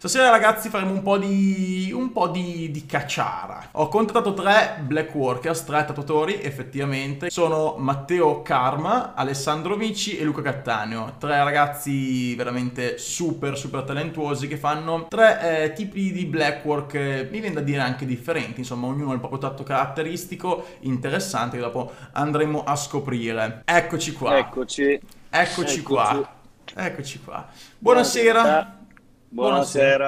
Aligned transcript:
Stasera 0.00 0.30
ragazzi 0.30 0.68
faremo 0.68 0.92
un 0.92 1.02
po' 1.02 1.18
di, 1.18 1.90
un 1.92 2.12
po' 2.12 2.28
di, 2.28 2.70
di 2.70 2.86
cacciara. 2.86 3.70
Ho 3.72 3.88
contattato 3.88 4.32
tre 4.32 4.78
black 4.82 5.12
workers, 5.12 5.64
tre 5.64 5.84
tatuatori 5.84 6.40
effettivamente. 6.40 7.30
Sono 7.30 7.74
Matteo 7.78 8.42
Karma, 8.42 9.14
Alessandro 9.16 9.74
Mici 9.74 10.16
e 10.16 10.22
Luca 10.22 10.40
Cattaneo. 10.40 11.16
Tre 11.18 11.42
ragazzi 11.42 12.32
veramente 12.36 12.96
super 12.96 13.58
super 13.58 13.82
talentuosi 13.82 14.46
che 14.46 14.56
fanno 14.56 15.08
tre 15.08 15.64
eh, 15.64 15.72
tipi 15.72 16.12
di 16.12 16.26
black 16.26 16.64
work, 16.64 16.94
eh, 16.94 17.28
mi 17.32 17.40
viene 17.40 17.56
da 17.56 17.60
dire 17.62 17.80
anche 17.80 18.06
differenti. 18.06 18.60
Insomma 18.60 18.86
ognuno 18.86 19.10
ha 19.10 19.14
il 19.14 19.18
proprio 19.18 19.40
tratto 19.40 19.64
caratteristico 19.64 20.64
interessante 20.82 21.56
che 21.56 21.62
dopo 21.64 21.92
andremo 22.12 22.62
a 22.62 22.76
scoprire. 22.76 23.62
Eccoci 23.64 24.12
qua. 24.12 24.38
Eccoci. 24.38 24.84
Eccoci, 25.28 25.30
Eccoci. 25.30 25.82
qua. 25.82 26.32
Eccoci 26.72 27.20
qua. 27.20 27.48
Buonasera. 27.78 28.42
Buonasera, 28.42 28.77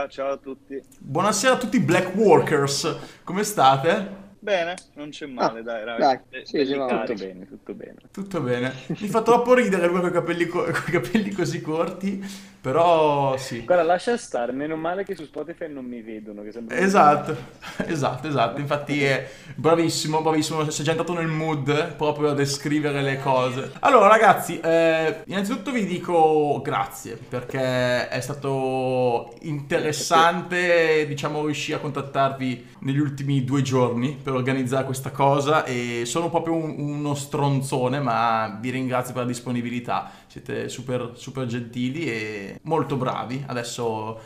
ciao 0.09 0.32
a 0.32 0.36
tutti. 0.39 0.80
Buonasera 0.98 1.55
a 1.55 1.59
tutti 1.59 1.77
i 1.77 1.80
black 1.80 2.14
workers, 2.17 2.96
come 3.22 3.44
state? 3.44 4.18
Bene, 4.39 4.75
non 4.94 5.11
c'è 5.11 5.27
male, 5.27 5.61
Ah, 5.61 5.63
dai, 5.63 5.85
raga. 5.85 6.07
dai, 6.31 6.46
sì, 6.46 6.57
belli 6.57 6.67
sì, 6.67 6.86
carichi. 6.86 7.13
tutto 7.13 7.25
bene, 7.27 7.46
tutto 7.46 7.75
bene. 7.75 7.94
Tutto 8.11 8.41
bene. 8.41 8.75
Mi 8.86 9.08
fa 9.08 9.21
troppo 9.22 9.53
ridere 9.53 9.86
lui 9.86 10.00
con 10.00 10.08
i 10.08 10.13
capelli, 10.13 10.46
co- 10.46 10.64
capelli 10.91 11.30
così 11.32 11.61
corti, 11.61 12.25
però 12.61 13.37
sì. 13.37 13.64
Guarda, 13.64 13.85
lascia 13.85 14.17
stare, 14.17 14.53
meno 14.53 14.77
male 14.77 15.05
che 15.05 15.14
su 15.14 15.25
Spotify 15.25 15.69
non 15.69 15.85
mi 15.85 16.03
vedono. 16.03 16.43
Esatto, 16.69 17.36
esatto, 17.86 18.29
esatto. 18.29 18.61
Infatti 18.61 19.03
è 19.03 19.29
bravissimo, 19.55 20.21
bravissimo. 20.23 20.69
Si 20.71 20.83
è 20.83 20.85
già 20.85 20.91
entrato 20.91 21.14
nel 21.14 21.27
mood 21.27 21.95
proprio 21.95 22.31
a 22.31 22.35
descrivere 22.35 23.03
le 23.03 23.19
cose. 23.21 23.73
Allora, 23.81 24.09
ragazzi, 24.09 24.61
eh, 24.61 25.23
innanzitutto 25.27 25.71
vi 25.71 25.86
dico 25.86 26.61
grazie 26.63 27.17
perché 27.17 28.09
è 28.09 28.21
stato 28.21 29.33
interessante, 29.43 31.07
diciamo, 31.07 31.45
riuscire 31.45 31.79
a 31.79 31.81
contattarvi 31.81 32.67
negli 32.81 32.98
ultimi 32.98 33.45
due 33.45 33.62
giorni 33.62 34.19
per 34.22 34.34
organizzare 34.34 34.84
questa 34.84 35.11
cosa. 35.11 35.64
E 35.64 36.02
sono 36.05 36.28
proprio 36.30 36.55
un- 36.55 36.74
uno 36.78 37.14
stronzone, 37.14 38.00
ma 38.00 38.58
vi 38.61 38.70
ringrazio 38.70 39.12
per 39.14 39.22
la 39.22 39.28
disponibilità. 39.28 40.11
Siete 40.31 40.69
super, 40.69 41.11
super 41.14 41.45
gentili 41.47 42.09
e 42.09 42.61
molto 42.62 42.95
bravi. 42.95 43.42
Adesso 43.45 44.20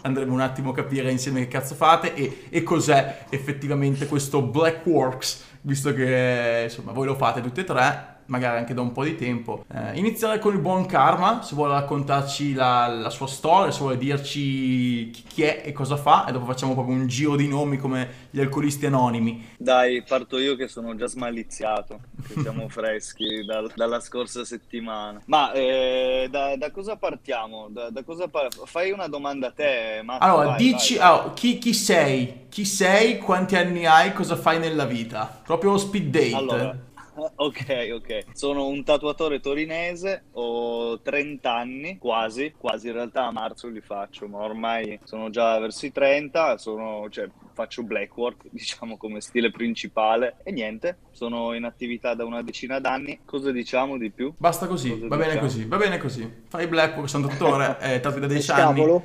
andremo 0.00 0.32
un 0.32 0.40
attimo 0.40 0.70
a 0.70 0.74
capire 0.74 1.10
insieme 1.10 1.40
che 1.40 1.48
cazzo 1.48 1.74
fate 1.74 2.14
e, 2.14 2.44
e 2.48 2.62
cos'è 2.62 3.26
effettivamente 3.28 4.06
questo 4.06 4.40
Black 4.40 4.86
Works, 4.86 5.44
visto 5.60 5.92
che 5.92 6.62
insomma 6.64 6.92
voi 6.92 7.04
lo 7.04 7.16
fate 7.16 7.42
tutti 7.42 7.60
e 7.60 7.64
tre, 7.64 8.11
magari 8.26 8.58
anche 8.58 8.74
da 8.74 8.80
un 8.80 8.92
po' 8.92 9.04
di 9.04 9.16
tempo. 9.16 9.64
Eh, 9.72 9.98
iniziare 9.98 10.38
con 10.38 10.52
il 10.54 10.60
buon 10.60 10.86
Karma, 10.86 11.42
se 11.42 11.54
vuole 11.54 11.74
raccontarci 11.74 12.54
la, 12.54 12.86
la 12.86 13.10
sua 13.10 13.26
storia, 13.26 13.70
se 13.70 13.80
vuole 13.80 13.98
dirci 13.98 15.10
chi, 15.12 15.22
chi 15.26 15.42
è 15.42 15.62
e 15.64 15.72
cosa 15.72 15.96
fa, 15.96 16.26
e 16.26 16.32
dopo 16.32 16.46
facciamo 16.46 16.74
proprio 16.74 16.94
un 16.96 17.06
giro 17.06 17.36
di 17.36 17.48
nomi 17.48 17.76
come 17.78 18.28
gli 18.30 18.40
alcolisti 18.40 18.86
anonimi. 18.86 19.50
Dai, 19.56 20.02
parto 20.02 20.38
io 20.38 20.56
che 20.56 20.66
sono 20.68 20.94
già 20.96 21.06
smaliziato, 21.06 22.00
che 22.26 22.36
siamo 22.36 22.68
freschi 22.70 23.44
dal- 23.44 23.72
dalla 23.74 24.00
scorsa 24.00 24.44
settimana. 24.44 25.22
Ma 25.26 25.52
eh, 25.52 26.26
da, 26.30 26.56
da 26.56 26.70
cosa 26.70 26.96
partiamo? 26.96 27.68
Da, 27.70 27.90
da 27.90 28.02
cosa 28.02 28.28
par- 28.28 28.50
Fai 28.64 28.90
una 28.90 29.06
domanda 29.08 29.48
a 29.48 29.52
te, 29.52 30.00
Matteo. 30.02 30.28
Allora, 30.28 30.50
vai, 30.50 30.56
dici 30.56 30.96
vai, 30.96 31.06
vai. 31.06 31.18
allora, 31.18 31.32
chi, 31.34 31.58
chi 31.58 31.74
sei? 31.74 32.46
Chi 32.48 32.64
sei? 32.64 33.18
Quanti 33.18 33.56
anni 33.56 33.86
hai? 33.86 34.12
Cosa 34.12 34.36
fai 34.36 34.58
nella 34.58 34.84
vita? 34.84 35.40
Proprio 35.44 35.76
speed 35.78 36.10
date. 36.10 36.34
Allora, 36.34 36.76
ok, 37.36 37.90
ok. 37.94 38.24
Sono 38.32 38.66
un 38.66 38.84
tatuatore 38.84 39.40
torinese, 39.40 40.24
ho 40.32 41.00
30 41.00 41.52
anni, 41.54 41.98
quasi, 41.98 42.54
quasi 42.56 42.88
in 42.88 42.94
realtà 42.94 43.26
a 43.26 43.30
marzo 43.32 43.68
li 43.68 43.80
faccio, 43.80 44.26
ma 44.28 44.38
ormai 44.38 44.98
sono 45.04 45.30
già 45.30 45.58
verso 45.58 45.86
i 45.86 45.92
30, 45.92 46.56
sono, 46.58 47.08
cioè, 47.10 47.28
faccio 47.52 47.82
blackwork, 47.82 48.44
diciamo 48.50 48.96
come 48.96 49.20
stile 49.20 49.50
principale 49.50 50.36
e 50.42 50.52
niente, 50.52 50.98
sono 51.10 51.52
in 51.54 51.64
attività 51.64 52.14
da 52.14 52.24
una 52.24 52.42
decina 52.42 52.78
d'anni. 52.78 53.20
Cosa 53.24 53.50
diciamo 53.50 53.98
di 53.98 54.10
più? 54.10 54.32
Basta 54.38 54.66
così, 54.66 54.90
Cosa 54.90 55.08
va 55.08 55.16
bene 55.16 55.30
diciamo? 55.32 55.46
così, 55.46 55.64
va 55.66 55.76
bene 55.76 55.98
così. 55.98 56.42
Fai 56.48 56.66
Blackwork, 56.66 57.08
sono 57.08 57.26
dottore, 57.28 57.76
eh, 57.82 58.00
tatui 58.00 58.20
da 58.20 58.26
10 58.26 58.50
anni. 58.52 58.62
Scapolo? 58.80 59.04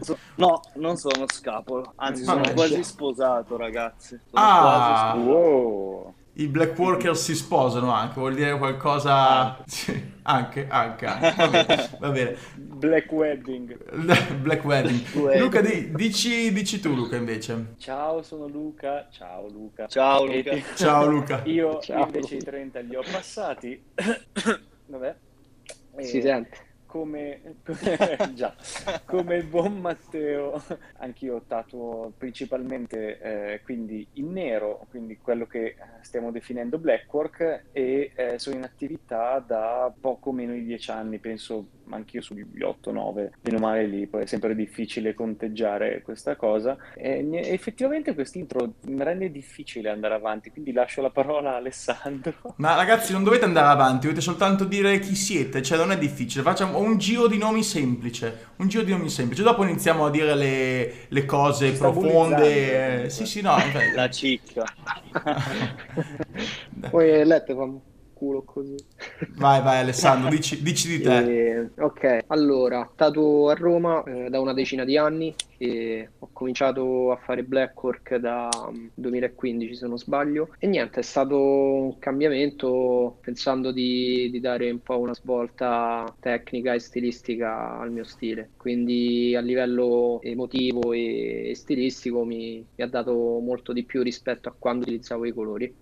So- 0.00 0.18
no, 0.36 0.60
non 0.76 0.96
sono 0.96 1.24
scapolo, 1.28 1.92
anzi 1.96 2.24
sono 2.24 2.42
quasi 2.54 2.82
sposato, 2.82 3.56
ragazzi. 3.56 4.18
Sono 4.30 4.42
Ah. 4.44 4.60
quasi 4.60 5.20
sposato. 5.20 5.30
Wow! 5.30 6.14
I 6.36 6.48
black 6.48 6.76
workers 6.78 7.22
si 7.22 7.34
sposano 7.34 7.92
anche, 7.92 8.18
vuol 8.18 8.34
dire 8.34 8.58
qualcosa... 8.58 9.56
Sì, 9.66 10.12
anche, 10.22 10.66
anche, 10.68 11.06
anche. 11.06 11.34
Va 11.36 11.48
bene, 11.48 11.88
va 12.00 12.10
bene. 12.10 12.36
Black 12.56 13.12
Wedding. 13.12 13.78
Black 14.42 14.64
wedding. 14.64 15.00
Wedding. 15.14 15.40
Luca, 15.42 15.60
di- 15.60 15.92
dici, 15.94 16.52
dici 16.52 16.80
tu 16.80 16.92
Luca 16.92 17.14
invece. 17.16 17.74
Ciao, 17.78 18.22
sono 18.22 18.48
Luca. 18.48 19.06
Ciao 19.12 19.48
Luca. 19.48 19.86
Ciao, 19.86 20.24
Luca. 20.26 20.50
ti- 20.50 20.64
Ciao 20.74 21.06
Luca. 21.06 21.42
Io 21.44 21.78
Ciao. 21.80 22.04
invece 22.04 22.34
i 22.36 22.42
30 22.42 22.80
li 22.80 22.96
ho 22.96 23.02
passati. 23.02 23.80
Vabbè. 24.86 25.14
E 25.96 26.02
Si 26.02 26.20
sente. 26.20 26.63
Come, 26.94 27.40
già, 28.34 28.54
come 29.04 29.38
il 29.38 29.46
buon 29.46 29.80
Matteo, 29.80 30.62
anch'io 30.98 31.42
tatuo 31.44 32.12
principalmente 32.16 33.18
eh, 33.18 33.60
quindi 33.64 34.06
in 34.12 34.30
nero, 34.30 34.86
quindi 34.90 35.18
quello 35.20 35.44
che 35.48 35.64
eh, 35.64 35.76
stiamo 36.02 36.30
definendo 36.30 36.78
blackwork, 36.78 37.64
e 37.72 38.12
eh, 38.14 38.38
sono 38.38 38.54
in 38.54 38.62
attività 38.62 39.42
da 39.44 39.92
poco 40.00 40.30
meno 40.30 40.52
di 40.52 40.64
dieci 40.64 40.92
anni, 40.92 41.18
penso 41.18 41.66
anch'io 41.90 42.22
sugli 42.22 42.42
8-9, 42.42 43.30
meno 43.42 43.58
male 43.58 43.86
lì, 43.86 44.06
poi 44.06 44.22
è 44.22 44.26
sempre 44.26 44.54
difficile 44.54 45.14
conteggiare 45.14 46.02
questa 46.02 46.36
cosa. 46.36 46.76
E 46.94 47.28
effettivamente 47.32 48.14
quest'intro 48.14 48.74
mi 48.86 49.02
rende 49.02 49.30
difficile 49.30 49.90
andare 49.90 50.14
avanti, 50.14 50.50
quindi 50.50 50.72
lascio 50.72 51.02
la 51.02 51.10
parola 51.10 51.52
a 51.52 51.56
Alessandro. 51.56 52.54
Ma 52.56 52.74
ragazzi 52.74 53.12
non 53.12 53.24
dovete 53.24 53.44
andare 53.44 53.68
avanti, 53.68 54.06
dovete 54.06 54.20
soltanto 54.20 54.64
dire 54.64 54.98
chi 55.00 55.14
siete, 55.14 55.62
cioè 55.62 55.78
non 55.78 55.92
è 55.92 55.98
difficile. 55.98 56.42
Facciamo 56.42 56.78
un 56.84 56.98
giro 56.98 57.26
di 57.26 57.38
nomi 57.38 57.62
semplice, 57.62 58.48
un 58.56 58.68
giro 58.68 58.82
di 58.84 58.90
nomi 58.92 59.08
semplice. 59.08 59.42
Dopo 59.42 59.64
iniziamo 59.64 60.06
a 60.06 60.10
dire 60.10 60.34
le, 60.34 60.94
le 61.08 61.24
cose 61.24 61.70
Ci 61.72 61.78
profonde. 61.78 63.04
eh, 63.04 63.10
Sì, 63.10 63.26
sì, 63.26 63.40
no. 63.40 63.54
infatti- 63.56 63.92
La 63.94 64.10
cicca. 64.10 64.64
Poi 66.90 67.10
hai 67.10 67.24
letto 67.24 67.56
un 67.56 67.78
culo 68.24 68.42
così. 68.42 68.76
Vai, 69.36 69.62
vai 69.62 69.80
Alessandro, 69.80 70.28
dici, 70.30 70.62
dici 70.62 70.88
di 70.88 71.00
te. 71.02 71.18
E- 71.18 71.70
ok, 71.78 72.24
allora, 72.28 72.90
tatuo 72.94 73.50
a 73.50 73.54
Roma 73.54 74.02
eh, 74.04 74.30
da 74.30 74.40
una 74.40 74.54
decina 74.54 74.84
di 74.84 74.96
anni 74.96 75.34
e 75.58 76.08
ho 76.18 76.30
cominciato 76.32 77.12
a 77.12 77.16
fare 77.16 77.44
blackwork 77.44 78.16
da 78.16 78.48
mm, 78.70 78.86
2015 78.94 79.74
se 79.74 79.86
non 79.86 79.98
sbaglio 79.98 80.54
e 80.58 80.66
niente, 80.66 81.00
è 81.00 81.02
stato 81.02 81.38
un 81.38 81.98
cambiamento 81.98 83.18
pensando 83.20 83.70
di, 83.70 84.30
di 84.30 84.40
dare 84.40 84.70
un 84.70 84.80
po' 84.80 84.98
una 84.98 85.14
svolta 85.14 86.12
tecnica 86.18 86.72
e 86.72 86.80
stilistica 86.80 87.78
al 87.78 87.92
mio 87.92 88.04
stile, 88.04 88.50
quindi 88.56 89.34
a 89.36 89.40
livello 89.40 90.20
emotivo 90.22 90.92
e, 90.92 91.50
e 91.50 91.54
stilistico 91.54 92.24
mi, 92.24 92.66
mi 92.74 92.84
ha 92.84 92.88
dato 92.88 93.12
molto 93.40 93.72
di 93.72 93.84
più 93.84 94.02
rispetto 94.02 94.48
a 94.48 94.54
quando 94.58 94.82
utilizzavo 94.82 95.24
i 95.26 95.32
colori. 95.32 95.74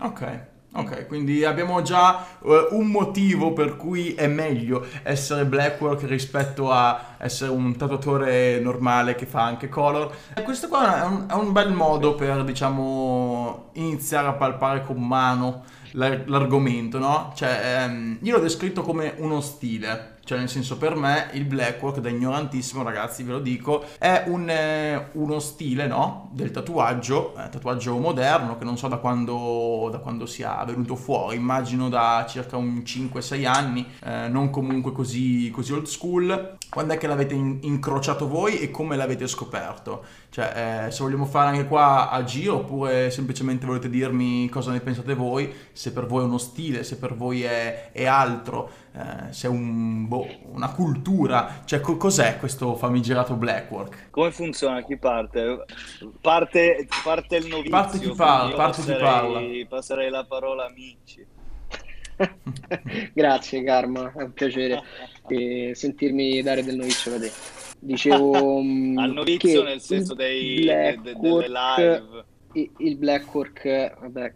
Ok, 0.00 0.51
ok, 0.74 1.06
quindi 1.06 1.44
abbiamo 1.44 1.82
già 1.82 2.26
eh, 2.44 2.68
un 2.70 2.86
motivo 2.88 3.52
per 3.52 3.76
cui 3.76 4.14
è 4.14 4.26
meglio 4.26 4.86
essere 5.02 5.44
blackwork 5.44 6.02
rispetto 6.04 6.70
a 6.70 7.16
essere 7.18 7.50
un 7.50 7.76
tatuatore 7.76 8.58
normale 8.60 9.14
che 9.14 9.26
fa 9.26 9.42
anche 9.42 9.68
color. 9.68 10.14
E 10.34 10.42
questo 10.42 10.68
qua 10.68 11.02
è 11.02 11.06
un, 11.06 11.26
è 11.28 11.34
un 11.34 11.52
bel 11.52 11.72
modo 11.72 12.14
per, 12.14 12.44
diciamo, 12.44 13.70
iniziare 13.74 14.28
a 14.28 14.32
palpare 14.32 14.82
con 14.82 15.06
mano 15.06 15.64
l'ar- 15.92 16.24
l'argomento, 16.26 16.98
no? 16.98 17.32
Cioè, 17.34 17.82
ehm, 17.84 18.18
io 18.22 18.36
l'ho 18.36 18.42
descritto 18.42 18.82
come 18.82 19.14
uno 19.18 19.40
stile. 19.40 20.11
Cioè, 20.24 20.38
nel 20.38 20.48
senso, 20.48 20.78
per 20.78 20.94
me 20.94 21.30
il 21.32 21.44
blackwork, 21.44 21.98
da 21.98 22.08
ignorantissimo, 22.08 22.84
ragazzi, 22.84 23.24
ve 23.24 23.32
lo 23.32 23.40
dico, 23.40 23.84
è 23.98 24.24
un, 24.26 24.48
eh, 24.48 25.08
uno 25.12 25.40
stile, 25.40 25.86
no? 25.88 26.30
Del 26.32 26.52
tatuaggio, 26.52 27.34
eh, 27.36 27.48
tatuaggio 27.48 27.98
moderno, 27.98 28.56
che 28.56 28.64
non 28.64 28.78
so 28.78 28.86
da 28.86 28.98
quando, 28.98 29.88
da 29.90 29.98
quando 29.98 30.26
sia 30.26 30.62
venuto 30.64 30.94
fuori, 30.94 31.36
immagino 31.36 31.88
da 31.88 32.24
circa 32.28 32.56
un 32.56 32.82
5-6 32.84 33.44
anni, 33.46 33.84
eh, 34.04 34.28
non 34.28 34.50
comunque 34.50 34.92
così, 34.92 35.50
così 35.50 35.72
old 35.72 35.86
school. 35.86 36.56
Quando 36.70 36.94
è 36.94 36.98
che 36.98 37.08
l'avete 37.08 37.34
in- 37.34 37.58
incrociato 37.62 38.28
voi 38.28 38.58
e 38.60 38.70
come 38.70 38.96
l'avete 38.96 39.26
scoperto? 39.26 40.04
Cioè, 40.32 40.86
eh, 40.86 40.90
se 40.90 41.02
vogliamo 41.02 41.26
fare 41.26 41.50
anche 41.50 41.68
qua 41.68 42.08
a 42.08 42.24
giro, 42.24 42.54
oppure 42.54 43.10
semplicemente 43.10 43.66
volete 43.66 43.90
dirmi 43.90 44.48
cosa 44.48 44.72
ne 44.72 44.80
pensate 44.80 45.12
voi, 45.12 45.52
se 45.72 45.92
per 45.92 46.06
voi 46.06 46.22
è 46.22 46.24
uno 46.24 46.38
stile, 46.38 46.84
se 46.84 46.96
per 46.96 47.14
voi 47.14 47.42
è, 47.42 47.92
è 47.92 48.06
altro, 48.06 48.70
eh, 48.94 49.30
se 49.30 49.48
è 49.48 49.50
un, 49.50 50.08
boh, 50.08 50.26
una 50.52 50.70
cultura, 50.72 51.60
cioè 51.66 51.80
co- 51.80 51.98
cos'è 51.98 52.38
questo 52.38 52.76
famigerato 52.76 53.34
blackwork? 53.34 54.08
Come 54.08 54.30
funziona? 54.30 54.82
Chi 54.82 54.96
parte? 54.96 55.66
Parte, 56.22 56.88
parte 57.04 57.36
il 57.36 57.48
novizio. 57.48 57.70
Parte 57.70 57.98
chi 57.98 58.12
parla, 58.16 58.56
parte 58.56 58.80
chi 58.80 58.88
passerei, 58.88 59.66
passerei 59.66 60.08
la 60.08 60.24
parola 60.24 60.62
a 60.62 60.68
amici. 60.68 61.26
Grazie 63.12 63.62
Karma, 63.64 64.10
è 64.16 64.22
un 64.22 64.32
piacere 64.32 64.82
eh, 65.28 65.72
sentirmi 65.74 66.40
dare 66.40 66.64
del 66.64 66.76
novizio 66.76 67.10
da 67.10 67.18
te. 67.18 67.71
Dicevo 67.82 68.58
al 68.96 69.12
novizio 69.12 69.64
nel 69.64 69.80
senso 69.80 70.14
dei, 70.14 70.64
de, 70.64 70.98
de, 71.02 71.14
delle 71.18 71.48
live. 71.48 72.24
Il 72.78 72.96
Blackwork, 72.96 73.98
vabbè, 74.00 74.32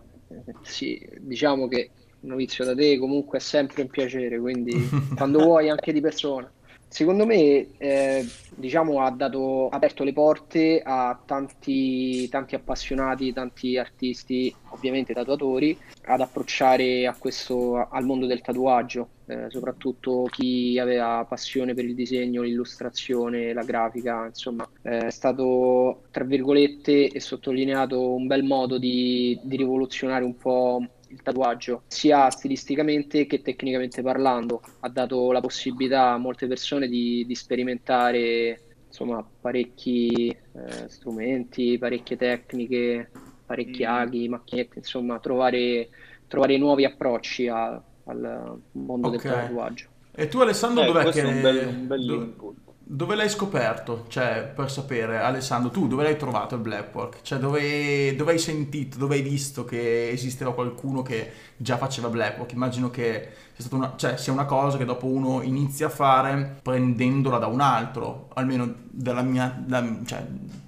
sì, 0.63 1.07
diciamo 1.19 1.69
che 1.69 1.91
novizio 2.21 2.65
da 2.65 2.75
te 2.75 2.99
comunque 2.99 3.39
è 3.39 3.41
sempre 3.41 3.83
un 3.83 3.89
piacere, 3.89 4.39
quindi 4.39 4.75
quando 5.17 5.41
vuoi 5.41 5.69
anche 5.69 5.93
di 5.93 6.01
persona. 6.01 6.51
Secondo 6.97 7.27
me, 7.27 7.77
eh, 7.77 8.27
diciamo, 8.55 9.03
ha 9.03 9.11
dato, 9.11 9.69
aperto 9.69 10.03
le 10.03 10.15
porte 10.15 10.81
a 10.83 11.21
tanti, 11.27 12.27
tanti 12.31 12.55
appassionati, 12.55 13.35
tanti 13.35 13.77
artisti, 13.77 14.55
ovviamente 14.71 15.13
tatuatori, 15.13 15.77
ad 16.05 16.23
approcciare 16.23 17.15
questo, 17.19 17.87
al 17.91 18.07
mondo 18.07 18.25
del 18.25 18.41
tatuaggio, 18.41 19.11
eh, 19.27 19.45
soprattutto 19.51 20.27
chi 20.31 20.79
aveva 20.79 21.27
passione 21.29 21.75
per 21.75 21.85
il 21.85 21.95
disegno, 21.95 22.41
l'illustrazione, 22.41 23.53
la 23.53 23.63
grafica, 23.63 24.25
insomma, 24.25 24.67
eh, 24.81 25.09
è 25.09 25.11
stato, 25.11 26.05
tra 26.11 26.25
virgolette, 26.25 27.09
e 27.09 27.21
sottolineato 27.21 28.15
un 28.15 28.27
bel 28.27 28.43
modo 28.43 28.79
di, 28.79 29.39
di 29.43 29.57
rivoluzionare 29.59 30.25
un 30.25 30.39
po' 30.39 30.83
il 31.09 31.23
tatuaggio, 31.23 31.83
sia 31.87 32.29
stilisticamente 32.31 33.27
che 33.27 33.43
tecnicamente 33.43 34.03
parlando. 34.03 34.63
Ha 34.81 34.89
dato 34.89 35.33
la 35.33 35.41
possibilità 35.41 36.11
a 36.11 36.19
molte 36.19 36.47
persone 36.47 36.89
di, 36.89 37.25
di 37.27 37.35
sperimentare 37.35 38.61
insomma, 38.87 39.27
parecchi 39.41 40.29
eh, 40.29 40.89
strumenti, 40.89 41.77
parecchie 41.77 42.17
tecniche, 42.17 43.11
parecchi 43.45 43.85
mm. 43.85 43.89
aghi, 43.89 44.29
macchinette, 44.29 44.79
insomma, 44.79 45.19
trovare, 45.19 45.91
trovare 46.27 46.57
nuovi 46.57 46.85
approcci 46.85 47.47
a, 47.49 47.83
al 48.05 48.61
mondo 48.73 49.09
okay. 49.09 49.21
del 49.21 49.31
tatuaggio. 49.31 49.89
E 50.13 50.29
tu 50.29 50.41
Alessandro 50.41 50.83
eh, 50.83 50.87
dov'è 50.87 51.11
che... 51.11 51.21
È 51.21 51.25
un 51.25 51.41
bel, 51.43 51.67
un 51.67 51.87
bel 51.87 52.01
input. 52.03 52.57
Dove 52.89 53.17
l'hai 53.17 53.29
scoperto? 53.29 54.05
Cioè, 54.07 54.53
per 54.55 54.71
sapere, 54.71 55.19
Alessandro, 55.19 55.73
tu 55.73 55.89
dove 55.89 56.05
l'hai 56.05 56.17
trovato 56.17 56.55
il 56.55 56.61
Blackwork? 56.61 57.21
Cioè, 57.23 57.41
dove, 57.41 58.15
dove, 58.15 58.31
hai 58.31 58.39
sentito, 58.39 58.97
dove 58.97 59.17
hai 59.17 59.23
visto 59.23 59.65
che 59.65 60.09
esisteva 60.11 60.55
qualcuno 60.55 61.03
che 61.03 61.33
già 61.57 61.79
faceva 61.79 62.09
Blackwork? 62.09 62.53
Immagino 62.53 62.89
che 62.89 63.29
sia, 63.57 63.77
una, 63.77 63.95
cioè, 63.97 64.17
sia 64.17 64.33
una 64.33 64.45
cosa 64.45 64.79
che 64.79 64.85
dopo 64.85 65.07
uno 65.07 65.43
inizia 65.43 65.87
a 65.87 65.91
fare 65.91 66.61
prendendola 66.63 67.39
da 67.39 67.49
un 67.49 67.61
altro, 67.61 68.29
almeno 68.35 68.73
dalla 68.89 69.23
mia... 69.23 69.53
Da, 69.67 69.85
cioè, 70.05 70.25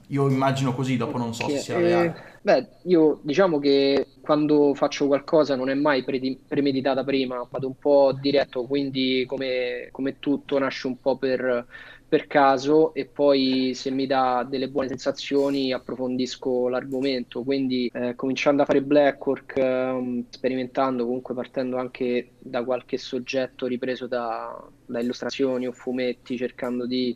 io 0.09 0.29
immagino 0.29 0.75
così, 0.75 0.97
dopo 0.97 1.19
non 1.19 1.35
so 1.35 1.49
se 1.49 1.59
sia 1.59 1.79
reale. 1.79 2.06
Eh, 2.06 2.14
beh, 2.41 2.69
io 2.85 3.21
diciamo 3.23 3.61
che 3.61 4.06
quando 4.23 4.75
faccio 4.75 5.06
qualcosa 5.06 5.55
non 5.55 5.69
è 5.69 5.75
mai 5.75 6.03
pre- 6.03 6.38
premeditata 6.49 7.05
prima, 7.05 7.47
vado 7.49 7.67
un 7.69 7.76
po' 7.79 8.12
diretto, 8.19 8.64
quindi 8.64 9.25
come, 9.29 9.88
come 9.93 10.19
tutto 10.19 10.59
nasce 10.59 10.87
un 10.87 10.99
po' 10.99 11.17
per 11.17 11.67
per 12.08 12.26
caso 12.26 12.94
e 12.94 13.05
poi 13.05 13.72
se 13.75 13.90
mi 13.90 14.06
dà 14.06 14.46
delle 14.49 14.70
buone 14.70 14.88
sensazioni 14.88 15.72
approfondisco 15.72 16.69
l'argomento. 16.69 17.43
Quindi 17.43 17.90
eh, 17.93 18.14
cominciando 18.14 18.62
a 18.62 18.64
fare 18.64 18.82
blackwork, 18.82 19.56
eh, 19.58 20.25
sperimentando, 20.31 21.05
comunque 21.05 21.34
partendo 21.34 21.76
anche 21.76 22.31
da 22.38 22.64
qualche 22.64 22.96
soggetto 22.96 23.66
ripreso 23.66 24.06
da, 24.06 24.58
da 24.87 25.00
illustrazioni 25.00 25.66
o 25.66 25.72
fumetti, 25.72 26.38
cercando 26.38 26.87
di, 26.87 27.14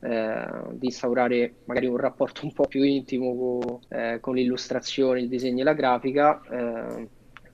eh, 0.00 0.46
di, 0.74 0.86
instaurare 0.86 1.54
magari 1.64 1.86
un 1.86 1.96
rapporto 1.96 2.44
un 2.44 2.52
po' 2.52 2.66
più 2.66 2.84
intimo 2.84 3.34
con, 3.36 3.80
eh, 3.88 4.18
con 4.20 4.36
l'illustrazione, 4.36 5.20
il 5.20 5.28
disegno 5.28 5.62
e 5.62 5.64
la 5.64 5.74
grafica 5.74 6.40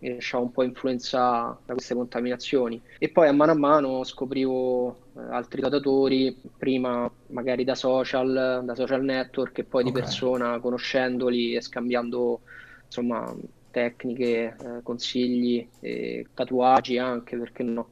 eh, 0.07 0.15
lasciava 0.15 0.45
un 0.45 0.53
po' 0.53 0.63
influenza 0.63 1.59
da 1.65 1.73
queste 1.73 1.95
contaminazioni. 1.95 2.81
E 2.99 3.09
poi 3.09 3.29
a 3.29 3.33
mano 3.33 3.53
a 3.53 3.57
mano 3.57 4.05
scoprivo 4.05 4.97
eh, 5.17 5.21
altri 5.31 5.61
datatori, 5.61 6.37
prima 6.57 7.11
magari 7.29 7.65
da 7.65 7.75
social, 7.75 8.63
da 8.65 8.75
social 8.75 9.03
network 9.03 9.59
e 9.59 9.65
poi 9.65 9.83
okay. 9.83 9.93
di 9.93 10.01
persona, 10.01 10.59
conoscendoli 10.61 11.55
e 11.55 11.61
scambiando 11.61 12.41
insomma 12.85 13.35
tecniche, 13.71 14.57
eh, 14.59 14.83
consigli, 14.83 15.69
e 15.81 16.27
tatuaggi 16.33 16.99
anche, 16.99 17.37
perché 17.37 17.63
no. 17.63 17.89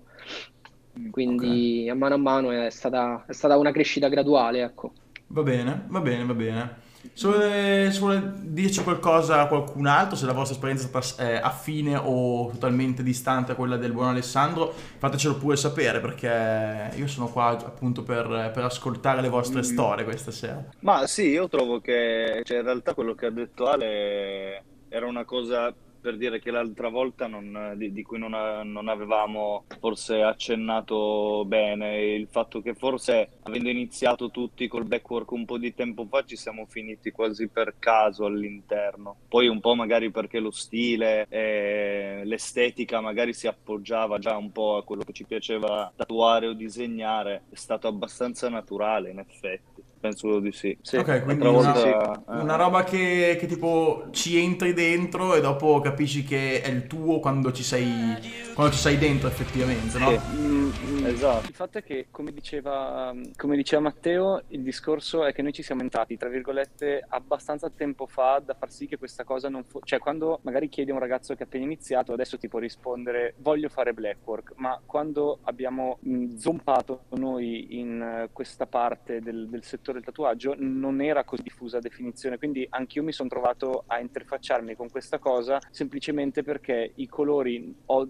Quindi 1.11 1.81
okay. 1.83 1.89
a 1.89 1.95
mano 1.95 2.15
a 2.15 2.19
mano 2.19 2.51
è 2.53 2.71
stata, 2.71 3.25
è 3.27 3.33
stata 3.33 3.59
una 3.59 3.73
crescita 3.73 4.09
graduale, 4.09 4.63
ecco. 4.63 4.93
Va 5.27 5.43
bene, 5.43 5.85
va 5.89 6.01
bene, 6.01 6.25
va 6.25 6.35
bene. 6.35 6.83
Se 7.13 7.29
vuole, 7.29 7.91
se 7.93 7.99
vuole, 7.99 8.33
dirci 8.41 8.83
qualcosa 8.83 9.41
a 9.41 9.47
qualcun 9.47 9.87
altro, 9.87 10.17
se 10.17 10.27
la 10.27 10.33
vostra 10.33 10.55
esperienza 10.55 10.87
è 10.87 11.03
stata 11.03 11.29
eh, 11.29 11.37
affine 11.37 11.97
o 11.97 12.49
totalmente 12.51 13.03
distante 13.03 13.53
a 13.53 13.55
quella 13.55 13.77
del 13.77 13.93
buon 13.93 14.09
Alessandro, 14.09 14.73
fatecelo 14.99 15.37
pure 15.37 15.57
sapere 15.57 16.01
perché 16.01 16.91
io 16.97 17.07
sono 17.07 17.29
qua 17.29 17.51
appunto 17.51 18.03
per, 18.03 18.51
per 18.53 18.65
ascoltare 18.65 19.21
le 19.21 19.29
vostre 19.29 19.61
mm. 19.61 19.65
storie 19.65 20.05
questa 20.05 20.31
sera. 20.31 20.65
Ma 20.81 21.07
sì, 21.07 21.29
io 21.29 21.49
trovo 21.49 21.81
che 21.81 22.43
cioè, 22.45 22.59
in 22.59 22.65
realtà 22.65 22.95
quello 22.95 23.15
che 23.15 23.27
ha 23.27 23.31
detto 23.31 23.67
Ale 23.67 24.63
era 24.89 25.07
una 25.07 25.25
cosa 25.25 25.75
per 26.05 26.19
dire 26.19 26.39
che 26.39 26.51
l'altra 26.51 26.91
volta 26.91 27.27
non, 27.27 27.73
di, 27.77 27.91
di, 27.91 28.03
cui 28.03 28.19
non, 28.19 28.33
non, 28.71 28.89
avevamo 28.89 29.65
forse 29.81 30.21
accennato 30.21 31.47
bene, 31.47 32.13
il 32.13 32.29
fatto 32.31 32.61
che 32.61 32.75
forse 32.75 33.39
avendo 33.45 33.71
iniziato 33.71 34.31
tutti 34.31 34.69
col 34.69 34.85
backwork 34.85 35.31
un 35.31 35.47
po' 35.47 35.57
di 35.57 35.73
tempo 35.73 36.05
fa 36.05 36.23
ci 36.27 36.37
siamo 36.37 36.67
finiti 36.67 37.11
quasi 37.11 37.49
per 37.49 37.77
caso 37.79 38.27
all'interno, 38.27 39.17
poi 39.29 39.49
un 39.49 39.61
po' 39.61 39.75
magari 39.75 40.11
perché 40.11 40.41
lo 40.41 40.51
stile, 40.51 41.25
e 41.31 42.21
l'estetica 42.25 43.01
magari 43.01 43.33
si 43.33 43.47
appoggiava 43.47 44.19
già 44.19 44.37
un 44.37 44.53
po' 44.53 44.77
a 44.77 44.85
quello 44.85 45.05
che 45.05 45.15
ci 45.15 45.25
piaceva 45.25 45.91
tatuare 45.97 46.49
o 46.49 46.53
disegnare, 46.53 47.45
è 47.49 47.57
stato 47.57 47.89
abbastanza 47.89 48.51
naturale 48.51 49.09
in 49.09 49.21
effetti. 49.21 49.94
Penso 50.05 50.39
di 50.39 50.53
sì. 50.53 50.77
sì. 50.83 50.97
Ok, 50.99 51.23
quindi 51.23 51.47
una, 51.47 51.73
volta, 51.73 52.13
eh. 52.29 52.41
una, 52.43 52.57
roba 52.57 52.85
che, 52.85 53.39
che, 53.41 53.47
tipo 53.47 54.09
ci 54.11 54.39
entri 54.39 54.75
dentro 54.75 55.35
e 55.35 55.41
dopo 55.41 55.81
capisci 55.81 56.25
che 56.25 56.61
è 56.61 56.69
il 56.69 56.87
tuo 56.87 57.21
quando 57.21 57.53
ci 57.53 57.63
sei, 57.63 58.15
quando 58.53 58.75
ci 58.75 58.81
sei 58.81 58.99
dentro 58.99 59.29
effettivamente, 59.29 59.99
no? 59.99 60.11
Sì. 60.11 60.37
Mm, 60.37 60.71
mm, 60.91 61.07
esatto. 61.07 61.49
Il 61.49 61.55
fatto 61.55 61.79
è 61.79 61.83
che, 61.83 62.09
come 62.11 62.33
diceva, 62.33 63.15
come 63.35 63.57
diceva 63.57 63.81
Matteo, 63.81 64.43
il 64.49 64.61
discorso 64.61 65.25
è 65.25 65.33
che 65.33 65.41
noi 65.41 65.55
ci 65.55 65.63
siamo 65.63 65.81
entrati, 65.81 66.19
tra 66.19 66.29
virgolette, 66.29 67.03
abbastanza 67.09 67.71
tempo 67.71 68.07
fa 68.07 68.43
da 68.45 68.53
far 68.53 68.71
sì 68.71 68.87
che 68.87 68.99
questa 68.99 69.25
cosa 69.25 69.49
non 69.49 69.65
fosse... 69.65 69.87
Cioè, 69.87 69.99
quando 70.01 70.41
magari 70.43 70.69
chiedi 70.69 70.91
a 70.91 70.95
un 70.95 71.01
ragazzo 71.01 71.35
che 71.35 71.45
ha 71.45 71.47
appena 71.47 71.65
iniziato, 71.65 72.13
adesso 72.13 72.37
ti 72.37 72.49
può 72.49 72.59
rispondere 72.59 73.37
voglio 73.39 73.71
fare 73.71 73.95
blackwork, 73.95 74.53
ma 74.57 74.79
quando 74.85 75.39
abbiamo 75.45 75.97
mh, 76.01 76.37
zompato 76.37 77.05
noi 77.15 77.79
in 77.79 78.27
uh, 78.27 78.29
questa 78.33 78.67
parte 78.67 79.21
del, 79.21 79.49
del 79.49 79.65
settore 79.65 79.93
del 79.95 80.05
tatuaggio 80.05 80.55
non 80.59 81.01
era 81.01 81.25
così 81.25 81.43
diffusa 81.43 81.79
definizione, 81.79 82.39
quindi 82.39 82.67
anch'io 82.69 83.03
mi 83.03 83.13
sono 83.13 83.29
trovato 83.29 83.85
a 83.87 83.99
interfacciarmi 84.01 84.75
con 84.75 84.91
questa 84.91 85.19
cosa 85.19 85.59
semplicemente 85.71 86.43
perché 86.43 86.93
i 86.97 87.07
colori 87.07 87.75
ho 87.87 88.09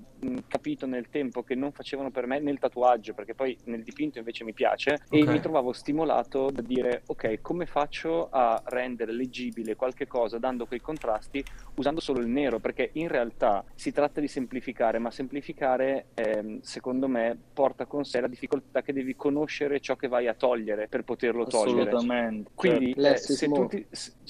capito 0.49 0.87
nel 0.87 1.09
tempo 1.09 1.43
che 1.43 1.55
non 1.55 1.73
facevano 1.73 2.11
per 2.11 2.27
me 2.27 2.41
nel 2.41 2.59
tatuaggio, 2.59 3.15
perché 3.15 3.35
poi 3.35 3.57
nel 3.65 3.83
dipinto 3.83 4.19
invece 4.19 4.45
mi 4.45 4.53
piace 4.53 4.99
okay. 5.07 5.21
e 5.21 5.27
mi 5.27 5.41
trovavo 5.41 5.73
stimolato 5.73 6.51
da 6.51 6.63
dire 6.63 7.03
ok, 7.07 7.41
come 7.41 7.67
faccio 7.67 8.29
a 8.31 8.61
rendere 8.67 9.13
leggibile 9.13 9.77
qualche 9.77 10.07
cosa 10.07 10.39
dando 10.39 10.67
quei 10.67 10.81
contrasti 10.81 11.45
usando 11.77 12.01
solo 12.01 12.21
il 12.21 12.29
nero, 12.29 12.59
perché 12.59 12.91
in 12.95 13.09
realtà 13.09 13.65
si 13.75 13.93
tratta 13.93 14.21
di 14.21 14.29
semplificare, 14.29 14.99
ma 14.99 15.11
semplificare 15.11 16.07
eh, 16.15 16.59
secondo 16.63 17.09
me 17.09 17.37
porta 17.53 17.87
con 17.87 18.05
sé 18.05 18.21
la 18.21 18.29
difficoltà 18.29 18.83
che 18.83 18.93
devi 18.93 19.15
conoscere 19.17 19.81
ciò 19.81 19.97
che 19.97 20.09
vai 20.09 20.29
a 20.29 20.35
togliere 20.35 20.89
per 20.89 21.05
poterlo 21.05 21.45
togliere. 21.47 21.74
Assolutamente. 21.83 22.51
Quindi 22.55 22.93
eh, 22.93 23.17
se, 23.17 23.49
tu 23.49 23.67
ti, 23.67 23.87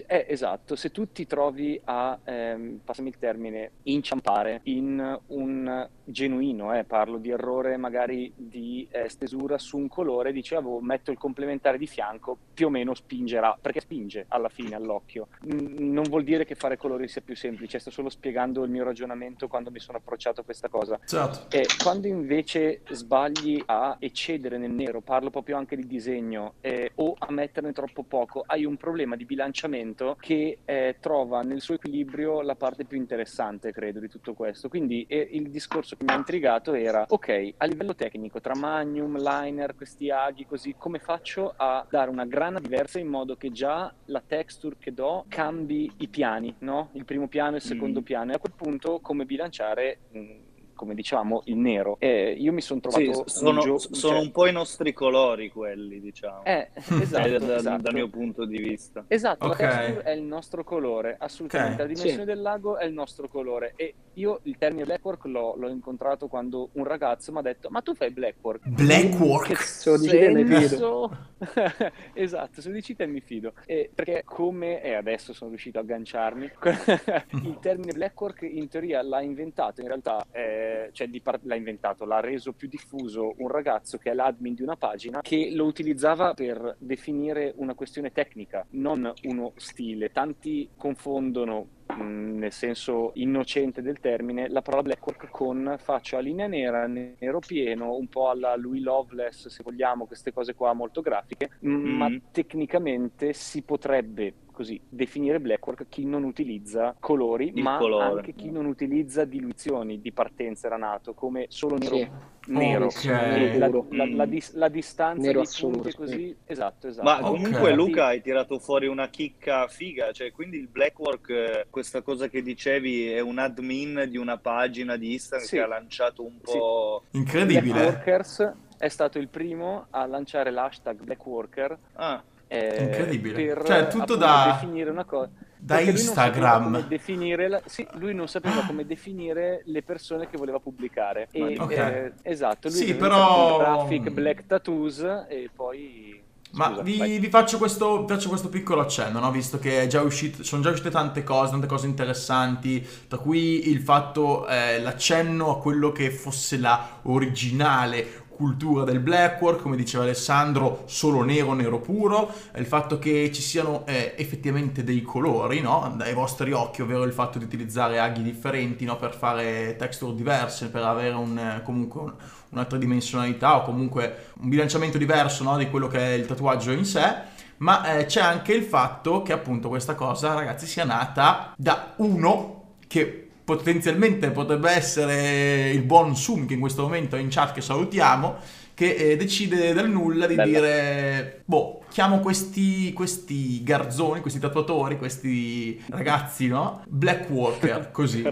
eh, 0.07 0.27
esatto, 0.29 0.77
se 0.77 0.91
tu 0.91 1.11
ti 1.13 1.27
trovi 1.27 1.81
a, 1.85 2.19
ehm, 2.25 2.81
passami 2.85 3.09
il 3.09 3.19
termine, 3.19 3.73
inciampare 3.83 4.61
in 4.65 5.21
un 5.27 5.89
genuino, 6.05 6.77
eh, 6.77 6.85
parlo 6.85 7.19
di 7.19 7.31
errore 7.31 7.77
magari 7.77 8.33
di 8.37 8.87
eh, 8.91 9.09
stesura 9.09 9.59
su 9.59 9.79
un 9.79 9.89
colore, 9.89 10.33
dicevo 10.33 10.81
metto 10.81 11.11
il 11.11 11.19
complementare 11.19 11.79
di 11.79 11.87
fianco, 11.87 12.39
più 12.53 12.67
o 12.67 12.71
meno 12.71 12.95
spingerà, 12.95 13.57
perché 13.61 13.81
spinge 13.81 14.27
alla 14.29 14.49
fine 14.49 14.75
all'occhio. 14.75 15.29
N- 15.47 15.93
non 15.93 16.09
vuol 16.09 16.25
dire 16.25 16.45
che 16.45 16.55
fare 16.55 16.77
colori 16.77 17.09
sia 17.09 17.23
più 17.23 17.37
semplice, 17.37 17.79
sto 17.79 17.91
solo 17.91 18.09
spiegando 18.09 18.63
il 18.65 18.71
mio 18.71 18.85
ragionamento 18.85 19.49
quando 19.49 19.71
mi 19.71 19.79
sono 19.79 19.99
approcciato 19.99 20.41
a 20.43 20.45
questa 20.45 20.69
cosa. 20.69 20.99
Certo. 21.05 21.47
E 21.49 21.75
quando 21.77 22.07
invece 22.07 22.83
sbagli 22.89 23.63
a 23.67 23.97
eccedere 23.99 24.59
nel 24.59 24.73
nero, 24.73 25.01
parlo 25.01 25.31
proprio 25.31 25.57
anche 25.57 25.77
di 25.77 25.87
disegno, 25.87 26.55
eh, 26.61 26.93
o 26.97 27.15
a 27.19 27.33
metterne 27.33 27.73
troppo 27.73 28.05
poco, 28.05 28.43
hai 28.47 28.65
un 28.65 28.77
problema 28.77 29.17
di 29.17 29.25
bilanciamento 29.25 29.84
che 30.19 30.59
eh, 30.65 30.97
trova 31.01 31.43
nel 31.43 31.61
suo 31.61 31.75
equilibrio 31.75 32.41
la 32.41 32.55
parte 32.55 32.85
più 32.85 32.97
interessante, 32.97 33.73
credo, 33.73 34.01
di 34.01 34.09
tutto 34.09 34.33
questo. 34.35 34.69
Quindi 34.69 35.05
eh, 35.09 35.29
il 35.33 35.51
discorso 35.51 35.97
che 35.97 36.05
mi 36.05 36.13
ha 36.13 36.17
intrigato 36.17 36.73
era, 36.73 37.05
ok, 37.09 37.55
a 37.59 37.67
livello 37.67 37.95
tecnico, 37.95 38.41
tra 38.41 38.57
magnum, 38.57 39.19
liner, 39.19 39.75
questi 39.75 40.11
aghi, 40.11 40.47
così, 40.47 40.75
come 40.79 40.99
faccio 40.99 41.53
a 41.57 41.87
dare 41.89 42.11
una 42.11 42.25
grana 42.25 42.61
diversa 42.61 42.99
in 42.99 43.09
modo 43.09 43.37
che 43.37 43.51
già 43.51 43.93
la 44.07 44.23
texture 44.27 44.77
che 44.79 44.95
do 44.95 45.25
cambi 45.29 45.91
i 45.99 46.09
piani, 46.09 46.55
no? 46.61 46.89
Il 46.93 47.05
primo 47.05 47.29
piano 47.29 47.53
e 47.53 47.57
il 47.57 47.63
secondo 47.63 48.01
mm. 48.01 48.05
piano. 48.05 48.33
E 48.33 48.35
a 48.35 48.39
quel 48.39 48.55
punto 48.57 49.01
come 49.01 49.25
bilanciare... 49.25 49.99
Mh, 50.11 50.53
come 50.75 50.95
diciamo, 50.95 51.43
il 51.47 51.57
nero. 51.57 51.97
E 51.99 52.35
io 52.39 52.53
mi 52.53 52.61
son 52.61 52.81
trovato 52.81 53.25
sì, 53.27 53.37
sono, 53.39 53.51
un 53.51 53.61
gio- 53.61 53.79
sono 53.79 54.15
cioè... 54.15 54.23
un 54.23 54.31
po' 54.31 54.47
i 54.47 54.53
nostri 54.53 54.93
colori 54.93 55.51
quelli, 55.51 56.01
diciamo. 56.01 56.45
Eh, 56.45 56.69
esatto, 56.75 57.29
dal, 57.39 57.51
esatto. 57.59 57.83
dal, 57.83 57.95
mio 57.95 58.09
punto 58.09 58.45
di 58.45 58.59
vista. 58.59 59.05
Esatto, 59.09 59.47
Ok. 59.47 59.61
la 59.61 59.69
texture 59.69 60.03
è 60.03 60.11
il 60.11 60.23
nostro 60.23 60.65
colore, 60.65 61.17
assolutamente. 61.19 61.75
Ok. 61.75 61.79
La 61.79 61.87
dimensione 61.87 62.21
Sì. 62.21 62.25
del 62.25 62.43
lago 62.43 62.77
è 62.79 62.85
il 62.85 62.93
nostro 62.93 63.29
colore. 63.29 63.73
E 63.77 63.95
io 64.15 64.41
il 64.45 64.57
termine 64.59 64.85
blackwork 64.85 65.25
l'ho, 65.25 65.55
l'ho 65.57 65.69
incontrato 65.69 66.29
quando 66.29 66.69
un 66.73 66.85
ragazzo 66.85 67.33
mi 67.33 67.39
ha 67.39 67.43
detto: 67.43 67.69
Ma 67.71 67.81
tu 67.81 67.95
fai 67.95 68.11
blackwork? 68.11 68.63
Che 68.63 68.71
Blackwork. 68.71 69.57
Se 69.57 69.91
lo 69.91 69.99
dici 69.99 70.17
te, 70.19 70.29
ne 70.31 70.45
fido. 70.45 70.69
senso? 70.69 71.19
esatto, 72.15 72.61
se 72.61 72.69
lo 72.69 72.75
dici 72.75 72.95
te 72.95 73.07
mi 73.07 73.21
fido. 73.21 73.53
E 73.67 73.91
perché 73.95 74.23
come, 74.25 74.83
e 74.83 74.95
adesso 74.95 75.33
sono 75.33 75.51
riuscito 75.51 75.79
a 75.79 75.83
agganciarmi, 75.83 76.51
il 77.45 77.59
termine 77.61 77.93
blackwork 77.93 78.43
in 78.43 78.69
teoria 78.69 79.03
l'ha 79.03 79.21
inventato, 79.21 79.81
in 79.81 79.89
realtà, 79.89 80.25
eh, 80.65 80.91
cioè 80.93 81.09
par- 81.21 81.41
l'ha 81.43 81.55
inventato, 81.55 82.05
l'ha 82.05 82.21
reso 82.21 82.53
più 82.53 82.69
diffuso 82.69 83.35
un 83.39 83.49
ragazzo 83.49 83.99
che 83.99 84.11
è 84.11 84.15
l'admin 84.15 84.55
di 84.55 84.63
una 84.63 84.77
pagina 84.77 85.21
che 85.21 85.51
lo 85.53 85.65
utilizzava 85.65 86.35
per 86.35 86.77
definire 86.79 87.53
una 87.57 87.75
questione 87.75 88.13
tecnica, 88.13 88.67
non 88.71 89.13
uno 89.25 89.53
stile. 89.57 90.11
Tanti 90.11 90.69
confondono 90.77 91.83
mh, 91.93 92.39
nel 92.39 92.53
senso 92.53 93.11
innocente 93.15 93.83
del 93.83 94.01
termine, 94.01 94.49
la 94.49 94.63
parola 94.63 94.83
blackwork 94.83 95.29
con 95.31 95.77
faccia 95.79 96.19
a 96.19 96.21
linea 96.21 96.47
nera, 96.47 96.87
nero 96.87 97.39
pieno, 97.41 97.95
un 97.97 98.09
po' 98.09 98.29
alla 98.31 98.57
Louis 98.57 98.83
Loveless, 98.83 99.49
se 99.49 99.63
vogliamo, 99.63 100.07
queste 100.07 100.33
cose 100.33 100.55
qua 100.55 100.73
molto 100.73 101.01
grafiche, 101.01 101.51
mh, 101.61 101.69
ma 101.71 102.09
Mm. 102.09 102.17
tecnicamente 102.31 103.33
si 103.33 103.63
potrebbe 103.65 104.37
così 104.55 104.81
definire 104.89 105.41
blackwork 105.41 105.87
chi 105.89 106.05
non 106.07 106.23
utilizza 106.25 106.95
colori, 107.01 107.51
Il 107.55 107.63
ma 107.63 107.77
colore. 107.79 108.05
anche 108.05 108.35
chi 108.35 108.51
non 108.51 108.67
utilizza 108.67 109.25
diluizioni 109.25 110.01
di 110.01 110.13
partenza 110.13 110.69
era 110.69 110.77
nato, 110.77 111.13
come 111.15 111.47
solo 111.49 111.77
nero. 111.77 111.97
Sì. 111.97 112.09
Nero, 112.47 112.87
Ok. 112.87 113.05
E 113.07 113.59
la, 113.59 113.69
la- 113.69 114.07
la 114.07 114.27
dis- 114.27 114.53
la 114.55 114.69
distanza 114.69 115.23
Nero 115.23 115.41
di 115.41 115.47
assoluto, 115.47 115.79
punti 115.79 115.91
sì. 115.91 115.97
così, 115.97 116.37
esatto, 116.45 116.89
esatto. 116.89 117.05
Ma 117.09 117.19
comunque 117.21 117.73
Luca 117.73 118.07
hai 118.07 118.21
tirato 118.21 118.59
fuori 118.59 118.87
una 118.87 119.09
chicca 119.09 119.67
figa, 119.69 120.13
cioè 120.13 120.31
quindi 120.33 120.59
il 120.59 120.69
Blackwork, 120.69 121.29
eh, 121.31 121.67
questa 121.71 122.03
cosa 122.03 122.29
che 122.29 122.43
dicevi, 122.43 123.11
è 123.11 123.21
un 123.21 123.39
admin 123.39 124.07
di 124.11 124.19
una 124.19 124.37
pagina 124.37 124.97
di 124.97 125.13
Instagram 125.15 125.47
Sì. 125.49 125.57
che 125.57 125.63
ha 125.63 125.67
lanciato 125.67 126.23
un 126.25 126.39
Sì. 126.43 126.57
po'... 126.59 127.03
Incredibile. 127.13 127.73
Blackworkers 127.73 128.53
è 128.77 128.89
stato 128.89 129.19
il 129.19 129.29
primo 129.29 129.87
a 129.91 130.05
lanciare 130.07 130.51
l'hashtag 130.51 131.01
Blackworker 131.03 131.79
Ah, 131.95 132.23
eh, 132.49 132.83
Incredibile. 132.85 133.35
per 133.55 133.63
Cioè, 133.65 133.83
tutto 133.89 134.03
appunto 134.03 134.17
da- 134.17 134.59
definire 134.61 134.91
una 134.91 135.05
cosa. 135.05 135.31
Da 135.65 135.77
Perché 135.77 135.93
lui 135.93 136.05
non 136.05 136.15
sapeva 136.15 136.27
Instagram. 136.57 136.89
definire 136.89 137.49
la- 137.49 137.63
sì, 137.65 137.87
lui 137.95 138.15
non 138.15 138.29
sapeva 138.29 138.65
come 138.67 138.85
definire 138.85 139.63
le 139.65 139.83
persone 139.83 140.29
che 140.29 140.37
voleva 140.37 140.59
pubblicare. 140.61 141.29
E, 141.31 141.57
Ok. 141.59 141.71
eh, 141.73 142.13
esatto, 142.21 142.69
lui 142.69 142.77
Sì, 142.77 142.95
però- 142.95 143.57
Graphic 143.57 144.11
Black 144.11 144.47
Tattoos 144.47 144.99
e 145.27 145.49
poi... 145.55 146.21
Ma 146.53 146.69
Scusa, 146.69 146.83
vi, 146.83 146.99
vai. 146.99 147.19
vi 147.19 147.29
faccio, 147.31 147.57
questo, 147.59 148.05
vi 148.05 148.13
faccio 148.13 148.29
questo 148.29 148.49
piccolo 148.49 148.81
accenno, 148.83 149.19
no? 149.19 149.31
visto 149.33 149.59
che 149.59 149.81
è 149.83 149.87
già 149.89 150.03
uscito, 150.03 150.45
sono 150.45 150.63
già 150.63 150.71
uscite 150.71 150.91
tante 150.91 151.25
cose, 151.25 151.51
tante 151.51 151.67
cose 151.67 151.87
interessanti, 151.87 152.87
tra 153.09 153.19
cui 153.19 153.71
il 153.71 153.81
fatto, 153.81 154.47
eh, 154.47 154.81
l'accenno 154.81 155.51
a 155.57 155.59
quello 155.61 155.91
che 155.91 156.11
fosse 156.13 156.59
la 156.59 157.01
originale 157.05 158.24
cultura 158.35 158.85
del 158.85 159.01
blackwork, 159.01 159.63
come 159.63 159.77
diceva 159.77 160.05
Alessandro, 160.05 160.83
solo 160.87 161.23
nero, 161.23 161.53
nero 161.55 161.81
puro, 161.81 162.33
il 162.57 162.67
fatto 162.67 162.99
che 162.99 163.31
ci 163.33 163.43
siano 163.43 163.85
eh, 163.87 164.15
effettivamente 164.17 164.85
dei 164.85 165.03
colori, 165.03 165.61
no? 165.61 165.93
Dai 165.97 166.15
vostri 166.15 166.53
occhi, 166.53 166.83
ovvero 166.83 167.05
il 167.05 167.13
fatto 167.13 167.39
di 167.39 167.45
utilizzare 167.45 167.99
aghi 167.99 168.23
differenti, 168.23 168.85
no? 168.85 168.97
Per 168.97 169.15
fare 169.15 169.77
texture 169.77 170.15
diverse, 170.15 170.69
per 170.69 170.83
avere 170.83 171.15
un, 171.15 171.39
eh, 171.39 171.63
comunque 171.63 172.01
un- 172.01 172.13
una 172.51 172.65
tridimensionalità 172.65 173.57
o 173.57 173.63
comunque 173.63 174.29
un 174.41 174.49
bilanciamento 174.49 174.97
diverso 174.97 175.43
no? 175.43 175.57
di 175.59 175.69
quello 175.69 175.89
che 175.89 175.99
è 175.99 176.13
il 176.13 176.27
tatuaggio 176.27 176.71
in 176.71 176.85
sé. 176.85 177.33
Ma 177.59 177.97
eh, 177.99 178.07
c'è 178.07 178.21
anche 178.21 178.53
il 178.53 178.63
fatto 178.65 179.23
che 179.23 179.33
appunto 179.33 179.69
questa 179.69 179.95
cosa, 179.95 180.35
ragazzi, 180.35 180.67
sia 180.67 180.85
nata 180.85 181.53
da 181.57 181.95
uno 181.97 182.63
che 182.87 183.24
potenzialmente 183.45 184.31
potrebbe 184.31 184.71
essere 184.71 185.71
il 185.71 185.83
buon 185.83 186.17
Sum 186.17 186.47
che 186.47 186.55
in 186.55 186.61
questo 186.61 186.83
momento 186.83 187.17
è 187.17 187.21
in 187.21 187.29
chat 187.29 187.53
che 187.53 187.61
salutiamo 187.61 188.37
che 188.75 188.95
eh, 188.95 189.17
decide 189.17 189.73
dal 189.73 189.89
nulla 189.89 190.27
di 190.27 190.35
Bella. 190.35 190.59
dire 190.61 191.43
boh 191.45 191.83
chiamo 191.91 192.19
questi, 192.19 192.93
questi 192.93 193.63
garzoni 193.63 194.21
questi 194.21 194.41
tatuatori 194.41 194.99
questi 194.99 195.81
ragazzi 195.91 196.49
no 196.49 196.83
black 196.89 197.31
worker 197.31 197.91
così 197.93 198.23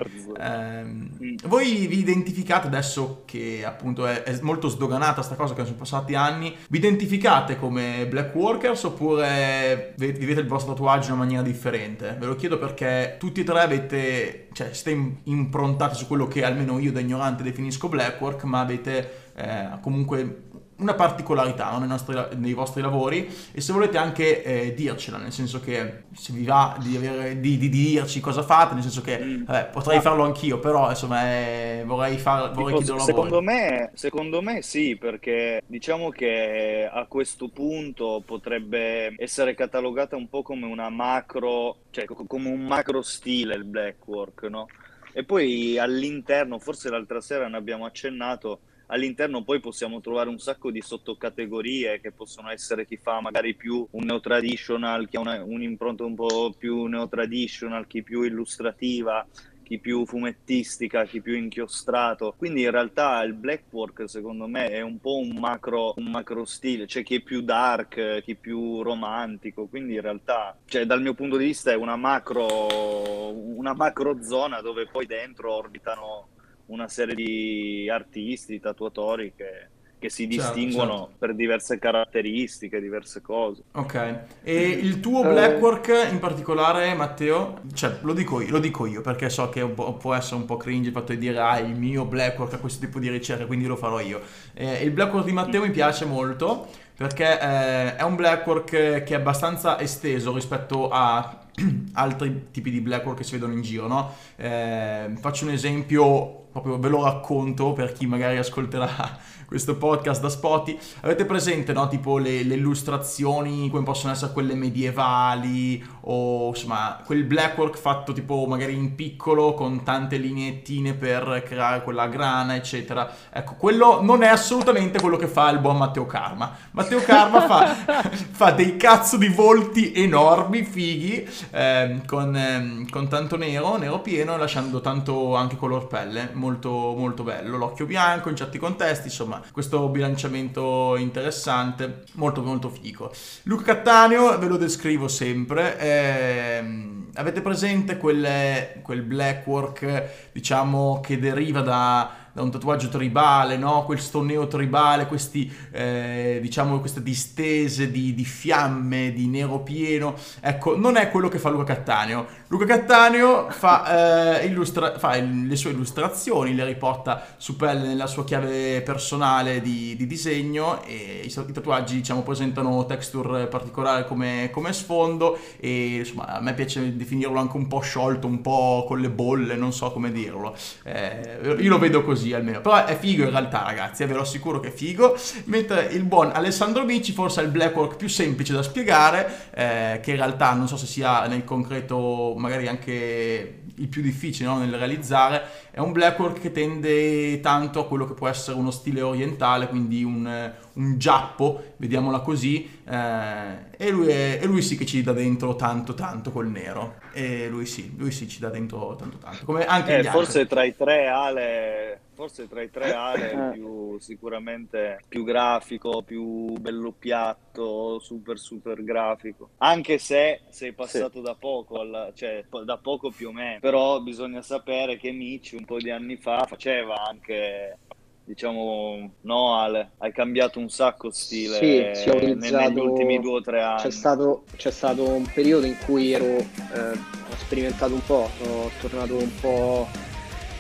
Mm. 0.43 1.37
voi 1.47 1.87
vi 1.87 1.99
identificate 1.99 2.67
adesso 2.67 3.23
che 3.27 3.63
appunto 3.65 4.07
è, 4.07 4.23
è 4.25 4.37
molto 4.43 4.69
sdoganata 4.69 5.23
sta 5.23 5.35
cosa 5.37 5.55
che 5.55 5.65
sono 5.65 5.77
passati 5.77 6.15
anni 6.15 6.55
vi 6.69 6.79
identificate 6.79 7.57
come 7.57 8.07
black 8.09 8.35
workers 8.35 8.83
oppure 8.85 9.95
ve- 9.97 10.13
vivete 10.13 10.41
il 10.41 10.47
vostro 10.47 10.73
tatuaggio 10.73 11.09
in 11.09 11.13
una 11.15 11.23
maniera 11.25 11.43
differente 11.43 12.17
ve 12.19 12.27
lo 12.27 12.35
chiedo 12.35 12.59
perché 12.59 13.17
tutti 13.19 13.43
e 13.43 13.45
tre 13.45 13.61
avete 13.61 14.49
cioè 14.53 14.73
siete 14.73 14.91
im- 14.91 15.17
improntati 15.25 15.95
su 15.95 16.07
quello 16.07 16.27
che 16.27 16.45
almeno 16.45 16.79
io 16.79 16.91
da 16.93 17.01
ignorante 17.01 17.43
definisco 17.43 17.89
black 17.89 18.21
work 18.21 18.43
ma 18.45 18.61
avete 18.61 19.31
eh, 19.35 19.69
comunque 19.81 20.45
una 20.77 20.95
particolarità 20.95 21.71
no, 21.71 21.79
nei, 21.79 21.89
nostri 21.89 22.15
nei 22.37 22.55
vostri 22.55 22.83
lavori 22.83 23.29
e 23.53 23.61
se 23.61 23.73
volete 23.73 23.99
anche 23.99 24.43
eh, 24.43 24.75
dircela, 24.75 25.17
nel 25.19 25.33
senso 25.33 25.61
che 25.61 26.05
se 26.13 26.33
vi 26.33 26.45
va 26.45 26.77
di, 26.81 26.97
avere- 26.97 27.39
di- 27.41 27.57
di 27.59 27.69
dirci 27.69 28.21
cosa 28.21 28.43
fate, 28.43 28.75
nel 28.75 28.83
senso 28.83 29.01
che 29.01 29.19
Mm. 29.19 29.45
vabbè, 29.45 29.71
potrei 29.71 30.01
farlo 30.01 30.25
anch'io, 30.25 30.59
però 30.59 30.89
insomma 30.91 31.25
eh, 31.31 31.85
vorrei, 31.87 32.19
far, 32.19 32.53
vorrei 32.53 32.75
Tipo, 32.75 32.77
chiederlo 32.77 33.01
secondo 33.01 33.41
me, 33.41 33.91
secondo 33.95 34.43
me 34.43 34.61
sì, 34.63 34.97
perché 34.99 35.63
diciamo 35.67 36.11
che 36.11 36.87
a 36.91 37.07
questo 37.07 37.49
punto 37.49 38.23
potrebbe 38.27 39.15
essere 39.17 39.55
catalogata 39.55 40.17
un 40.17 40.29
po' 40.29 40.43
come 40.43 40.67
una 40.67 40.91
macro, 40.91 41.85
cioè 41.91 42.05
co- 42.05 42.27
come 42.27 42.51
un 42.51 42.61
macro 42.67 43.01
stile 43.01 43.55
il 43.55 43.65
blackwork, 43.65 44.43
no? 44.45 44.67
E 45.13 45.25
poi 45.25 45.79
all'interno, 45.79 46.59
forse 46.59 46.91
l'altra 46.91 47.21
sera 47.23 47.49
ne 47.49 47.57
abbiamo 47.57 47.87
accennato, 47.87 48.61
all'interno 48.93 49.43
poi 49.43 49.59
possiamo 49.59 50.01
trovare 50.01 50.29
un 50.29 50.39
sacco 50.39 50.71
di 50.71 50.83
sottocategorie 50.83 52.01
che 52.01 52.13
possono 52.13 52.51
essere 52.51 52.87
chi 52.87 52.99
fa 52.99 53.21
magari 53.21 53.55
più 53.55 53.87
un 53.91 54.05
neo-traditional, 54.05 55.09
chi 55.09 55.17
ha 55.17 55.21
una- 55.21 55.43
un'impronta 55.43 56.05
un 56.05 56.15
po' 56.15 56.55
più 56.57 56.85
neo-traditional, 56.85 57.87
chi 57.87 58.03
più 58.03 58.23
illustrativa, 58.23 59.27
chi 59.63 59.79
più 59.79 60.05
fumettistica, 60.05 61.05
chi 61.07 61.23
più 61.23 61.35
inchiostrato. 61.35 62.35
Quindi 62.37 62.63
in 62.63 62.71
realtà 62.71 63.23
il 63.23 63.33
blackwork 63.33 64.07
secondo 64.09 64.47
me 64.47 64.69
è 64.69 64.83
un 64.83 64.99
po' 65.01 65.17
un 65.17 65.39
macro, 65.39 65.95
un 65.97 66.11
macro 66.11 66.45
stile, 66.45 66.85
c'è 66.85 67.03
chi 67.03 67.17
è 67.17 67.21
più 67.23 67.41
dark, 67.41 68.21
chi 68.23 68.35
più 68.37 68.83
romantico. 68.83 69.67
Quindi 69.69 69.95
in 69.95 70.03
realtà, 70.03 70.59
cioè, 70.67 70.85
dal 70.85 71.01
mio 71.01 71.15
punto 71.15 71.39
di 71.39 71.47
vista 71.47 71.71
è 71.71 71.77
una 71.77 71.97
macro, 71.97 73.33
una 73.33 73.73
macro 73.75 74.23
zona 74.23 74.61
dove 74.61 74.87
poi 74.87 75.07
dentro 75.07 75.55
orbitano 75.55 76.29
una 76.67 76.89
serie 76.89 77.15
di 77.15 77.89
artisti, 77.91 78.61
tatuatori 78.61 79.33
che, 79.35 79.71
che 79.99 80.09
si 80.11 80.29
Certo, 80.29 80.29
distinguono 80.29 80.95
certo. 80.95 81.17
per 81.19 81.35
diverse 81.35 81.79
caratteristiche, 81.79 82.81
diverse 82.81 83.21
cose. 83.21 83.65
Ok, 83.75 83.95
e 84.43 84.69
il 84.69 85.01
tuo 85.01 85.25
blackwork 85.25 86.09
in 86.11 86.19
particolare, 86.19 86.93
Matteo, 86.95 87.63
cioè 87.73 88.01
lo 88.03 88.13
dico 88.13 88.43
io, 88.43 88.51
lo 88.51 88.59
dico 88.59 88.85
io 88.85 89.01
perché 89.01 89.31
so 89.31 89.49
che 89.49 89.67
può 89.67 90.13
essere 90.13 90.37
un 90.37 90.45
po' 90.45 90.59
cringe 90.59 90.89
il 90.89 90.95
fatto 90.95 91.13
di 91.13 91.19
dire 91.19 91.39
ah 91.39 91.59
il 91.59 91.75
mio 91.75 92.05
blackwork 92.05 92.53
ha 92.53 92.59
questo 92.59 92.85
tipo 92.85 92.99
di 92.99 93.09
ricerca, 93.09 93.47
quindi 93.47 93.65
lo 93.65 93.77
farò 93.77 93.99
io. 93.99 94.21
Eh, 94.53 94.83
il 94.85 94.91
blackwork 94.91 95.25
di 95.25 95.33
Matteo 95.33 95.63
mi 95.63 95.71
piace 95.71 96.05
molto 96.05 96.69
perché 96.95 97.25
eh, 97.41 97.97
è 97.97 98.03
un 98.03 98.15
blackwork 98.15 98.69
che 98.71 99.05
è 99.05 99.15
abbastanza 99.15 99.81
esteso 99.81 100.35
rispetto 100.35 100.91
a 100.91 101.42
altri 101.95 102.49
tipi 102.51 102.71
di 102.71 102.81
blackwork 102.81 103.19
che 103.19 103.25
si 103.25 103.33
vedono 103.33 103.53
in 103.53 103.63
giro, 103.63 103.87
no? 103.87 104.15
Eh, 104.37 105.13
faccio 105.19 105.45
un 105.45 105.53
esempio, 105.53 106.47
proprio 106.53 106.79
ve 106.79 106.89
lo 106.89 107.05
racconto 107.05 107.73
per 107.73 107.93
chi 107.93 108.07
magari 108.07 108.39
ascolterà 108.39 109.19
questo 109.53 109.77
podcast 109.77 110.23
da 110.23 110.31
Spotify. 110.31 110.79
Avete 111.03 111.27
presente, 111.27 111.75
no? 111.75 111.87
Tipo 111.87 112.17
le, 112.17 112.43
le 112.43 112.55
illustrazioni 112.55 113.69
come 113.69 113.83
possono 113.83 114.15
essere 114.15 114.33
quelle 114.33 114.55
medievali 114.55 115.85
o 116.05 116.49
insomma 116.49 117.01
quel 117.05 117.25
blackwork 117.25 117.77
fatto 117.77 118.13
tipo 118.13 118.47
magari 118.47 118.75
in 118.75 118.95
piccolo 118.95 119.53
con 119.53 119.83
tante 119.83 120.17
lineettine 120.17 120.95
per 120.95 121.43
creare 121.45 121.83
quella 121.83 122.07
grana, 122.09 122.55
eccetera. 122.55 123.15
Ecco, 123.31 123.57
quello 123.57 124.01
non 124.01 124.23
è 124.23 124.29
assolutamente 124.29 125.01
quello 125.01 125.17
che 125.19 125.27
fa 125.27 125.51
il 125.51 125.59
buon 125.59 125.77
Matteo 125.77 126.07
Karma. 126.07 126.57
Matteo 126.71 127.03
Karma 127.03 127.43
fa, 127.43 127.75
fa 128.31 128.53
dei 128.53 128.79
cazzo 128.79 129.19
di 129.19 129.29
volti 129.29 129.93
enormi, 129.93 130.65
fighi, 130.65 131.29
ehm, 131.51 132.07
con, 132.07 132.35
ehm, 132.35 132.89
con 132.89 133.07
tanto 133.09 133.37
nero, 133.37 133.77
nero 133.77 134.01
pieno, 134.01 134.39
lasciando 134.39 134.81
tanto 134.81 135.35
anche 135.35 135.57
color 135.57 135.89
pelle, 135.89 136.31
molto, 136.33 136.71
molto 136.71 137.23
bello. 137.23 137.59
L'occhio 137.59 137.85
bianco 137.85 138.31
in 138.31 138.37
certi 138.37 138.59
contesti, 138.59 139.09
insomma, 139.09 139.42
questo 139.51 139.89
bilanciamento 139.89 140.97
interessante, 140.97 142.05
molto, 142.15 142.43
molto 142.43 142.69
figo. 142.69 143.13
Luca 143.45 143.75
Cattaneo, 143.75 144.39
ve 144.39 144.47
lo 144.47 144.57
descrivo 144.57 145.09
sempre, 145.09 145.79
ehm, 145.79 147.11
avete 147.15 147.41
presente 147.41 147.97
quelle- 147.97 148.81
quel 148.83 149.03
blackwork, 149.03 150.31
diciamo, 150.33 151.01
che 151.01 151.19
deriva 151.19 151.61
da 151.61 152.31
da 152.33 152.43
un 152.43 152.51
tatuaggio 152.51 152.89
tribale, 152.89 153.57
no? 153.57 153.85
questo 153.85 154.23
neo 154.23 154.47
tribale, 154.47 155.07
questi, 155.07 155.53
eh, 155.71 156.39
diciamo, 156.41 156.81
queste 156.81 157.03
distese 157.03 157.91
di, 157.91 158.15
di, 158.15 158.25
fiamme, 158.25 159.13
di 159.13 159.27
nero 159.27 159.61
pieno. 159.61 160.15
Ecco, 160.41 160.77
non 160.77 160.97
è 160.97 161.11
quello 161.11 161.29
che 161.29 161.39
fa 161.39 161.51
Luca 161.51 161.75
Cattaneo. 161.75 162.27
Luca 162.49 162.65
Cattaneo 162.65 163.51
fa, 163.51 164.41
eh, 164.41 164.47
illustra- 164.47 164.99
fa 164.99 165.17
il, 165.17 165.47
le 165.47 165.57
sue 165.57 165.73
illustrazioni, 165.73 166.55
le 166.55 166.65
riporta 166.65 167.35
su 167.37 167.57
pelle 167.57 167.87
nella 167.87 168.07
sua 168.07 168.25
chiave 168.25 168.81
personale 168.81 169.61
di, 169.61 169.95
di 169.97 170.07
disegno 170.07 170.83
e 170.85 171.23
i, 171.25 171.27
i, 171.27 171.53
tatuaggi, 171.53 171.97
diciamo, 171.97 172.23
presentano 172.23 172.87
texture 172.87 173.47
particolari 173.47 174.07
come, 174.07 174.49
come 174.53 174.73
sfondo 174.73 175.39
e 175.59 175.97
insomma 175.97 176.29
a 176.29 176.41
me 176.41 176.55
piace 176.55 176.97
definirlo 176.97 177.39
anche 177.39 177.59
un 177.59 177.69
po' 177.69 177.81
sciolto, 177.81 178.27
un 178.27 178.41
po' 178.41 178.85
con 178.87 179.01
le 179.01 179.11
bolle, 179.11 179.55
non 179.55 179.73
so 179.73 179.93
come 179.93 180.11
dirlo. 180.11 180.57
Eh, 180.85 181.57
io 181.59 181.69
lo 181.69 181.79
vedo 181.79 182.03
così 182.03 182.22
almeno. 182.31 182.61
Però 182.61 182.85
è 182.85 182.97
figo 182.97 183.25
in 183.25 183.31
realtà, 183.31 183.65
ragazzi, 183.65 184.05
ve 184.05 184.15
lo 184.15 184.21
assicuro 184.21 184.61
che 184.61 184.69
è 184.69 184.73
figo. 184.73 185.17
Mentre 185.45 185.89
il 185.93 186.05
buon 186.05 186.31
Alessandro 186.33 186.85
Mici 186.85 187.13
forse 187.13 187.41
è 187.41 187.45
il 187.45 187.51
blackwork 187.51 187.97
più 187.97 188.09
semplice 188.09 188.53
da 188.53 188.63
spiegare, 188.63 189.51
eh, 189.55 190.01
che 190.03 190.11
in 190.11 190.17
realtà 190.17 190.53
non 190.53 190.69
so 190.69 190.77
se 190.77 190.87
sia 190.87 191.27
nel 191.27 191.45
concreto 191.45 192.35
magari 192.37 192.69
anche 192.69 193.63
il 193.77 193.89
più 193.89 194.03
difficile 194.03 194.49
no? 194.49 194.59
nel 194.59 194.75
realizzare, 194.75 195.43
è 195.71 195.81
un 195.81 195.93
blackwork 195.93 196.41
che 196.41 196.53
tende 196.53 197.41
tanto 197.41 197.81
a 197.81 197.87
quello 197.87 198.07
che 198.07 198.15
può 198.15 198.29
essere 198.29 198.57
uno 198.57 198.71
stile 198.71 199.01
orientale, 199.01 199.69
quindi 199.69 200.05
un, 200.05 200.53
un 200.75 200.99
giappo, 200.99 201.75
vediamola 201.77 202.21
così, 202.21 202.81
eh, 202.89 203.71
e, 203.77 203.91
lui 203.91 204.09
è, 204.09 204.39
e, 204.41 204.47
lui 204.47 204.63
sì 204.63 204.77
che 204.77 204.85
ci 204.85 205.03
dà 205.03 205.13
dentro 205.13 205.57
tanto 205.57 205.95
tanto 205.95 206.31
col 206.31 206.49
nero, 206.49 206.97
e 207.13 207.49
lui 207.49 207.67
sì, 207.67 207.95
lui 207.97 208.11
sì 208.11 208.29
ci 208.29 208.41
dà 208.41 208.49
dentro 208.49 208.95
tanto 208.97 209.19
tanto, 209.19 209.45
come 209.45 209.65
anche 209.65 209.99
eh, 209.99 210.05
forse 210.05 210.41
altri. 210.41 210.55
tra 210.55 210.65
i 210.65 210.77
tre 210.77 211.07
Ale 211.09 212.01
forse 212.23 212.47
tra 212.47 212.63
i 212.63 212.71
tre 212.71 212.93
Ale 212.93 213.51
più 213.53 213.99
sicuramente 213.99 215.01
più 215.09 215.25
grafico, 215.25 216.03
più 216.03 216.53
bello 216.53 216.93
piatto, 216.97 217.99
super 217.99 218.39
super 218.39 218.85
grafico. 218.85 219.51
Anche 219.59 219.99
se 219.99 220.43
sei 220.49 220.73
passato 220.73 221.19
sì. 221.19 221.23
da 221.23 221.35
poco, 221.35 221.81
alla, 221.81 222.13
cioè 222.15 222.45
da 222.65 222.77
poco 222.77 223.11
più 223.11 223.31
o 223.31 223.33
meno, 223.33 223.59
però 223.59 224.01
bisogna 224.01 224.41
sapere 224.41 224.99
che 224.99 225.11
Mici 225.11 225.57
un 225.57 225.65
po' 225.65 225.79
di 225.79 225.91
anni 225.91 226.17
fa 226.17 226.47
faceva 226.47 227.05
anche 227.05 227.79
diciamo 228.25 229.15
no 229.23 229.57
Ale, 229.57 229.91
hai 229.99 230.13
cambiato 230.13 230.61
un 230.61 230.71
sacco 230.71 231.11
stile 231.11 231.95
sì, 231.97 232.09
utilizzato... 232.09 232.69
negli 232.69 232.79
ultimi 232.79 233.19
due 233.19 233.39
o 233.39 233.41
tre 233.41 233.63
anni 233.63 233.81
c'è 233.81 233.91
stato, 233.91 234.45
c'è 234.55 234.71
stato 234.71 235.09
un 235.09 235.29
periodo 235.35 235.67
in 235.67 235.77
cui 235.85 236.13
ero 236.13 236.37
eh, 236.37 236.93
ho 236.93 237.37
sperimentato 237.37 237.95
un 237.95 238.05
po' 238.07 238.31
sono 238.41 238.71
tornato 238.81 239.17
un 239.17 239.41
po' 239.41 240.12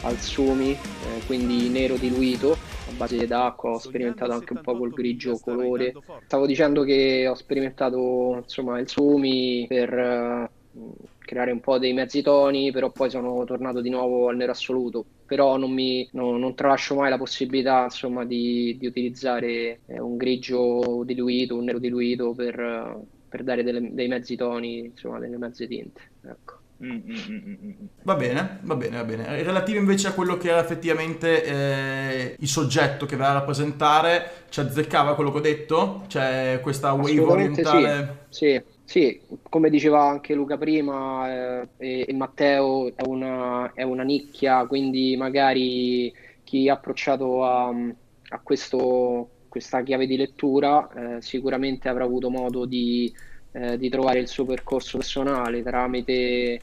al 0.02 0.18
sumi, 0.18 0.72
eh, 0.72 1.26
quindi 1.26 1.68
nero 1.68 1.96
diluito 1.96 2.52
a 2.52 2.92
base 2.96 3.26
d'acqua, 3.26 3.70
ho 3.72 3.78
sperimentato 3.78 4.32
anche 4.32 4.52
un 4.52 4.60
po' 4.60 4.76
col 4.76 4.90
grigio 4.90 5.38
colore. 5.38 5.94
Stavo 6.24 6.46
dicendo 6.46 6.82
che 6.82 7.26
ho 7.26 7.34
sperimentato 7.34 8.40
insomma 8.42 8.78
il 8.78 8.88
sumi 8.88 9.64
per 9.68 9.92
eh, 9.92 10.50
creare 11.18 11.52
un 11.52 11.60
po' 11.60 11.78
dei 11.78 11.92
mezzi 11.92 12.22
toni, 12.22 12.72
però 12.72 12.90
poi 12.90 13.10
sono 13.10 13.44
tornato 13.44 13.80
di 13.80 13.90
nuovo 13.90 14.28
al 14.28 14.36
nero 14.36 14.52
assoluto. 14.52 15.04
Però 15.26 15.56
non, 15.56 15.72
mi, 15.72 16.06
no, 16.12 16.36
non 16.36 16.54
tralascio 16.54 16.94
mai 16.94 17.08
la 17.08 17.18
possibilità 17.18 17.84
insomma, 17.84 18.24
di, 18.24 18.76
di 18.78 18.86
utilizzare 18.86 19.80
eh, 19.86 20.00
un 20.00 20.16
grigio 20.16 21.02
diluito, 21.04 21.56
un 21.56 21.64
nero 21.64 21.78
diluito 21.78 22.32
per, 22.32 23.00
per 23.28 23.42
dare 23.44 23.62
delle, 23.62 23.94
dei 23.94 24.08
mezzi 24.08 24.36
toni, 24.36 24.86
insomma, 24.86 25.18
delle 25.18 25.38
mezze 25.38 25.66
tinte. 25.66 26.00
Ecco. 26.26 26.61
Mm, 26.84 26.96
mm, 26.96 27.54
mm, 27.64 27.70
va 28.02 28.16
bene, 28.16 28.58
va 28.62 28.74
bene, 28.74 28.96
va 28.96 29.04
bene. 29.04 29.42
Relativo 29.44 29.78
invece 29.78 30.08
a 30.08 30.12
quello 30.12 30.36
che 30.36 30.48
era 30.48 30.60
effettivamente 30.60 31.44
eh, 31.44 32.36
il 32.36 32.48
soggetto 32.48 33.06
che 33.06 33.14
va 33.14 33.30
a 33.30 33.34
rappresentare, 33.34 34.46
ci 34.48 34.58
azzeccava 34.58 35.14
quello 35.14 35.30
che 35.30 35.38
ho 35.38 35.42
detto? 35.42 36.02
Cioè 36.08 36.58
questa 36.60 36.92
wave 36.92 37.20
orientale? 37.20 38.24
Sì, 38.30 38.60
sì, 38.60 38.62
sì, 38.84 39.20
come 39.48 39.70
diceva 39.70 40.02
anche 40.02 40.34
Luca 40.34 40.58
prima 40.58 41.60
eh, 41.60 41.68
e, 41.76 42.06
e, 42.08 42.12
Matteo, 42.14 42.92
è 42.96 43.02
una, 43.06 43.70
è 43.74 43.84
una, 43.84 44.02
nicchia, 44.02 44.66
quindi 44.66 45.16
magari 45.16 46.12
chi 46.42 46.68
ha 46.68 46.74
approcciato 46.74 47.44
a, 47.44 47.68
a 47.68 48.40
questo, 48.42 49.28
questa 49.48 49.82
chiave 49.82 50.06
di 50.06 50.16
lettura 50.16 50.90
eh, 51.16 51.22
sicuramente 51.22 51.88
avrà 51.88 52.02
avuto 52.02 52.28
modo 52.28 52.64
di 52.64 53.14
eh, 53.52 53.76
di 53.78 53.88
trovare 53.90 54.18
il 54.18 54.28
suo 54.28 54.44
percorso 54.46 54.96
personale 54.98 55.62
tramite 55.62 56.12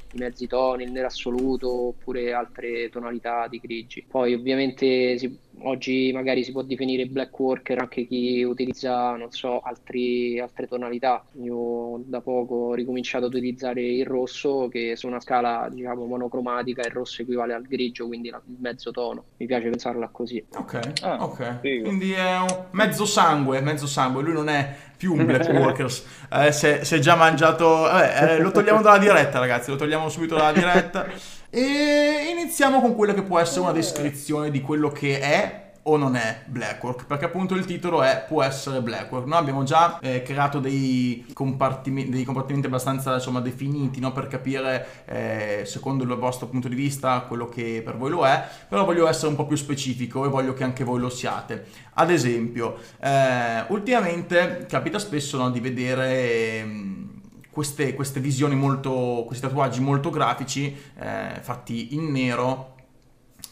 i 0.10 0.18
mezzi 0.18 0.48
toni, 0.48 0.84
il 0.84 0.92
nero 0.92 1.08
assoluto 1.08 1.72
oppure 1.90 2.34
altre 2.34 2.90
tonalità 2.90 3.48
di 3.48 3.60
grigi. 3.60 4.06
Poi 4.08 4.34
ovviamente 4.34 5.18
si, 5.18 5.40
oggi 5.64 6.12
magari 6.14 6.44
si 6.44 6.52
può 6.52 6.62
definire 6.62 7.06
black 7.06 7.38
worker 7.40 7.80
anche 7.80 8.06
chi 8.06 8.44
utilizza, 8.44 9.16
non 9.16 9.32
so, 9.32 9.60
altri, 9.60 10.40
altre 10.40 10.68
tonalità. 10.68 11.24
Io 11.42 12.02
da 12.06 12.22
poco 12.22 12.56
ho 12.56 12.74
ricominciato 12.74 13.26
ad 13.26 13.34
utilizzare 13.34 13.82
il 13.82 14.06
rosso 14.06 14.68
che 14.70 14.96
su 14.96 15.08
una 15.08 15.20
scala 15.20 15.68
diciamo 15.72 16.06
monocromatica 16.06 16.82
il 16.82 16.92
rosso 16.92 17.22
equivale 17.22 17.54
al 17.54 17.64
grigio, 17.64 18.08
quindi 18.08 18.30
il 18.30 18.58
mezzo 18.60 18.92
tono. 18.92 19.24
Mi 19.38 19.46
piace 19.46 19.70
pensarla 19.70 20.10
così. 20.10 20.44
Ok, 20.56 20.80
ah, 21.02 21.24
ok. 21.24 21.60
Quindi 21.60 22.12
è 22.12 22.38
un 22.40 22.66
mezzo 22.72 23.06
sangue, 23.06 23.62
mezzo 23.62 23.88
sangue. 23.88 24.24
Lui 24.24 24.34
non 24.34 24.50
è 24.50 24.76
più 24.96 25.14
un 25.14 25.26
Black 25.26 25.48
Workers. 25.54 26.06
Eh, 26.32 26.52
si, 26.52 26.68
è, 26.68 27.00
già 27.00 27.16
mangiato. 27.16 27.66
Vabbè, 27.66 28.34
eh, 28.34 28.40
lo 28.40 28.52
togliamo 28.52 28.82
dalla 28.82 28.98
diretta, 28.98 29.40
ragazzi. 29.40 29.70
Lo 29.70 29.78
togliamo 29.78 30.10
subito 30.10 30.36
dalla 30.36 30.52
diretta. 30.52 31.08
E 31.52 32.30
iniziamo 32.32 32.80
con 32.80 32.96
quella 32.96 33.16
che 33.16 33.24
può 33.24 33.40
essere 33.40 33.62
una 33.62 33.72
descrizione 33.72 34.52
di 34.52 34.62
quello 34.62 34.90
che 34.90 35.20
è 35.20 35.68
o 35.84 35.98
non 35.98 36.16
è 36.16 36.44
Blackwork, 36.46 37.08
perché 37.08 37.26
appunto 37.26 37.56
il 37.56 37.66
titolo 37.66 38.04
è 38.04 38.24
può 38.28 38.44
essere 38.44 38.82
Blackwork. 38.82 39.26
Noi 39.26 39.40
abbiamo 39.40 39.64
già 39.64 39.98
eh, 40.00 40.22
creato 40.22 40.60
dei 40.60 41.26
compartimenti, 41.34 42.12
dei 42.12 42.24
compartimenti 42.24 42.68
abbastanza 42.68 43.16
insomma, 43.16 43.40
definiti 43.40 44.00
no? 44.00 44.12
per 44.12 44.28
capire 44.28 45.04
eh, 45.06 45.64
secondo 45.66 46.04
il 46.04 46.16
vostro 46.18 46.46
punto 46.46 46.68
di 46.68 46.76
vista 46.76 47.22
quello 47.22 47.50
che 47.50 47.82
per 47.84 47.98
voi 47.98 48.12
lo 48.12 48.28
è, 48.28 48.44
però 48.68 48.86
voglio 48.86 49.08
essere 49.08 49.30
un 49.30 49.36
po' 49.36 49.48
più 49.48 49.58
specifico 49.58 50.26
e 50.26 50.30
voglio 50.30 50.54
che 50.54 50.64
anche 50.64 50.84
voi 50.84 51.00
lo 51.00 51.10
siate. 51.10 51.66
Ad 51.96 52.12
esempio, 52.12 52.78
eh, 53.02 53.64
ultimamente 53.70 54.68
capita 54.70 55.00
spesso 55.00 55.38
no, 55.38 55.50
di 55.50 55.60
vedere... 55.60 57.08
Queste, 57.50 57.94
queste, 57.96 58.20
visioni 58.20 58.56
molto, 58.56 59.24
questi 59.26 59.46
tatuaggi 59.46 59.82
molto 59.82 60.10
grafici 60.10 60.76
eh, 61.00 61.40
fatti 61.42 61.96
in 61.96 62.12
nero 62.12 62.76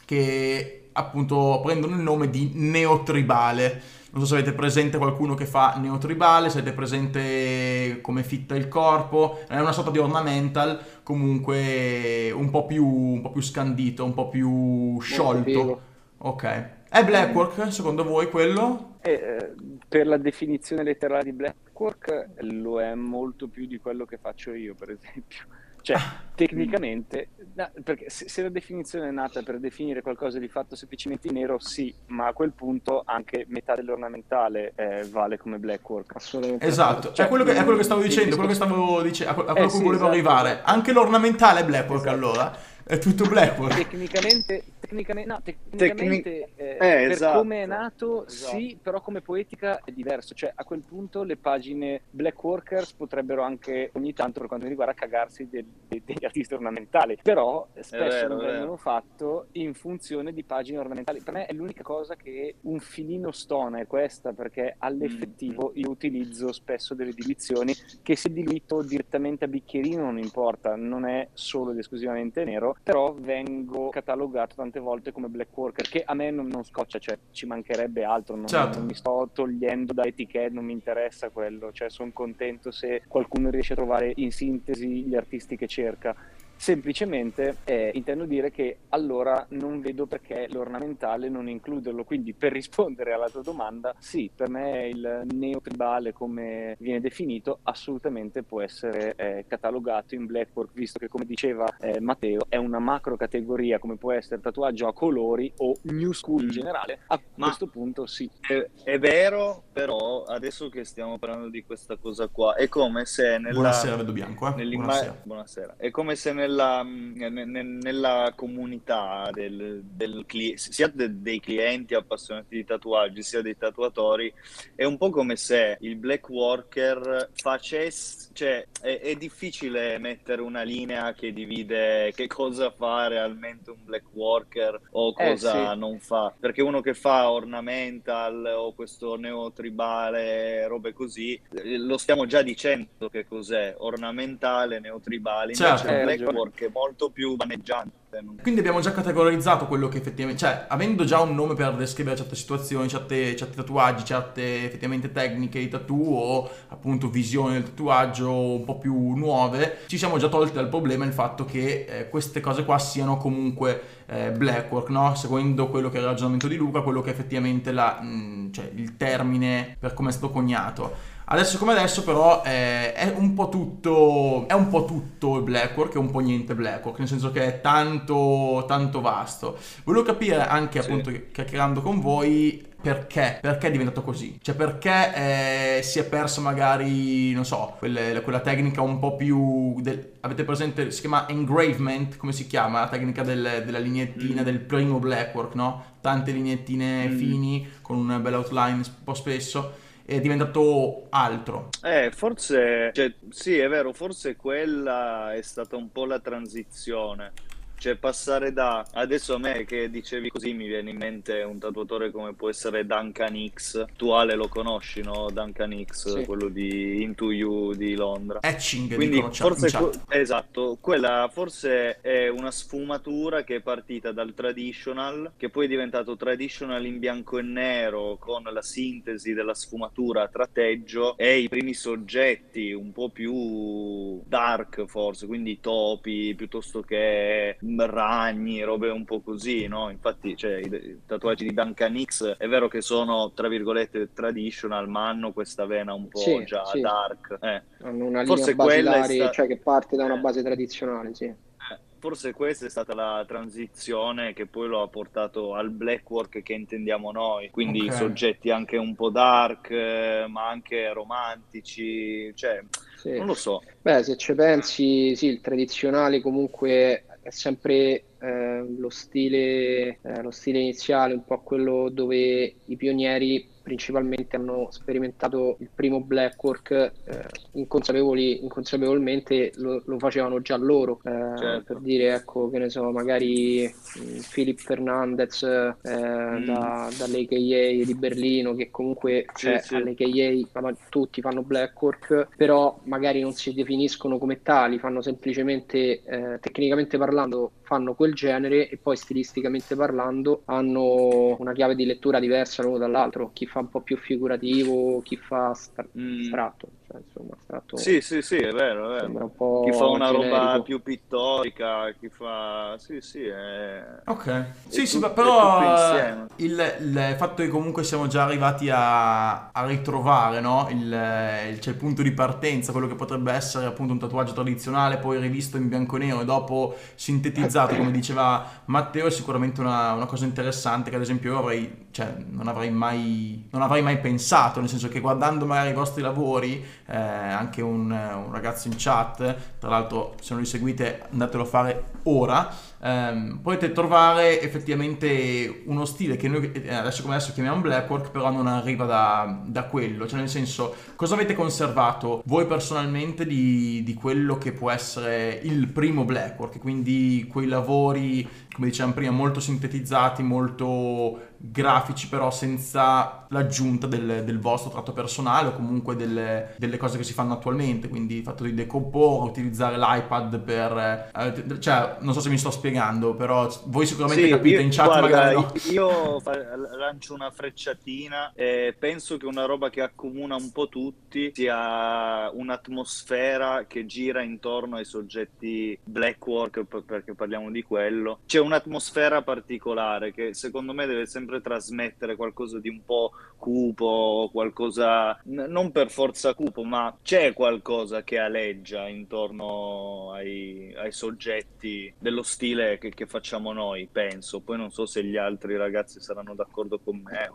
che 0.05 0.89
appunto 0.93 1.59
prendono 1.63 1.95
il 1.95 2.01
nome 2.01 2.29
di 2.29 2.51
neotribale. 2.53 3.81
Non 4.11 4.21
so 4.21 4.27
se 4.27 4.35
avete 4.35 4.53
presente 4.53 4.97
qualcuno 4.97 5.35
che 5.35 5.45
fa 5.45 5.75
neotribale, 5.77 6.49
se 6.49 6.59
avete 6.59 6.73
presente 6.73 7.99
come 8.01 8.23
fitta 8.23 8.55
il 8.55 8.67
corpo, 8.67 9.39
è 9.47 9.59
una 9.59 9.73
sorta 9.73 9.91
di 9.91 9.99
ornamental, 9.99 10.79
comunque 11.03 12.31
un 12.31 12.49
po' 12.49 12.65
più, 12.65 12.85
un 12.85 13.21
po 13.21 13.31
più 13.31 13.41
scandito, 13.41 14.03
un 14.03 14.13
po' 14.13 14.29
più 14.29 14.99
sciolto. 15.01 15.81
Ok. 16.19 16.69
È 16.89 17.03
Blackwork, 17.03 17.71
secondo 17.71 18.03
voi 18.03 18.29
quello? 18.29 18.95
Eh, 19.01 19.53
per 19.87 20.05
la 20.05 20.17
definizione 20.17 20.83
letterale 20.83 21.23
di 21.23 21.31
Blackwork 21.31 22.29
lo 22.41 22.81
è 22.81 22.93
molto 22.93 23.47
più 23.47 23.65
di 23.65 23.79
quello 23.79 24.05
che 24.05 24.17
faccio 24.17 24.53
io, 24.53 24.75
per 24.75 24.91
esempio. 24.91 25.45
Cioè, 25.87 25.95
ah, 25.95 26.21
tecnicamente, 26.35 27.29
no, 27.53 27.69
perché 27.81 28.09
se, 28.09 28.27
se, 28.27 28.41
la 28.41 28.49
definizione 28.49 29.07
è 29.07 29.11
nata 29.11 29.41
per 29.41 29.57
definire 29.57 30.01
qualcosa 30.01 30.37
di 30.37 30.49
fatto 30.49 30.75
semplicemente 30.75 31.29
in 31.29 31.35
nero, 31.35 31.59
sì, 31.59 31.95
ma 32.07 32.27
a 32.27 32.33
quel 32.33 32.51
punto 32.51 33.03
anche 33.05 33.45
metà 33.47 33.73
dell'ornamentale 33.73 34.73
eh, 34.75 35.07
vale 35.09 35.37
come 35.37 35.59
blackwork. 35.59 36.13
Assolutamente. 36.13 36.65
Esatto, 36.65 37.13
cioè, 37.13 37.27
è, 37.27 37.29
quello 37.29 37.45
che, 37.45 37.55
è 37.55 37.63
quello 37.63 37.77
che 37.77 37.85
stavo 37.85 38.01
dicendo, 38.01 38.35
quello 38.35 38.49
che 38.49 38.55
stavo 38.55 39.01
dicendo, 39.01 39.31
a 39.31 39.33
quello 39.33 39.65
eh, 39.65 39.69
sì, 39.69 39.77
volevo 39.77 39.93
esatto. 39.93 40.11
arrivare. 40.11 40.61
Anche 40.63 40.91
l'ornamentale 40.91 41.61
è 41.61 41.65
blackwork 41.65 42.01
esatto. 42.01 42.13
allora 42.13 42.57
è 42.87 42.97
tutto 42.99 43.25
Blackwork. 43.25 43.75
Tecnicamente, 43.75 44.63
tecnicamente, 44.79 45.29
no, 45.29 45.41
tecnicamente 45.43 46.21
Tecnic- 46.21 46.49
eh, 46.55 46.77
eh, 46.79 47.03
esatto, 47.11 47.39
come 47.39 47.63
è 47.63 47.65
nato, 47.65 48.25
esatto. 48.25 48.57
sì, 48.57 48.77
però 48.81 49.01
come 49.01 49.21
poetica 49.21 49.81
è 49.83 49.91
diverso. 49.91 50.33
Cioè, 50.33 50.53
a 50.55 50.63
quel 50.63 50.83
punto 50.87 51.23
le 51.23 51.35
pagine 51.35 52.01
Black 52.09 52.41
Workers 52.41 52.93
potrebbero 52.93 53.43
anche 53.43 53.91
ogni 53.93 54.13
tanto, 54.13 54.39
per 54.39 54.47
quanto 54.47 54.65
mi 54.65 54.71
riguarda, 54.71 54.93
cagarsi 54.93 55.49
del, 55.49 55.65
degli 55.87 56.23
artisti 56.23 56.53
ornamentali. 56.53 57.19
Però 57.21 57.67
spesso 57.79 57.97
vero, 57.97 58.27
non 58.29 58.37
vengono 58.45 58.77
fatto 58.77 59.47
in 59.53 59.73
funzione 59.73 60.31
di 60.31 60.43
pagine 60.43 60.77
ornamentali. 60.77 61.21
Per 61.21 61.33
me 61.33 61.45
è 61.45 61.53
l'unica 61.53 61.83
cosa 61.83 62.15
che 62.15 62.55
un 62.61 62.79
filino 62.79 63.31
stona 63.31 63.79
è 63.79 63.87
questa, 63.87 64.31
perché 64.31 64.75
all'effettivo 64.77 65.71
mm. 65.71 65.79
io 65.79 65.89
utilizzo 65.89 66.53
spesso 66.53 66.93
delle 66.93 67.11
diluizioni 67.11 67.75
che 68.01 68.15
se 68.15 68.31
diluito 68.31 68.81
direttamente 68.81 69.45
a 69.45 69.47
bicchierino 69.49 70.03
non 70.03 70.17
importa, 70.17 70.75
non 70.75 71.05
è 71.05 71.27
solo 71.33 71.71
ed 71.71 71.79
esclusivamente 71.79 72.45
nero, 72.45 72.76
però 72.81 73.13
vengo 73.13 73.89
catalogato 73.89 74.55
tante 74.55 74.79
volte 74.79 75.11
come 75.11 75.27
black 75.27 75.55
worker, 75.55 75.87
che 75.87 76.03
a 76.05 76.13
me 76.13 76.31
non, 76.31 76.47
non 76.47 76.63
scoccia, 76.63 76.99
cioè 76.99 77.17
ci 77.31 77.45
mancherebbe 77.45 78.03
altro, 78.03 78.35
non, 78.35 78.47
certo. 78.47 78.77
non 78.77 78.87
mi 78.87 78.93
sto 78.93 79.29
togliendo 79.33 79.93
da 79.93 80.03
etichette, 80.03 80.53
non 80.53 80.65
mi 80.65 80.73
interessa 80.73 81.29
quello, 81.29 81.71
cioè 81.71 81.89
sono 81.89 82.11
contento 82.13 82.71
se 82.71 83.03
qualcuno 83.07 83.49
riesce 83.49 83.73
a 83.73 83.77
trovare 83.77 84.13
in 84.15 84.31
sintesi 84.31 85.03
gli 85.03 85.15
artisti 85.15 85.55
che 85.55 85.67
cerca 85.67 86.15
Semplicemente 86.57 87.57
eh, 87.65 87.91
intendo 87.93 88.25
dire 88.25 88.51
che 88.51 88.79
allora 88.89 89.45
non 89.49 89.79
vedo 89.79 90.07
perché 90.07 90.47
l'ornamentale 90.49 91.29
non 91.29 91.47
includerlo. 91.47 92.03
Quindi 92.03 92.33
per 92.33 92.51
rispondere 92.51 93.13
alla 93.13 93.29
tua 93.29 93.43
domanda, 93.43 93.95
sì, 93.99 94.29
per 94.33 94.49
me 94.49 94.87
il 94.87 95.21
neotribale 95.31 96.13
come 96.13 96.75
viene 96.79 96.99
definito 96.99 97.59
assolutamente 97.63 98.43
può 98.43 98.61
essere 98.61 99.13
eh, 99.15 99.45
catalogato 99.47 100.15
in 100.15 100.25
blackwork, 100.25 100.71
visto 100.73 100.99
che 100.99 101.07
come 101.07 101.25
diceva 101.25 101.65
eh, 101.79 101.99
Matteo 101.99 102.47
è 102.49 102.57
una 102.57 102.79
macro 102.79 103.15
categoria 103.15 103.79
come 103.79 103.95
può 103.97 104.11
essere 104.11 104.41
tatuaggio 104.41 104.87
a 104.87 104.93
colori 104.93 105.51
o 105.57 105.75
new 105.83 106.11
school 106.11 106.41
in 106.41 106.47
mm. 106.47 106.51
generale. 106.51 106.99
A 107.07 107.19
Ma 107.35 107.45
questo 107.45 107.67
punto 107.67 108.07
sì. 108.07 108.29
È, 108.39 108.67
è, 108.83 108.99
vero, 108.99 109.63
però 109.71 110.23
adesso 110.23 110.69
che 110.69 110.83
stiamo 110.83 111.17
parlando 111.19 111.49
di 111.49 111.63
questa 111.63 111.97
cosa 111.97 112.27
qua, 112.27 112.55
è 112.55 112.67
come 112.67 113.05
se 113.05 113.37
nella... 113.37 113.53
Buonasera, 113.53 113.95
vedo 113.95 114.11
bianco. 114.11 114.47
Eh? 114.47 114.65
Buonasera. 114.65 115.21
Buonasera. 115.23 115.75
È 115.77 115.91
come 115.91 116.15
se 116.15 116.33
nella 116.33 116.46
nella, 116.47 116.83
nella 116.83 118.33
comunità 118.35 119.29
del, 119.31 119.81
del, 119.83 120.25
sia 120.55 120.87
de, 120.87 121.21
dei 121.21 121.39
clienti 121.39 121.93
appassionati 121.93 122.55
di 122.55 122.65
tatuaggi 122.65 123.21
sia 123.21 123.41
dei 123.41 123.57
tatuatori 123.57 124.33
è 124.75 124.85
un 124.85 124.97
po' 124.97 125.09
come 125.09 125.35
se 125.35 125.77
il 125.81 125.97
black 125.97 126.29
worker 126.29 127.29
facesse 127.33 128.29
cioè 128.33 128.65
è, 128.81 128.99
è 129.01 129.15
difficile 129.15 129.97
mettere 129.97 130.41
una 130.41 130.63
linea 130.63 131.13
che 131.13 131.33
divide 131.33 132.11
che 132.15 132.27
cosa 132.27 132.71
fa 132.71 133.07
realmente 133.07 133.71
un 133.71 133.83
black 133.83 134.05
worker 134.13 134.79
o 134.91 135.09
eh, 135.09 135.13
cosa 135.13 135.71
eh, 135.71 135.73
sì. 135.73 135.79
non 135.79 135.99
fa 135.99 136.33
perché 136.39 136.61
uno 136.61 136.81
che 136.81 136.93
fa 136.93 137.29
ornamental 137.29 138.45
o 138.55 138.73
questo 138.73 139.15
neotribale 139.15 140.67
robe 140.67 140.93
così 140.93 141.39
lo 141.77 141.97
stiamo 141.97 142.25
già 142.25 142.41
dicendo 142.41 143.09
che 143.09 143.25
cos'è 143.27 143.75
ornamentale 143.77 144.79
neotribale 144.79 145.51
invece 145.53 145.77
certo. 145.77 146.03
black 146.05 146.23
è 146.43 146.69
molto 146.71 147.09
più 147.09 147.35
vaneggiante. 147.35 148.05
Quindi 148.41 148.61
abbiamo 148.61 148.79
già 148.79 148.93
categorizzato 148.93 149.67
quello 149.67 149.89
che 149.89 149.97
effettivamente, 149.97 150.45
cioè 150.45 150.65
avendo 150.69 151.03
già 151.03 151.19
un 151.19 151.35
nome 151.35 151.55
per 151.55 151.75
descrivere 151.75 152.15
certe 152.15 152.35
situazioni, 152.35 152.87
certe, 152.87 153.35
certi 153.35 153.57
tatuaggi, 153.57 154.05
certe 154.05 154.63
effettivamente 154.63 155.11
tecniche 155.11 155.59
di 155.59 155.67
tattoo 155.67 156.15
o 156.15 156.49
appunto 156.69 157.09
visioni 157.09 157.53
del 157.53 157.63
tatuaggio 157.63 158.31
un 158.31 158.63
po' 158.63 158.77
più 158.77 159.13
nuove, 159.15 159.79
ci 159.87 159.97
siamo 159.97 160.17
già 160.17 160.29
tolti 160.29 160.53
dal 160.53 160.69
problema 160.69 161.03
il 161.05 161.11
fatto 161.11 161.43
che 161.43 161.85
eh, 161.87 162.09
queste 162.09 162.39
cose 162.39 162.63
qua 162.63 162.79
siano 162.79 163.17
comunque 163.17 163.81
eh, 164.07 164.31
blackwork, 164.31 164.89
no? 164.89 165.13
seguendo 165.15 165.67
quello 165.67 165.89
che 165.89 165.97
è 165.97 165.99
il 165.99 166.05
ragionamento 166.05 166.47
di 166.47 166.55
Luca, 166.55 166.81
quello 166.81 167.01
che 167.01 167.09
effettivamente 167.11 167.71
la, 167.71 167.99
mh, 168.01 168.07
mm, 168.07 168.51
cioè, 168.51 168.71
il 168.73 168.95
termine 168.95 169.75
per 169.77 169.93
come 169.93 170.09
è 170.09 170.11
stato 170.13 170.31
coniato. 170.31 171.15
Adesso 171.29 171.57
come 171.57 171.73
adesso 171.73 172.05
però 172.05 172.41
è, 172.41 172.93
è, 172.93 173.13
un 173.13 173.33
po' 173.33 173.49
tutto 173.49 174.47
è 174.47 174.53
un 174.53 174.69
po' 174.69 174.85
tutto 174.85 175.37
il 175.37 175.43
Blackwork 175.43 175.95
e 175.95 175.97
un 175.97 176.09
po' 176.09 176.19
niente 176.19 176.55
Blackwork, 176.55 176.99
nel 176.99 177.07
senso 177.09 177.31
che 177.31 177.45
è 177.45 177.59
tanto 177.59 178.63
tanto 178.65 179.01
vasto. 179.01 179.57
Volevo 179.83 180.05
capire 180.05 180.47
anche 180.47 180.81
sì. 180.81 180.87
appunto 180.87 181.11
chiacchierando 181.33 181.81
con 181.81 181.99
voi 181.99 182.65
perché? 182.79 183.39
Perché 183.41 183.67
è 183.67 183.71
diventato 183.71 184.03
così? 184.03 184.39
Cioè 184.41 184.55
perché 184.55 185.77
eh, 185.79 185.83
si 185.83 185.99
è 185.99 186.05
perso 186.05 186.39
magari, 186.39 187.33
non 187.33 187.43
so, 187.43 187.75
quelle, 187.77 188.21
quella 188.21 188.39
tecnica 188.39 188.81
un 188.81 188.99
po' 188.99 189.17
più... 189.17 189.81
Del, 189.81 190.13
avete 190.21 190.45
presente, 190.45 190.91
si 190.91 191.01
chiama 191.01 191.27
engravement, 191.27 192.15
come 192.15 192.31
si 192.31 192.47
chiama? 192.47 192.81
La 192.81 192.87
tecnica 192.87 193.23
del, 193.23 193.63
della 193.65 193.79
lineettina 193.79 194.41
mm. 194.41 194.45
del 194.45 194.59
primo 194.59 194.99
Blackwork, 194.99 195.55
no? 195.55 195.83
Tante 195.99 196.31
lignettine 196.31 197.09
mm. 197.09 197.17
fini 197.17 197.69
con 197.81 197.97
un 197.97 198.21
bel 198.21 198.35
outline 198.35 198.75
un 198.75 198.85
po' 199.03 199.15
spesso 199.15 199.85
è 200.07 200.21
diventato 200.21 201.07
altro. 201.09 201.67
Eh, 201.83 202.11
forse, 202.11 202.91
cioè, 202.93 203.13
sì, 203.29 203.57
è 203.57 203.67
vero, 203.67 203.91
forse 203.91 204.37
quella 204.37 205.33
è 205.33 205.41
stata 205.41 205.75
un 205.75 205.91
po' 205.91 206.05
la 206.05 206.19
transizione 206.19 207.33
cioè 207.77 207.95
passare 207.95 208.51
da 208.53 208.85
adesso 208.93 209.35
a 209.35 209.37
me 209.37 209.63
che 209.63 209.89
dicevi 209.89 210.29
così 210.29 210.53
mi 210.53 210.67
viene 210.67 210.89
in 210.89 210.97
mente 210.97 211.43
un 211.43 211.59
tatuatore 211.59 212.09
come 212.09 212.33
può 212.33 212.49
essere 212.49 212.85
Duncan 212.85 213.49
X 213.53 213.75
attuale 213.81 214.35
lo 214.35 214.47
conosci 214.47 215.01
no? 215.01 215.29
Duncan 215.31 215.83
X 215.85 216.17
sì. 216.17 216.25
quello 216.25 216.49
di 216.49 217.03
Into 217.03 217.31
You 217.31 217.73
di 217.73 217.95
Londra. 217.95 218.39
Etching 218.41 218.95
quindi 218.95 219.23
forse 219.31 219.71
que- 219.71 219.91
esatto 220.09 220.77
quella 220.81 221.29
forse 221.31 222.01
è 222.01 222.27
una 222.27 222.49
sfumatura 222.49 223.43
che 223.43 223.57
è 223.57 223.61
partita 223.61 224.11
dal 224.11 224.33
traditional 224.33 225.33
che 225.37 225.49
poi 225.49 225.65
è 225.65 225.69
diventato 225.69 226.15
traditional 226.15 226.83
in 226.85 226.97
bianco 226.97 227.37
e 227.37 227.43
nero 227.43 228.17
con 228.19 228.41
la 228.43 228.61
sintesi 228.63 229.33
della 229.33 229.53
sfumatura 229.53 230.23
a 230.23 230.27
tratteggio 230.27 231.15
e 231.17 231.37
i 231.37 231.47
primi 231.47 231.75
soggetti 231.75 232.71
un 232.71 232.91
po' 232.91 233.09
più 233.09 234.21
dark 234.25 234.85
forse 234.85 235.27
quindi 235.27 235.59
topi 235.59 236.33
piuttosto 236.35 236.81
che 236.81 237.57
ragni, 237.75 238.63
robe 238.63 238.89
un 238.89 239.03
po' 239.03 239.21
così, 239.21 239.67
no? 239.67 239.89
Infatti, 239.89 240.35
cioè, 240.35 240.57
i 240.57 241.01
tatuaggi 241.05 241.47
di 241.47 241.53
Duncan 241.53 242.01
X 242.03 242.37
è 242.37 242.47
vero 242.47 242.67
che 242.67 242.81
sono, 242.81 243.31
tra 243.33 243.47
virgolette, 243.47 244.13
traditional, 244.13 244.87
ma 244.87 245.09
hanno 245.09 245.33
questa 245.33 245.65
vena 245.65 245.93
un 245.93 246.07
po' 246.07 246.19
sì, 246.19 246.43
già 246.45 246.65
sì. 246.65 246.81
dark. 246.81 247.37
Eh. 247.41 247.61
Hanno 247.81 248.05
una 248.05 248.21
linea 248.21 248.35
Forse 248.35 248.55
basilare, 248.55 249.13
sta... 249.15 249.31
cioè 249.31 249.47
che 249.47 249.57
parte 249.57 249.95
da 249.95 250.05
una 250.05 250.17
eh. 250.17 250.21
base 250.21 250.41
tradizionale, 250.41 251.13
sì. 251.13 251.25
Eh, 251.25 251.79
forse 251.99 252.31
questa 252.31 252.67
è 252.67 252.69
stata 252.69 252.93
la 252.93 253.25
transizione 253.27 254.33
che 254.33 254.45
poi 254.45 254.67
lo 254.67 254.81
ha 254.81 254.87
portato 254.87 255.55
al 255.55 255.71
black 255.71 256.09
work 256.09 256.41
che 256.43 256.53
intendiamo 256.53 257.11
noi, 257.11 257.49
quindi 257.49 257.81
okay. 257.81 257.97
soggetti 257.97 258.49
anche 258.49 258.77
un 258.77 258.95
po' 258.95 259.09
dark, 259.09 259.69
eh, 259.71 260.25
ma 260.29 260.47
anche 260.47 260.93
romantici, 260.93 262.31
cioè, 262.35 262.63
sì. 262.95 263.17
non 263.17 263.25
lo 263.25 263.33
so. 263.33 263.61
Beh, 263.81 264.03
se 264.03 264.15
ci 264.15 264.33
pensi, 264.35 265.15
sì, 265.15 265.27
il 265.27 265.41
tradizionale 265.41 266.21
comunque 266.21 267.03
è 267.27 267.31
sempre 267.31 268.03
eh, 268.21 268.65
lo, 268.77 268.89
stile, 268.89 269.99
eh, 270.01 270.21
lo 270.21 270.31
stile 270.31 270.59
iniziale, 270.59 271.13
un 271.13 271.25
po' 271.25 271.41
quello 271.41 271.89
dove 271.89 272.55
i 272.63 272.75
pionieri 272.77 273.45
principalmente 273.67 274.37
hanno 274.37 274.69
sperimentato 274.71 275.57
il 275.59 275.67
primo 275.75 275.99
Blackwork 275.99 276.71
eh, 276.71 277.25
inconsapevoli, 277.51 278.41
inconsapevolmente 278.41 279.51
lo, 279.55 279.81
lo, 279.85 279.99
facevano 279.99 280.41
già 280.41 280.55
loro 280.55 281.01
eh, 281.03 281.37
certo. 281.37 281.63
per 281.65 281.79
dire 281.81 282.13
ecco 282.13 282.49
che 282.49 282.59
ne 282.59 282.69
so 282.69 282.89
magari 282.91 283.67
mm, 283.67 284.19
Philip 284.31 284.57
Fernandez 284.57 285.43
eh, 285.43 285.75
mm. 285.83 286.45
da, 286.45 286.89
dall'AKA 286.97 287.35
di 287.35 287.95
Berlino 287.99 288.55
che 288.55 288.71
comunque 288.71 289.25
sì, 289.33 289.47
cioè, 289.47 289.59
sì. 289.59 289.75
all'AKA 289.75 290.73
tutti 290.87 291.19
fanno 291.19 291.41
Blackwork 291.41 292.29
però 292.37 292.79
magari 292.83 293.19
non 293.19 293.33
si 293.33 293.53
definiscono 293.53 294.17
come 294.17 294.41
tali 294.43 294.79
fanno 294.79 295.01
semplicemente 295.01 296.03
eh, 296.05 296.39
tecnicamente 296.39 296.97
parlando 296.97 297.51
fanno 297.63 297.95
quel 297.95 298.13
genere 298.13 298.69
e 298.69 298.77
poi 298.77 298.95
stilisticamente 298.95 299.75
parlando 299.75 300.43
hanno 300.45 301.35
una 301.37 301.51
chiave 301.51 301.75
di 301.75 301.85
lettura 301.85 302.21
diversa 302.21 302.63
l'uno 302.63 302.77
dall'altro 302.77 303.31
chi 303.33 303.45
fa 303.45 303.56
fa 303.57 303.59
un 303.59 303.69
po' 303.69 303.81
più 303.81 303.97
figurativo, 303.97 305.01
chi 305.01 305.17
fa 305.17 305.53
stra- 305.53 305.89
mm. 305.97 306.21
stratto. 306.21 306.76
Cioè, 306.89 307.01
insomma, 307.05 307.35
stratto 307.43 307.75
sì, 307.75 307.99
sì, 307.99 308.21
sì, 308.21 308.37
è 308.37 308.53
vero, 308.53 308.95
è 308.95 309.07
vero. 309.07 309.29
chi 309.63 309.73
fa 309.73 309.87
una 309.87 310.09
generico. 310.09 310.35
roba 310.35 310.61
più 310.61 310.81
pittorica, 310.81 311.91
chi 311.99 312.07
fa... 312.07 312.77
Sì, 312.77 313.01
sì, 313.01 313.25
è... 313.25 313.83
Ok. 314.05 314.45
Sì, 314.69 314.87
sì, 314.87 314.97
tutto, 314.97 315.11
però 315.11 316.25
il, 316.37 316.75
il, 316.79 317.15
fatto 317.17 317.43
che 317.43 317.49
comunque 317.49 317.83
siamo 317.83 318.07
già 318.07 318.23
arrivati 318.23 318.69
a, 318.69 319.51
a 319.51 319.65
ritrovare, 319.65 320.39
no? 320.39 320.67
Il, 320.69 320.77
il, 320.77 321.59
c'è 321.59 321.71
il 321.71 321.75
punto 321.75 322.01
di 322.01 322.11
partenza, 322.11 322.71
quello 322.71 322.87
che 322.87 322.95
potrebbe 322.95 323.33
essere 323.33 323.65
appunto 323.65 323.91
un 323.91 323.99
tatuaggio 323.99 324.31
tradizionale, 324.31 324.97
poi 324.97 325.19
rivisto 325.19 325.57
in 325.57 325.67
bianco 325.67 325.97
e 325.97 325.99
nero 325.99 326.21
e 326.21 326.25
dopo 326.25 326.73
sintetizzato, 326.95 327.75
come 327.75 327.91
diceva 327.91 328.49
Matteo, 328.65 329.07
è 329.07 329.11
sicuramente 329.11 329.59
una, 329.59 329.91
una 329.91 330.05
cosa 330.05 330.23
interessante 330.23 330.89
che 330.89 330.95
ad 330.95 331.01
esempio 331.01 331.33
io 331.33 331.39
avrei, 331.39 331.87
cioè, 331.91 332.15
non 332.29 332.47
avrei 332.47 332.71
mai 332.71 333.47
non 333.51 333.61
avrei 333.61 333.81
mai 333.81 333.99
pensato, 333.99 334.59
nel 334.59 334.69
senso 334.69 334.87
che 334.87 334.99
guardando 334.99 335.45
magari 335.45 335.71
i 335.71 335.73
vostri 335.73 336.01
lavori, 336.01 336.63
eh, 336.89 336.95
anche 336.97 337.61
un, 337.61 337.91
un, 337.91 338.31
ragazzo 338.31 338.67
in 338.67 338.75
chat, 338.77 339.35
tra 339.59 339.69
l'altro 339.69 340.15
se 340.21 340.33
non 340.33 340.41
li 340.41 340.47
seguite 340.47 341.03
andatelo 341.11 341.43
a 341.43 341.45
fare 341.45 341.83
ora, 342.03 342.49
ehm, 342.81 343.39
potete 343.41 343.73
trovare 343.73 344.41
effettivamente 344.41 345.63
uno 345.65 345.83
stile 345.85 346.15
che 346.15 346.29
noi 346.29 346.51
eh, 346.51 346.73
adesso 346.73 347.01
come 347.01 347.15
adesso 347.15 347.33
chiamiamo 347.33 347.59
Blackwork, 347.61 348.11
però 348.11 348.31
non 348.31 348.47
arriva 348.47 348.85
da, 348.85 349.41
da 349.45 349.63
quello, 349.63 350.07
cioè 350.07 350.19
nel 350.19 350.29
senso 350.29 350.75
cosa 350.95 351.15
avete 351.15 351.33
conservato 351.35 352.21
voi 352.25 352.45
personalmente 352.45 353.25
di, 353.25 353.83
di 353.83 353.93
quello 353.93 354.37
che 354.37 354.53
può 354.53 354.71
essere 354.71 355.41
il 355.43 355.67
primo 355.67 356.05
Blackwork, 356.05 356.59
quindi 356.59 357.27
quei 357.29 357.47
lavori 357.47 358.45
come 358.57 358.69
dicevamo 358.69 358.95
prima, 358.95 359.11
molto 359.11 359.39
sintetizzati, 359.39 360.23
molto 360.23 361.26
grafici 361.37 362.09
però 362.09 362.31
senza 362.31 363.25
l'aggiunta 363.29 363.87
del, 363.87 364.23
del 364.23 364.39
vostro 364.39 364.71
tratto 364.71 364.93
personale 364.93 365.49
o 365.49 365.53
comunque 365.53 365.95
delle, 365.95 366.55
delle, 366.57 366.77
cose 366.77 366.97
che 366.97 367.03
si 367.03 367.13
fanno 367.13 367.33
attualmente, 367.33 367.89
quindi 367.89 368.17
il 368.17 368.23
fatto 368.23 368.43
di 368.43 368.53
decomporre, 368.53 369.29
utilizzare 369.29 369.77
l'iPad 369.77 370.39
per... 370.39 371.11
Eh, 371.13 371.59
cioè, 371.59 371.97
non 371.99 372.13
so 372.13 372.19
se 372.19 372.29
mi 372.29 372.37
sto 372.37 372.51
spiegando, 372.51 373.15
però 373.15 373.49
voi 373.65 373.85
sicuramente 373.85 374.23
sì, 374.23 374.29
capite 374.29 374.55
io, 374.55 374.61
in 374.61 374.69
chat 374.69 374.85
guarda, 374.85 375.01
magari 375.01 375.35
no. 375.35 375.51
Io 375.71 376.19
fa, 376.19 376.55
lancio 376.55 377.13
una 377.13 377.31
frecciatina 377.31 378.31
e 378.33 378.75
penso 378.77 379.17
che 379.17 379.25
una 379.25 379.45
roba 379.45 379.69
che 379.69 379.81
accomuna 379.81 380.35
un 380.35 380.51
po' 380.51 380.69
tutti 380.69 381.31
sia 381.33 382.29
un'atmosfera 382.31 383.65
che 383.67 383.85
gira 383.85 384.21
intorno 384.21 384.77
ai 384.77 384.85
soggetti 384.85 385.77
black 385.83 386.25
work, 386.25 386.63
perché 386.85 387.13
parliamo 387.13 387.51
di 387.51 387.63
quello. 387.63 388.19
C'è 388.25 388.39
un'atmosfera 388.39 389.21
particolare 389.21 390.13
che 390.13 390.33
secondo 390.33 390.73
me 390.73 390.85
deve 390.85 391.05
sempre 391.05 391.26
trasmettere 391.41 392.15
qualcosa 392.15 392.59
di 392.59 392.69
un 392.69 392.83
po' 392.83 393.11
cupo, 393.37 394.29
qualcosa 394.31 395.19
non 395.25 395.71
per 395.71 395.89
forza 395.89 396.33
cupo, 396.33 396.63
ma 396.63 396.97
c'è 397.01 397.33
qualcosa 397.33 398.03
che 398.03 398.17
aleggia 398.17 398.87
intorno 398.87 400.11
ai, 400.13 400.73
ai 400.75 400.91
soggetti 400.91 401.93
dello 401.97 402.23
stile 402.23 402.77
che, 402.77 402.89
che, 402.89 403.05
facciamo 403.05 403.53
noi, 403.53 403.87
penso. 403.91 404.41
Poi 404.41 404.57
non 404.57 404.71
so 404.71 404.85
se 404.85 405.03
gli 405.03 405.17
altri 405.17 405.55
ragazzi 405.57 405.99
saranno 405.99 406.33
d'accordo 406.33 406.79
con 406.79 407.01
me, 407.03 407.31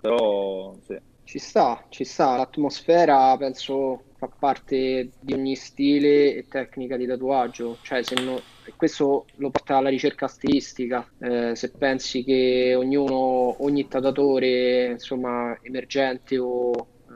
però 0.00 0.74
sì. 0.84 0.98
Ci 1.24 1.40
sta, 1.40 1.84
ci 1.88 2.04
sta, 2.04 2.36
l'atmosfera 2.36 3.36
penso 3.36 4.05
fa 4.16 4.28
parte 4.38 5.12
di 5.18 5.32
ogni 5.34 5.54
stile 5.56 6.34
e 6.34 6.46
tecnica 6.48 6.96
di 6.96 7.06
tatuaggio, 7.06 7.78
cioè 7.82 8.02
se 8.02 8.14
no, 8.16 8.40
questo 8.76 9.26
lo 9.36 9.50
porta 9.50 9.76
alla 9.76 9.90
ricerca 9.90 10.26
stilistica, 10.26 11.06
eh, 11.18 11.54
se 11.54 11.72
pensi 11.76 12.24
che 12.24 12.74
ognuno, 12.76 13.62
ogni 13.62 13.86
tatuatore 13.88 14.86
insomma 14.92 15.58
emergente 15.62 16.38
o 16.38 16.72
eh, 17.08 17.12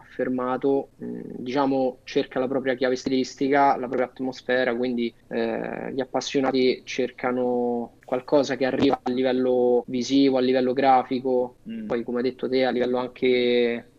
affermato, 0.00 0.90
mm, 1.02 1.20
diciamo, 1.38 2.00
cerca 2.04 2.38
la 2.38 2.48
propria 2.48 2.74
chiave 2.74 2.96
stilistica, 2.96 3.76
la 3.76 3.86
propria 3.86 4.06
atmosfera, 4.06 4.74
quindi 4.74 5.14
eh, 5.28 5.92
gli 5.92 6.00
appassionati 6.00 6.82
cercano 6.84 7.95
qualcosa 8.06 8.56
che 8.56 8.64
arriva 8.64 9.00
a 9.02 9.10
livello 9.10 9.82
visivo, 9.88 10.38
a 10.38 10.40
livello 10.40 10.72
grafico, 10.72 11.56
mm. 11.68 11.86
poi 11.86 12.04
come 12.04 12.18
hai 12.18 12.22
detto 12.22 12.48
te, 12.48 12.64
a 12.64 12.70
livello 12.70 12.98
anche 12.98 13.26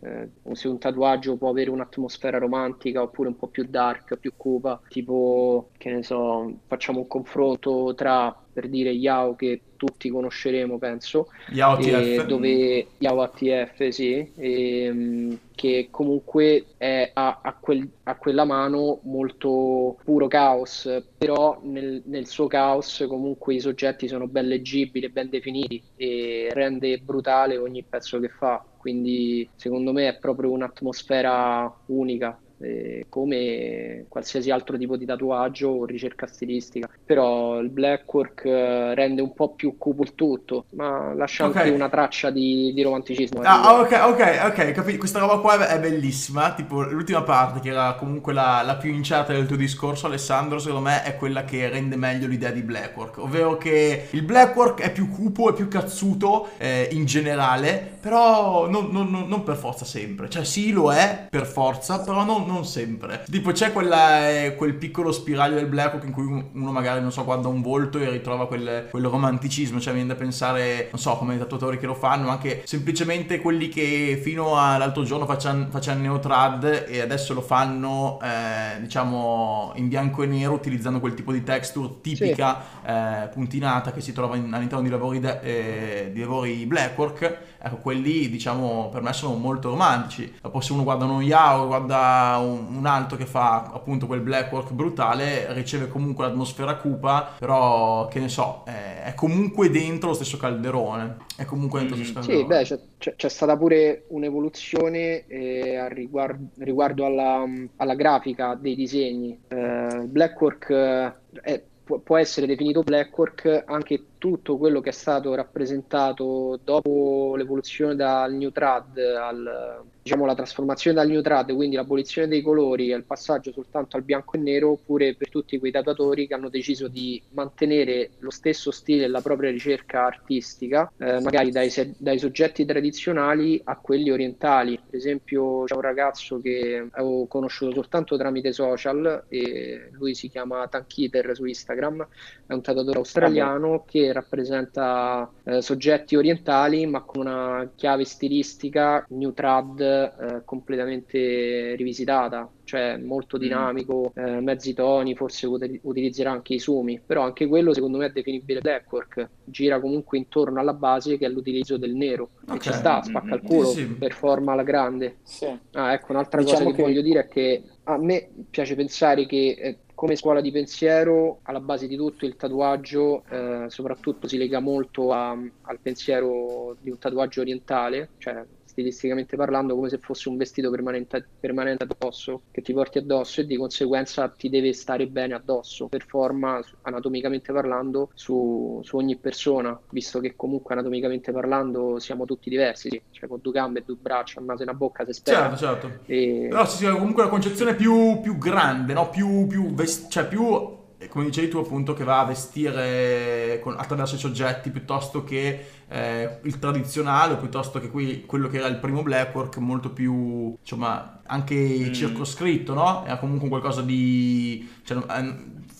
eh, 0.00 0.28
se 0.52 0.66
un 0.66 0.78
tatuaggio 0.78 1.36
può 1.36 1.50
avere 1.50 1.68
un'atmosfera 1.68 2.38
romantica 2.38 3.02
oppure 3.02 3.28
un 3.28 3.36
po' 3.36 3.48
più 3.48 3.66
dark, 3.68 4.16
più 4.16 4.32
cupa, 4.34 4.80
tipo, 4.88 5.68
che 5.76 5.90
ne 5.90 6.02
so, 6.02 6.52
facciamo 6.66 7.00
un 7.00 7.06
confronto 7.06 7.92
tra 7.94 8.34
per 8.58 8.68
dire 8.68 8.90
Yao 8.90 9.36
che 9.36 9.60
tutti 9.76 10.10
conosceremo 10.10 10.78
penso 10.78 11.28
Yao 11.50 11.74
ATF 11.74 12.26
dove 12.26 12.88
Yao 12.98 13.22
ATF 13.22 13.88
sì 13.90 14.32
e, 14.34 15.38
che 15.54 15.88
comunque 15.92 16.64
è, 16.76 17.10
ha, 17.14 17.38
ha, 17.40 17.56
quel, 17.60 17.88
ha, 18.02 18.16
quella 18.16 18.44
mano 18.44 18.98
molto 19.04 19.96
puro 20.02 20.26
caos 20.26 21.02
però 21.16 21.60
nel, 21.62 22.02
nel 22.06 22.26
suo 22.26 22.48
caos 22.48 23.04
comunque 23.08 23.54
i 23.54 23.60
soggetti 23.60 23.97
oggetti 23.98 24.08
sono 24.08 24.28
ben 24.28 24.46
leggibili, 24.46 25.10
ben 25.10 25.28
definiti 25.28 25.84
e 25.96 26.48
rende 26.52 26.98
brutale 26.98 27.56
ogni 27.58 27.84
pezzo 27.84 28.20
che 28.20 28.28
fa. 28.28 28.64
Quindi 28.76 29.50
secondo 29.56 29.92
me 29.92 30.08
è 30.08 30.18
proprio 30.18 30.52
un'atmosfera 30.52 31.82
unica 31.86 32.40
eh, 32.60 33.06
come 33.08 34.04
qualsiasi 34.08 34.50
altro 34.50 34.76
tipo 34.76 34.96
di 34.96 35.04
tatuaggio 35.04 35.68
o 35.68 35.84
ricerca 35.84 36.26
stilistica. 36.26 36.88
Però 37.04 37.58
il 37.60 37.68
blackwork 37.68 38.44
eh, 38.44 38.94
rende 38.94 39.22
un 39.22 39.34
po' 39.34 39.50
più 39.50 39.76
cupo 39.78 40.02
il 40.02 40.14
tutto, 40.14 40.64
ma 40.70 41.12
lascia 41.14 41.46
okay. 41.46 41.62
anche 41.62 41.74
una 41.74 41.88
traccia 41.88 42.30
di, 42.30 42.72
di 42.74 42.82
romanticismo. 42.82 43.40
Ah, 43.42 43.80
ok, 43.80 44.00
ok, 44.06 44.40
ok, 44.46 44.72
capito. 44.72 44.98
Questa 44.98 45.18
roba 45.18 45.38
qua 45.38 45.68
è 45.68 45.78
bellissima. 45.78 46.52
Tipo, 46.54 46.82
l'ultima 46.82 47.22
parte, 47.22 47.60
che 47.60 47.70
era 47.70 47.94
comunque 47.94 48.32
la, 48.32 48.62
la, 48.64 48.76
più 48.76 48.92
incerta 48.92 49.32
del 49.32 49.46
tuo 49.46 49.56
discorso, 49.56 50.06
Alessandro, 50.06 50.58
secondo 50.58 50.88
me 50.88 51.02
è 51.02 51.16
quella 51.16 51.44
che 51.44 51.68
rende 51.68 51.96
meglio 51.96 52.26
l'idea 52.26 52.50
di 52.50 52.62
blackwork. 52.62 53.18
Ovvero 53.18 53.56
che 53.56 54.08
il 54.10 54.22
blackwork 54.22 54.80
è 54.80 54.92
più 54.92 55.08
cupo, 55.10 55.50
è 55.50 55.54
più 55.54 55.68
cazzuto 55.68 56.48
eh, 56.58 56.88
in 56.92 57.04
generale, 57.04 57.96
però 58.00 58.68
non, 58.68 58.88
non, 58.90 59.26
non, 59.28 59.42
per 59.42 59.56
forza 59.56 59.84
sempre. 59.84 60.28
Cioè, 60.28 60.44
sì, 60.44 60.72
lo 60.72 60.92
è 60.92 61.26
per 61.30 61.46
forza, 61.46 62.00
però 62.00 62.24
non 62.24 62.47
non 62.48 62.64
sempre. 62.64 63.24
Tipo 63.30 63.52
c'è 63.52 63.72
quella, 63.72 64.28
eh, 64.28 64.54
quel 64.56 64.74
piccolo 64.74 65.12
spiraglio 65.12 65.56
del 65.56 65.66
Blackhawk 65.66 66.04
in 66.04 66.12
cui 66.12 66.24
uno 66.24 66.72
magari, 66.72 67.00
non 67.00 67.12
so, 67.12 67.24
guarda 67.24 67.48
un 67.48 67.62
volto 67.62 67.98
e 67.98 68.10
ritrova 68.10 68.46
quel, 68.46 68.88
quel 68.90 69.04
romanticismo, 69.04 69.78
cioè 69.78 69.92
mi 69.92 70.00
viene 70.00 70.14
da 70.14 70.18
pensare, 70.18 70.88
non 70.90 71.00
so, 71.00 71.16
come 71.16 71.34
i 71.34 71.38
tatuatori 71.38 71.78
che 71.78 71.86
lo 71.86 71.94
fanno, 71.94 72.26
ma 72.26 72.32
anche 72.32 72.62
semplicemente 72.64 73.40
quelli 73.40 73.68
che 73.68 74.18
fino 74.22 74.58
all'altro 74.58 75.04
giorno 75.04 75.26
facevano, 75.26 75.68
facevano 75.70 76.02
neotrad 76.02 76.86
e 76.88 77.00
adesso 77.00 77.34
lo 77.34 77.42
fanno, 77.42 78.18
eh, 78.22 78.80
diciamo, 78.80 79.72
in 79.76 79.88
bianco 79.88 80.22
e 80.22 80.26
nero 80.26 80.54
utilizzando 80.54 81.00
quel 81.00 81.14
tipo 81.14 81.32
di 81.32 81.42
texture 81.42 82.00
tipica 82.00 82.60
sì. 82.60 82.90
eh, 82.90 83.28
puntinata 83.32 83.92
che 83.92 84.00
si 84.00 84.12
trova 84.12 84.36
in, 84.36 84.52
all'interno 84.52 84.84
di 84.84 84.90
lavori, 84.90 85.20
de, 85.20 85.40
eh, 85.42 86.10
di 86.12 86.20
lavori 86.20 86.66
Blackwork 86.66 87.56
ecco, 87.60 87.76
quelli 87.76 88.28
diciamo 88.28 88.88
per 88.90 89.02
me 89.02 89.12
sono 89.12 89.34
molto 89.34 89.70
romantici. 89.70 90.34
Dopo 90.40 90.60
se 90.60 90.72
uno 90.72 90.84
guarda 90.84 91.04
uno 91.04 91.20
Yao, 91.20 91.66
guarda 91.66 92.38
un, 92.40 92.76
un 92.76 92.86
altro 92.86 93.16
che 93.16 93.26
fa 93.26 93.70
appunto 93.72 94.06
quel 94.06 94.20
black 94.20 94.52
work 94.52 94.72
brutale, 94.72 95.52
riceve 95.52 95.88
comunque 95.88 96.24
l'atmosfera 96.26 96.76
cupa, 96.76 97.34
però 97.38 98.08
che 98.08 98.20
ne 98.20 98.28
so, 98.28 98.62
è, 98.66 99.02
è 99.04 99.14
comunque 99.14 99.70
dentro 99.70 100.08
lo 100.08 100.14
stesso 100.14 100.36
calderone. 100.36 101.26
È 101.36 101.44
comunque 101.44 101.80
dentro 101.80 101.98
lo 101.98 102.04
stesso 102.04 102.20
calderone. 102.20 102.64
Sì, 102.64 102.76
beh, 102.76 102.80
c'è, 102.98 103.14
c'è 103.16 103.28
stata 103.28 103.56
pure 103.56 104.04
un'evoluzione 104.08 105.26
eh, 105.26 105.88
riguardo, 105.90 106.48
riguardo 106.58 107.04
alla, 107.04 107.44
alla, 107.76 107.94
grafica 107.94 108.54
dei 108.54 108.74
disegni. 108.74 109.38
Eh, 109.48 110.04
Blackwork 110.06 110.70
eh, 110.70 111.62
può 112.02 112.16
essere 112.16 112.46
definito 112.46 112.82
Blackwork 112.82 113.64
anche 113.66 114.04
tutto 114.18 114.58
quello 114.58 114.80
che 114.80 114.90
è 114.90 114.92
stato 114.92 115.34
rappresentato 115.34 116.58
dopo 116.62 117.34
l'evoluzione 117.36 117.94
dal 117.94 118.32
New 118.34 118.50
Trad 118.50 118.98
al 118.98 119.84
diciamo 120.08 120.24
la 120.24 120.34
trasformazione 120.34 120.96
dal 120.96 121.06
New 121.06 121.20
Trad, 121.20 121.54
quindi 121.54 121.76
l'abolizione 121.76 122.28
dei 122.28 122.40
colori 122.40 122.90
e 122.90 122.96
il 122.96 123.04
passaggio 123.04 123.52
soltanto 123.52 123.98
al 123.98 124.02
bianco 124.02 124.36
e 124.36 124.38
nero, 124.38 124.70
oppure 124.70 125.14
per 125.14 125.28
tutti 125.28 125.58
quei 125.58 125.70
tatuatori 125.70 126.26
che 126.26 126.32
hanno 126.32 126.48
deciso 126.48 126.88
di 126.88 127.20
mantenere 127.32 128.12
lo 128.20 128.30
stesso 128.30 128.70
stile 128.70 129.04
e 129.04 129.08
la 129.08 129.20
propria 129.20 129.50
ricerca 129.50 130.06
artistica, 130.06 130.90
eh, 130.96 131.20
magari 131.20 131.50
dai, 131.50 131.70
dai, 131.98 132.18
soggetti 132.18 132.64
tradizionali 132.64 133.60
a 133.64 133.76
quelli 133.76 134.10
orientali. 134.10 134.80
Per 134.82 134.98
esempio 134.98 135.64
c'è 135.64 135.74
un 135.74 135.82
ragazzo 135.82 136.40
che 136.40 136.88
ho 136.90 137.26
conosciuto 137.26 137.74
soltanto 137.74 138.16
tramite 138.16 138.54
social 138.54 139.24
e 139.28 139.90
lui 139.92 140.14
si 140.14 140.30
chiama 140.30 140.66
Tankiter 140.68 141.34
su 141.34 141.44
Instagram, 141.44 142.08
è 142.46 142.54
un 142.54 142.62
tatuatore 142.62 142.96
australiano 142.96 143.84
che 143.86 144.07
rappresenta 144.12 145.30
eh, 145.44 145.62
soggetti 145.62 146.16
orientali 146.16 146.86
ma 146.86 147.02
con 147.02 147.26
una 147.26 147.70
chiave 147.74 148.04
stilistica 148.04 149.04
new 149.10 149.32
trad 149.32 149.80
eh, 149.80 150.42
completamente 150.44 151.74
rivisitata 151.76 152.48
cioè 152.68 152.98
molto 152.98 153.38
mm. 153.38 153.40
dinamico, 153.40 154.12
mm. 154.20 154.24
eh, 154.24 154.40
mezzi 154.40 154.74
toni, 154.74 155.16
forse 155.16 155.46
ut- 155.46 155.78
utilizzerà 155.80 156.32
anche 156.32 156.52
i 156.52 156.58
sumi, 156.58 157.00
però 157.04 157.22
anche 157.22 157.46
quello 157.46 157.72
secondo 157.72 157.96
me 157.96 158.06
è 158.06 158.10
definibile 158.10 158.60
blackwork, 158.60 159.26
gira 159.44 159.80
comunque 159.80 160.18
intorno 160.18 160.60
alla 160.60 160.74
base 160.74 161.16
che 161.16 161.24
è 161.24 161.30
l'utilizzo 161.30 161.78
del 161.78 161.94
nero, 161.94 162.28
okay. 162.42 162.60
ci 162.60 162.72
sta, 162.74 163.02
spacca 163.02 163.36
il 163.36 163.40
culo, 163.40 163.68
sì, 163.68 163.80
sì. 163.80 163.86
performa 163.94 164.52
alla 164.52 164.64
grande. 164.64 165.16
Sì. 165.22 165.46
Ah, 165.72 165.94
ecco, 165.94 166.12
un'altra 166.12 166.42
diciamo 166.42 166.64
cosa 166.64 166.70
che, 166.70 166.76
che 166.76 166.82
voglio 166.82 167.00
dire 167.00 167.20
è 167.20 167.26
che 167.26 167.62
a 167.84 167.96
me 167.96 168.28
piace 168.50 168.74
pensare 168.74 169.24
che 169.24 169.56
eh, 169.58 169.78
come 169.98 170.14
scuola 170.14 170.40
di 170.40 170.52
pensiero, 170.52 171.40
alla 171.42 171.58
base 171.58 171.88
di 171.88 171.96
tutto 171.96 172.24
il 172.24 172.36
tatuaggio 172.36 173.24
eh, 173.28 173.64
soprattutto 173.66 174.28
si 174.28 174.38
lega 174.38 174.60
molto 174.60 175.10
a, 175.12 175.30
al 175.32 175.80
pensiero 175.80 176.76
di 176.80 176.90
un 176.90 176.98
tatuaggio 176.98 177.40
orientale, 177.40 178.10
cioè 178.18 178.46
stilisticamente 178.78 179.36
parlando, 179.36 179.74
come 179.74 179.88
se 179.88 179.98
fosse 179.98 180.28
un 180.28 180.36
vestito 180.36 180.70
permanente, 180.70 181.26
permanente 181.40 181.84
addosso 181.84 182.42
che 182.50 182.62
ti 182.62 182.72
porti 182.72 182.98
addosso 182.98 183.40
e 183.40 183.46
di 183.46 183.56
conseguenza 183.56 184.28
ti 184.28 184.48
deve 184.48 184.72
stare 184.72 185.08
bene 185.08 185.34
addosso 185.34 185.88
per 185.88 186.04
forma, 186.06 186.60
anatomicamente 186.82 187.52
parlando, 187.52 188.10
su, 188.14 188.80
su 188.84 188.96
ogni 188.96 189.16
persona, 189.16 189.78
visto 189.90 190.20
che 190.20 190.34
comunque 190.36 190.74
anatomicamente 190.74 191.32
parlando 191.32 191.98
siamo 191.98 192.24
tutti 192.24 192.48
diversi, 192.48 193.02
cioè 193.10 193.28
con 193.28 193.40
due 193.42 193.52
gambe, 193.52 193.82
due 193.84 193.96
braccia, 194.00 194.38
un 194.40 194.46
naso 194.46 194.60
e 194.60 194.64
una 194.64 194.74
bocca, 194.74 195.04
se 195.04 195.12
spera. 195.12 195.56
Certo, 195.56 195.56
certo. 195.56 195.98
E... 196.06 196.46
Però 196.48 196.64
sì, 196.66 196.86
comunque 196.86 197.24
la 197.24 197.28
concezione 197.30 197.74
più, 197.74 198.20
più 198.20 198.38
grande, 198.38 198.92
no? 198.92 199.10
più, 199.10 199.46
più, 199.48 199.74
vest- 199.74 200.08
cioè 200.08 200.26
più 200.28 200.86
come 201.06 201.26
dicevi 201.26 201.48
tu 201.48 201.58
appunto, 201.58 201.94
che 201.94 202.02
va 202.02 202.20
a 202.20 202.24
vestire 202.24 203.60
con, 203.62 203.74
attraverso 203.78 204.16
i 204.16 204.18
soggetti 204.18 204.70
piuttosto 204.70 205.22
che 205.22 205.66
eh, 205.88 206.38
il 206.42 206.58
tradizionale, 206.58 207.36
piuttosto 207.36 207.78
che 207.78 207.88
qui, 207.88 208.24
quello 208.26 208.48
che 208.48 208.58
era 208.58 208.66
il 208.66 208.78
primo 208.78 209.02
Blackwork, 209.02 209.58
molto 209.58 209.90
più, 209.90 210.56
insomma, 210.58 211.20
anche 211.24 211.54
mm. 211.54 211.92
circoscritto, 211.92 212.74
no? 212.74 213.04
Era 213.04 213.18
comunque 213.18 213.48
qualcosa 213.48 213.82
di... 213.82 214.68
Cioè, 214.82 215.02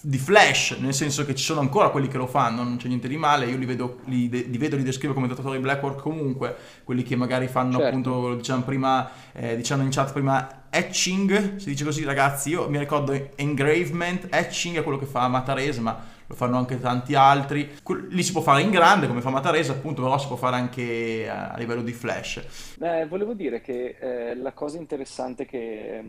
di 0.00 0.18
flash, 0.18 0.76
nel 0.78 0.94
senso 0.94 1.24
che 1.24 1.34
ci 1.34 1.44
sono 1.44 1.60
ancora 1.60 1.90
quelli 1.90 2.08
che 2.08 2.16
lo 2.16 2.26
fanno, 2.26 2.62
non 2.62 2.76
c'è 2.76 2.88
niente 2.88 3.08
di 3.08 3.16
male, 3.16 3.46
io 3.46 3.56
li 3.56 3.66
vedo, 3.66 3.98
li, 4.04 4.28
li 4.28 4.58
vedo, 4.58 4.76
li 4.76 4.82
descrivo 4.82 5.14
come 5.14 5.26
datori 5.26 5.58
Blackwork 5.58 6.00
comunque, 6.00 6.56
quelli 6.84 7.02
che 7.02 7.16
magari 7.16 7.48
fanno 7.48 7.78
certo. 7.78 7.86
appunto, 7.86 8.34
diciamo 8.36 8.62
prima, 8.62 9.10
eh, 9.32 9.56
diciamo 9.56 9.82
in 9.82 9.90
chat 9.90 10.12
prima, 10.12 10.64
etching, 10.70 11.56
si 11.56 11.70
dice 11.70 11.84
così 11.84 12.04
ragazzi, 12.04 12.50
io 12.50 12.68
mi 12.68 12.78
ricordo 12.78 13.12
engravement, 13.36 14.28
etching 14.30 14.76
è 14.78 14.82
quello 14.82 14.98
che 14.98 15.06
fa 15.06 15.26
Matarese, 15.28 15.80
ma 15.80 16.16
lo 16.28 16.34
fanno 16.34 16.58
anche 16.58 16.78
tanti 16.78 17.14
altri. 17.14 17.70
Lì 18.10 18.22
si 18.22 18.32
può 18.32 18.42
fare 18.42 18.60
in 18.60 18.70
grande 18.70 19.08
come 19.08 19.22
fa 19.22 19.30
Matarese, 19.30 19.72
appunto, 19.72 20.02
però 20.02 20.18
si 20.18 20.26
può 20.26 20.36
fare 20.36 20.56
anche 20.56 21.26
a 21.28 21.54
livello 21.56 21.82
di 21.82 21.92
flash. 21.92 22.76
Eh, 22.80 23.06
volevo 23.06 23.32
dire 23.32 23.62
che 23.62 23.96
eh, 23.98 24.36
la 24.36 24.52
cosa 24.52 24.76
interessante 24.76 25.46
che 25.46 25.58
eh, 25.58 26.04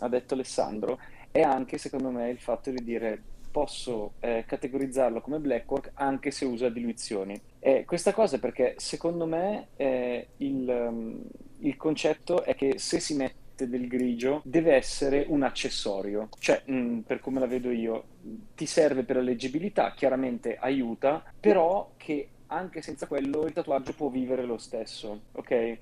ha 0.00 0.08
detto 0.08 0.34
Alessandro 0.34 0.98
è 1.36 1.42
anche, 1.42 1.76
secondo 1.76 2.10
me, 2.10 2.30
il 2.30 2.38
fatto 2.38 2.70
di 2.70 2.82
dire 2.82 3.22
posso 3.50 4.14
eh, 4.20 4.44
categorizzarlo 4.46 5.20
come 5.20 5.38
blackwork 5.38 5.92
anche 5.94 6.30
se 6.30 6.44
usa 6.44 6.68
diluizioni. 6.70 7.38
E 7.58 7.84
questa 7.84 8.12
cosa 8.12 8.38
perché 8.38 8.74
secondo 8.78 9.26
me 9.26 9.68
eh, 9.76 10.28
il, 10.38 10.68
um, 10.68 11.22
il 11.60 11.76
concetto 11.76 12.42
è 12.42 12.54
che 12.54 12.78
se 12.78 13.00
si 13.00 13.14
mette 13.14 13.68
del 13.68 13.86
grigio 13.86 14.40
deve 14.44 14.74
essere 14.74 15.24
un 15.28 15.42
accessorio, 15.42 16.28
cioè 16.38 16.62
mh, 16.64 16.74
mm, 16.74 16.98
per 17.00 17.20
come 17.20 17.40
la 17.40 17.46
vedo 17.46 17.70
io, 17.70 18.04
ti 18.54 18.66
serve 18.66 19.04
per 19.04 19.16
la 19.16 19.22
leggibilità, 19.22 19.92
chiaramente 19.94 20.56
aiuta, 20.58 21.22
però 21.38 21.92
che 21.96 22.28
anche 22.48 22.80
senza 22.80 23.06
quello 23.06 23.44
il 23.44 23.52
tatuaggio 23.52 23.94
può 23.94 24.08
vivere 24.08 24.44
lo 24.44 24.58
stesso, 24.58 25.22
ok? 25.32 25.78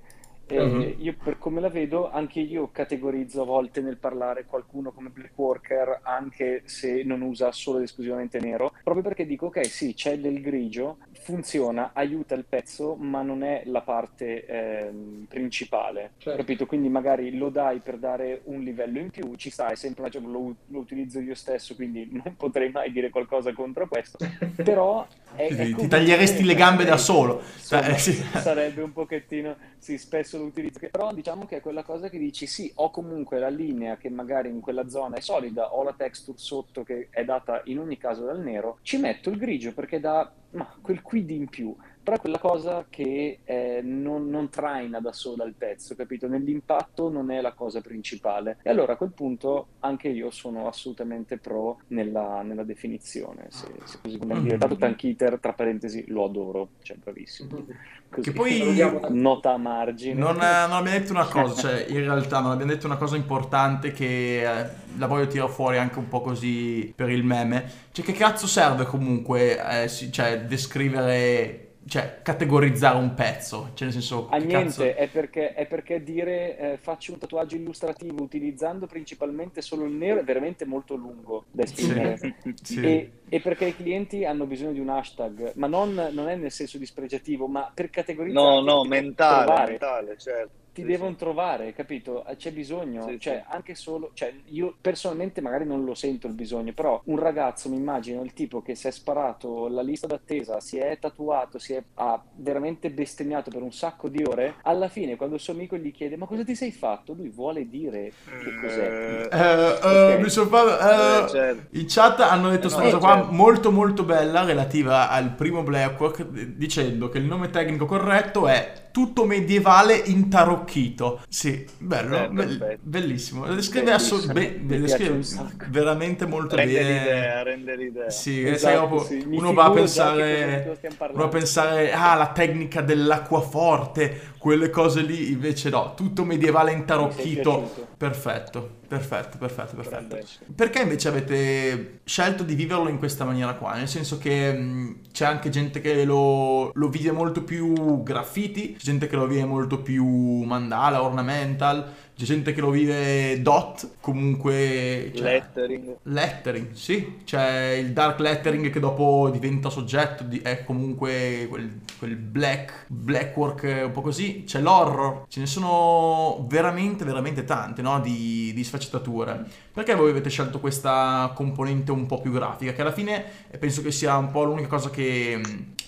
Uh-huh. 0.48 0.94
Io 0.98 1.14
per 1.22 1.38
come 1.38 1.60
la 1.60 1.68
vedo, 1.70 2.10
anche 2.10 2.40
io 2.40 2.70
categorizzo 2.70 3.42
a 3.42 3.44
volte 3.46 3.80
nel 3.80 3.96
parlare 3.96 4.44
qualcuno 4.44 4.92
come 4.92 5.08
black 5.08 5.36
worker, 5.36 6.00
anche 6.02 6.62
se 6.66 7.02
non 7.02 7.22
usa 7.22 7.50
solo 7.52 7.78
ed 7.78 7.84
esclusivamente 7.84 8.38
nero, 8.40 8.72
proprio 8.82 9.02
perché 9.02 9.26
dico 9.26 9.46
ok, 9.46 9.64
sì, 9.66 9.94
c'è 9.94 10.18
del 10.18 10.40
grigio, 10.40 10.98
funziona, 11.24 11.92
aiuta 11.94 12.34
il 12.34 12.44
pezzo, 12.46 12.96
ma 12.96 13.22
non 13.22 13.42
è 13.42 13.62
la 13.64 13.80
parte 13.80 14.44
eh, 14.44 14.90
principale, 15.26 16.10
certo. 16.18 16.38
capito? 16.38 16.66
Quindi 16.66 16.90
magari 16.90 17.34
lo 17.34 17.48
dai 17.48 17.80
per 17.80 17.96
dare 17.96 18.42
un 18.44 18.60
livello 18.60 18.98
in 18.98 19.08
più, 19.08 19.34
ci 19.36 19.48
sta, 19.48 19.68
è 19.68 19.74
sempre 19.74 20.10
cioè, 20.10 20.20
lo, 20.20 20.54
lo, 20.66 20.78
utilizzo 20.78 21.20
io 21.20 21.34
stesso, 21.34 21.74
quindi 21.74 22.10
non 22.22 22.36
potrei 22.36 22.70
mai 22.70 22.92
dire 22.92 23.08
qualcosa 23.08 23.54
contro 23.54 23.88
questo, 23.88 24.18
però... 24.62 25.06
È, 25.34 25.48
è 25.48 25.74
ti 25.74 25.88
taglieresti 25.88 26.44
le 26.44 26.54
gambe 26.54 26.84
da 26.84 26.96
solo. 26.96 27.40
Insomma, 27.40 27.86
eh, 27.86 27.98
sì. 27.98 28.12
Sarebbe 28.12 28.82
un 28.82 28.92
pochettino, 28.92 29.56
sì, 29.78 29.96
spesso 29.98 30.38
lo 30.38 30.44
utilizzo, 30.44 30.78
però 30.90 31.12
diciamo 31.12 31.46
che 31.46 31.56
è 31.56 31.60
quella 31.60 31.82
cosa 31.82 32.08
che 32.08 32.18
dici, 32.18 32.46
sì, 32.46 32.70
ho 32.76 32.90
comunque 32.90 33.38
la 33.38 33.48
linea 33.48 33.96
che 33.96 34.10
magari 34.10 34.50
in 34.50 34.60
quella 34.60 34.88
zona 34.88 35.16
è 35.16 35.20
solida, 35.20 35.74
ho 35.74 35.82
la 35.82 35.94
texture 35.96 36.38
sotto 36.38 36.84
che 36.84 37.08
è 37.10 37.24
data 37.24 37.62
in 37.64 37.80
ogni 37.80 37.96
caso 37.96 38.24
dal 38.24 38.40
nero, 38.40 38.78
ci 38.82 38.98
metto 38.98 39.30
il 39.30 39.38
grigio 39.38 39.72
perché 39.72 39.98
dà 39.98 40.30
ma 40.54 40.64
quel 40.80 41.02
quid 41.02 41.30
in 41.30 41.48
più, 41.48 41.74
però 42.04 42.16
è 42.16 42.20
quella 42.20 42.38
cosa 42.38 42.84
che 42.90 43.38
eh, 43.44 43.80
non, 43.82 44.28
non, 44.28 44.50
traina 44.50 45.00
da 45.00 45.12
sola 45.12 45.44
il 45.44 45.54
pezzo, 45.56 45.94
capito? 45.94 46.28
Nell'impatto 46.28 47.10
non 47.10 47.30
è 47.30 47.40
la 47.40 47.52
cosa 47.52 47.80
principale. 47.80 48.58
E 48.62 48.68
allora 48.68 48.92
a 48.92 48.96
quel 48.96 49.12
punto 49.12 49.68
anche 49.80 50.08
io 50.08 50.30
sono 50.30 50.68
assolutamente 50.68 51.38
pro 51.38 51.80
nella, 51.88 52.42
nella 52.42 52.62
definizione, 52.62 53.46
se, 53.48 53.68
se 53.84 53.98
così 54.02 54.18
come 54.18 54.40
dire. 54.42 54.58
Tanto 54.58 54.76
Tankiter, 54.76 55.38
tra 55.40 55.54
parentesi, 55.54 56.04
lo 56.08 56.24
adoro, 56.24 56.68
cioè 56.82 56.98
bravissimo. 56.98 57.64
Così. 58.10 58.30
Che 58.30 58.32
poi 58.32 58.76
nota 59.08 59.54
a 59.54 59.56
margine. 59.56 60.12
Non, 60.20 60.36
non, 60.36 60.44
abbiamo 60.44 60.98
detto 60.98 61.12
una 61.12 61.26
cosa, 61.26 61.54
cioè 61.54 61.86
in 61.88 62.00
realtà 62.00 62.40
non 62.40 62.50
abbiamo 62.50 62.72
detto 62.72 62.84
una 62.84 62.98
cosa 62.98 63.16
importante 63.16 63.92
che 63.92 64.42
eh, 64.42 64.68
la 64.98 65.06
voglio 65.06 65.26
tirare 65.26 65.50
fuori 65.50 65.78
anche 65.78 65.98
un 65.98 66.08
po' 66.08 66.20
così 66.20 66.92
per 66.94 67.08
il 67.08 67.24
meme. 67.24 67.64
Cioè 67.92 68.04
che 68.04 68.12
cazzo 68.12 68.46
serve 68.46 68.84
comunque 68.84 69.84
eh, 69.84 69.88
cioè, 69.88 70.42
descrivere 70.42 71.63
cioè, 71.86 72.20
categorizzare 72.22 72.96
un 72.96 73.14
pezzo, 73.14 73.70
cioè 73.74 73.88
nel 73.88 73.92
senso... 73.92 74.28
A 74.30 74.36
niente, 74.36 74.54
cazzo... 74.54 74.82
è, 74.82 75.08
perché, 75.08 75.54
è, 75.54 75.66
perché, 75.66 76.02
dire 76.02 76.58
eh, 76.58 76.76
faccio 76.78 77.12
un 77.12 77.18
tatuaggio 77.18 77.56
illustrativo 77.56 78.22
utilizzando 78.22 78.86
principalmente 78.86 79.60
solo 79.60 79.84
il 79.84 79.92
nero 79.92 80.20
è 80.20 80.24
veramente 80.24 80.64
molto 80.64 80.94
lungo 80.94 81.44
da 81.50 81.62
esprimere. 81.62 82.16
Sì, 82.16 82.34
sì. 82.62 82.80
E, 82.80 83.10
e, 83.28 83.40
perché 83.40 83.66
i 83.66 83.76
clienti 83.76 84.24
hanno 84.24 84.46
bisogno 84.46 84.72
di 84.72 84.80
un 84.80 84.88
hashtag, 84.88 85.52
ma 85.56 85.66
non, 85.66 85.94
non 86.12 86.28
è 86.28 86.36
nel 86.36 86.50
senso 86.52 86.78
dispregiativo, 86.78 87.46
ma 87.46 87.70
per 87.72 87.90
categorizzare... 87.90 88.44
No, 88.44 88.60
no, 88.60 88.84
mentale, 88.84 89.70
mentale, 89.70 90.16
certo 90.18 90.62
ti 90.74 90.82
sì, 90.82 90.88
devono 90.88 91.12
sì. 91.12 91.16
trovare, 91.18 91.72
capito? 91.72 92.26
Eh, 92.26 92.36
c'è 92.36 92.52
bisogno, 92.52 93.06
sì, 93.06 93.20
cioè 93.20 93.44
anche 93.48 93.76
solo, 93.76 94.10
cioè 94.12 94.34
io 94.46 94.74
personalmente 94.80 95.40
magari 95.40 95.64
non 95.64 95.84
lo 95.84 95.94
sento 95.94 96.26
il 96.26 96.32
bisogno, 96.34 96.72
però 96.72 97.00
un 97.04 97.18
ragazzo 97.18 97.68
mi 97.68 97.76
immagino 97.76 98.22
il 98.22 98.32
tipo 98.32 98.60
che 98.60 98.74
si 98.74 98.88
è 98.88 98.90
sparato 98.90 99.68
la 99.68 99.82
lista 99.82 100.08
d'attesa, 100.08 100.58
si 100.58 100.76
è 100.76 100.98
tatuato, 100.98 101.58
si 101.58 101.74
è, 101.74 101.82
ha 101.94 102.20
veramente 102.34 102.90
bestemmiato 102.90 103.50
per 103.50 103.62
un 103.62 103.72
sacco 103.72 104.08
di 104.08 104.24
ore, 104.24 104.56
alla 104.62 104.88
fine 104.88 105.14
quando 105.14 105.36
il 105.36 105.40
suo 105.40 105.52
amico 105.52 105.76
gli 105.76 105.92
chiede 105.92 106.16
ma 106.16 106.26
cosa 106.26 106.42
ti 106.42 106.56
sei 106.56 106.72
fatto? 106.72 107.12
Lui 107.12 107.28
vuole 107.28 107.68
dire 107.68 108.12
che 108.24 108.60
cos'è. 108.60 109.28
Eh, 109.30 109.38
eh, 109.38 109.72
okay. 109.74 110.22
mi 110.22 110.28
sono 110.28 110.48
fatto, 110.48 111.24
eh, 111.24 111.28
certo. 111.28 111.76
In 111.78 111.84
chat 111.86 112.18
hanno 112.20 112.50
detto 112.50 112.62
questa 112.62 112.82
no, 112.82 112.86
cosa 112.86 112.98
qua 112.98 113.14
certo. 113.14 113.32
molto 113.32 113.70
molto 113.70 114.02
bella 114.02 114.44
relativa 114.44 115.08
al 115.08 115.34
primo 115.34 115.62
Blackwork 115.62 116.24
dicendo 116.24 117.08
che 117.08 117.18
il 117.18 117.24
nome 117.24 117.50
tecnico 117.50 117.86
corretto 117.86 118.48
è 118.48 118.82
tutto 118.94 119.24
medievale 119.24 119.96
intarocchito. 119.96 121.22
Sì, 121.28 121.66
bello, 121.78 122.28
be- 122.30 122.78
bellissimo. 122.80 123.44
Lo 123.44 123.56
descrive, 123.56 123.96
be- 124.32 124.60
descrive 124.66 125.20
veramente 125.66 126.26
molto 126.26 126.54
rende 126.54 126.74
bene. 126.74 126.98
L'idea, 127.00 127.42
rende 127.42 127.74
l'idea. 127.74 128.10
Sì, 128.10 128.46
esatto, 128.46 129.00
sì. 129.00 129.24
uno 129.26 129.52
va 129.52 129.64
a 129.64 129.70
pensare, 129.72 130.78
uno 131.10 131.12
va 131.12 131.24
a 131.24 131.28
pensare, 131.28 131.92
ah, 131.92 132.14
la 132.14 132.28
tecnica 132.28 132.82
dell'acquaforte, 132.82 134.33
quelle 134.44 134.68
cose 134.68 135.00
lì, 135.00 135.30
invece 135.32 135.70
no, 135.70 135.94
tutto 135.96 136.22
medievale 136.22 136.70
intarocchito. 136.70 137.86
Perfetto, 137.96 138.72
perfetto, 138.86 139.38
perfetto, 139.38 139.74
perfetto. 139.74 140.18
Perché 140.54 140.82
invece 140.82 141.08
avete 141.08 142.00
scelto 142.04 142.42
di 142.42 142.54
viverlo 142.54 142.90
in 142.90 142.98
questa 142.98 143.24
maniera 143.24 143.54
qua? 143.54 143.74
Nel 143.74 143.88
senso 143.88 144.18
che 144.18 144.52
mh, 144.52 144.96
c'è 145.12 145.24
anche 145.24 145.48
gente 145.48 145.80
che 145.80 146.04
lo, 146.04 146.72
lo 146.74 146.88
vive 146.90 147.10
molto 147.10 147.42
più 147.42 148.02
graffiti, 148.02 148.76
gente 148.78 149.06
che 149.06 149.16
lo 149.16 149.26
vive 149.26 149.46
molto 149.46 149.80
più 149.80 150.04
mandala, 150.04 151.02
ornamental, 151.02 151.90
c'è 152.16 152.24
gente 152.24 152.52
che 152.52 152.60
lo 152.60 152.70
vive 152.70 153.42
dot, 153.42 153.96
comunque... 154.00 155.10
Cioè, 155.14 155.24
lettering. 155.24 155.96
Lettering, 156.04 156.72
sì. 156.72 157.18
C'è 157.24 157.70
il 157.72 157.92
dark 157.92 158.20
lettering 158.20 158.70
che 158.70 158.78
dopo 158.78 159.30
diventa 159.32 159.68
soggetto, 159.68 160.22
di, 160.22 160.38
è 160.38 160.62
comunque 160.62 161.46
quel, 161.48 161.80
quel 161.98 162.14
black, 162.14 162.86
black 162.86 163.36
work 163.36 163.82
un 163.86 163.90
po' 163.90 164.00
così. 164.00 164.44
C'è 164.46 164.60
l'horror, 164.60 165.24
ce 165.28 165.40
ne 165.40 165.46
sono 165.46 166.46
veramente, 166.48 167.04
veramente 167.04 167.44
tante, 167.44 167.82
no? 167.82 168.00
Di, 168.00 168.52
di 168.54 168.62
sfaccettature. 168.62 169.44
Perché 169.72 169.96
voi 169.96 170.10
avete 170.10 170.30
scelto 170.30 170.60
questa 170.60 171.32
componente 171.34 171.90
un 171.90 172.06
po' 172.06 172.20
più 172.20 172.30
grafica? 172.30 172.72
Che 172.72 172.80
alla 172.80 172.92
fine 172.92 173.24
penso 173.58 173.82
che 173.82 173.90
sia 173.90 174.16
un 174.16 174.30
po' 174.30 174.44
l'unica 174.44 174.68
cosa 174.68 174.88
che, 174.88 175.40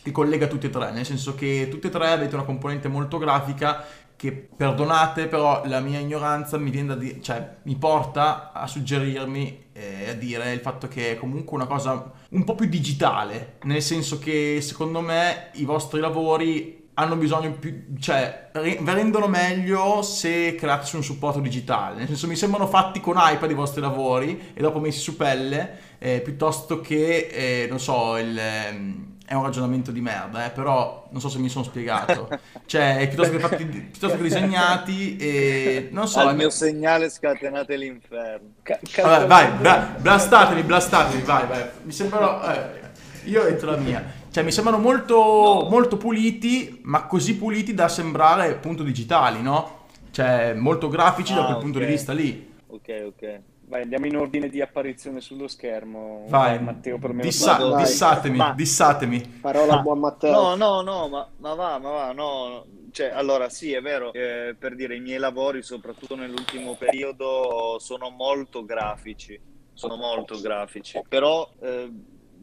che 0.02 0.10
collega 0.10 0.48
tutti 0.48 0.66
e 0.66 0.70
tre, 0.70 0.90
nel 0.90 1.06
senso 1.06 1.36
che 1.36 1.68
tutti 1.70 1.86
e 1.86 1.90
tre 1.90 2.10
avete 2.10 2.34
una 2.34 2.44
componente 2.44 2.88
molto 2.88 3.18
grafica 3.18 3.84
che 4.16 4.32
perdonate, 4.32 5.26
però 5.26 5.62
la 5.66 5.80
mia 5.80 5.98
ignoranza 5.98 6.56
mi, 6.56 6.70
viene 6.70 6.88
da 6.88 6.94
di- 6.94 7.22
cioè, 7.22 7.56
mi 7.64 7.76
porta 7.76 8.52
a 8.52 8.66
suggerirmi 8.66 9.64
e 9.72 10.10
a 10.10 10.14
dire 10.14 10.52
il 10.52 10.60
fatto 10.60 10.88
che 10.88 11.12
è 11.12 11.18
comunque 11.18 11.54
una 11.56 11.66
cosa 11.66 12.12
un 12.30 12.44
po' 12.44 12.54
più 12.54 12.66
digitale, 12.66 13.58
nel 13.64 13.82
senso 13.82 14.18
che 14.18 14.60
secondo 14.62 15.00
me 15.00 15.50
i 15.54 15.64
vostri 15.64 16.00
lavori 16.00 16.84
hanno 16.98 17.16
bisogno 17.16 17.52
più, 17.52 17.94
cioè 17.98 18.50
rendono 18.52 19.26
meglio 19.26 20.00
se 20.00 20.54
create 20.54 20.86
su 20.86 20.96
un 20.96 21.02
supporto 21.02 21.40
digitale, 21.40 21.98
nel 21.98 22.06
senso 22.06 22.26
mi 22.26 22.36
sembrano 22.36 22.66
fatti 22.66 23.00
con 23.00 23.16
iPad 23.18 23.50
i 23.50 23.54
vostri 23.54 23.82
lavori 23.82 24.52
e 24.54 24.62
dopo 24.62 24.80
messi 24.80 25.00
su 25.00 25.14
pelle, 25.14 25.78
eh, 25.98 26.22
piuttosto 26.22 26.80
che, 26.80 27.28
eh, 27.30 27.66
non 27.68 27.78
so, 27.78 28.16
il... 28.16 29.14
Eh, 29.26 29.32
è 29.32 29.34
un 29.34 29.42
ragionamento 29.42 29.90
di 29.90 30.00
merda, 30.00 30.46
eh, 30.46 30.50
però 30.50 31.06
non 31.10 31.20
so 31.20 31.28
se 31.28 31.38
mi 31.38 31.48
sono 31.48 31.64
spiegato. 31.64 32.28
Cioè, 32.66 33.06
piuttosto 33.08 33.32
che, 33.32 33.40
fatti, 33.40 33.64
piuttosto 33.64 34.16
che 34.16 34.22
disegnati 34.22 35.16
e 35.16 35.88
non 35.90 36.08
so. 36.08 36.20
Al 36.20 36.36
mio 36.36 36.50
segnale 36.50 37.10
scatenate 37.10 37.76
l'inferno. 37.76 38.54
Ca- 38.62 38.78
Vabbè, 39.02 39.26
vai, 39.26 39.50
bla- 39.52 39.94
blastateli, 39.98 40.62
blastateli, 40.62 41.22
vai, 41.22 41.46
vai. 41.46 41.64
Mi 41.82 41.92
sembrano... 41.92 42.42
Eh, 42.42 42.84
io 43.24 43.42
ho 43.42 43.44
detto 43.44 43.66
la 43.66 43.76
mia. 43.76 44.04
Cioè, 44.30 44.44
mi 44.44 44.52
sembrano 44.52 44.78
molto, 44.78 45.16
no. 45.16 45.68
molto 45.68 45.96
puliti, 45.96 46.80
ma 46.84 47.06
così 47.06 47.36
puliti 47.36 47.74
da 47.74 47.88
sembrare 47.88 48.50
appunto 48.50 48.82
digitali, 48.82 49.42
no? 49.42 49.86
Cioè, 50.10 50.54
molto 50.54 50.88
grafici 50.88 51.32
ah, 51.32 51.36
da 51.36 51.40
quel 51.42 51.54
okay. 51.56 51.62
punto 51.64 51.78
di 51.80 51.86
vista 51.86 52.12
lì. 52.12 52.54
Ok, 52.68 53.02
ok. 53.06 53.40
Vai, 53.68 53.82
andiamo 53.82 54.06
in 54.06 54.16
ordine 54.16 54.48
di 54.48 54.60
apparizione 54.60 55.20
sullo 55.20 55.48
schermo. 55.48 56.24
Vai, 56.28 56.62
Matteo, 56.62 56.98
per 56.98 57.12
me 57.12 57.22
Dissa- 57.22 57.56
Vai. 57.56 57.82
dissatemi, 57.82 58.36
Ma- 58.36 58.52
dissatemi. 58.52 59.20
Parola 59.40 59.72
a 59.72 59.76
Ma- 59.76 59.82
buon 59.82 59.98
Matteo. 59.98 60.30
No, 60.32 60.54
no, 60.54 60.82
no, 60.82 61.08
ma, 61.08 61.28
ma 61.38 61.54
va, 61.54 61.78
ma 61.78 61.90
va, 61.90 62.12
no. 62.12 62.48
no. 62.48 62.66
Cioè, 62.92 63.08
allora 63.10 63.48
sì, 63.48 63.72
è 63.72 63.80
vero, 63.82 64.12
eh, 64.12 64.54
per 64.58 64.76
dire, 64.76 64.94
i 64.94 65.00
miei 65.00 65.18
lavori, 65.18 65.62
soprattutto 65.62 66.14
nell'ultimo 66.14 66.76
periodo, 66.76 67.76
sono 67.80 68.08
molto 68.10 68.64
grafici, 68.64 69.38
sono 69.72 69.96
molto 69.96 70.40
grafici, 70.40 71.00
però... 71.08 71.48
eh, 71.60 71.90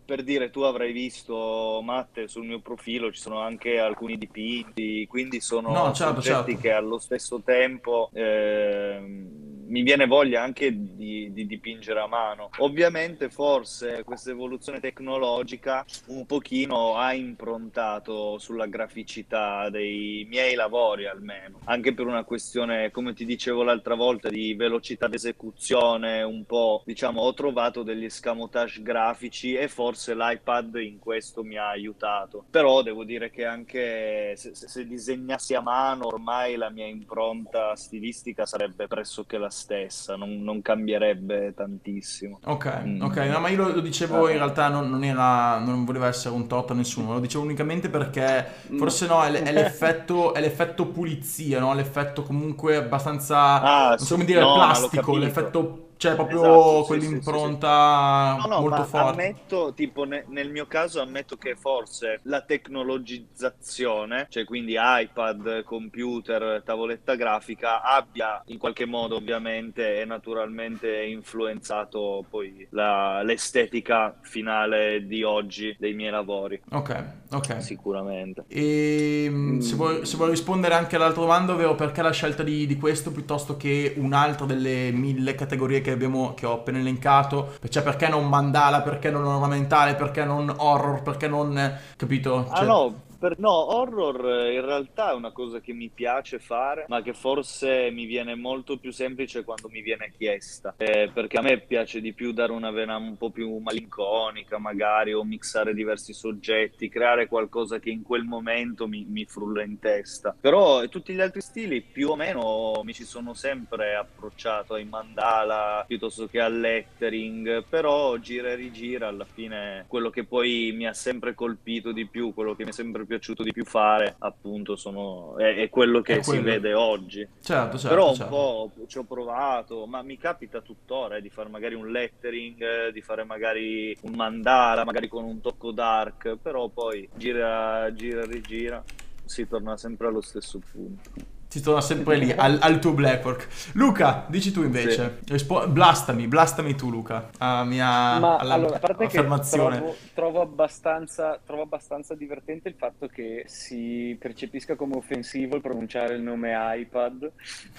per 0.06 0.22
dire, 0.22 0.50
tu 0.50 0.60
avrai 0.60 0.92
visto, 0.92 1.80
Matte, 1.82 2.28
sul 2.28 2.46
mio 2.46 2.60
profilo 2.60 3.10
ci 3.10 3.22
sono 3.22 3.40
anche 3.40 3.80
alcuni 3.80 4.18
dipinti, 4.18 5.08
quindi 5.08 5.40
sono 5.40 5.72
No, 5.72 5.94
certo, 5.94 6.16
soggetti 6.20 6.52
certo. 6.52 6.60
che 6.62 6.72
allo 6.74 7.00
stesso 7.00 7.42
tempo 7.42 8.10
ehm, 8.12 9.43
mi 9.68 9.82
viene 9.82 10.06
voglia 10.06 10.42
anche 10.42 10.72
di, 10.74 11.32
di 11.32 11.46
dipingere 11.46 12.00
a 12.00 12.08
mano. 12.08 12.50
Ovviamente, 12.60 13.30
forse 13.30 14.04
questa 14.04 14.32
evoluzione 14.32 14.80
tecnologica 14.80 15.86
un 16.08 16.26
pochino 16.26 16.96
ha 16.96 17.14
improntato 17.14 18.38
sulla 18.38 18.66
graficità 18.68 19.70
dei 19.70 20.26
miei 20.30 20.56
lavori, 20.56 21.08
almeno, 21.08 21.60
anche 21.66 21.94
per 21.94 22.06
una 22.06 22.24
questione, 22.24 22.92
come 22.92 23.14
ti 23.14 23.26
dicevo 23.26 23.64
l'altra 23.64 23.96
volta, 23.96 24.30
di 24.30 24.54
velocità 24.54 25.08
d'esecuzione, 25.08 26.22
un 26.24 26.46
po', 26.46 26.84
diciamo, 26.86 27.22
ho 27.22 27.34
trovato 27.34 27.84
degli 27.84 28.06
escamotage 28.06 28.82
grafici 28.82 29.54
e 29.54 29.68
forse 29.68 30.16
l'iPad 30.16 30.76
in 30.76 31.00
questo 31.00 31.44
mi 31.44 31.58
ha 31.58 31.70
aiutato. 31.70 32.46
Però 32.50 32.82
devo 32.82 33.04
dire 33.04 33.30
che 33.30 33.46
anche 33.46 34.36
se- 34.36 34.54
se 34.56 34.86
disegnassi 34.86 35.54
a 35.54 35.62
mano, 35.62 36.08
ormai 36.08 36.56
la 36.56 36.70
mia 36.70 36.86
impronta 36.86 37.76
stilistica 37.76 38.46
sarebbe 38.46 38.88
pressoché 38.88 39.38
la 39.38 39.50
stessa, 39.54 40.16
non, 40.16 40.42
non 40.44 40.62
cambierebbe 40.62 41.54
tantissimo. 41.56 42.40
Ok, 42.46 42.82
Mm. 42.84 43.02
ok, 43.02 43.16
no, 43.18 43.40
ma 43.40 43.48
io 43.50 43.58
lo, 43.58 43.74
lo 43.76 43.80
dicevo 43.82 44.28
in 44.28 44.36
realtà 44.38 44.68
non, 44.68 44.90
non 44.90 45.04
era, 45.04 45.60
non 45.60 45.86
voleva 45.86 46.08
essere 46.08 46.36
un 46.36 46.48
torto 46.48 46.74
a 46.74 46.76
nessuno, 46.76 47.14
lo 47.14 47.20
dicevo 47.22 47.44
unicamente 47.44 47.90
perché 47.90 48.46
Mm. 48.72 48.78
forse 48.78 49.08
no, 49.08 49.24
è, 49.24 49.30
l- 49.32 49.36
è 49.44 49.52
l'effetto, 49.54 50.34
è 50.34 50.42
l'effetto 50.42 50.88
pulizia, 50.88 51.60
no? 51.60 51.74
L'effetto 51.74 52.24
comunque 52.24 52.76
abbastanza, 52.76 53.62
Ah, 53.62 53.90
non 53.90 53.98
so 54.00 54.16
come 54.16 54.26
dire, 54.26 54.42
no, 54.42 54.54
plastico, 54.54 55.16
l'effetto, 55.18 55.93
cioè 56.08 56.16
proprio 56.16 56.40
Esatto, 56.40 56.82
sì, 56.84 56.88
quell'impronta 56.88 58.36
No, 58.36 58.46
no, 58.48 58.60
molto 58.62 58.76
ma 58.82 58.84
forte. 58.86 59.10
ammetto, 59.12 59.74
tipo 59.74 60.04
ne- 60.04 60.26
nel 60.28 60.50
mio 60.52 60.66
caso 60.68 61.02
ammetto 61.02 61.38
che 61.38 61.56
forse 61.56 62.20
la 62.24 62.42
tecnologizzazione, 62.42 64.26
cioè 64.30 64.44
quindi 64.44 64.76
iPad, 64.78 65.64
computer, 65.64 66.62
tavoletta 66.64 67.16
grafica, 67.16 67.82
abbia 67.82 68.42
in 68.48 68.58
qualche 68.58 68.86
modo 68.86 69.16
ovviamente 69.16 70.00
e 70.02 70.06
naturalmente 70.06 71.04
influenzato 71.04 72.26
poi 72.30 72.68
la- 72.72 73.22
l'estetica 73.24 74.18
finale 74.22 75.06
di 75.06 75.24
oggi 75.24 75.76
dei 75.78 75.94
miei 75.94 76.12
lavori, 76.12 76.62
Ok, 76.72 77.23
ok. 77.34 77.62
sicuramente. 77.62 78.44
E 78.48 79.28
mm, 79.30 79.60
se 79.60 79.76
vuoi, 79.76 80.06
se 80.06 80.18
vuoi 80.18 80.30
rispondere 80.30 80.74
anche 80.74 80.96
all'altra 80.96 81.22
domanda, 81.22 81.54
ovvero 81.54 81.76
perché 81.76 82.02
la 82.02 82.12
scelta 82.12 82.44
di, 82.44 82.66
di 82.66 82.78
questo 82.78 83.12
piuttosto 83.12 83.58
che 83.58 83.94
un'altra 83.98 84.46
delle 84.46 84.92
mille 84.92 85.36
categorie 85.36 85.82
che 85.82 85.92
abbiamo, 85.92 86.34
che 86.34 86.46
ho 86.46 86.54
appena 86.54 86.80
elencato, 86.80 87.54
cioè 87.70 87.84
perché 87.84 88.08
non 88.08 88.28
mandala, 88.28 88.82
perché 88.82 89.10
non 89.10 89.26
ornamentale, 89.26 89.96
perché 89.96 90.24
non 90.26 90.54
horror, 90.56 91.02
perché 91.02 91.28
non, 91.28 91.78
capito? 91.96 92.48
Ah 92.50 92.58
Cioè- 92.58 92.66
no, 92.68 92.94
per- 93.24 93.40
no, 93.40 93.74
horror 93.74 94.30
eh, 94.42 94.54
in 94.56 94.66
realtà 94.66 95.12
è 95.12 95.14
una 95.14 95.32
cosa 95.32 95.62
che 95.62 95.72
mi 95.72 95.90
piace 95.90 96.40
fare, 96.40 96.84
ma 96.90 97.02
che 97.02 97.14
forse 97.14 97.90
mi 97.90 98.04
viene 98.04 98.36
molto 98.36 98.76
più 98.76 98.92
semplice 98.92 99.46
quando 99.46 99.70
mi 99.70 99.82
viene 99.82 100.12
chiesta, 100.18 100.74
Eh, 100.76 101.10
perché 101.14 101.38
a 101.38 101.42
me 101.42 101.60
piace 101.60 102.02
di 102.02 102.12
più 102.12 102.34
dare 102.34 102.52
una 102.52 102.72
vena 102.72 102.98
un 102.98 103.16
po' 103.16 103.30
più 103.30 103.56
malinconica 103.60 104.58
magari, 104.58 105.14
o 105.14 105.24
mixare 105.24 105.74
diversi 105.74 106.12
soggetti, 106.12 106.90
creare 106.90 107.28
qualcosa 107.28 107.80
che 107.80 107.90
in 107.92 108.02
quel 108.02 108.24
momento 108.24 108.90
mi, 108.90 109.06
mi 109.08 109.24
frulla 109.24 109.64
in 109.64 109.80
testa. 109.80 110.36
Però 110.38 110.86
tutti 110.90 111.14
gli 111.14 111.22
altri 111.22 111.40
stili 111.40 111.80
più 111.80 112.10
o 112.10 112.18
meno 112.18 112.82
mi 112.84 112.94
ci 112.94 113.06
sono 113.06 113.34
sempre 113.34 113.96
approcciato 113.96 114.74
ai 114.74 114.84
mandala 114.84 115.86
piuttosto 115.88 116.28
che 116.28 116.42
al 116.42 116.60
lettering, 116.60 117.64
però 117.70 118.18
gira 118.18 118.50
e 118.50 118.56
rigira 118.56 119.08
alla 119.08 119.26
fine 119.26 119.86
quello 119.88 120.10
che 120.10 120.26
poi 120.26 120.74
mi 120.76 120.88
ha 120.88 120.94
sempre 120.94 121.34
colpito 121.34 121.94
di 121.94 122.06
più, 122.06 122.34
quello 122.34 122.54
che 122.54 122.66
mi 122.66 122.72
è 122.72 122.74
sempre 122.74 123.06
piaciuto 123.14 123.44
di 123.44 123.52
più 123.52 123.64
fare, 123.64 124.16
appunto, 124.20 124.76
sono, 124.76 125.38
è, 125.38 125.56
è 125.56 125.70
quello 125.70 126.02
che 126.02 126.18
È 126.18 126.22
si 126.24 126.32
quello. 126.32 126.44
vede 126.44 126.74
oggi. 126.74 127.28
Certo, 127.42 127.78
certo, 127.78 127.88
Però 127.96 128.10
un 128.10 128.16
certo. 128.16 128.32
po' 128.36 128.72
ci 128.88 128.98
ho 128.98 129.04
provato, 129.04 129.86
ma 129.86 130.02
mi 130.02 130.18
capita 130.18 130.62
tuttora 130.62 131.18
eh, 131.18 131.22
di 131.22 131.30
fare 131.30 131.50
magari 131.50 131.76
un 131.76 131.90
lettering, 131.92 132.62
eh, 132.88 132.92
di 132.92 133.02
fare 133.02 133.24
magari 133.24 133.96
un 134.02 134.14
mandala, 134.16 134.84
magari 134.84 135.08
con 135.08 135.24
un 135.24 135.42
tocco 135.42 135.72
dark, 135.72 136.38
però 136.42 136.70
poi 136.70 137.08
gira, 137.16 137.92
gira, 137.94 138.26
rigira, 138.26 138.84
si 139.26 139.48
torna 139.48 139.78
sempre 139.78 140.08
allo 140.08 140.22
stesso 140.22 140.60
punto. 140.72 141.12
Si 141.54 141.62
torna 141.62 141.82
sempre 141.82 142.16
lì, 142.18 142.32
al, 142.32 142.58
al 142.60 142.80
tuo 142.80 142.94
Blackwork. 142.94 143.48
Luca, 143.74 144.26
dici 144.28 144.52
tu 144.52 144.64
invece. 144.64 145.20
Rispo- 145.28 145.68
blastami, 145.68 146.26
blastami 146.28 146.74
tu 146.74 146.90
Luca, 146.90 147.30
alla 147.38 147.64
mia 147.64 148.18
Ma 148.18 148.38
alla- 148.38 148.56
allora, 148.56 148.78
a 148.78 148.80
parte 148.80 149.06
che 149.06 149.18
affermazione. 149.20 149.76
trovo, 149.78 149.96
trovo 150.16 150.42
abbastanza, 150.42 151.40
trovo 151.46 151.62
abbastanza 151.62 152.16
divertente 152.16 152.70
il 152.70 152.74
fatto 152.76 153.06
che 153.06 153.44
si 153.46 154.18
percepisca 154.20 154.74
come 154.76 154.96
offensivo 154.96 155.56
il 155.56 155.62
pronunciare 155.62 156.16
il 156.16 156.24
nome 156.24 156.54
iPad 156.58 157.32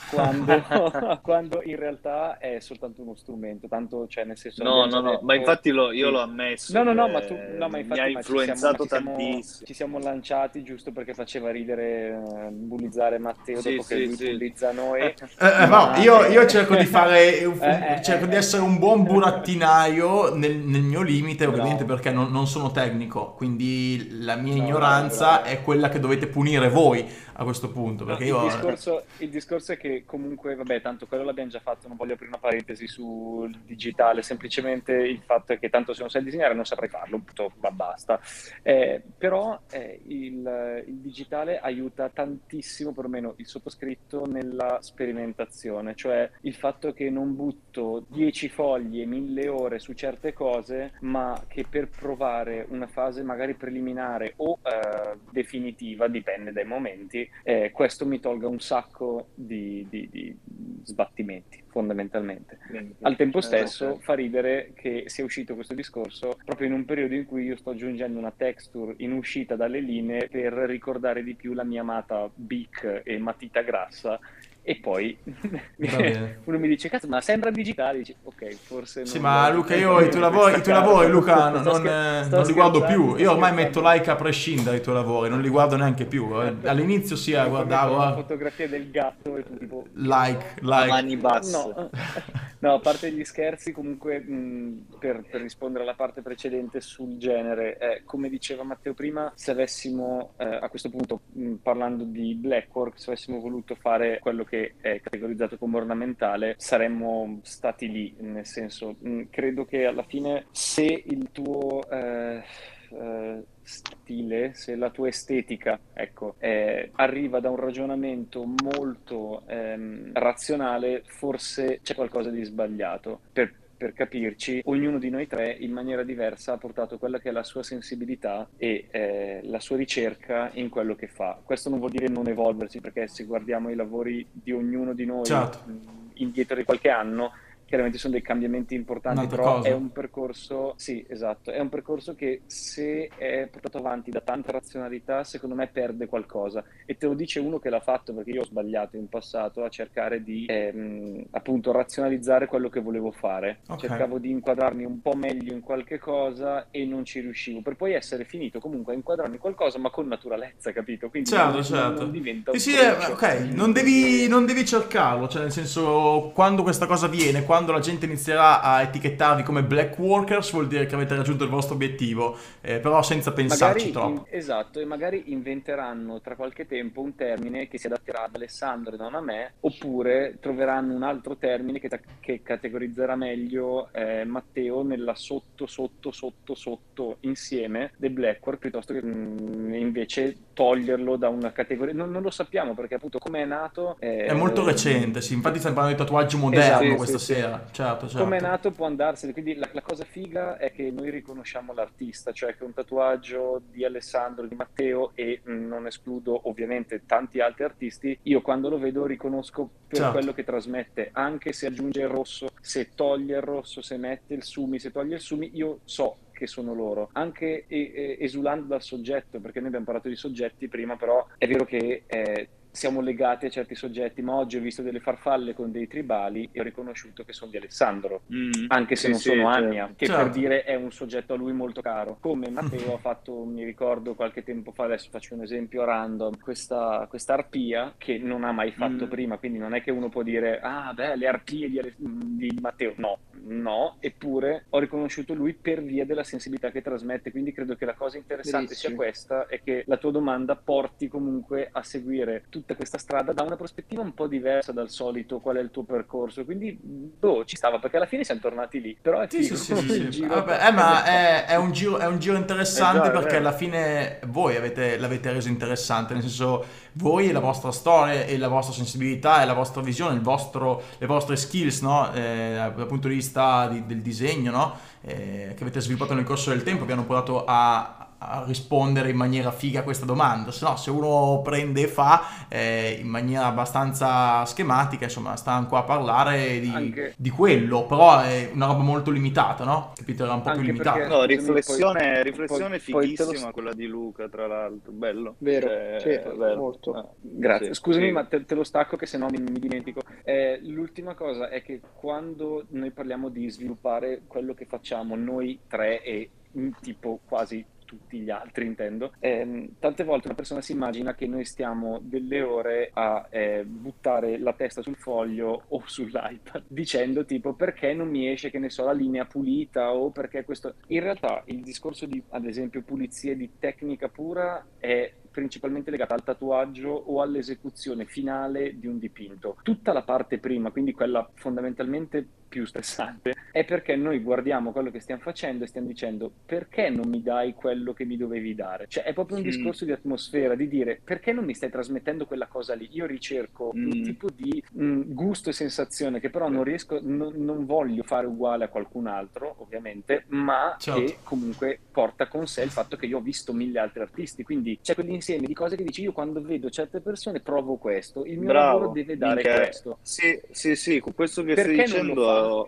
quando, 0.08 0.62
quando 1.22 1.60
in 1.64 1.74
realtà 1.76 2.38
è 2.38 2.60
soltanto 2.60 3.02
uno 3.02 3.16
strumento, 3.16 3.66
tanto 3.66 4.06
cioè 4.06 4.22
nel 4.22 4.38
senso... 4.38 4.62
No, 4.62 4.84
no, 4.86 5.00
no, 5.00 5.10
detto- 5.10 5.24
ma 5.24 5.34
infatti 5.34 5.70
lo- 5.70 5.90
io 5.90 6.06
sì. 6.06 6.12
l'ho 6.12 6.20
ammesso. 6.20 6.72
No, 6.78 6.84
no, 6.84 6.92
no, 6.92 7.08
ma 7.08 7.20
tu, 7.26 7.34
no, 7.58 7.68
ma 7.68 7.78
infatti 7.78 8.00
mi 8.00 8.06
ha 8.06 8.12
ma 8.12 8.22
ci 8.22 8.30
influenzato 8.30 8.86
siamo, 8.86 9.10
ma 9.10 9.16
ci 9.16 9.22
siamo- 9.24 9.32
tantissimo. 9.32 9.66
Ci 9.66 9.74
siamo 9.74 9.98
lanciati 9.98 10.62
giusto 10.62 10.92
perché 10.92 11.12
faceva 11.12 11.50
ridere, 11.50 12.08
eh, 12.10 12.48
bullizzare 12.50 13.18
Matteo 13.18 13.62
Sì, 13.64 13.70
dopo 13.70 13.82
sì, 13.82 13.94
che 13.94 14.00
lui 14.00 14.16
sì. 14.16 14.24
bullizza 14.26 14.72
noi. 14.72 15.16
Eh, 15.38 15.62
eh, 15.62 15.66
no, 15.66 15.92
io, 15.96 16.26
io 16.26 16.46
cerco 16.46 16.76
di 16.76 16.84
fare, 16.86 17.44
un- 17.44 17.58
Eh, 17.62 17.96
eh, 17.96 18.02
cerco 18.02 18.24
eh, 18.24 18.28
di 18.28 18.34
eh. 18.34 18.38
essere 18.38 18.62
un 18.62 18.78
buon 18.78 19.04
burattinaio 19.04 20.34
nel, 20.34 20.56
nel 20.58 20.82
mio 20.82 21.02
limite, 21.02 21.46
Bravo. 21.46 21.62
ovviamente 21.62 21.84
perché 21.84 22.10
non, 22.10 22.30
non 22.30 22.46
sono 22.46 22.70
tecnico, 22.70 23.32
quindi 23.34 24.08
la 24.22 24.36
mia 24.36 24.54
No, 24.54 24.58
ignoranza 24.62 25.24
bravo, 25.26 25.42
bravo. 25.42 25.48
è 25.48 25.62
quella 25.62 25.88
che 25.88 26.00
dovete 26.00 26.26
punire 26.26 26.68
voi 26.68 27.06
a 27.36 27.44
questo 27.44 27.70
punto, 27.70 28.04
perché 28.04 28.24
No, 28.24 28.30
io... 28.30 28.44
il, 28.44 28.52
discorso, 28.52 29.04
il 29.18 29.30
discorso 29.30 29.72
è 29.72 29.76
che 29.76 30.04
comunque, 30.04 30.54
vabbè, 30.54 30.80
tanto 30.80 31.06
quello 31.06 31.24
l'abbiamo 31.24 31.50
già 31.50 31.60
fatto, 31.60 31.88
non 31.88 31.96
voglio 31.96 32.14
aprire 32.14 32.30
una 32.30 32.40
parentesi 32.40 32.86
sul 32.86 33.56
digitale, 33.64 34.22
semplicemente 34.22 34.92
il 34.92 35.20
fatto 35.24 35.52
è 35.52 35.58
che 35.58 35.68
tanto 35.68 35.92
se 35.94 36.00
non 36.00 36.10
sai 36.10 36.22
disegnare 36.22 36.54
non 36.54 36.64
saprai 36.64 36.88
farlo, 36.88 37.18
punto, 37.18 37.52
ma 37.60 37.70
basta. 37.70 38.20
Eh, 38.62 39.02
però 39.16 39.60
eh, 39.70 40.00
il, 40.06 40.82
il 40.86 40.94
digitale 40.94 41.58
aiuta 41.58 42.08
tantissimo, 42.08 42.92
perlomeno 42.92 43.34
il 43.36 43.46
sottoscritto, 43.46 44.26
nella 44.26 44.78
sperimentazione, 44.80 45.94
cioè 45.94 46.30
il 46.42 46.54
fatto 46.54 46.92
che 46.92 47.10
non 47.10 47.34
butto 47.74 48.04
10 48.08 48.48
fogli 48.48 49.00
e 49.00 49.06
1000 49.06 49.48
ore 49.48 49.78
su 49.78 49.92
certe 49.94 50.32
cose, 50.32 50.92
ma 51.00 51.42
che 51.48 51.66
per 51.68 51.88
provare 51.88 52.64
una 52.68 52.86
fase 52.86 53.22
magari 53.22 53.54
preliminare 53.54 54.34
o 54.36 54.58
eh, 54.62 55.16
definitiva, 55.30 56.06
dipende 56.06 56.52
dai 56.52 56.64
momenti, 56.64 57.28
eh, 57.42 57.70
questo 57.72 58.06
mi 58.06 58.20
tolga 58.20 58.46
un 58.46 58.60
sacco 58.60 59.28
di, 59.34 59.84
di- 59.90 60.08
di 60.10 60.36
sbattimenti, 60.84 61.62
fondamentalmente. 61.66 62.58
Quindi, 62.68 62.94
Al 63.00 63.16
tempo 63.16 63.38
eh, 63.38 63.42
stesso 63.42 63.98
fa 64.00 64.14
ridere 64.14 64.72
che 64.74 65.04
sia 65.06 65.24
uscito 65.24 65.54
questo 65.54 65.74
discorso 65.74 66.38
proprio 66.44 66.68
in 66.68 66.74
un 66.74 66.84
periodo 66.84 67.14
in 67.14 67.24
cui 67.24 67.44
io 67.44 67.56
sto 67.56 67.70
aggiungendo 67.70 68.18
una 68.18 68.32
texture 68.36 68.94
in 68.98 69.12
uscita 69.12 69.56
dalle 69.56 69.80
linee 69.80 70.28
per 70.28 70.52
ricordare 70.52 71.22
di 71.24 71.34
più 71.34 71.52
la 71.54 71.64
mia 71.64 71.80
amata 71.80 72.30
Bic 72.32 73.02
e 73.04 73.18
matita 73.18 73.62
grassa 73.62 74.18
e 74.66 74.76
poi 74.80 75.16
uno 76.44 76.58
mi 76.58 76.68
dice 76.68 76.88
cazzo 76.88 77.06
ma 77.06 77.20
sembra 77.20 77.50
digitale 77.50 77.98
dici 77.98 78.14
ok 78.22 78.48
forse 78.54 79.04
Sì, 79.06 79.18
ma 79.18 79.48
Luca, 79.50 79.74
io 79.74 80.00
i 80.00 80.08
tuoi 80.08 80.20
lavori, 80.22 80.56
i 80.58 80.62
tuoi 80.62 80.74
lavori 80.74 81.08
Luca, 81.10 81.50
non, 81.50 81.60
Sto 81.60 81.72
non, 81.78 81.86
eh, 81.86 82.22
sto 82.24 82.36
non 82.36 82.46
li 82.46 82.52
guardo 82.52 82.84
più. 82.84 83.16
Io 83.16 83.30
ormai 83.32 83.52
metto 83.52 83.80
like 83.82 84.10
a 84.10 84.16
prescindere 84.16 84.70
dai 84.76 84.80
tuoi 84.82 84.94
lavori, 84.94 85.28
non 85.28 85.40
li 85.42 85.48
guardo 85.48 85.76
neanche 85.76 86.06
più. 86.06 86.28
eh. 86.42 86.54
All'inizio 86.68 87.16
sì, 87.16 87.32
eh, 87.32 87.36
Come 87.36 87.48
guardavo, 87.50 87.96
la 87.98 88.12
eh, 88.12 88.14
fotografia 88.14 88.68
del 88.68 88.90
gatto 88.90 89.36
e 89.36 89.42
tu 89.44 89.56
tipo 89.58 89.86
like, 89.94 90.54
A 90.62 90.80
like. 90.80 90.86
mani 90.86 91.16
basse. 91.16 91.56
No, 91.56 91.90
no, 92.60 92.72
a 92.74 92.78
parte 92.80 93.10
gli 93.12 93.24
scherzi, 93.24 93.72
comunque 93.72 94.18
mh, 94.20 94.86
per, 94.98 95.22
per 95.30 95.42
rispondere 95.42 95.84
alla 95.84 95.94
parte 95.94 96.22
precedente 96.22 96.80
sul 96.80 97.16
genere, 97.18 97.78
eh, 97.78 98.02
come 98.04 98.28
diceva 98.28 98.62
Matteo 98.64 98.94
prima, 98.94 99.30
se 99.34 99.50
avessimo 99.50 100.32
eh, 100.38 100.44
a 100.46 100.68
questo 100.68 100.88
punto, 100.88 101.20
mh, 101.32 101.54
parlando 101.62 102.04
di 102.04 102.34
Blackwork, 102.34 102.98
se 102.98 103.10
avessimo 103.10 103.40
voluto 103.40 103.74
fare 103.74 104.18
quello 104.20 104.44
che 104.44 104.53
è 104.80 105.00
categorizzato 105.00 105.56
come 105.58 105.78
ornamentale, 105.78 106.54
saremmo 106.58 107.40
stati 107.42 107.90
lì, 107.90 108.14
nel 108.20 108.46
senso, 108.46 108.96
mh, 108.98 109.22
credo 109.30 109.64
che 109.64 109.86
alla 109.86 110.04
fine 110.04 110.46
se 110.50 110.84
il 110.84 111.28
tuo... 111.32 111.88
eh, 111.90 112.42
eh, 112.90 113.44
stile, 113.64 114.52
se 114.54 114.76
la 114.76 114.90
tua 114.90 115.08
estetica, 115.08 115.78
ecco, 115.94 116.36
eh, 116.38 116.90
arriva 116.96 117.40
da 117.40 117.50
un 117.50 117.56
ragionamento 117.56 118.44
molto 118.44 119.42
ehm, 119.46 120.12
razionale, 120.12 121.02
forse 121.06 121.80
c'è 121.82 121.94
qualcosa 121.94 122.30
di 122.30 122.44
sbagliato. 122.44 123.20
Per, 123.32 123.52
per 123.76 123.92
capirci, 123.92 124.62
ognuno 124.64 124.98
di 124.98 125.10
noi 125.10 125.26
tre 125.26 125.50
in 125.50 125.72
maniera 125.72 126.02
diversa 126.02 126.52
ha 126.52 126.56
portato 126.58 126.98
quella 126.98 127.18
che 127.18 127.28
è 127.28 127.32
la 127.32 127.42
sua 127.42 127.62
sensibilità 127.62 128.48
e 128.56 128.86
eh, 128.90 129.40
la 129.44 129.60
sua 129.60 129.76
ricerca 129.76 130.50
in 130.54 130.68
quello 130.68 130.94
che 130.94 131.08
fa. 131.08 131.40
Questo 131.42 131.68
non 131.70 131.78
vuol 131.78 131.90
dire 131.90 132.08
non 132.08 132.26
evolversi, 132.28 132.80
perché 132.80 133.08
se 133.08 133.24
guardiamo 133.24 133.70
i 133.70 133.74
lavori 133.74 134.26
di 134.30 134.52
ognuno 134.52 134.94
di 134.94 135.04
noi 135.04 135.24
Certo. 135.24 135.58
mh, 135.66 135.80
indietro 136.14 136.56
di 136.56 136.64
qualche 136.64 136.90
anno, 136.90 137.32
chiaramente 137.74 137.98
sono 137.98 138.12
dei 138.12 138.22
cambiamenti 138.22 138.74
importanti, 138.76 139.26
però 139.26 139.56
cosa. 139.56 139.68
è 139.68 139.72
un 139.72 139.90
percorso, 139.90 140.74
sì, 140.76 141.04
esatto, 141.08 141.50
è 141.50 141.58
un 141.58 141.68
percorso 141.68 142.14
che 142.14 142.42
se 142.46 143.08
è 143.16 143.48
portato 143.50 143.78
avanti 143.78 144.12
da 144.12 144.20
tanta 144.20 144.52
razionalità, 144.52 145.24
secondo 145.24 145.56
me 145.56 145.66
perde 145.66 146.06
qualcosa. 146.06 146.62
E 146.86 146.96
te 146.96 147.06
lo 147.06 147.14
dice 147.14 147.40
uno 147.40 147.58
che 147.58 147.70
l'ha 147.70 147.80
fatto, 147.80 148.14
perché 148.14 148.30
io 148.30 148.42
ho 148.42 148.44
sbagliato 148.44 148.96
in 148.96 149.08
passato 149.08 149.64
a 149.64 149.68
cercare 149.68 150.22
di 150.22 150.44
ehm, 150.48 151.24
appunto 151.32 151.72
razionalizzare 151.72 152.46
quello 152.46 152.68
che 152.68 152.80
volevo 152.80 153.10
fare. 153.10 153.60
Ok. 153.66 153.80
Cercavo 153.80 154.18
di 154.18 154.30
inquadrarmi 154.30 154.84
un 154.84 155.00
po' 155.00 155.14
meglio 155.14 155.52
in 155.52 155.60
qualche 155.60 155.98
cosa 155.98 156.68
e 156.70 156.84
non 156.84 157.04
ci 157.04 157.18
riuscivo, 157.20 157.60
per 157.60 157.74
poi 157.74 157.94
essere 157.94 158.24
finito 158.24 158.60
comunque 158.60 158.92
a 158.92 158.96
inquadrarmi 158.96 159.34
in 159.34 159.40
qualcosa, 159.40 159.78
ma 159.80 159.90
con 159.90 160.06
naturalezza, 160.06 160.70
capito? 160.72 161.08
Quindi 161.10 161.30
Certo, 161.30 161.52
non, 161.54 161.64
certo. 161.64 162.02
non 162.02 162.10
diventa 162.12 162.50
un 162.52 162.58
Sì, 162.58 162.70
sì, 162.70 162.78
eh, 162.78 162.92
cruccio. 162.94 163.12
ok, 163.12 163.48
non 163.52 163.72
devi, 163.72 164.28
non 164.28 164.46
devi 164.46 164.64
cercarlo, 164.64 165.26
cioè 165.28 165.42
nel 165.42 165.52
senso, 165.52 166.30
quando 166.34 166.62
questa 166.62 166.86
cosa 166.86 167.06
avviene, 167.06 167.44
quando 167.44 167.63
la 167.72 167.80
gente 167.80 168.06
inizierà 168.06 168.60
a 168.60 168.82
etichettarvi 168.82 169.42
come 169.42 169.62
black 169.62 169.98
workers, 169.98 170.52
vuol 170.52 170.66
dire 170.68 170.86
che 170.86 170.94
avete 170.94 171.14
raggiunto 171.16 171.44
il 171.44 171.50
vostro 171.50 171.74
obiettivo, 171.74 172.36
eh, 172.60 172.78
però 172.80 173.02
senza 173.02 173.32
pensarci 173.32 173.90
Magari 173.90 173.92
troppo. 173.92 174.08
in- 174.30 174.36
esatto, 174.36 174.80
e 174.80 174.84
magari 174.84 175.24
inventeranno 175.32 176.20
tra 176.20 176.36
qualche 176.36 176.66
tempo 176.66 177.00
un 177.00 177.14
termine 177.14 177.68
che 177.68 177.78
si 177.78 177.86
adatterà 177.86 178.24
ad 178.24 178.34
Alessandro 178.34 178.94
e 178.94 178.98
non 178.98 179.14
a 179.14 179.20
me, 179.20 179.54
oppure 179.60 180.38
troveranno 180.40 180.94
un 180.94 181.02
altro 181.02 181.36
termine 181.36 181.78
che, 181.80 181.88
ta- 181.88 182.00
che 182.20 182.42
categorizzerà 182.42 183.16
meglio 183.16 183.88
eh, 183.92 184.24
Matteo 184.24 184.82
nella 184.82 185.14
sotto, 185.14 185.66
sotto, 185.66 186.12
sotto, 186.12 186.54
sotto 186.54 187.16
insieme 187.20 187.92
del 187.96 188.10
Blackwork, 188.10 188.58
piuttosto 188.58 188.92
che 188.92 189.02
mm, 189.04 189.74
invece 189.74 190.36
toglierlo 190.54 191.16
da 191.16 191.28
una 191.28 191.52
categoria. 191.52 191.92
Non, 191.92 192.10
non 192.10 192.22
lo 192.22 192.30
sappiamo 192.30 192.74
perché 192.74 192.94
appunto 192.94 193.18
come 193.18 193.42
è 193.42 193.44
nato... 193.44 193.96
eh, 193.98 194.24
È 194.26 194.32
molto 194.32 194.64
recente, 194.64 195.20
sì, 195.20 195.34
infatti 195.34 195.58
stiamo 195.58 195.76
parlando 195.76 195.98
di 195.98 196.04
tatuaggio 196.04 196.38
moderno 196.38 196.64
Esatto, 196.64 196.90
sì, 196.90 196.96
questa 196.96 197.18
sì, 197.18 197.24
sì. 197.26 197.32
sera, 197.34 197.64
certo, 197.70 198.06
certo. 198.08 198.22
Come 198.24 198.36
è 198.38 198.40
nato 198.40 198.70
può 198.70 198.86
andarsene, 198.86 199.32
quindi 199.32 199.54
la, 199.56 199.68
la 199.72 199.82
cosa 199.82 200.04
figa 200.04 200.56
è 200.56 200.72
che 200.72 200.90
noi 200.90 201.10
riconosciamo 201.10 201.74
l'artista, 201.74 202.32
cioè 202.32 202.56
che 202.56 202.64
un 202.64 202.72
tatuaggio 202.72 203.60
di 203.70 203.84
Alessandro, 203.84 204.46
di 204.46 204.54
Matteo 204.54 205.10
e 205.14 205.40
mh, 205.44 205.52
non 205.66 205.86
escludo 205.86 206.48
ovviamente 206.48 207.02
tanti 207.04 207.40
altri 207.40 207.64
artisti, 207.64 208.18
io 208.22 208.40
quando 208.40 208.68
lo 208.68 208.78
vedo 208.78 209.04
riconosco 209.06 209.68
per 209.88 209.98
Certo. 209.98 210.12
quello 210.12 210.32
che 210.32 210.44
trasmette, 210.44 211.10
anche 211.12 211.52
se 211.52 211.66
aggiunge 211.66 212.00
il 212.00 212.08
rosso, 212.08 212.48
se 212.60 212.90
toglie 212.94 213.36
il 213.36 213.42
rosso, 213.42 213.80
se 213.80 213.96
mette 213.96 214.34
il 214.34 214.42
sumi, 214.42 214.78
se 214.80 214.90
toglie 214.90 215.16
il 215.16 215.20
sumi, 215.20 215.50
io 215.54 215.80
so 215.84 216.16
che 216.34 216.46
sono 216.46 216.74
loro, 216.74 217.08
anche 217.12 217.64
esulando 217.68 218.66
dal 218.66 218.82
soggetto, 218.82 219.40
perché 219.40 219.60
noi 219.60 219.68
abbiamo 219.68 219.86
parlato 219.86 220.08
di 220.08 220.16
soggetti 220.16 220.68
prima, 220.68 220.96
però 220.96 221.26
è 221.38 221.46
vero 221.46 221.64
che 221.64 222.02
eh, 222.06 222.48
siamo 222.74 223.00
legati 223.00 223.46
a 223.46 223.50
certi 223.50 223.76
soggetti, 223.76 224.20
ma 224.20 224.34
oggi 224.34 224.56
ho 224.56 224.60
visto 224.60 224.82
delle 224.82 224.98
farfalle 224.98 225.54
con 225.54 225.70
dei 225.70 225.86
tribali 225.86 226.48
e 226.50 226.58
ho 226.58 226.64
riconosciuto 226.64 227.22
che 227.22 227.32
sono 227.32 227.50
di 227.52 227.56
Alessandro 227.56 228.22
Mm. 228.34 228.64
anche 228.68 228.96
se 228.96 229.04
Sì, 229.06 229.10
non 229.10 229.18
sì, 229.20 229.28
sono 229.28 229.52
certo. 229.52 229.66
Ania, 229.68 229.92
che 229.96 230.06
Certo. 230.06 230.22
per 230.22 230.32
dire 230.32 230.64
è 230.64 230.74
un 230.74 230.90
soggetto 230.90 231.34
a 231.34 231.36
lui 231.36 231.52
molto 231.52 231.80
caro. 231.80 232.16
Come 232.20 232.50
Matteo 232.50 232.94
ha 232.94 232.98
fatto, 232.98 233.44
mi 233.44 233.62
ricordo 233.64 234.14
qualche 234.14 234.42
tempo 234.42 234.72
fa, 234.72 234.84
adesso 234.84 235.08
faccio 235.10 235.34
un 235.34 235.42
esempio 235.42 235.84
random, 235.84 236.38
questa, 236.40 237.06
questa 237.08 237.34
arpia 237.34 237.94
che 237.96 238.18
non 238.18 238.42
ha 238.44 238.50
mai 238.52 238.72
fatto 238.72 239.06
Mm. 239.06 239.08
prima, 239.08 239.38
quindi 239.38 239.58
non 239.58 239.72
è 239.74 239.80
che 239.82 239.92
uno 239.92 240.08
può 240.08 240.22
dire, 240.22 240.58
ah 240.60 240.92
beh, 240.92 241.14
le 241.16 241.28
arpie 241.28 241.68
di, 241.70 241.78
Ale- 241.78 241.94
di 241.96 242.58
Matteo, 242.60 242.94
no, 242.96 243.18
no, 243.44 243.96
eppure 244.00 244.64
ho 244.70 244.78
riconosciuto 244.80 245.32
lui 245.34 245.54
per 245.54 245.80
via 245.82 246.04
della 246.04 246.24
sensibilità 246.24 246.70
che 246.72 246.82
trasmette, 246.82 247.30
quindi 247.30 247.52
credo 247.52 247.76
che 247.76 247.84
la 247.84 247.94
cosa 247.94 248.16
interessante 248.16 248.74
sia 248.74 248.88
Bellissimo. 248.88 248.96
questa, 248.96 249.46
è 249.46 249.60
che 249.62 249.84
la 249.86 249.96
tua 249.96 250.10
domanda 250.10 250.56
porti 250.56 251.06
comunque 251.08 251.68
a 251.70 251.82
seguire 251.82 252.44
tutta 252.64 252.76
questa 252.76 252.98
strada 252.98 253.32
da 253.32 253.42
una 253.42 253.56
prospettiva 253.56 254.00
un 254.00 254.14
po' 254.14 254.26
diversa 254.26 254.72
dal 254.72 254.88
solito, 254.88 255.38
qual 255.38 255.56
è 255.56 255.60
il 255.60 255.70
tuo 255.70 255.82
percorso, 255.82 256.44
quindi 256.44 256.76
boh, 256.82 257.44
ci 257.44 257.56
stava, 257.56 257.78
perché 257.78 257.96
alla 257.96 258.06
fine 258.06 258.24
siamo 258.24 258.40
tornati 258.40 258.80
lì, 258.80 258.96
però 259.00 259.20
è 259.20 259.28
Sì, 259.28 259.42
figo. 259.42 259.56
sì, 259.56 259.76
sì, 259.76 260.12
sì, 260.12 260.26
Vabbè, 260.26 260.66
eh, 260.66 260.72
ma 260.72 261.04
è 261.04 261.44
è, 261.44 261.56
un 261.56 261.72
giro, 261.72 261.98
è 261.98 262.06
un 262.06 262.18
giro 262.18 262.36
interessante 262.36 263.08
è 263.08 263.10
perché 263.10 263.36
alla 263.36 263.52
fine 263.52 264.18
voi 264.26 264.56
avete, 264.56 264.98
l'avete 264.98 265.30
reso 265.32 265.48
interessante, 265.48 266.14
nel 266.14 266.22
senso 266.22 266.64
voi 266.92 267.28
e 267.28 267.32
la 267.32 267.40
vostra 267.40 267.70
storia 267.70 268.24
e 268.24 268.38
la 268.38 268.48
vostra 268.48 268.74
sensibilità 268.74 269.42
e 269.42 269.46
la 269.46 269.52
vostra 269.52 269.82
visione, 269.82 270.14
il 270.14 270.22
vostro, 270.22 270.82
le 270.96 271.06
vostre 271.06 271.36
skills, 271.36 271.80
no? 271.82 272.12
Eh, 272.14 272.54
dal 272.54 272.86
punto 272.86 273.08
di 273.08 273.14
vista 273.14 273.68
di- 273.68 273.84
del 273.86 274.00
disegno, 274.00 274.50
no? 274.50 274.76
Eh, 275.02 275.52
che 275.54 275.62
avete 275.62 275.80
sviluppato 275.80 276.14
nel 276.14 276.24
corso 276.24 276.50
del 276.50 276.62
tempo 276.62 276.84
vi 276.86 276.92
hanno 276.92 277.04
portato 277.04 277.44
a, 277.44 278.03
a 278.28 278.44
rispondere 278.46 279.10
in 279.10 279.16
maniera 279.16 279.50
figa 279.50 279.80
a 279.80 279.82
questa 279.82 280.04
domanda. 280.04 280.50
Se 280.50 280.64
no, 280.64 280.76
se 280.76 280.90
uno 280.90 281.40
prende 281.42 281.82
e 281.82 281.86
fa 281.88 282.46
eh, 282.48 282.98
in 283.00 283.08
maniera 283.08 283.46
abbastanza 283.46 284.44
schematica, 284.44 285.04
insomma, 285.04 285.36
sta 285.36 285.64
qua 285.68 285.80
a 285.80 285.82
parlare 285.82 286.60
di, 286.60 286.70
Anche- 286.74 287.14
di 287.16 287.30
quello, 287.30 287.86
però 287.86 288.20
è 288.20 288.50
una 288.52 288.66
roba 288.66 288.82
molto 288.82 289.10
limitata, 289.10 289.64
no? 289.64 289.92
Capito? 289.96 290.24
Era 290.24 290.34
un 290.34 290.40
po' 290.42 290.50
più 290.50 290.60
Anche 290.60 290.72
limitata. 290.72 290.98
perché- 290.98 291.14
No, 291.14 291.24
riflessione, 291.24 292.12
poi- 292.12 292.22
riflessione 292.22 292.78
poi- 292.78 292.92
poi 292.92 293.06
fighissima 293.16 293.50
quella 293.52 293.72
di 293.72 293.86
Luca, 293.86 294.28
tra 294.28 294.46
l'altro, 294.46 294.92
bello. 294.92 295.34
Vero, 295.38 295.66
Cioè, 295.68 295.96
sì, 296.00 296.36
vero. 296.38 296.56
molto. 296.56 296.92
Ah, 296.94 297.06
Grazie, 297.20 297.68
sì, 297.68 297.74
scusami, 297.74 298.06
sì. 298.06 298.12
ma 298.12 298.24
te, 298.24 298.44
te 298.44 298.54
lo 298.54 298.64
stacco 298.64 298.96
che 298.96 299.06
sennò 299.06 299.28
mi, 299.28 299.38
mi 299.38 299.58
dimentico. 299.58 300.00
Eh, 300.24 300.58
l'ultima 300.62 301.14
cosa 301.14 301.48
è 301.48 301.62
che 301.62 301.80
quando 301.94 302.64
noi 302.70 302.90
parliamo 302.90 303.28
di 303.28 303.50
sviluppare 303.50 304.22
quello 304.26 304.54
che 304.54 304.64
facciamo 304.66 305.14
noi 305.16 305.60
tre 305.68 306.02
e 306.02 306.30
mm, 306.56 306.70
tipo 306.80 307.20
quasi 307.26 307.64
tutti 307.98 308.18
gli 308.18 308.30
altri 308.30 308.66
intendo, 308.66 309.12
ehm, 309.20 309.76
tante 309.78 310.04
volte 310.04 310.26
una 310.26 310.36
persona 310.36 310.60
si 310.60 310.72
immagina 310.72 311.14
che 311.14 311.26
noi 311.26 311.44
stiamo 311.44 312.00
delle 312.02 312.42
ore 312.42 312.90
a 312.92 313.26
eh, 313.30 313.64
buttare 313.64 314.38
la 314.38 314.52
testa 314.52 314.82
sul 314.82 314.96
foglio 314.96 315.64
o 315.68 315.82
sull'iPad 315.86 316.64
dicendo 316.66 317.24
tipo 317.24 317.54
perché 317.54 317.92
non 317.94 318.08
mi 318.08 318.28
esce 318.28 318.50
che 318.50 318.58
ne 318.58 318.70
so 318.70 318.84
la 318.84 318.92
linea 318.92 319.24
pulita 319.24 319.92
o 319.92 320.10
perché 320.10 320.44
questo... 320.44 320.74
In 320.88 321.00
realtà 321.00 321.42
il 321.46 321.62
discorso 321.62 322.06
di 322.06 322.22
ad 322.30 322.44
esempio 322.44 322.82
pulizie 322.82 323.36
di 323.36 323.50
tecnica 323.58 324.08
pura 324.08 324.64
è 324.78 325.12
principalmente 325.34 325.90
legata 325.90 326.14
al 326.14 326.22
tatuaggio 326.22 326.90
o 326.90 327.20
all'esecuzione 327.20 328.04
finale 328.04 328.78
di 328.78 328.86
un 328.86 328.98
dipinto. 329.00 329.56
Tutta 329.64 329.92
la 329.92 330.02
parte 330.02 330.38
prima, 330.38 330.70
quindi 330.70 330.92
quella 330.92 331.28
fondamentalmente 331.34 332.24
più 332.54 332.64
stressante, 332.66 333.34
è 333.50 333.64
perché 333.64 333.96
noi 333.96 334.20
guardiamo 334.20 334.70
quello 334.70 334.92
che 334.92 335.00
stiamo 335.00 335.20
facendo 335.20 335.64
e 335.64 335.66
stiamo 335.66 335.88
dicendo 335.88 336.30
perché 336.46 336.88
non 336.88 337.08
mi 337.08 337.20
dai 337.20 337.52
quello 337.52 337.92
che 337.92 338.04
mi 338.04 338.16
dovevi 338.16 338.54
dare? 338.54 338.86
Cioè 338.86 339.02
è 339.02 339.12
proprio 339.12 339.38
un 339.38 339.42
Mm. 339.42 339.46
discorso 339.46 339.84
di 339.84 339.90
atmosfera, 339.90 340.54
di 340.54 340.68
dire 340.68 341.00
perché 341.02 341.32
non 341.32 341.44
mi 341.44 341.52
stai 341.54 341.68
trasmettendo 341.70 342.26
quella 342.26 342.46
cosa 342.46 342.74
lì? 342.74 342.88
Io 342.92 343.06
ricerco 343.06 343.72
un 343.74 343.86
Mm. 343.88 344.02
tipo 344.02 344.28
di 344.30 344.62
mm, 344.78 345.02
gusto 345.12 345.50
e 345.50 345.52
sensazione 345.52 346.20
che 346.20 346.30
però 346.30 346.48
non 346.48 346.62
riesco, 346.62 347.00
non, 347.02 347.32
non 347.38 347.66
voglio 347.66 348.04
fare 348.04 348.28
uguale 348.28 348.64
a 348.64 348.68
qualcun 348.68 349.08
altro, 349.08 349.56
ovviamente, 349.58 350.24
ma 350.28 350.76
Certo. 350.78 351.00
che 351.00 351.18
comunque 351.24 351.80
porta 351.90 352.28
con 352.28 352.46
sé 352.46 352.62
il 352.62 352.70
fatto 352.70 352.96
che 352.96 353.06
io 353.06 353.18
ho 353.18 353.20
visto 353.20 353.52
mille 353.52 353.80
altri 353.80 354.00
artisti, 354.02 354.44
quindi 354.44 354.78
c'è 354.80 354.94
quell'insieme 354.94 355.46
di 355.48 355.54
cose 355.54 355.74
che 355.74 355.82
dici 355.82 356.02
io 356.02 356.12
quando 356.12 356.40
vedo 356.40 356.70
certe 356.70 357.00
persone 357.00 357.40
provo 357.40 357.78
questo, 357.78 358.24
il 358.24 358.38
mio 358.38 358.48
Bravo, 358.50 358.72
lavoro 358.78 358.92
deve 358.92 359.16
dare 359.16 359.34
minchia. 359.42 359.56
questo. 359.56 359.98
Sì, 360.02 360.40
sì, 360.52 360.76
sì, 360.76 361.00
con 361.00 361.14
questo 361.14 361.42
che 361.42 361.52
stai 361.56 361.64
Perché 361.64 361.80
lo 361.80 361.84
dicendo 361.98 362.14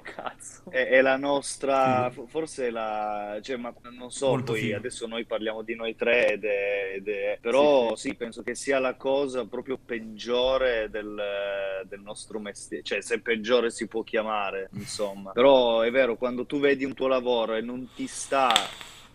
Cazzo. 0.03 0.63
è, 0.71 0.89
è 0.89 1.01
la 1.01 1.17
nostra, 1.17 2.11
forse 2.27 2.67
è 2.69 2.71
la, 2.71 3.39
cioè, 3.43 3.57
ma 3.57 3.73
non 3.93 4.11
so, 4.11 4.29
Molto 4.29 4.53
poi 4.53 4.61
figo. 4.63 4.77
adesso 4.77 5.07
noi 5.07 5.25
parliamo 5.25 5.63
di 5.63 5.75
noi 5.75 5.95
tre 5.97 6.33
ed 6.33 6.45
è, 6.45 6.93
ed 6.97 7.09
è- 7.09 7.39
però 7.41 7.95
Sì, 7.97 8.09
sì, 8.09 8.15
penso 8.15 8.43
che 8.43 8.55
sia 8.55 8.79
la 8.79 8.95
cosa 8.95 9.45
proprio 9.47 9.79
peggiore 9.85 10.89
del, 10.91 11.21
del 11.89 12.01
nostro 12.01 12.39
mestiere, 12.39 12.83
cioè 12.83 13.01
se 13.01 13.21
peggiore 13.21 13.71
si 13.71 13.87
può 13.87 14.03
chiamare, 14.03 14.69
insomma. 14.73 15.33
Però 15.33 15.81
è 15.81 15.91
vero, 15.91 16.17
quando 16.17 16.47
tu 16.47 16.59
vedi 16.61 16.85
un 16.85 16.95
tuo 16.95 17.07
lavoro 17.09 17.55
e 17.55 17.61
non 17.61 17.89
ti 17.95 18.07
sta 18.07 18.53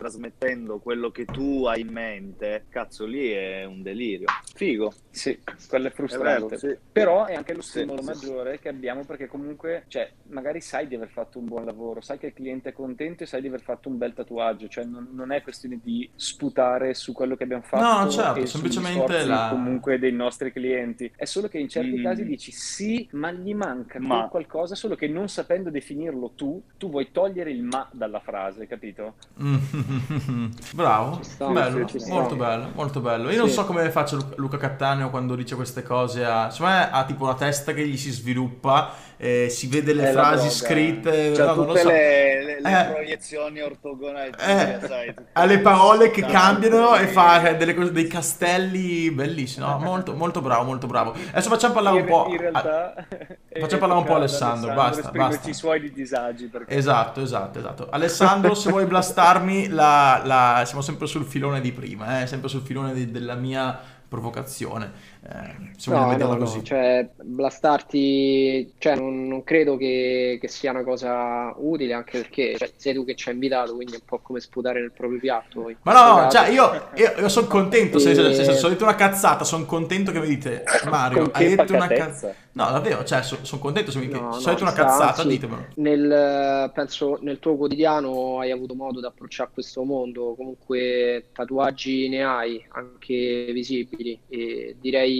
trasmettendo 0.01 0.79
quello 0.79 1.11
che 1.11 1.25
tu 1.25 1.65
hai 1.65 1.81
in 1.81 1.89
mente, 1.91 2.65
cazzo 2.69 3.05
lì 3.05 3.29
è 3.29 3.65
un 3.65 3.83
delirio. 3.83 4.25
Figo. 4.55 4.91
Sì, 5.11 5.39
quello 5.67 5.87
è 5.87 5.91
È 5.91 5.93
frustrante. 5.93 6.55
vero, 6.55 6.57
sì. 6.57 6.77
Però 6.91 7.25
è 7.25 7.35
anche 7.35 7.53
lo 7.53 7.61
Sì, 7.61 7.69
stimolo 7.79 8.01
sì, 8.01 8.07
maggiore 8.07 8.57
che 8.59 8.69
abbiamo 8.69 9.05
perché 9.05 9.27
comunque, 9.27 9.83
cioè, 9.89 10.11
magari 10.29 10.59
sai 10.59 10.87
di 10.87 10.95
aver 10.95 11.09
fatto 11.09 11.37
un 11.37 11.45
buon 11.45 11.65
lavoro, 11.65 12.01
sai 12.01 12.17
che 12.17 12.27
il 12.27 12.33
cliente 12.33 12.69
è 12.69 12.73
contento 12.73 13.21
e 13.23 13.25
sai 13.27 13.41
di 13.41 13.47
aver 13.47 13.61
fatto 13.61 13.89
un 13.89 13.97
bel 13.99 14.13
tatuaggio, 14.13 14.67
cioè 14.67 14.85
non, 14.85 15.09
non 15.11 15.31
è 15.31 15.43
questione 15.43 15.79
di 15.83 16.09
sputare 16.15 16.95
su 16.95 17.11
quello 17.13 17.35
che 17.35 17.43
abbiamo 17.43 17.61
fatto 17.63 18.05
No, 18.05 18.09
certo, 18.09 18.39
e 18.39 18.47
semplicemente 18.47 19.23
la- 19.23 19.49
comunque 19.51 19.99
dei 19.99 20.11
nostri 20.13 20.51
clienti. 20.51 21.11
È 21.15 21.25
solo 21.25 21.47
che 21.47 21.59
in 21.59 21.69
certi 21.69 21.99
Mm. 21.99 22.03
casi 22.03 22.25
dici 22.25 22.51
sì, 22.51 23.07
ma 23.11 23.31
gli 23.31 23.53
manca 23.53 23.99
Ma- 23.99 24.27
qualcosa, 24.29 24.73
solo 24.73 24.95
che 24.95 25.07
non 25.07 25.27
sapendo 25.27 25.69
definirlo 25.69 26.31
tu, 26.35 26.63
tu 26.77 26.89
vuoi 26.89 27.11
togliere 27.11 27.51
il 27.51 27.61
ma 27.61 27.87
dalla 27.91 28.19
frase, 28.19 28.65
capito? 28.65 29.17
Mm. 29.41 29.55
Bravo, 30.73 31.19
sta, 31.23 31.47
bello, 31.47 31.87
sta. 31.87 32.13
molto 32.13 32.35
bello, 32.35 32.69
molto 32.73 32.99
bello. 33.01 33.29
Io 33.29 33.37
non 33.39 33.47
Sì. 33.47 33.53
so 33.53 33.65
come 33.65 33.89
faccia 33.91 34.15
Lu- 34.15 34.33
Luca 34.37 34.57
Cattaneo 34.57 35.09
quando 35.09 35.35
dice 35.35 35.55
queste 35.55 35.83
cose. 35.83 36.23
Ha, 36.25 36.49
secondo 36.49 36.73
me 36.75 36.89
ha 36.91 37.03
tipo 37.05 37.23
una 37.25 37.35
testa 37.35 37.73
che 37.73 37.87
gli 37.87 37.97
si 37.97 38.11
sviluppa, 38.11 38.91
eh, 39.23 39.49
si 39.49 39.67
vede 39.67 39.93
le 39.93 40.09
È 40.09 40.11
frasi 40.13 40.49
scritte. 40.49 41.35
Cioè, 41.35 41.45
no, 41.45 41.53
tutte 41.65 41.79
so. 41.81 41.87
le, 41.89 42.43
le- 42.43 42.59
le 42.61 42.81
Eh. 42.81 42.85
proiezioni 42.91 43.61
ortogonali, 43.61 44.29
Eh, 44.31 44.79
sai, 44.87 45.07
tutte- 45.09 45.27
ha 45.33 45.45
le 45.45 45.59
parole 45.59 46.09
che 46.09 46.21
cambiano 46.23 46.95
e 46.95 47.05
fa 47.05 47.53
delle 47.53 47.75
cose, 47.75 47.91
dei 47.91 48.07
castelli 48.07 49.11
bellissimi. 49.11 49.65
no? 49.65 49.77
Molto, 49.77 50.13
molto 50.15 50.41
bravo, 50.41 50.63
molto 50.63 50.87
bravo. 50.87 51.11
Adesso 51.11 51.49
facciamo 51.49 51.73
parlare 51.75 51.99
un 52.01 52.05
po'. 52.07 52.25
In 52.29 52.37
realtà... 52.37 52.93
Facciamo 53.51 53.79
parlare 53.81 53.99
un 54.01 54.07
po' 54.07 54.15
Alessandro, 54.15 54.73
basta, 54.73 55.01
esprimerci 55.01 55.35
basta. 55.35 55.49
i 55.49 55.53
suoi 55.53 55.79
di 55.81 55.91
disagi. 55.91 56.45
Perché... 56.47 56.73
Esatto, 56.73 57.21
esatto, 57.21 57.59
esatto. 57.59 57.87
Alessandro, 57.91 58.53
se 58.55 58.69
vuoi 58.71 58.85
blastarmi, 58.85 59.67
la- 59.67 60.21
la- 60.23 60.63
siamo 60.65 60.81
sempre 60.81 61.05
sul 61.05 61.25
filone 61.25 61.59
di 61.61 61.71
prima, 61.73 62.21
eh, 62.21 62.27
sempre 62.27 62.47
sul 62.49 62.61
filone 62.61 62.93
di- 62.93 63.11
della 63.11 63.35
mia 63.35 63.77
provocazione. 64.07 64.91
Eh, 65.23 65.71
se 65.77 65.91
No, 65.91 66.17
no, 66.17 66.37
così. 66.37 66.63
cioè 66.63 67.07
blastarti, 67.21 68.73
cioè 68.79 68.95
non, 68.95 69.27
non 69.27 69.43
credo 69.43 69.77
che, 69.77 70.39
che 70.41 70.47
sia 70.47 70.71
una 70.71 70.83
cosa 70.83 71.53
utile, 71.57 71.93
anche 71.93 72.19
perché 72.19 72.57
cioè, 72.57 72.71
sei 72.75 72.95
tu 72.95 73.05
che 73.05 73.13
ci 73.13 73.29
hai 73.29 73.35
invitato, 73.35 73.75
quindi 73.75 73.93
è 73.93 73.97
un 73.97 74.05
po' 74.05 74.19
come 74.19 74.39
sputare 74.39 74.79
nel 74.79 74.91
proprio 74.91 75.19
piatto. 75.19 75.71
Ma 75.83 75.93
no, 75.93 76.29
cioè 76.31 76.49
io, 76.49 76.89
io, 76.95 77.29
sono 77.29 77.45
contento, 77.45 77.99
se, 77.99 78.15
se, 78.15 78.33
se, 78.33 78.43
se 78.45 78.51
E- 78.51 78.55
sono 78.55 78.73
detto 78.73 78.83
una 78.83 78.95
cazzata, 78.95 79.43
sono 79.43 79.65
contento 79.65 80.11
che 80.11 80.19
mi 80.19 80.27
dite, 80.27 80.63
Mario, 80.89 81.29
hai 81.33 81.55
detto 81.55 81.73
una 81.75 81.87
cazzata. 81.87 82.35
No, 82.53 82.69
davvero, 82.69 83.05
cioè 83.05 83.21
sono 83.21 83.61
contento 83.61 83.91
se 83.91 83.99
mi 83.99 84.07
No, 84.07 84.33
se 84.33 84.43
no, 84.43 84.47
hai 84.47 84.53
detto 84.53 84.63
una 84.63 84.71
sta, 84.71 84.83
cazzata, 84.83 85.21
anzi, 85.21 85.27
ditemelo. 85.27 85.67
Nel, 85.75 86.71
penso 86.73 87.17
nel 87.21 87.39
tuo 87.39 87.55
quotidiano 87.55 88.39
hai 88.39 88.51
avuto 88.51 88.73
modo 88.73 88.99
di 88.99 89.05
approcciare 89.05 89.51
questo 89.53 89.83
mondo, 89.83 90.33
comunque 90.35 91.29
tatuaggi 91.31 92.09
ne 92.09 92.23
hai 92.23 92.65
anche 92.69 93.51
visibili 93.53 94.19
e 94.27 94.75
direi 94.79 95.10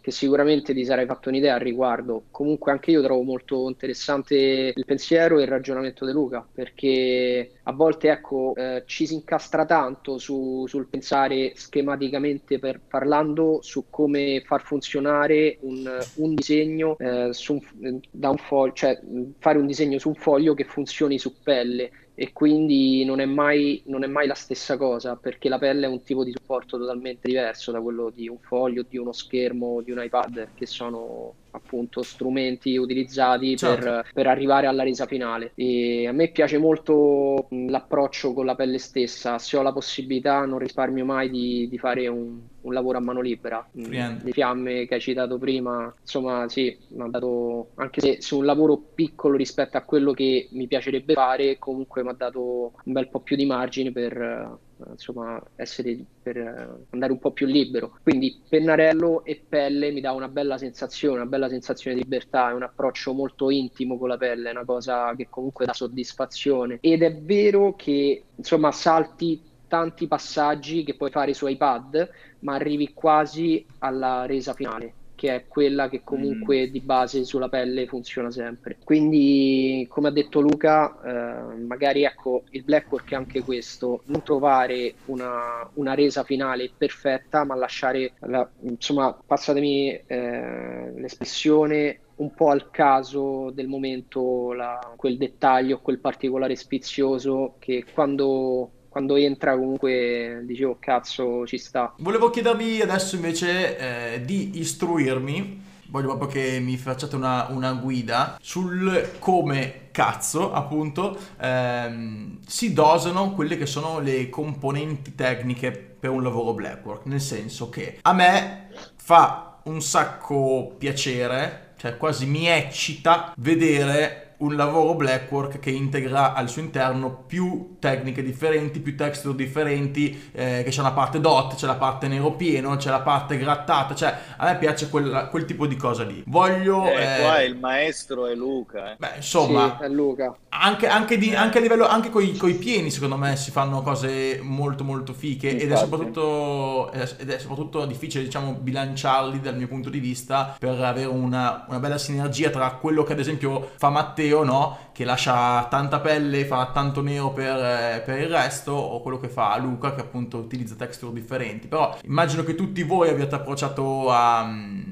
che 0.00 0.10
sicuramente 0.10 0.72
ti 0.74 0.84
sarai 0.84 1.06
fatto 1.06 1.28
un'idea 1.28 1.54
al 1.54 1.60
riguardo. 1.60 2.26
Comunque 2.30 2.72
anche 2.72 2.90
io 2.90 3.02
trovo 3.02 3.22
molto 3.22 3.68
interessante 3.68 4.72
il 4.74 4.84
pensiero 4.84 5.38
e 5.38 5.42
il 5.42 5.48
ragionamento 5.48 6.04
di 6.06 6.12
Luca, 6.12 6.46
perché 6.52 7.52
a 7.64 7.72
volte 7.72 8.10
ecco, 8.10 8.54
eh, 8.54 8.82
ci 8.86 9.06
si 9.06 9.14
incastra 9.14 9.64
tanto 9.64 10.18
su- 10.18 10.64
sul 10.66 10.88
pensare 10.88 11.52
schematicamente 11.54 12.58
per- 12.58 12.82
parlando 12.86 13.58
su 13.62 13.86
come 13.90 14.42
far 14.44 14.62
funzionare 14.62 15.58
un, 15.62 15.88
un 16.14 16.34
disegno 16.34 16.96
eh, 16.98 17.28
su 17.32 17.58
un- 17.78 18.00
da 18.10 18.30
un 18.30 18.36
foglio, 18.38 18.72
cioè 18.72 18.98
fare 19.38 19.58
un 19.58 19.66
disegno 19.66 19.98
su 19.98 20.08
un 20.08 20.14
foglio 20.14 20.54
che 20.54 20.64
funzioni 20.64 21.18
su 21.18 21.40
pelle 21.42 21.90
e 22.20 22.34
quindi 22.34 23.02
non 23.06 23.18
è 23.18 23.24
mai, 23.24 23.82
non 23.86 24.04
è 24.04 24.06
mai 24.06 24.26
la 24.26 24.34
stessa 24.34 24.76
cosa 24.76 25.16
perché 25.16 25.48
la 25.48 25.56
pelle 25.56 25.86
è 25.86 25.88
un 25.88 26.02
tipo 26.02 26.22
di 26.22 26.32
supporto 26.36 26.76
totalmente 26.76 27.26
diverso 27.26 27.72
da 27.72 27.80
quello 27.80 28.10
di 28.10 28.28
un 28.28 28.38
foglio, 28.38 28.84
di 28.86 28.98
uno 28.98 29.12
schermo, 29.12 29.80
di 29.80 29.90
un 29.90 30.02
iPad, 30.02 30.52
che 30.52 30.66
sono 30.66 31.38
appunto 31.50 32.02
strumenti 32.02 32.76
utilizzati 32.76 33.56
Certo. 33.56 33.84
per, 33.84 34.10
per 34.12 34.26
arrivare 34.26 34.66
alla 34.66 34.82
resa 34.82 35.06
finale. 35.06 35.52
E 35.54 36.06
a 36.06 36.12
me 36.12 36.28
piace 36.28 36.58
molto 36.58 37.46
l'approccio 37.50 38.32
con 38.32 38.46
la 38.46 38.54
pelle 38.54 38.78
stessa, 38.78 39.38
se 39.38 39.56
ho 39.56 39.62
la 39.62 39.72
possibilità 39.72 40.44
non 40.44 40.58
risparmio 40.58 41.04
mai 41.04 41.30
di, 41.30 41.68
di 41.68 41.78
fare 41.78 42.06
un, 42.08 42.38
un 42.60 42.72
lavoro 42.72 42.98
a 42.98 43.00
mano 43.00 43.20
libera. 43.20 43.66
Mh, 43.72 43.82
Freehand. 43.82 44.24
Le 44.24 44.32
fiamme 44.32 44.86
che 44.86 44.94
hai 44.94 45.00
citato 45.00 45.38
prima, 45.38 45.92
insomma, 46.00 46.48
sì, 46.48 46.76
mi 46.88 47.02
ha 47.02 47.08
dato, 47.08 47.70
anche 47.76 48.00
se 48.00 48.20
su 48.20 48.38
un 48.38 48.44
lavoro 48.44 48.76
piccolo 48.94 49.36
rispetto 49.36 49.76
a 49.76 49.82
quello 49.82 50.12
che 50.12 50.48
mi 50.52 50.66
piacerebbe 50.66 51.14
fare, 51.14 51.58
comunque 51.58 52.02
mi 52.02 52.10
ha 52.10 52.14
dato 52.16 52.72
un 52.84 52.92
bel 52.92 53.08
po' 53.08 53.20
più 53.20 53.36
di 53.36 53.46
margine 53.46 53.92
per, 53.92 54.58
insomma, 54.90 55.40
essere, 55.56 55.98
per 56.22 56.36
eh, 56.36 56.86
andare 56.90 57.12
un 57.12 57.18
po' 57.18 57.32
più 57.32 57.46
libero. 57.46 57.98
Quindi 58.02 58.40
pennarello 58.48 59.24
e 59.24 59.42
pelle 59.46 59.90
mi 59.90 60.00
dà 60.00 60.12
una 60.12 60.28
bella 60.28 60.58
sensazione, 60.58 61.16
una 61.16 61.26
bella 61.26 61.48
sensazione 61.48 61.96
di 61.96 62.02
libertà, 62.02 62.50
è 62.50 62.54
un 62.54 62.62
approccio 62.62 63.12
molto 63.12 63.50
intimo 63.50 63.98
con 63.98 64.08
la 64.08 64.16
pelle, 64.16 64.48
è 64.48 64.52
una 64.52 64.64
cosa 64.64 65.14
che 65.16 65.28
comunque 65.28 65.66
dà 65.66 65.72
soddisfazione. 65.72 66.78
Ed 66.80 67.02
è 67.02 67.16
vero 67.16 67.74
che, 67.74 68.24
insomma, 68.34 68.72
salti 68.72 69.48
tanti 69.70 70.08
passaggi 70.08 70.82
che 70.82 70.96
puoi 70.96 71.12
fare 71.12 71.32
su 71.32 71.46
iPad, 71.46 72.10
ma 72.40 72.54
arrivi 72.54 72.92
quasi 72.92 73.64
alla 73.78 74.26
resa 74.26 74.52
finale, 74.52 74.94
che 75.20 75.34
è 75.34 75.46
quella 75.46 75.90
che 75.90 76.02
comunque 76.02 76.70
di 76.70 76.80
base 76.80 77.24
sulla 77.24 77.50
pelle 77.50 77.86
funziona 77.86 78.30
sempre. 78.30 78.78
Quindi, 78.82 79.84
come 79.90 80.08
ha 80.08 80.10
detto 80.10 80.40
Luca, 80.40 80.98
eh, 81.02 81.56
magari 81.66 82.04
ecco, 82.04 82.44
il 82.52 82.64
blackwork 82.64 83.10
è 83.12 83.16
anche 83.16 83.42
questo, 83.42 84.02
non 84.06 84.22
trovare 84.22 84.94
una, 85.04 85.68
una 85.74 85.92
resa 85.92 86.24
finale 86.24 86.72
perfetta, 86.74 87.44
ma 87.44 87.54
lasciare, 87.54 88.14
la- 88.20 88.50
insomma, 88.62 89.12
passatemi 89.26 89.90
eh, 90.06 90.92
l'espressione, 90.96 92.00
un 92.16 92.32
po' 92.34 92.48
al 92.48 92.70
caso 92.70 93.50
del 93.50 93.68
momento 93.68 94.52
la- 94.54 94.94
quel 94.96 95.18
dettaglio, 95.18 95.80
quel 95.82 96.00
particolare 96.00 96.56
spizioso 96.56 97.56
che 97.58 97.84
quando, 97.92 98.72
quando 98.90 99.16
entra 99.16 99.56
comunque 99.56 100.42
dicevo 100.44 100.76
cazzo 100.78 101.46
ci 101.46 101.56
sta. 101.56 101.94
Volevo 101.98 102.28
chiedervi 102.28 102.82
adesso 102.82 103.14
invece 103.14 103.78
eh, 104.14 104.24
di 104.24 104.58
istruirmi, 104.58 105.62
voglio 105.86 106.16
proprio 106.16 106.28
che 106.28 106.60
mi 106.60 106.76
facciate 106.76 107.16
una, 107.16 107.46
una 107.50 107.72
guida 107.72 108.36
sul 108.42 109.12
come 109.18 109.88
cazzo 109.92 110.52
appunto 110.52 111.16
ehm, 111.40 112.38
si 112.46 112.72
dosano 112.72 113.32
quelle 113.32 113.56
che 113.56 113.66
sono 113.66 114.00
le 114.00 114.28
componenti 114.28 115.14
tecniche 115.14 115.70
per 115.72 116.10
un 116.10 116.22
lavoro 116.22 116.52
blackwork, 116.52 117.06
nel 117.06 117.20
senso 117.20 117.68
che 117.68 117.98
a 118.02 118.12
me 118.12 118.68
fa 118.96 119.60
un 119.64 119.80
sacco 119.82 120.74
piacere, 120.78 121.74
cioè 121.76 121.96
quasi 121.96 122.26
mi 122.26 122.46
eccita 122.46 123.32
vedere 123.36 124.29
un 124.40 124.56
lavoro 124.56 124.94
blackwork 124.94 125.58
che 125.58 125.70
integra 125.70 126.32
al 126.34 126.48
suo 126.48 126.62
interno 126.62 127.24
più 127.26 127.76
tecniche 127.78 128.22
differenti, 128.22 128.80
più 128.80 128.96
texture 128.96 129.34
differenti, 129.34 130.30
eh, 130.32 130.62
che 130.64 130.70
c'è 130.70 130.80
una 130.80 130.92
parte 130.92 131.20
dot, 131.20 131.54
c'è 131.56 131.66
la 131.66 131.74
parte 131.76 132.08
nero 132.08 132.32
pieno, 132.32 132.76
c'è 132.76 132.90
la 132.90 133.00
parte 133.00 133.36
grattata, 133.38 133.94
cioè 133.94 134.14
a 134.36 134.46
me 134.46 134.56
piace 134.58 134.88
quella- 134.88 135.26
quel 135.26 135.44
tipo 135.44 135.66
di 135.66 135.76
cosa 135.76 136.04
lì. 136.04 136.22
Voglio... 136.26 136.84
Eh, 136.86 137.02
eh, 137.02 137.20
qua 137.20 137.42
il 137.42 137.56
maestro 137.56 138.26
è 138.26 138.34
Luca. 138.34 138.92
eh. 138.92 138.96
Beh, 138.98 139.16
insomma, 139.16 139.76
Sì, 139.78 139.84
è 139.84 139.88
Luca. 139.88 140.34
anche, 140.50 140.86
anche 140.88 141.18
di- 141.18 141.34
anche 141.34 141.58
a 141.58 141.60
livello, 141.60 141.86
anche 141.86 142.08
coi, 142.10 142.36
coi 142.36 142.54
pieni, 142.54 142.90
secondo 142.90 143.16
me, 143.16 143.36
si 143.36 143.50
fanno 143.50 143.82
cose 143.82 144.40
molto 144.42 144.84
molto 144.84 145.12
fiche 145.12 145.56
ed 145.58 145.70
è, 145.70 145.76
soprattutto, 145.76 146.90
ed 146.92 147.28
è 147.30 147.38
soprattutto 147.38 147.84
difficile, 147.84 148.24
diciamo, 148.24 148.52
bilanciarli 148.54 149.40
dal 149.40 149.56
mio 149.56 149.68
punto 149.68 149.90
di 149.90 149.98
vista 149.98 150.56
per 150.58 150.80
avere 150.80 151.06
una, 151.06 151.66
una 151.68 151.78
bella 151.78 151.98
sinergia 151.98 152.50
tra 152.50 152.70
quello 152.72 153.02
che 153.02 153.12
ad 153.12 153.18
esempio 153.18 153.70
fa 153.76 153.90
Matteo, 153.90 154.29
no? 154.44 154.78
Che 154.92 155.04
lascia 155.04 155.64
tanta 155.70 156.00
pelle, 156.00 156.44
fa 156.44 156.70
tanto 156.72 157.00
nero 157.02 157.30
per, 157.30 157.56
eh, 157.56 158.02
per 158.04 158.18
il 158.20 158.28
resto, 158.28 158.72
o 158.72 159.00
quello 159.00 159.18
che 159.18 159.28
fa 159.28 159.56
Luca, 159.58 159.94
che 159.94 160.00
appunto 160.02 160.36
utilizza 160.38 160.74
texture 160.74 161.12
differenti. 161.12 161.68
Però 161.68 161.96
immagino 162.04 162.42
che 162.44 162.54
tutti 162.54 162.82
voi 162.82 163.08
abbiate 163.08 163.34
approcciato 163.34 164.10
a, 164.10 164.40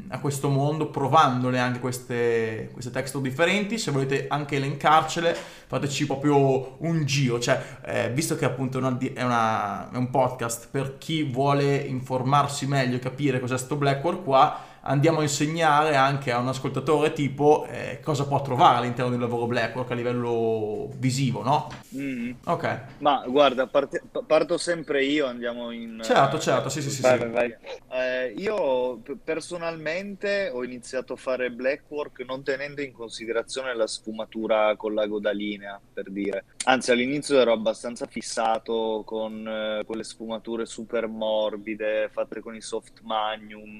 a 0.08 0.18
questo 0.20 0.48
mondo 0.48 0.88
provandole 0.88 1.58
anche 1.58 1.78
queste, 1.80 2.70
queste 2.72 2.90
texture 2.90 3.22
differenti. 3.28 3.78
Se 3.78 3.90
volete 3.90 4.26
anche 4.28 4.56
elencarcele, 4.56 5.36
fateci 5.66 6.06
proprio 6.06 6.76
un 6.78 7.04
giro. 7.04 7.38
Cioè, 7.38 7.62
eh, 7.84 8.10
visto 8.10 8.36
che 8.36 8.44
appunto 8.44 8.78
è, 8.78 8.80
una- 8.80 8.98
è 9.14 9.22
una- 9.22 9.90
è 9.90 9.96
un 9.96 10.10
podcast 10.10 10.68
per 10.70 10.96
chi 10.98 11.22
vuole 11.24 11.76
informarsi 11.76 12.66
meglio 12.66 12.98
capire 12.98 13.40
cos'è 13.40 13.58
sto 13.58 13.76
Blackboard 13.76 14.22
qua, 14.24 14.58
andiamo 14.88 15.20
a 15.20 15.22
insegnare 15.22 15.94
anche 15.96 16.32
a 16.32 16.38
un 16.38 16.48
ascoltatore 16.48 17.12
tipo 17.12 17.66
eh, 17.66 18.00
cosa 18.02 18.26
può 18.26 18.40
trovare 18.40 18.78
all'interno 18.78 19.10
del 19.10 19.20
lavoro 19.20 19.46
Blackwork 19.46 19.90
a 19.90 19.94
livello 19.94 20.88
visivo, 20.96 21.42
no? 21.42 21.68
Mm. 21.94 22.32
Ok, 22.44 22.80
Ma 22.98 23.24
guarda, 23.26 23.66
parte- 23.66 24.02
pa- 24.10 24.22
parto 24.26 24.56
sempre 24.56 25.04
io, 25.04 25.26
andiamo 25.26 25.70
in... 25.70 26.00
certo, 26.02 26.36
eh, 26.36 26.40
certo, 26.40 26.68
sì, 26.70 26.82
sì, 26.82 26.90
sì. 26.90 27.02
Vai, 27.02 27.18
sì. 27.18 27.26
vai. 27.26 27.56
Eh, 27.90 28.34
io 28.38 29.00
personalmente 29.22 30.50
ho 30.52 30.64
iniziato 30.64 31.12
a 31.12 31.16
fare 31.16 31.50
blackwork 31.50 32.24
non 32.26 32.42
tenendo 32.42 32.80
in 32.80 32.92
considerazione 32.92 33.74
la 33.74 33.86
sfumatura 33.86 34.74
con 34.76 34.94
l'ago 34.94 35.20
da 35.20 35.30
linea, 35.30 35.78
per 35.92 36.10
dire. 36.10 36.44
Anzi, 36.64 36.92
all'inizio 36.92 37.38
ero 37.38 37.52
abbastanza 37.52 38.06
fissato 38.06 39.02
con 39.04 39.46
eh, 39.46 39.84
quelle 39.84 40.04
sfumature 40.04 40.64
super 40.66 41.06
morbide 41.06 42.08
fatte 42.10 42.40
con 42.40 42.54
i 42.54 42.60
soft 42.60 43.00
magnum 43.02 43.76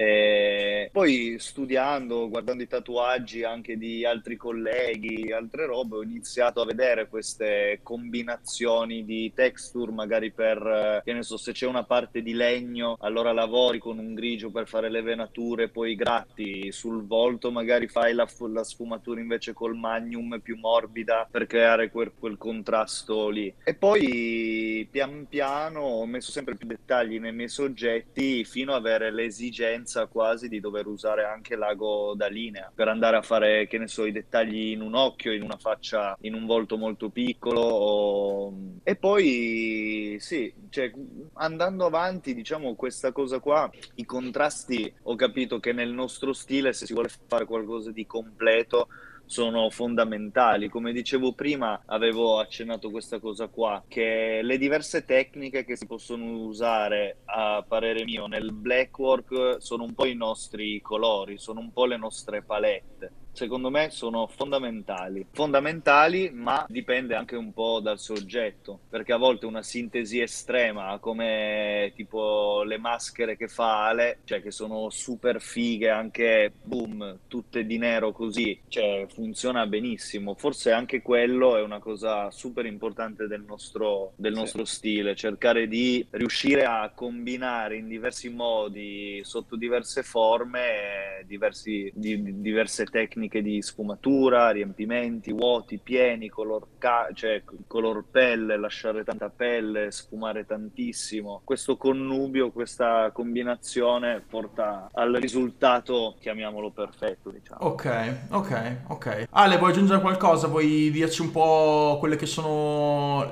E 0.00 0.90
poi 0.92 1.38
studiando, 1.40 2.28
guardando 2.28 2.62
i 2.62 2.68
tatuaggi 2.68 3.42
anche 3.42 3.76
di 3.76 4.04
altri 4.04 4.36
colleghi, 4.36 5.32
altre 5.32 5.66
robe, 5.66 5.96
ho 5.96 6.02
iniziato 6.04 6.60
a 6.60 6.64
vedere 6.64 7.08
queste 7.08 7.80
combinazioni 7.82 9.04
di 9.04 9.32
texture, 9.34 9.90
magari 9.90 10.30
per, 10.30 11.02
che 11.04 11.12
ne 11.12 11.24
so, 11.24 11.36
se 11.36 11.50
c'è 11.50 11.66
una 11.66 11.82
parte 11.82 12.22
di 12.22 12.32
legno, 12.32 12.96
allora 13.00 13.32
lavori 13.32 13.80
con 13.80 13.98
un 13.98 14.14
grigio 14.14 14.52
per 14.52 14.68
fare 14.68 14.88
le 14.88 15.02
venature, 15.02 15.68
poi 15.68 15.96
gratti 15.96 16.70
sul 16.70 17.04
volto, 17.04 17.50
magari 17.50 17.88
fai 17.88 18.14
la, 18.14 18.28
la 18.52 18.62
sfumatura 18.62 19.18
invece 19.18 19.52
col 19.52 19.74
magnum 19.74 20.38
più 20.40 20.58
morbida 20.58 21.26
per 21.28 21.48
creare 21.48 21.90
quel, 21.90 22.12
quel 22.16 22.38
contrasto 22.38 23.30
lì. 23.30 23.52
E 23.64 23.74
poi 23.74 24.86
pian 24.88 25.26
piano 25.28 25.80
ho 25.80 26.06
messo 26.06 26.30
sempre 26.30 26.54
più 26.54 26.68
dettagli 26.68 27.18
nei 27.18 27.32
miei 27.32 27.48
soggetti 27.48 28.44
fino 28.44 28.74
ad 28.74 28.86
avere 28.86 29.10
l'esigenza 29.10 29.86
quasi 30.08 30.48
di 30.48 30.60
dover 30.60 30.86
usare 30.86 31.24
anche 31.24 31.56
l'ago 31.56 32.14
da 32.14 32.26
linea 32.26 32.70
per 32.74 32.88
andare 32.88 33.16
a 33.16 33.22
fare, 33.22 33.66
che 33.66 33.78
ne 33.78 33.88
so, 33.88 34.04
i 34.04 34.12
dettagli 34.12 34.72
in 34.72 34.80
un 34.80 34.94
occhio, 34.94 35.32
in 35.32 35.42
una 35.42 35.56
faccia, 35.56 36.16
in 36.22 36.34
un 36.34 36.46
volto 36.46 36.76
molto 36.76 37.08
piccolo. 37.08 37.60
O... 37.60 38.52
E 38.82 38.96
poi 38.96 40.16
sì, 40.20 40.52
cioè, 40.70 40.92
andando 41.34 41.86
avanti, 41.86 42.34
diciamo 42.34 42.74
questa 42.74 43.12
cosa 43.12 43.38
qua, 43.38 43.70
i 43.94 44.04
contrasti, 44.04 44.92
ho 45.02 45.14
capito 45.16 45.58
che 45.60 45.72
nel 45.72 45.90
nostro 45.90 46.32
stile, 46.32 46.72
se 46.72 46.86
si 46.86 46.92
vuole 46.92 47.10
fare 47.26 47.44
qualcosa 47.44 47.90
di 47.90 48.06
completo, 48.06 48.88
sono 49.28 49.70
fondamentali. 49.70 50.68
Come 50.68 50.92
dicevo 50.92 51.32
prima, 51.32 51.82
avevo 51.86 52.38
accennato 52.38 52.90
questa 52.90 53.20
cosa 53.20 53.46
qua, 53.48 53.84
che 53.86 54.40
le 54.42 54.58
diverse 54.58 55.04
tecniche 55.04 55.64
che 55.64 55.76
si 55.76 55.86
possono 55.86 56.24
usare 56.38 57.18
a 57.26 57.64
parere 57.66 58.04
mio 58.04 58.26
nel 58.26 58.52
blackwork 58.52 59.56
sono 59.60 59.84
un 59.84 59.94
po' 59.94 60.06
i 60.06 60.14
nostri 60.14 60.80
colori, 60.80 61.38
sono 61.38 61.60
un 61.60 61.72
po' 61.72 61.84
le 61.84 61.96
nostre 61.96 62.42
palette 62.42 63.26
secondo 63.38 63.70
me 63.70 63.90
sono 63.90 64.26
fondamentali. 64.26 65.24
Fondamentali, 65.30 66.30
ma 66.32 66.66
dipende 66.68 67.14
anche 67.14 67.36
un 67.36 67.52
po' 67.52 67.78
dal 67.78 68.00
soggetto, 68.00 68.80
perché 68.88 69.12
a 69.12 69.16
volte 69.16 69.46
una 69.46 69.62
sintesi 69.62 70.18
estrema, 70.20 70.98
come 70.98 71.92
tipo 71.94 72.64
le 72.64 72.78
maschere 72.78 73.36
che 73.36 73.46
fa 73.46 73.86
Ale, 73.86 74.18
cioè 74.24 74.42
che 74.42 74.50
sono 74.50 74.90
super 74.90 75.40
fighe, 75.40 75.88
anche 75.88 76.52
boom, 76.60 77.20
tutte 77.28 77.64
di 77.64 77.78
nero 77.78 78.10
così, 78.10 78.60
cioè 78.66 79.06
funziona 79.08 79.66
benissimo. 79.66 80.34
Forse 80.34 80.72
anche 80.72 81.00
quello 81.00 81.56
è 81.56 81.62
una 81.62 81.78
cosa 81.78 82.32
super 82.32 82.66
importante 82.66 83.28
del 83.28 83.44
nostro, 83.46 84.14
del 84.16 84.32
nostro 84.32 84.64
sì. 84.64 84.74
stile, 84.74 85.14
cercare 85.14 85.68
di 85.68 86.04
riuscire 86.10 86.64
a 86.64 86.90
combinare 86.92 87.76
in 87.76 87.86
diversi 87.86 88.30
modi, 88.30 89.20
sotto 89.22 89.54
diverse 89.54 90.02
forme, 90.02 91.22
diversi, 91.24 91.88
di, 91.94 92.40
diverse 92.40 92.84
tecniche 92.84 93.27
tecniche 93.28 93.42
di 93.42 93.62
sfumatura, 93.62 94.50
riempimenti, 94.50 95.32
vuoti, 95.32 95.78
pieni, 95.78 96.28
color, 96.28 96.66
ca- 96.78 97.08
cioè, 97.12 97.42
color 97.66 98.04
pelle, 98.10 98.56
lasciare 98.56 99.04
tanta 99.04 99.28
pelle, 99.28 99.90
sfumare 99.90 100.46
tantissimo. 100.46 101.42
Questo 101.44 101.76
connubio, 101.76 102.50
questa 102.50 103.10
combinazione 103.12 104.24
porta 104.28 104.88
al 104.92 105.12
risultato, 105.14 106.16
chiamiamolo 106.18 106.70
perfetto, 106.70 107.30
diciamo. 107.30 107.60
Ok, 107.60 108.14
ok, 108.30 108.76
ok. 108.88 109.24
Ale, 109.30 109.58
vuoi 109.58 109.70
aggiungere 109.70 110.00
qualcosa? 110.00 110.48
Vuoi 110.48 110.90
dirci 110.90 111.20
un 111.20 111.30
po' 111.30 111.96
quelle 112.00 112.16
che 112.16 112.26
sono... 112.26 113.30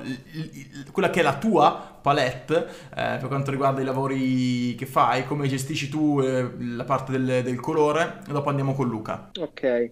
quella 0.91 1.09
che 1.09 1.19
è 1.19 1.23
la 1.23 1.37
tua 1.37 1.96
palette 2.07 2.55
eh, 2.95 3.17
per 3.19 3.27
quanto 3.27 3.51
riguarda 3.51 3.81
i 3.81 3.83
lavori 3.83 4.75
che 4.75 4.85
fai, 4.85 5.25
come 5.25 5.49
gestisci 5.49 5.89
tu 5.89 6.21
eh, 6.21 6.49
la 6.57 6.85
parte 6.85 7.11
del, 7.11 7.43
del, 7.43 7.59
colore 7.59 8.19
e 8.25 8.31
dopo 8.31 8.47
andiamo 8.47 8.73
con 8.73 8.87
Luca. 8.87 9.31
Ok. 9.37 9.91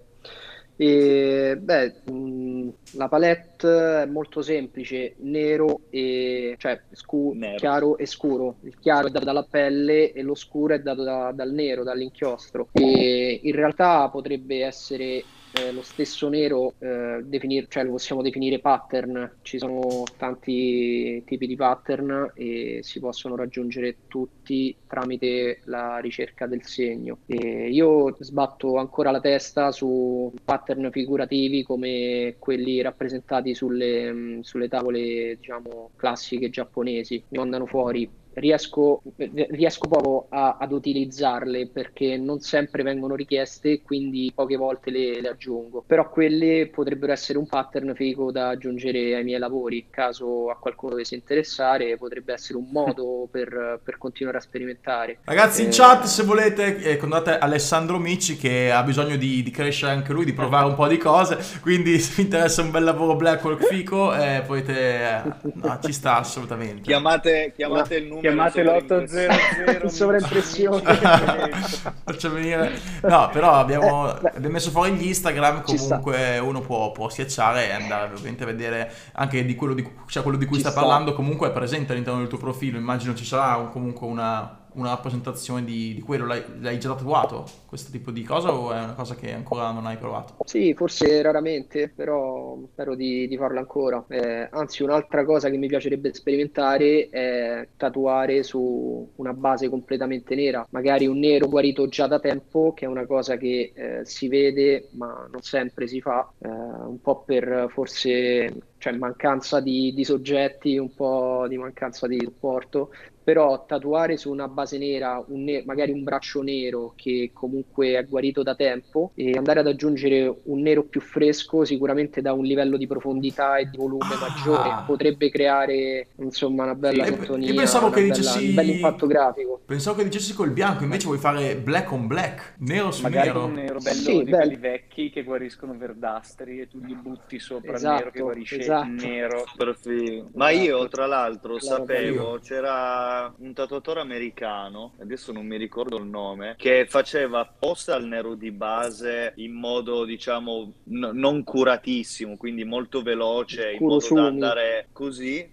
E, 0.78 1.57
beh, 1.59 2.01
mh, 2.09 2.70
la 2.93 3.09
palette 3.09 4.03
è 4.03 4.05
molto 4.05 4.41
semplice, 4.41 5.16
nero 5.20 5.82
e 5.89 6.55
cioè 6.57 6.82
scu- 6.91 7.36
nero. 7.36 7.57
chiaro 7.57 7.97
e 7.97 8.05
scuro. 8.05 8.55
Il 8.61 8.78
chiaro 8.80 9.07
è 9.07 9.11
dato 9.11 9.26
dalla 9.26 9.47
pelle 9.49 10.13
e 10.13 10.22
lo 10.22 10.36
scuro 10.36 10.74
è 10.74 10.80
dato 10.80 11.03
da, 11.03 11.34
dal 11.34 11.51
nero, 11.51 11.84
dall'inchiostro. 11.84 12.70
E 12.72 13.41
in 13.43 13.53
realtà 13.53 14.07
potrebbe 14.09 14.63
essere 14.63 15.22
eh, 15.56 15.72
lo 15.72 15.82
stesso 15.82 16.28
nero 16.28 16.74
eh, 16.80 17.22
definir, 17.24 17.68
cioè 17.70 17.84
lo 17.84 17.91
possiamo 17.91 18.22
definire 18.22 18.60
pattern, 18.60 19.38
ci 19.41 19.58
sono 19.58 20.03
tanti 20.18 21.24
tipi 21.26 21.47
di 21.47 21.56
pattern 21.56 22.32
e 22.36 22.80
si 22.82 22.99
possono 22.99 23.36
raggiungere 23.36 23.97
tutti 24.08 24.76
tramite 24.86 25.62
la 25.66 25.97
ricerca 25.99 26.45
del 26.45 26.64
segno. 26.66 27.20
E 27.26 27.70
io 27.70 28.16
sbatto 28.20 28.76
ancora 28.78 29.12
la 29.12 29.22
testa 29.22 29.72
su 29.72 30.34
pattern 30.43 30.91
figurativi 30.91 31.64
come 31.64 32.36
quelli 32.38 32.82
rappresentati 32.82 33.56
sulle, 33.56 34.39
sulle 34.41 34.68
tavole 34.68 35.38
diciamo 35.38 35.91
classiche 35.95 36.49
giapponesi, 36.49 37.24
mi 37.30 37.38
mandano 37.38 37.66
fuori 37.66 38.10
riesco, 38.36 39.02
riesco 39.16 39.88
poco 39.88 40.28
a, 40.30 40.58
ad 40.60 40.72
utilizzarle 40.72 41.68
perché 41.68 42.18
non 42.18 42.40
sempre 42.40 42.84
vengono 42.84 43.16
richieste 43.16 43.82
quindi 43.82 44.32
poche 44.34 44.56
volte 44.56 44.92
le, 44.92 45.22
le, 45.22 45.30
aggiungo. 45.30 45.84
Però 45.86 46.10
quelle 46.10 46.68
potrebbero 46.68 47.12
essere 47.12 47.38
un 47.38 47.48
pattern 47.48 47.94
figo 47.96 48.32
da 48.32 48.50
aggiungere 48.50 49.16
ai 49.16 49.24
miei 49.24 49.40
lavori. 49.40 49.88
Caso 49.90 50.50
a 50.50 50.58
qualcuno 50.58 50.92
dovesse 50.92 51.16
interessare 51.16 51.98
potrebbe 51.98 52.34
essere 52.34 52.58
un 52.58 52.68
modo 52.72 53.28
per, 53.32 53.80
per 53.84 53.98
continuare 53.98 54.38
a 54.38 54.42
sperimentare. 54.42 55.20
Ragazzi 55.24 55.62
eh, 55.62 55.66
in 55.66 55.72
chat 55.72 56.04
se 56.04 56.24
volete 56.24 56.78
eh, 56.78 56.98
contate 56.98 57.38
Alessandro 57.38 57.98
Mici 57.98 58.38
che 58.38 58.72
ha 58.72 58.84
bisogno 58.84 59.16
di, 59.16 59.44
di, 59.44 59.52
crescere 59.52 59.94
anche 59.94 60.12
lui 60.12 60.26
di 60.26 60.34
provare 60.34 60.66
un 60.66 60.76
po' 60.76 60.88
di 60.88 60.98
cose. 60.98 61.38
Quindi 61.62 62.00
se 62.00 62.14
vi 62.16 62.24
interessa 62.24 62.62
un 62.62 62.72
bel 62.72 62.84
lavoro 62.84 63.16
Blackwork 63.16 63.66
fico 63.66 64.14
eh, 64.14 64.44
potete 64.46 64.74
eh, 64.74 65.22
no, 65.54 65.80
ci 65.82 65.94
sta 65.94 66.18
assolutamente. 66.18 66.82
Chiamate, 66.82 67.54
chiamate 67.56 67.96
il 67.96 68.08
numero 68.08 68.25
chiamate 68.26 68.64
l'800 68.64 69.86
sovraimpressione. 69.86 70.82
Faccio 72.04 72.32
venire. 72.32 72.72
No 73.04 73.30
però 73.32 73.54
abbiamo, 73.54 74.10
eh, 74.10 74.32
abbiamo, 74.36 74.54
messo 74.54 74.72
fuori 74.72 74.94
gli 74.94 75.08
Instagram 75.08 75.62
comunque 75.62 76.40
uno 76.40 76.62
può, 76.62 76.92
può 76.92 77.10
schiacciare 77.10 77.70
e 77.70 77.72
andare 77.74 78.14
ovviamente 78.14 78.44
a 78.44 78.46
vedere 78.48 78.92
anche 79.14 79.46
di 79.46 79.56
quello 79.56 79.74
di, 79.74 79.88
cioè 80.08 80.24
quello 80.24 80.38
di 80.38 80.46
cui 80.46 80.60
sta, 80.60 80.72
sta. 80.72 80.80
parlando 80.80 81.14
comunque 81.14 81.50
è 81.50 81.52
presente 81.52 81.92
all'interno 81.92 82.20
del 82.20 82.28
tuo 82.28 82.38
profilo 82.38 82.78
immagino 82.78 83.14
ci 83.14 83.26
sarà 83.26 83.58
comunque 83.72 84.08
una 84.08 84.64
una 84.76 84.90
rappresentazione 84.90 85.64
di, 85.64 85.94
di 85.94 86.02
quello? 86.02 86.26
L'hai, 86.26 86.44
l'hai, 86.60 86.80
già 86.80 86.94
tatuato 86.94 87.46
questo 87.66 87.92
tipo 87.92 88.12
di 88.12 88.24
cosa 88.24 88.54
o 88.54 88.72
è 88.72 88.82
una 88.82 88.94
cosa 88.94 89.16
che 89.16 89.34
ancora 89.34 89.72
non 89.72 89.86
hai 89.86 89.98
provato? 89.98 90.36
Sì, 90.46 90.74
forse 90.74 91.22
raramente, 91.22 91.92
però 91.94 92.58
spero 92.72 92.96
di, 92.96 93.28
di 93.28 93.38
farlo 93.38 93.60
ancora. 93.60 94.04
Eh, 94.08 94.48
anzi, 94.52 94.84
un'altra 94.84 95.26
cosa 95.26 95.50
che 95.50 95.58
mi 95.58 95.68
piacerebbe 95.68 96.14
sperimentare 96.14 97.10
è 97.10 97.68
tatuare 97.76 98.44
su 98.44 99.12
una 99.16 99.34
base 99.34 99.70
completamente 99.70 100.36
nera, 100.36 100.66
magari 100.70 101.08
un 101.08 101.20
nero 101.20 101.48
guarito 101.48 101.88
già 101.88 102.08
da 102.08 102.20
tempo, 102.20 102.74
che 102.74 102.86
è 102.86 102.88
una 102.88 103.06
cosa 103.06 103.38
che 103.38 103.72
eh, 103.74 104.02
si 104.04 104.28
vede 104.28 104.90
ma 104.92 105.28
non 105.32 105.42
sempre 105.42 105.88
si 105.88 106.02
fa, 106.02 106.32
eh, 106.40 106.48
un 106.48 107.00
po' 107.02 107.24
per 107.26 107.68
forse 107.70 108.54
cioè 108.78 108.94
mancanza 108.94 109.60
di, 109.62 109.94
di, 109.96 110.04
soggetti, 110.04 110.78
un 110.78 110.94
po' 110.94 111.46
di 111.48 111.58
mancanza 111.58 112.08
di 112.08 112.20
supporto, 112.22 112.92
però 113.26 113.66
tatuare 113.66 114.18
su 114.18 114.30
una 114.30 114.48
base 114.48 114.78
nera, 114.78 115.22
un 115.30 115.46
ne- 115.46 115.64
magari 115.66 115.92
un 115.92 116.04
braccio 116.04 116.44
nero 116.44 116.94
che 116.96 117.32
comunque 117.34 117.98
è 117.98 118.06
guarito 118.06 118.44
da 118.44 118.54
tempo 118.54 119.14
e 119.16 119.32
andare 119.36 119.62
ad 119.62 119.68
aggiungere 119.68 120.42
un 120.44 120.62
nero 120.62 120.84
più 120.84 121.02
fresco 121.02 121.66
sicuramente 121.66 122.22
da 122.22 122.34
un 122.34 122.44
livello 122.44 122.78
di 122.78 122.86
profondità 122.86 123.58
e 123.58 123.66
di 123.66 123.78
volume 123.78 124.14
ah. 124.14 124.20
maggiore 124.20 124.84
potrebbe 124.86 125.32
creare 125.32 126.10
insomma 126.18 126.66
una 126.66 126.76
bella 126.76 127.04
sì, 127.04 127.14
sintonia, 127.14 127.50
io 127.50 127.56
pensavo 127.56 127.90
che 127.90 128.02
bella, 128.02 128.14
dicessi... 128.14 128.48
un 128.48 128.54
bel 128.54 128.70
impatto 128.70 129.08
grafico. 129.08 129.62
Pensavo 129.66 129.98
che 129.98 130.04
dicessi 130.04 130.36
col 130.36 130.52
bianco, 130.52 130.84
invece 130.84 131.08
vuoi 131.08 131.18
fare 131.18 131.56
black 131.56 131.92
on 131.92 132.06
black, 132.06 132.54
nero 132.60 132.92
su 132.92 133.02
magari 133.02 133.30
nero. 133.30 133.46
un 133.46 133.54
nero 133.54 133.80
bello 133.80 133.96
sì, 133.96 134.24
di 134.24 134.30
quelli 134.30 134.56
vecchi 134.56 135.10
che 135.10 135.24
guariscono 135.24 135.76
verdastri 135.76 136.60
e 136.60 136.68
tu 136.68 136.78
gli 136.78 136.94
butti 136.94 137.40
sopra 137.40 137.74
esatto, 137.74 137.94
il 137.94 137.98
nero 137.98 138.12
che 138.12 138.22
guarisce 138.22 138.60
esatto. 138.60 138.88
nero. 138.88 139.44
Perfetto. 139.58 140.30
Ma 140.36 140.52
io 140.52 140.88
tra 140.90 141.08
l'altro 141.08 141.60
sapevo, 141.60 142.38
c'era 142.40 143.14
un 143.38 143.53
tatuatore 143.53 143.99
americano, 143.99 144.93
adesso 144.99 145.32
non 145.32 145.45
mi 145.45 145.57
ricordo 145.57 145.97
il 145.97 146.05
nome, 146.05 146.55
che 146.57 146.86
faceva 146.88 147.39
apposta 147.39 147.95
al 147.95 148.05
nero 148.05 148.36
di 148.36 148.51
base 148.51 149.34
in 149.38 149.53
modo, 149.53 150.05
diciamo, 150.05 150.74
n- 150.86 151.11
non 151.13 151.43
curatissimo, 151.43 152.38
quindi 152.38 152.63
molto 152.63 153.01
veloce, 153.01 153.72
in 153.72 153.86
modo 153.86 154.13
da 154.13 154.26
andare 154.26 154.88
così, 154.91 155.51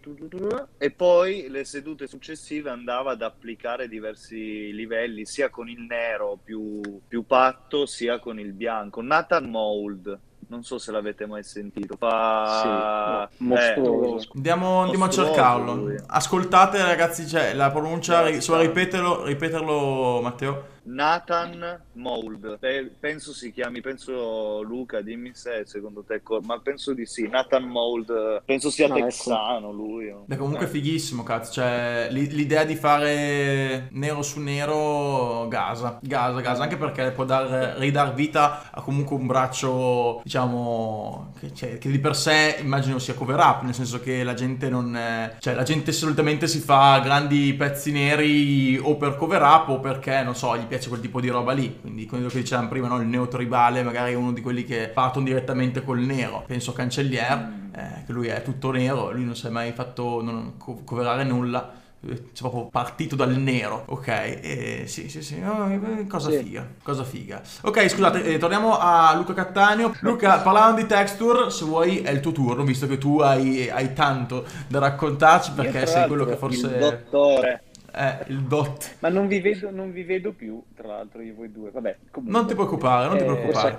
e 0.78 0.90
poi 0.90 1.48
le 1.48 1.64
sedute 1.64 2.06
successive 2.06 2.70
andava 2.70 3.12
ad 3.12 3.22
applicare 3.22 3.88
diversi 3.88 4.72
livelli, 4.72 5.24
sia 5.24 5.50
con 5.50 5.68
il 5.68 5.80
nero 5.80 6.38
più, 6.42 6.80
più 7.06 7.24
patto, 7.24 7.86
sia 7.86 8.18
con 8.18 8.38
il 8.38 8.52
bianco. 8.52 9.00
Nathan 9.02 9.50
Mold 9.50 10.18
non 10.52 10.62
so 10.64 10.76
se 10.76 10.92
l'avete 10.92 11.24
mai 11.24 11.42
sentito. 11.42 11.96
Fa... 11.96 13.26
Sì, 13.32 13.44
mostruoso. 13.44 14.28
Eh, 14.28 14.36
andiamo, 14.36 14.82
andiamo 14.82 15.04
a 15.06 15.08
cercarlo. 15.08 15.74
Lui. 15.74 15.96
Ascoltate 16.06 16.84
ragazzi, 16.84 17.26
cioè, 17.26 17.54
la 17.54 17.70
pronuncia, 17.70 18.38
solo 18.40 18.60
ripeterlo, 18.60 19.24
ripeterlo 19.24 20.20
Matteo. 20.20 20.71
Nathan 20.84 21.80
Mold, 21.94 22.58
Pe- 22.58 22.90
penso 22.98 23.32
si 23.32 23.52
chiami, 23.52 23.80
penso 23.80 24.62
Luca, 24.62 25.00
dimmi 25.00 25.30
se 25.34 25.62
secondo 25.64 26.02
te, 26.06 26.20
ma 26.42 26.58
penso 26.60 26.92
di 26.92 27.06
sì, 27.06 27.28
Nathan 27.28 27.64
Mold, 27.64 28.42
penso 28.44 28.68
sia 28.70 28.88
No, 28.88 28.96
ecco. 28.96 29.06
texano 29.06 29.70
lui. 29.70 30.08
o- 30.10 30.24
Beh, 30.26 30.36
comunque 30.36 30.66
Eh. 30.66 30.68
fighissimo, 30.68 31.22
cazzo. 31.22 31.52
Cioè, 31.52 32.08
l'i- 32.10 32.30
l'idea 32.32 32.64
di 32.64 32.74
fare 32.74 33.88
nero 33.92 34.22
su 34.22 34.40
nero, 34.40 35.46
gasa, 35.48 35.98
gasa, 36.02 36.40
gasa. 36.40 36.62
Anche 36.64 36.76
perché 36.76 37.10
può 37.12 37.24
dar, 37.24 37.76
ridar 37.78 38.14
vita 38.14 38.70
a 38.70 38.80
comunque 38.82 39.16
un 39.16 39.26
braccio, 39.26 40.20
diciamo, 40.24 41.32
che, 41.38 41.54
cioè, 41.54 41.78
che 41.78 41.90
di 41.90 41.98
per 41.98 42.16
sé 42.16 42.56
immagino 42.60 42.98
sia 42.98 43.14
cover 43.14 43.38
up, 43.38 43.62
nel 43.62 43.74
senso 43.74 44.00
che 44.00 44.22
la 44.24 44.34
gente 44.34 44.68
non. 44.68 44.96
è- 44.96 45.36
cioè, 45.38 45.54
la 45.54 45.62
gente 45.62 45.92
solitamente 45.92 46.46
si 46.48 46.58
fa 46.58 46.98
grandi 47.00 47.54
pezzi 47.54 47.92
neri 47.92 48.78
o 48.82 48.96
per 48.96 49.16
cover 49.16 49.42
up 49.42 49.68
o 49.68 49.80
perché, 49.80 50.22
non 50.22 50.34
so, 50.34 50.56
gli 50.56 50.66
piace 50.72 50.88
quel 50.88 51.00
tipo 51.00 51.20
di 51.20 51.28
roba 51.28 51.52
lì. 51.52 51.78
Quindi, 51.80 52.06
quello 52.06 52.28
che 52.28 52.38
dicevamo 52.40 52.68
prima, 52.68 52.88
no? 52.88 53.00
Il 53.00 53.06
neotribale, 53.08 53.82
magari 53.82 54.12
è 54.12 54.14
uno 54.16 54.32
di 54.32 54.40
quelli 54.40 54.64
che 54.64 54.88
partono 54.92 55.24
direttamente 55.26 55.82
col 55.84 56.00
nero. 56.00 56.44
Penso 56.46 56.70
a 56.70 56.74
Cancellier 56.74 57.52
eh, 57.74 58.04
che 58.06 58.12
lui 58.12 58.28
è 58.28 58.42
tutto 58.42 58.70
nero, 58.70 59.12
lui 59.12 59.24
non 59.24 59.36
si 59.36 59.46
è 59.46 59.50
mai 59.50 59.72
fatto 59.72 60.22
non, 60.22 60.54
co- 60.56 60.80
coverare 60.84 61.24
nulla. 61.24 61.72
eh, 62.04 62.30
C'è 62.32 62.40
proprio 62.40 62.68
partito 62.70 63.14
dal 63.16 63.36
nero, 63.36 63.84
ok? 63.88 64.08
E 64.08 64.84
sì, 64.86 65.08
sì, 65.08 65.22
sì, 65.22 65.40
oh, 65.46 65.70
eh, 65.70 66.06
cosa 66.06 66.30
Sì. 66.30 66.38
figa, 66.38 66.66
cosa 66.82 67.04
figa. 67.04 67.40
Ok, 67.62 67.88
scusate, 67.88 68.24
eh, 68.24 68.38
torniamo 68.38 68.76
a 68.78 69.14
Luca 69.14 69.34
Cattaneo. 69.34 69.92
Luca, 70.00 70.38
parlando 70.40 70.80
di 70.80 70.86
texture, 70.86 71.50
se 71.50 71.64
vuoi 71.64 71.98
è 72.00 72.10
il 72.10 72.20
tuo 72.20 72.32
turno, 72.32 72.64
visto 72.64 72.86
che 72.86 72.98
tu 72.98 73.20
hai, 73.20 73.68
hai 73.70 73.92
tanto 73.92 74.44
da 74.68 74.78
raccontarci, 74.80 75.52
perché 75.52 75.86
sei 75.86 76.06
quello 76.06 76.24
che 76.24 76.36
forse 76.36 76.66
Il 76.66 76.76
dottore. 76.78 77.62
È 77.92 78.24
il 78.28 78.42
dot. 78.42 78.96
Ma 79.00 79.08
non 79.08 79.26
vi 79.26 79.40
vedo, 79.40 79.70
non 79.70 79.92
vi 79.92 80.02
vedo 80.02 80.32
più, 80.32 80.62
tra 80.74 80.88
l'altro, 80.88 81.22
io 81.22 81.34
voi 81.34 81.52
due. 81.52 81.70
Vabbè, 81.70 81.96
comunque. 82.10 82.38
Non 82.38 82.48
ti 82.48 82.54
preoccupare, 82.54 83.08
non 83.08 83.16
ti 83.18 83.22
Eh, 83.22 83.26
preoccupare. 83.26 83.76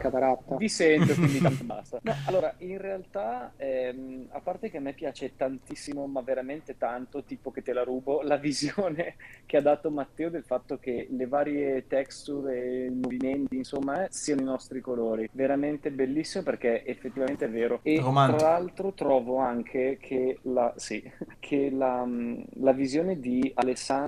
Vi 0.57 0.69
sento, 0.69 1.13
quindi 1.15 1.39
tanto 1.39 1.63
basta. 1.65 1.99
No, 2.03 2.13
allora, 2.25 2.53
in 2.59 2.77
realtà, 2.77 3.53
ehm, 3.57 4.27
a 4.31 4.39
parte 4.39 4.69
che 4.69 4.77
a 4.77 4.81
me 4.81 4.93
piace 4.93 5.35
tantissimo, 5.35 6.05
ma 6.07 6.21
veramente 6.21 6.77
tanto, 6.77 7.23
tipo 7.23 7.51
che 7.51 7.61
te 7.61 7.73
la 7.73 7.83
rubo, 7.83 8.21
la 8.21 8.37
visione 8.37 9.15
che 9.45 9.57
ha 9.57 9.61
dato 9.61 9.89
Matteo 9.89 10.29
del 10.29 10.43
fatto 10.43 10.77
che 10.77 11.07
le 11.09 11.27
varie 11.27 11.87
texture 11.87 12.55
e 12.61 12.85
i 12.85 12.89
movimenti, 12.89 13.55
insomma, 13.57 14.05
eh, 14.05 14.07
siano 14.11 14.41
i 14.41 14.45
nostri 14.45 14.81
colori. 14.81 15.27
Veramente 15.31 15.91
bellissimo 15.91 16.43
perché 16.43 16.85
effettivamente 16.85 17.45
è 17.45 17.49
vero. 17.49 17.79
E 17.83 17.99
Romantico. 17.99 18.37
tra 18.37 18.49
l'altro 18.49 18.93
trovo 18.93 19.37
anche 19.37 19.97
che 19.99 20.39
la, 20.43 20.73
sì, 20.77 21.01
che 21.39 21.69
la, 21.71 22.05
mh, 22.05 22.45
la 22.61 22.71
visione 22.71 23.19
di 23.19 23.51
Alessandro, 23.55 24.02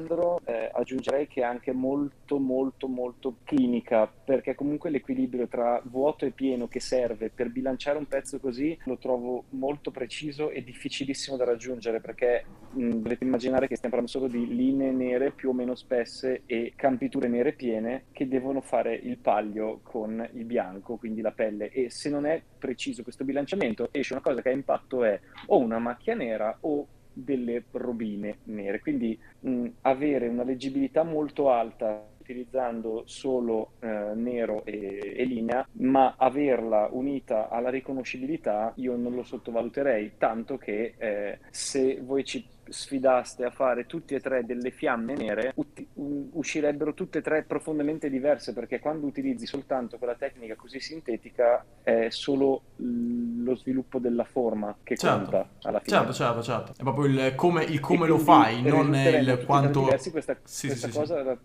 eh, 0.46 0.70
aggiungerei 0.74 1.28
che 1.28 1.42
è 1.42 1.44
anche 1.44 1.72
molto, 1.72 2.40
molto, 2.40 2.88
molto 2.88 3.38
clinica, 3.44 4.08
perché 4.08 4.56
comunque 4.56 4.90
l'equilibrio 4.90 5.48
tra 5.48 5.82
vuoto 5.86 6.26
e 6.26 6.32
pieno 6.32 6.68
che 6.68 6.80
serve 6.80 7.30
per 7.30 7.50
bilanciare 7.50 7.98
un 7.98 8.08
pezzo 8.08 8.40
così 8.40 8.78
lo 8.86 8.98
trovo 8.98 9.46
molto 9.50 9.92
preciso 9.92 10.50
e 10.50 10.64
difficilissimo 10.64 11.38
da 11.38 11.46
raggiungere, 11.46 12.02
perché 12.02 12.46
mh, 12.72 12.90
dovete 12.90 13.24
immaginare 13.24 13.68
che 13.68 13.76
stiamo 13.76 13.96
parlando 13.96 14.20
solo 14.20 14.28
di 14.28 14.56
linee 14.56 14.92
nere 14.92 15.32
più 15.32 15.50
o 15.50 15.54
meno 15.54 15.76
spesse 15.76 16.44
e 16.46 16.74
campiture 16.76 17.28
nere 17.28 17.54
piene 17.54 18.06
che 18.12 18.28
devono 18.28 18.62
fare 18.62 18.96
il 18.96 19.18
paglio 19.18 19.80
con 19.84 20.28
il 20.34 20.46
bianco, 20.46 20.98
quindi 20.98 21.22
la 21.22 21.32
pelle. 21.32 21.70
E 21.70 21.90
se 21.90 22.10
non 22.10 22.26
è 22.26 22.42
preciso 22.58 23.04
questo 23.04 23.24
bilanciamento, 23.24 23.90
esce 23.92 24.14
una 24.14 24.22
cosa 24.22 24.42
che 24.42 24.50
ha 24.50 24.54
impatto 24.54 25.04
è 25.04 25.20
o 25.48 25.58
una 25.58 25.80
macchia 25.80 26.16
nera 26.16 26.58
o 26.62 26.88
delle 27.16 27.64
robine 27.72 28.38
nere. 28.46 28.80
Quindi 28.80 29.18
mh, 29.40 29.68
avere 29.82 30.28
una 30.28 30.44
leggibilità 30.44 31.04
molto 31.04 31.50
alta 31.50 32.06
utilizzando 32.26 33.04
solo 33.06 33.74
eh, 33.80 33.88
nero 34.16 34.66
e, 34.66 35.14
e 35.16 35.24
linea, 35.26 35.66
ma 35.74 36.16
averla 36.18 36.90
unita 36.92 37.50
alla 37.50 37.70
riconoscibilità 37.70 38.74
io 38.78 38.96
non 38.96 39.14
lo 39.14 39.24
sottovaluterei, 39.24 40.14
tanto 40.18 40.58
che 40.58 40.96
eh, 40.98 41.38
se 41.52 42.00
voi 42.02 42.24
ci 42.26 42.44
sfidaste 42.68 43.44
a 43.46 43.52
fare 43.52 43.86
tutti 43.86 44.16
e 44.16 44.20
tre 44.20 44.44
delle 44.44 44.72
fiamme 44.72 45.14
nere, 45.14 45.52
uti- 45.56 45.88
u- 45.94 46.30
uscirebbero 46.34 46.96
tutte 46.96 47.20
e 47.20 47.22
tre 47.22 47.44
profondamente 47.44 48.10
diverse, 48.10 48.54
perché 48.54 48.80
quando 48.80 49.06
utilizzi 49.06 49.46
soltanto 49.46 50.00
quella 50.00 50.16
tecnica 50.16 50.56
così 50.56 50.80
sintetica 50.80 51.64
è 51.84 52.08
solo 52.10 52.64
l- 52.78 53.44
lo 53.44 53.56
sviluppo 53.56 54.00
della 54.00 54.24
forma 54.24 54.76
che 54.82 54.98
Certo. 54.98 55.16
conta 55.30 55.50
alla 55.62 55.80
fine. 55.80 55.96
Certo, 55.96 56.14
certo, 56.14 56.42
certo. 56.42 56.72
È 56.72 56.82
proprio 56.82 57.06
il 57.06 57.36
come, 57.36 57.64
il 57.66 57.80
come 57.80 58.08
lo 58.08 58.18
fai, 58.18 58.64
non 58.64 58.96
il 58.96 59.44
quanto... 59.46 59.82
diversi, 59.82 60.10
questa, 60.10 60.36
Sì, 60.44 60.66
questa 60.68 60.88
sì, 60.88 60.92
sì, 60.94 60.98
cosa 60.98 61.20
era- 61.20 61.38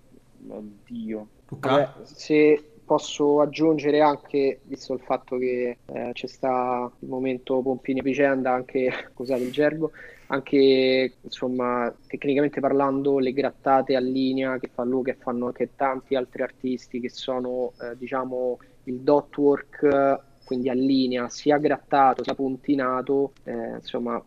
Oddio. 0.49 1.29
Vabbè, 1.49 1.91
se 2.05 2.71
posso 2.91 3.41
aggiungere 3.41 4.01
anche, 4.01 4.61
visto 4.65 4.95
il 4.95 5.01
fatto 5.01 5.39
che 5.39 5.79
eh, 5.87 6.11
c'è 6.13 6.27
sta 6.27 6.91
il 6.99 7.09
momento 7.09 7.61
Pompini 7.61 8.01
vicenda, 8.01 8.53
anche, 8.53 8.91
scusate 9.15 9.43
il 9.43 9.53
gergo, 9.53 9.93
anche 10.27 11.15
insomma 11.21 11.93
tecnicamente 12.07 12.61
parlando 12.61 13.19
le 13.19 13.33
grattate 13.33 13.95
a 13.95 14.01
linea 14.01 14.59
che 14.59 14.69
fa 14.73 14.83
lui, 14.83 15.05
che 15.05 15.15
fanno 15.15 15.47
anche 15.47 15.71
tanti 15.77 16.17
altri 16.17 16.43
artisti 16.43 16.99
che 16.99 17.11
sono 17.11 17.73
eh, 17.81 17.97
diciamo 17.97 18.59
il 18.85 19.01
dot 19.01 19.37
work, 19.37 20.21
quindi 20.45 20.69
a 20.69 20.75
linea, 20.75 21.29
sia 21.29 21.59
grattato 21.59 22.25
sia 22.25 22.35
puntinato, 22.35 23.33
eh, 23.45 23.75
insomma 23.77 24.21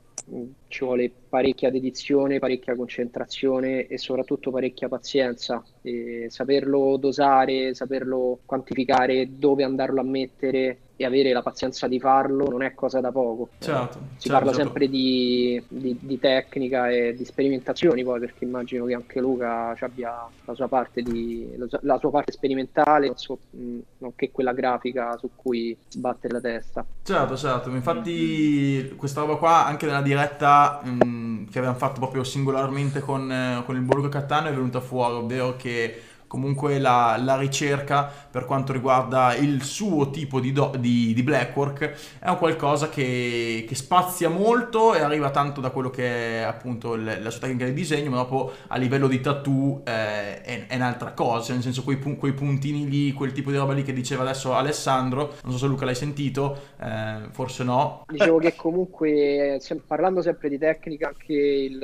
ci 0.67 0.83
vuole 0.83 1.11
parecchia 1.29 1.69
dedizione, 1.69 2.39
parecchia 2.39 2.75
concentrazione 2.75 3.87
e 3.87 3.97
soprattutto 3.97 4.51
parecchia 4.51 4.87
pazienza. 4.87 5.63
E 5.81 6.27
saperlo 6.29 6.97
dosare, 6.97 7.73
saperlo 7.73 8.39
quantificare, 8.45 9.37
dove 9.37 9.63
andarlo 9.63 9.99
a 10.01 10.05
mettere 10.05 10.77
e 11.03 11.05
avere 11.05 11.33
la 11.33 11.41
pazienza 11.41 11.87
di 11.87 11.99
farlo 11.99 12.49
non 12.49 12.63
è 12.63 12.73
cosa 12.73 12.99
da 12.99 13.11
poco. 13.11 13.49
Certo, 13.59 13.99
Si 14.17 14.29
certo, 14.29 14.31
parla 14.31 14.51
certo. 14.51 14.61
sempre 14.61 14.89
di, 14.89 15.63
di- 15.67 15.97
di 15.99 16.19
tecnica 16.19 16.89
e 16.89 17.13
di 17.15 17.25
sperimentazioni, 17.25 18.03
poi 18.03 18.19
perché 18.19 18.45
immagino 18.45 18.85
che 18.85 18.93
anche 18.93 19.19
Luca 19.19 19.73
ci 19.75 19.83
abbia 19.83 20.13
la 20.45 20.53
sua 20.55 20.67
parte, 20.67 21.01
di, 21.01 21.53
la 21.57 21.67
sua- 21.67 21.79
la 21.83 21.97
sua 21.99 22.09
parte 22.11 22.31
sperimentale, 22.31 23.07
non 23.07 23.17
so, 23.17 23.37
mh, 23.49 23.79
nonché 23.99 24.31
quella 24.31 24.53
grafica 24.53 25.17
su 25.17 25.29
cui 25.35 25.75
sbattere 25.89 26.33
la 26.33 26.41
testa. 26.41 26.85
Certo, 27.03 27.35
certo, 27.35 27.69
infatti 27.69 28.93
questa 28.95 29.21
roba 29.21 29.35
qua 29.35 29.65
anche 29.65 29.85
nella 29.85 30.01
diretta 30.01 30.79
mh, 30.83 31.49
che 31.51 31.57
abbiamo 31.59 31.77
fatto 31.77 31.99
proprio 31.99 32.23
singolarmente 32.23 32.99
con, 33.01 33.29
eh, 33.31 33.63
con 33.65 33.75
il 33.75 33.81
Borgo 33.81 34.09
Cattaneo 34.09 34.51
è 34.51 34.55
venuta 34.55 34.79
fuori, 34.79 35.15
ovvero 35.15 35.55
che 35.57 36.01
comunque 36.33 36.79
la, 36.79 37.15
la 37.23 37.37
ricerca 37.37 38.11
per 38.31 38.45
quanto 38.45 38.73
riguarda 38.73 39.35
il 39.35 39.61
suo 39.61 40.09
tipo 40.09 40.39
di, 40.39 40.51
do- 40.51 40.73
di- 40.79 41.13
di 41.13 41.21
blackwork 41.21 42.17
è 42.17 42.27
un 42.27 42.37
qualcosa 42.37 42.89
che, 42.89 43.65
che 43.67 43.75
spazia 43.75 44.29
molto 44.29 44.95
e 44.95 45.01
arriva 45.01 45.29
tanto 45.29 45.61
da 45.61 45.69
quello 45.69 45.91
che 45.91 46.39
è 46.39 46.41
appunto 46.41 46.95
il- 46.95 47.19
la 47.21 47.29
sua 47.29 47.41
tecnica 47.41 47.65
di 47.65 47.73
disegno, 47.73 48.09
ma 48.09 48.15
dopo 48.17 48.51
a 48.69 48.77
livello 48.77 49.07
di 49.07 49.21
tattoo 49.21 49.81
eh, 49.85 50.41
è, 50.41 50.65
è 50.65 50.75
un'altra 50.75 51.11
cosa, 51.11 51.53
nel 51.53 51.61
senso 51.61 51.83
quei, 51.83 51.99
quei 51.99 52.33
puntini 52.33 52.89
lì, 52.89 53.13
quel 53.13 53.31
tipo 53.31 53.51
di 53.51 53.57
roba 53.57 53.73
lì 53.73 53.83
che 53.83 53.93
diceva 53.93 54.23
adesso 54.23 54.55
Alessandro, 54.55 55.35
non 55.43 55.51
so 55.51 55.59
se 55.59 55.67
Luca 55.67 55.85
l'hai 55.85 55.93
sentito, 55.93 56.57
eh, 56.81 57.27
forse 57.29 57.63
no. 57.63 58.05
Dicevo 58.07 58.39
che 58.39 58.55
comunque, 58.55 59.59
parlando 59.85 60.23
sempre 60.23 60.49
di 60.49 60.57
tecnica, 60.57 61.09
anche 61.09 61.33
il, 61.33 61.79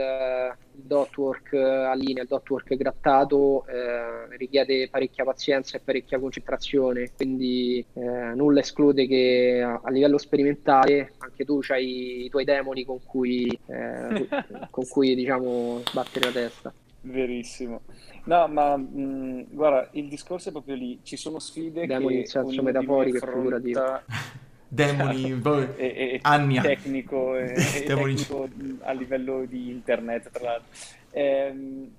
il 0.80 0.86
dot 0.86 1.16
work 1.18 1.54
a 1.54 1.94
linea, 1.94 2.24
il 2.24 2.28
dot 2.28 2.50
work 2.50 2.76
grattato 2.76 3.66
eh, 3.68 4.38
richiede 4.38 4.90
parecchia 4.90 5.26
pazienza 5.26 5.78
e 5.78 5.82
parecchia 5.82 6.20
concentrazione, 6.20 7.12
quindi 7.16 7.86
eh, 7.94 8.34
nulla 8.36 8.62
esclude 8.62 9.06
che 9.06 9.62
a, 9.64 9.82
a 9.84 9.92
livello 9.92 10.18
sperimentale 10.18 11.14
anche 11.18 11.46
tu 11.46 11.60
hai 11.70 12.26
i 12.26 12.30
tuoi 12.30 12.46
demoni 12.46 12.86
con 12.86 13.00
cui, 13.04 13.48
eh, 13.68 14.28
con 14.72 14.88
cui 14.88 15.16
diciamo 15.16 15.82
sbattere 15.86 16.26
la 16.26 16.32
testa. 16.32 16.74
Verissimo. 17.02 17.82
No, 18.26 18.48
ma 18.48 18.76
mh, 18.76 19.48
guarda, 19.52 19.90
il 19.94 20.10
discorso 20.10 20.50
è 20.50 20.52
proprio 20.52 20.76
lì. 20.76 21.00
Ci 21.02 21.16
sono 21.16 21.40
sfide 21.40 21.86
Demoni 21.86 22.16
che 22.16 22.20
in 22.20 22.26
senso 22.26 22.62
metaforico 22.62 23.18
e 23.18 23.20
figurativo. 23.20 24.02
Demoni, 24.70 25.34
poi- 25.34 25.68
e, 25.76 25.86
e- 25.88 26.20
tecnico, 26.62 27.36
e, 27.36 27.54
e 27.76 27.84
tecnico 27.84 28.48
a 28.82 28.92
livello 28.92 29.46
di 29.46 29.70
internet, 29.70 30.30
tra 30.30 30.44
l'altro. 30.44 30.68
Ehm, 31.12 31.90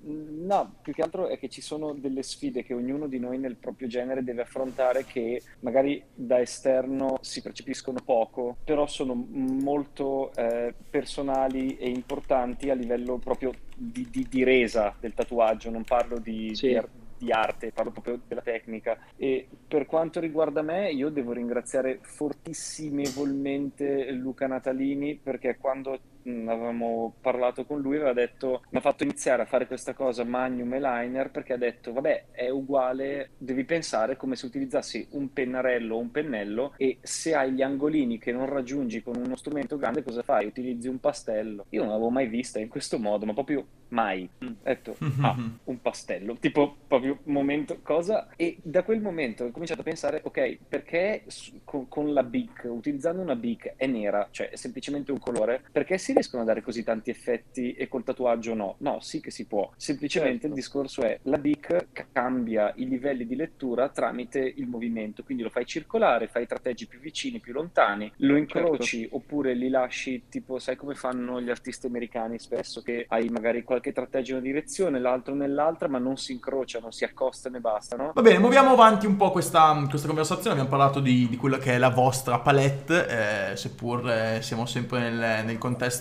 no, 0.46 0.74
più 0.82 0.92
che 0.92 1.02
altro 1.02 1.26
è 1.26 1.36
che 1.36 1.48
ci 1.48 1.60
sono 1.60 1.94
delle 1.94 2.22
sfide 2.22 2.62
che 2.62 2.74
ognuno 2.74 3.08
di 3.08 3.18
noi 3.18 3.38
nel 3.38 3.56
proprio 3.56 3.88
genere 3.88 4.22
deve 4.22 4.42
affrontare 4.42 5.04
che 5.04 5.42
magari 5.60 6.00
da 6.14 6.40
esterno 6.40 7.18
si 7.20 7.42
percepiscono 7.42 7.98
poco, 8.04 8.56
però 8.64 8.86
sono 8.86 9.14
molto 9.14 10.30
eh, 10.36 10.72
personali 10.88 11.76
e 11.76 11.88
importanti 11.88 12.70
a 12.70 12.74
livello 12.74 13.18
proprio 13.18 13.50
di, 13.74 14.06
di- 14.08 14.26
di 14.30 14.44
resa 14.44 14.94
del 15.00 15.12
tatuaggio, 15.12 15.70
non 15.70 15.82
parlo 15.82 16.18
di, 16.20 16.54
Sì. 16.54 16.68
di 16.68 16.80
di 17.20 17.30
arte, 17.30 17.70
parlo 17.70 17.90
proprio 17.90 18.18
della 18.26 18.40
tecnica. 18.40 18.98
E 19.16 19.46
per 19.68 19.84
quanto 19.84 20.20
riguarda 20.20 20.62
me, 20.62 20.90
io 20.90 21.10
devo 21.10 21.32
ringraziare 21.32 21.98
fortissimevolmente 22.00 24.10
Luca 24.12 24.46
Natalini 24.46 25.20
perché 25.22 25.58
quando 25.58 25.98
avevamo 26.24 27.14
parlato 27.20 27.64
con 27.64 27.80
lui, 27.80 27.96
aveva 27.96 28.12
detto, 28.12 28.62
mi 28.70 28.78
ha 28.78 28.82
fatto 28.82 29.02
iniziare 29.02 29.42
a 29.42 29.46
fare 29.46 29.66
questa 29.66 29.94
cosa 29.94 30.24
Magnum 30.24 30.74
e 30.74 30.80
Liner 30.80 31.30
perché 31.30 31.54
ha 31.54 31.58
detto, 31.58 31.92
vabbè, 31.92 32.26
è 32.30 32.48
uguale, 32.48 33.30
devi 33.38 33.64
pensare 33.64 34.16
come 34.16 34.36
se 34.36 34.46
utilizzassi 34.46 35.06
un 35.12 35.32
pennarello 35.32 35.94
o 35.94 35.98
un 35.98 36.10
pennello 36.10 36.74
e 36.76 36.98
se 37.02 37.34
hai 37.34 37.52
gli 37.52 37.62
angolini 37.62 38.18
che 38.18 38.32
non 38.32 38.46
raggiungi 38.46 39.02
con 39.02 39.16
uno 39.16 39.36
strumento 39.36 39.76
grande, 39.76 40.02
cosa 40.02 40.22
fai? 40.22 40.46
Utilizzi 40.46 40.88
un 40.88 41.00
pastello. 41.00 41.66
Io 41.70 41.82
non 41.82 41.90
l'avevo 41.90 42.10
mai 42.10 42.26
vista 42.26 42.58
in 42.58 42.68
questo 42.68 42.98
modo, 42.98 43.26
ma 43.26 43.32
proprio 43.32 43.66
mai. 43.90 44.28
Ho 44.38 44.54
detto, 44.62 44.96
ah, 45.20 45.36
un 45.64 45.80
pastello, 45.80 46.36
tipo 46.38 46.76
proprio 46.86 47.18
momento, 47.24 47.78
cosa? 47.82 48.28
E 48.36 48.58
da 48.62 48.82
quel 48.82 49.00
momento 49.00 49.44
ho 49.44 49.50
cominciato 49.50 49.80
a 49.80 49.84
pensare, 49.84 50.20
ok, 50.24 50.58
perché 50.68 51.24
con, 51.64 51.88
con 51.88 52.12
la 52.12 52.22
BIC, 52.22 52.66
utilizzando 52.68 53.22
una 53.22 53.36
BIC 53.36 53.74
è 53.76 53.86
nera, 53.86 54.28
cioè 54.30 54.50
è 54.50 54.56
semplicemente 54.56 55.12
un 55.12 55.18
colore, 55.18 55.62
perché 55.70 55.98
si 55.98 56.09
riescono 56.12 56.42
a 56.42 56.46
dare 56.46 56.62
così 56.62 56.82
tanti 56.82 57.10
effetti 57.10 57.72
e 57.72 57.88
col 57.88 58.04
tatuaggio 58.04 58.54
no? 58.54 58.74
No, 58.78 58.98
sì 59.00 59.20
che 59.20 59.30
si 59.30 59.46
può. 59.46 59.70
Semplicemente 59.76 60.32
certo. 60.32 60.46
il 60.48 60.54
discorso 60.54 61.02
è 61.02 61.18
la 61.22 61.38
BIC 61.38 61.86
cambia 62.12 62.72
i 62.76 62.88
livelli 62.88 63.26
di 63.26 63.36
lettura 63.36 63.88
tramite 63.88 64.38
il 64.38 64.66
movimento, 64.66 65.22
quindi 65.22 65.42
lo 65.42 65.50
fai 65.50 65.66
circolare, 65.66 66.28
fai 66.28 66.46
tratteggi 66.46 66.86
più 66.86 66.98
vicini, 66.98 67.40
più 67.40 67.52
lontani, 67.52 68.10
lo 68.18 68.36
incroci 68.36 69.00
certo. 69.00 69.16
oppure 69.16 69.54
li 69.54 69.68
lasci 69.68 70.24
tipo, 70.28 70.58
sai 70.58 70.76
come 70.76 70.94
fanno 70.94 71.40
gli 71.40 71.50
artisti 71.50 71.86
americani 71.86 72.38
spesso 72.38 72.82
che 72.82 73.06
hai 73.08 73.28
magari 73.28 73.62
qualche 73.62 73.92
tratteggio 73.92 74.32
in 74.32 74.38
una 74.38 74.46
direzione, 74.46 74.98
l'altro 74.98 75.34
nell'altra, 75.34 75.88
ma 75.88 75.98
non 75.98 76.16
si 76.16 76.32
incrociano, 76.32 76.90
si 76.90 77.04
accostano 77.04 77.56
e 77.56 77.60
basta, 77.60 77.96
no? 77.96 78.12
Va 78.14 78.22
bene, 78.22 78.38
muoviamo 78.38 78.70
avanti 78.70 79.06
un 79.06 79.16
po' 79.16 79.30
questa, 79.30 79.84
questa 79.88 80.06
conversazione, 80.06 80.50
abbiamo 80.50 80.68
parlato 80.68 81.00
di, 81.00 81.28
di, 81.28 81.36
quella 81.36 81.58
che 81.58 81.74
è 81.74 81.78
la 81.78 81.90
vostra 81.90 82.38
palette, 82.38 83.50
eh, 83.52 83.56
seppur 83.56 84.08
eh, 84.10 84.38
siamo 84.42 84.66
sempre 84.66 85.10
nel, 85.10 85.44
nel 85.44 85.58
contesto 85.58 85.99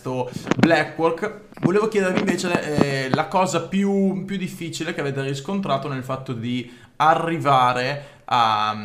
Blackwork. 0.58 1.48
Volevo 1.62 1.88
chiedervi 1.88 2.20
invece 2.20 3.08
eh, 3.08 3.10
la 3.14 3.28
cosa 3.28 3.62
più, 3.64 4.24
più, 4.26 4.38
difficile 4.38 4.94
che 4.94 5.02
avete 5.02 5.22
riscontrato 5.22 5.88
nel 5.88 6.04
fatto 6.04 6.34
di 6.34 6.72
arrivare 6.96 8.22
a 8.26 8.76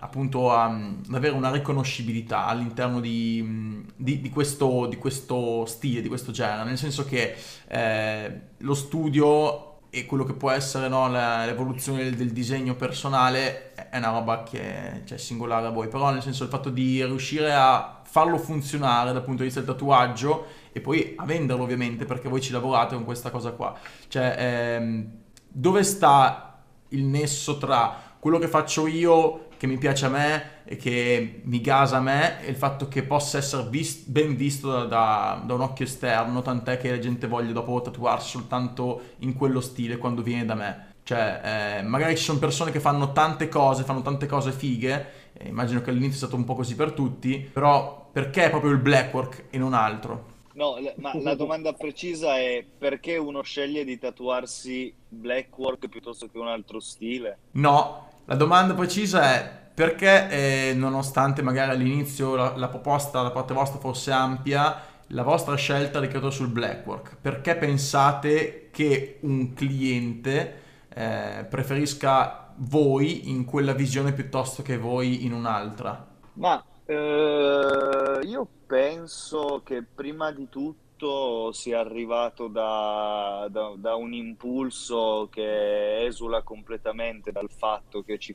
appunto 0.00 0.52
a, 0.52 0.66
ad 0.66 1.14
avere 1.14 1.34
una 1.34 1.50
riconoscibilità 1.50 2.46
all'interno 2.46 3.00
di, 3.00 3.84
di, 3.96 4.20
di, 4.20 4.30
questo, 4.30 4.86
di, 4.86 4.96
questo, 4.96 5.66
stile, 5.66 6.00
di 6.00 6.08
questo 6.08 6.32
genere, 6.32 6.64
nel 6.64 6.78
senso 6.78 7.04
che 7.04 7.34
eh, 7.66 8.40
lo 8.58 8.74
studio 8.74 9.64
e 9.90 10.04
quello 10.04 10.24
che 10.24 10.34
può 10.34 10.50
essere 10.50 10.88
no, 10.88 11.08
l'evoluzione 11.08 12.04
del, 12.04 12.14
del, 12.14 12.30
disegno 12.30 12.74
personale 12.74 13.72
è 13.72 13.96
una 13.96 14.10
roba 14.10 14.42
che 14.42 15.02
cioè, 15.04 15.16
è 15.16 15.20
singolare 15.20 15.66
a 15.66 15.70
voi, 15.70 15.88
però 15.88 16.10
nel 16.10 16.22
senso 16.22 16.44
il 16.44 16.50
fatto 16.50 16.68
di 16.68 17.02
riuscire 17.04 17.52
a 17.54 17.97
farlo 18.10 18.38
funzionare 18.38 19.12
dal 19.12 19.22
punto 19.22 19.42
di 19.42 19.44
vista 19.44 19.60
del 19.60 19.68
tatuaggio 19.68 20.46
e 20.72 20.80
poi 20.80 21.12
a 21.16 21.26
venderlo 21.26 21.62
ovviamente 21.62 22.06
perché 22.06 22.28
voi 22.28 22.40
ci 22.40 22.52
lavorate 22.52 22.94
con 22.94 23.04
questa 23.04 23.30
cosa 23.30 23.50
qua. 23.52 23.76
Cioè, 24.08 24.34
ehm, 24.38 25.10
dove 25.46 25.82
sta 25.82 26.58
il 26.88 27.04
nesso 27.04 27.58
tra 27.58 28.06
quello 28.18 28.38
che 28.38 28.48
faccio 28.48 28.86
io 28.86 29.48
che 29.58 29.66
mi 29.66 29.76
piace 29.76 30.06
a 30.06 30.08
me 30.08 30.50
e 30.64 30.76
che 30.76 31.42
mi 31.44 31.60
gasa 31.60 31.98
a 31.98 32.00
me 32.00 32.42
e 32.42 32.48
il 32.48 32.56
fatto 32.56 32.88
che 32.88 33.02
possa 33.02 33.38
essere 33.38 33.68
vist- 33.68 34.08
ben 34.08 34.36
visto 34.36 34.70
da, 34.70 34.84
da, 34.84 35.42
da, 35.44 35.54
un 35.54 35.60
occhio 35.60 35.84
esterno, 35.84 36.40
tant'è 36.40 36.78
che 36.78 36.90
la 36.90 36.98
gente 36.98 37.26
voglia 37.26 37.52
dopo 37.52 37.80
tatuarsi 37.80 38.30
soltanto 38.30 39.02
in 39.18 39.34
quello 39.34 39.60
stile 39.60 39.98
quando 39.98 40.22
viene 40.22 40.44
da 40.44 40.54
me. 40.54 40.86
Cioè, 41.02 41.78
eh, 41.78 41.82
magari 41.82 42.16
ci 42.16 42.24
sono 42.24 42.38
persone 42.38 42.70
che 42.70 42.80
fanno 42.80 43.12
tante 43.12 43.48
cose, 43.48 43.82
fanno 43.82 44.02
tante 44.02 44.26
cose 44.26 44.52
fighe, 44.52 45.17
eh, 45.38 45.48
immagino 45.48 45.80
che 45.80 45.90
all'inizio 45.90 46.18
sia 46.18 46.26
stato 46.26 46.36
un 46.36 46.44
po' 46.44 46.54
così 46.54 46.74
per 46.74 46.92
tutti, 46.92 47.48
però 47.52 48.08
perché 48.12 48.50
proprio 48.50 48.72
il 48.72 48.78
blackwork 48.78 49.44
e 49.50 49.58
non 49.58 49.72
altro? 49.72 50.36
No, 50.54 50.76
ma 50.96 51.12
la 51.20 51.36
domanda 51.36 51.72
precisa 51.72 52.36
è 52.36 52.64
perché 52.76 53.16
uno 53.16 53.42
sceglie 53.42 53.84
di 53.84 53.96
tatuarsi 53.96 54.92
blackwork 55.08 55.88
piuttosto 55.88 56.28
che 56.28 56.36
un 56.36 56.48
altro 56.48 56.80
stile? 56.80 57.38
No, 57.52 58.08
la 58.24 58.34
domanda 58.34 58.74
precisa 58.74 59.34
è 59.34 59.56
perché 59.72 60.28
eh, 60.70 60.74
nonostante 60.74 61.42
magari 61.42 61.70
all'inizio 61.70 62.34
la, 62.34 62.56
la, 62.56 62.66
proposta 62.66 63.22
da 63.22 63.30
parte 63.30 63.54
vostra 63.54 63.78
fosse 63.78 64.10
ampia, 64.10 64.82
la 65.08 65.22
vostra 65.22 65.54
scelta 65.54 65.98
è 65.98 66.00
ricadata 66.00 66.32
sul 66.32 66.48
blackwork? 66.48 67.18
Perché 67.20 67.54
pensate 67.54 68.70
che 68.72 69.18
un 69.20 69.54
cliente 69.54 70.62
eh, 70.92 71.46
preferisca 71.48 72.47
voi 72.58 73.30
in 73.30 73.44
quella 73.44 73.72
visione 73.72 74.12
piuttosto 74.12 74.62
che 74.62 74.76
voi 74.78 75.24
in 75.24 75.32
un'altra? 75.32 76.06
Ma 76.34 76.62
eh, 76.84 78.20
io 78.24 78.48
penso 78.66 79.62
che 79.64 79.82
prima 79.82 80.30
di 80.30 80.48
tutto 80.48 81.52
sia 81.52 81.80
arrivato 81.80 82.48
da, 82.48 83.46
da, 83.50 83.72
da, 83.76 83.94
un 83.94 84.12
impulso 84.12 85.28
che 85.30 86.04
esula 86.04 86.42
completamente 86.42 87.30
dal 87.30 87.48
fatto 87.50 88.02
che 88.02 88.18
ci 88.18 88.34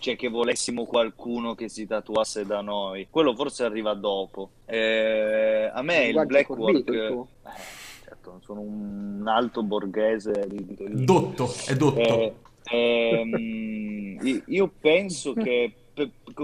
cioè 0.00 0.16
che 0.16 0.28
volessimo 0.28 0.86
qualcuno 0.86 1.54
che 1.54 1.68
si 1.68 1.86
tatuasse 1.86 2.46
da 2.46 2.62
noi. 2.62 3.08
Quello 3.10 3.34
forse 3.34 3.64
arriva 3.64 3.92
dopo. 3.92 4.50
Eh, 4.64 5.70
a 5.72 5.82
me 5.82 6.06
il, 6.06 6.16
il 6.16 6.26
Blackwork... 6.26 6.88
Eh, 6.88 7.26
certo, 8.04 8.40
sono 8.42 8.60
un 8.60 9.22
alto 9.26 9.62
borghese. 9.62 10.46
Di, 10.48 10.64
di... 10.74 11.04
Dotto, 11.04 11.52
è 11.66 11.76
dotto. 11.76 11.98
Eh, 11.98 12.34
ehm, 12.64 14.42
io 14.46 14.72
penso 14.80 15.32
che 15.34 15.74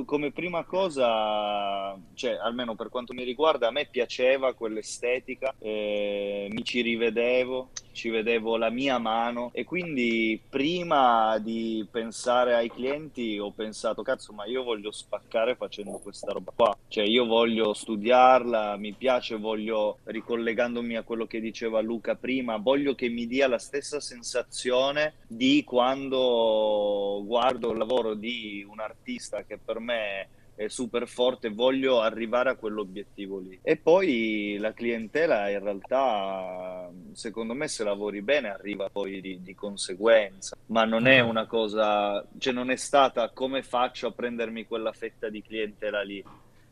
come 0.04 0.32
prima 0.32 0.64
cosa, 0.64 1.98
cioè, 2.14 2.32
almeno 2.32 2.74
per 2.74 2.88
quanto 2.88 3.14
mi 3.14 3.24
riguarda, 3.24 3.68
a 3.68 3.70
me 3.70 3.86
piaceva 3.90 4.54
quell'estetica, 4.54 5.54
eh, 5.58 6.48
mi 6.50 6.64
ci 6.64 6.82
rivedevo, 6.82 7.70
ci 7.96 8.10
vedevo 8.10 8.58
la 8.58 8.68
mia 8.68 8.98
mano 8.98 9.50
e 9.54 9.64
quindi 9.64 10.38
prima 10.48 11.38
di 11.38 11.84
pensare 11.90 12.54
ai 12.54 12.70
clienti 12.70 13.38
ho 13.38 13.50
pensato, 13.50 14.02
cazzo, 14.02 14.34
ma 14.34 14.44
io 14.44 14.62
voglio 14.62 14.92
spaccare 14.92 15.56
facendo 15.56 15.98
questa 15.98 16.30
roba 16.30 16.52
qua, 16.54 16.76
cioè 16.88 17.04
io 17.04 17.24
voglio 17.24 17.72
studiarla, 17.72 18.76
mi 18.76 18.92
piace, 18.92 19.36
voglio, 19.36 19.98
ricollegandomi 20.04 20.96
a 20.96 21.02
quello 21.02 21.26
che 21.26 21.40
diceva 21.40 21.80
Luca 21.80 22.16
prima, 22.16 22.58
voglio 22.58 22.94
che 22.94 23.08
mi 23.08 23.26
dia 23.26 23.48
la 23.48 23.58
stessa 23.58 23.98
sensazione 23.98 25.14
di 25.26 25.64
quando 25.64 27.22
guardo 27.24 27.72
il 27.72 27.78
lavoro 27.78 28.12
di 28.12 28.64
un 28.68 28.78
artista 28.78 29.42
che 29.44 29.56
per 29.56 29.80
me 29.80 30.28
super 30.68 31.06
forte, 31.06 31.50
voglio 31.50 32.00
arrivare 32.00 32.50
a 32.50 32.56
quell'obiettivo 32.56 33.38
lì. 33.38 33.58
E 33.62 33.76
poi 33.76 34.56
la 34.58 34.72
clientela 34.72 35.50
in 35.50 35.62
realtà, 35.62 36.90
secondo 37.12 37.54
me, 37.54 37.68
se 37.68 37.84
lavori 37.84 38.22
bene 38.22 38.48
arriva 38.48 38.88
poi 38.88 39.20
di, 39.20 39.42
di 39.42 39.54
conseguenza, 39.54 40.56
ma 40.66 40.84
non 40.84 41.06
è 41.06 41.20
una 41.20 41.46
cosa, 41.46 42.24
cioè 42.38 42.52
non 42.52 42.70
è 42.70 42.76
stata 42.76 43.30
come 43.30 43.62
faccio 43.62 44.08
a 44.08 44.12
prendermi 44.12 44.66
quella 44.66 44.92
fetta 44.92 45.28
di 45.28 45.42
clientela 45.42 46.02
lì. 46.02 46.24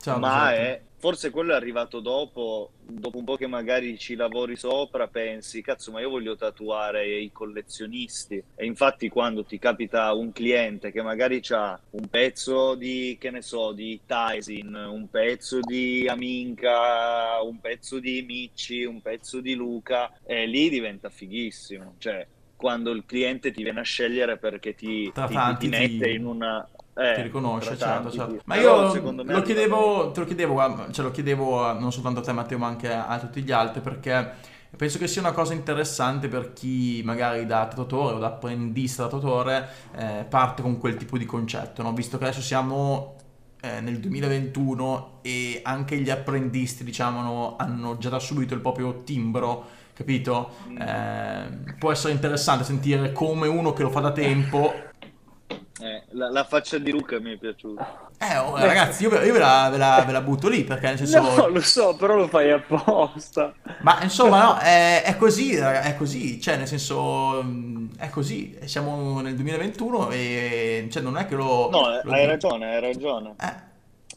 Ciao, 0.04 0.18
ma 0.18 0.52
è, 0.52 0.82
forse 0.98 1.30
quello 1.30 1.52
è 1.52 1.56
arrivato 1.56 2.00
dopo, 2.00 2.72
dopo 2.82 3.16
un 3.16 3.24
po' 3.24 3.36
che 3.36 3.46
magari 3.46 3.96
ci 3.96 4.16
lavori 4.16 4.54
sopra, 4.54 5.08
pensi, 5.08 5.62
cazzo, 5.62 5.92
ma 5.92 6.00
io 6.02 6.10
voglio 6.10 6.36
tatuare 6.36 7.10
i 7.10 7.32
collezionisti. 7.32 8.44
E 8.54 8.66
infatti 8.66 9.08
quando 9.08 9.46
ti 9.46 9.58
capita 9.58 10.12
un 10.12 10.30
cliente 10.30 10.92
che 10.92 11.00
magari 11.00 11.40
ha 11.48 11.80
un 11.92 12.06
pezzo 12.08 12.74
di, 12.74 13.16
che 13.18 13.30
ne 13.30 13.40
so, 13.40 13.72
di 13.72 13.98
Tyson, 14.04 14.74
un 14.74 15.08
pezzo 15.08 15.60
di 15.60 16.06
Aminca, 16.06 17.40
un 17.40 17.58
pezzo 17.60 17.98
di 17.98 18.22
Micci, 18.28 18.84
un 18.84 19.00
pezzo 19.00 19.40
di 19.40 19.54
Luca, 19.54 20.12
e 20.26 20.44
lì 20.44 20.68
diventa 20.68 21.08
fighissimo. 21.08 21.94
Cioè, 21.96 22.26
quando 22.56 22.90
il 22.90 23.04
cliente 23.06 23.52
ti 23.52 23.62
viene 23.62 23.80
a 23.80 23.84
scegliere 23.84 24.36
perché 24.36 24.74
ti, 24.74 25.10
ti, 25.10 25.38
ti 25.60 25.68
mette 25.68 26.10
in 26.10 26.26
una 26.26 26.68
eh, 26.96 27.14
ti 27.16 27.22
riconosce, 27.22 27.76
certo, 27.76 28.10
certo. 28.10 28.40
Ma 28.44 28.56
io 28.56 28.82
lo 28.82 29.42
chiedevo, 29.42 30.12
te 30.12 30.20
lo 30.20 30.26
chiedevo, 30.26 30.92
cioè 30.92 31.04
lo 31.04 31.10
chiedevo 31.10 31.78
non 31.78 31.92
soltanto 31.92 32.20
a 32.20 32.22
te 32.22 32.32
Matteo 32.32 32.58
ma 32.58 32.68
anche 32.68 32.92
a 32.92 33.18
tutti 33.18 33.42
gli 33.42 33.50
altri 33.50 33.80
perché 33.80 34.52
penso 34.76 34.98
che 34.98 35.08
sia 35.08 35.20
una 35.20 35.32
cosa 35.32 35.54
interessante 35.54 36.28
per 36.28 36.52
chi 36.52 37.02
magari 37.04 37.46
da 37.46 37.66
tatuatore 37.66 38.16
o 38.16 38.18
da 38.18 38.28
apprendista 38.28 39.04
tatuatore 39.04 39.68
eh, 39.96 40.24
parte 40.28 40.62
con 40.62 40.78
quel 40.78 40.96
tipo 40.96 41.18
di 41.18 41.24
concetto, 41.24 41.82
no? 41.82 41.92
visto 41.92 42.16
che 42.16 42.24
adesso 42.24 42.42
siamo 42.42 43.16
eh, 43.60 43.80
nel 43.80 43.98
2021 43.98 45.18
e 45.22 45.60
anche 45.64 45.96
gli 45.96 46.10
apprendisti 46.10 46.84
diciamo 46.84 47.22
no, 47.22 47.56
hanno 47.58 47.98
già 47.98 48.08
da 48.08 48.18
subito 48.18 48.54
il 48.54 48.60
proprio 48.60 49.02
timbro 49.02 49.82
capito? 49.94 50.50
Mm. 50.68 50.80
Eh, 50.80 51.74
può 51.78 51.90
essere 51.90 52.12
interessante 52.12 52.64
sentire 52.64 53.12
come 53.12 53.48
uno 53.48 53.72
che 53.72 53.82
lo 53.82 53.90
fa 53.90 54.00
da 54.00 54.12
tempo 54.12 54.72
eh, 55.46 56.02
la, 56.10 56.30
la, 56.30 56.44
faccia 56.44 56.78
di 56.78 56.90
Luca 56.90 57.18
mi 57.18 57.34
è 57.34 57.36
piaciuta. 57.36 58.08
Eh, 58.18 58.38
oh, 58.38 58.56
ragazzi, 58.56 59.02
io, 59.02 59.10
io 59.22 59.32
ve, 59.32 59.38
la, 59.38 59.68
ve, 59.70 59.76
la, 59.76 60.02
ve, 60.06 60.12
la, 60.12 60.20
butto 60.20 60.48
lì 60.48 60.64
perché 60.64 60.86
nel 60.86 60.98
senso. 60.98 61.20
No, 61.20 61.48
lo 61.48 61.60
so, 61.60 61.96
però 61.96 62.14
lo 62.14 62.28
fai 62.28 62.52
apposta. 62.52 63.52
Ma 63.82 64.02
insomma, 64.02 64.44
no, 64.44 64.58
è, 64.58 65.02
è 65.02 65.16
così, 65.16 65.54
è 65.54 65.94
così, 65.98 66.40
cioè, 66.40 66.56
nel 66.56 66.68
senso, 66.68 67.42
mm, 67.42 67.86
è 67.98 68.08
così. 68.08 68.56
Siamo 68.64 69.20
nel 69.20 69.34
2021 69.34 70.10
e 70.10 70.88
cioè, 70.90 71.02
non 71.02 71.18
è 71.18 71.26
che 71.26 71.34
lo. 71.34 71.68
No, 71.70 71.80
lo 72.02 72.12
hai 72.12 72.20
dico. 72.20 72.26
ragione, 72.26 72.74
hai 72.74 72.80
ragione. 72.80 73.34
Eh. 73.40 73.72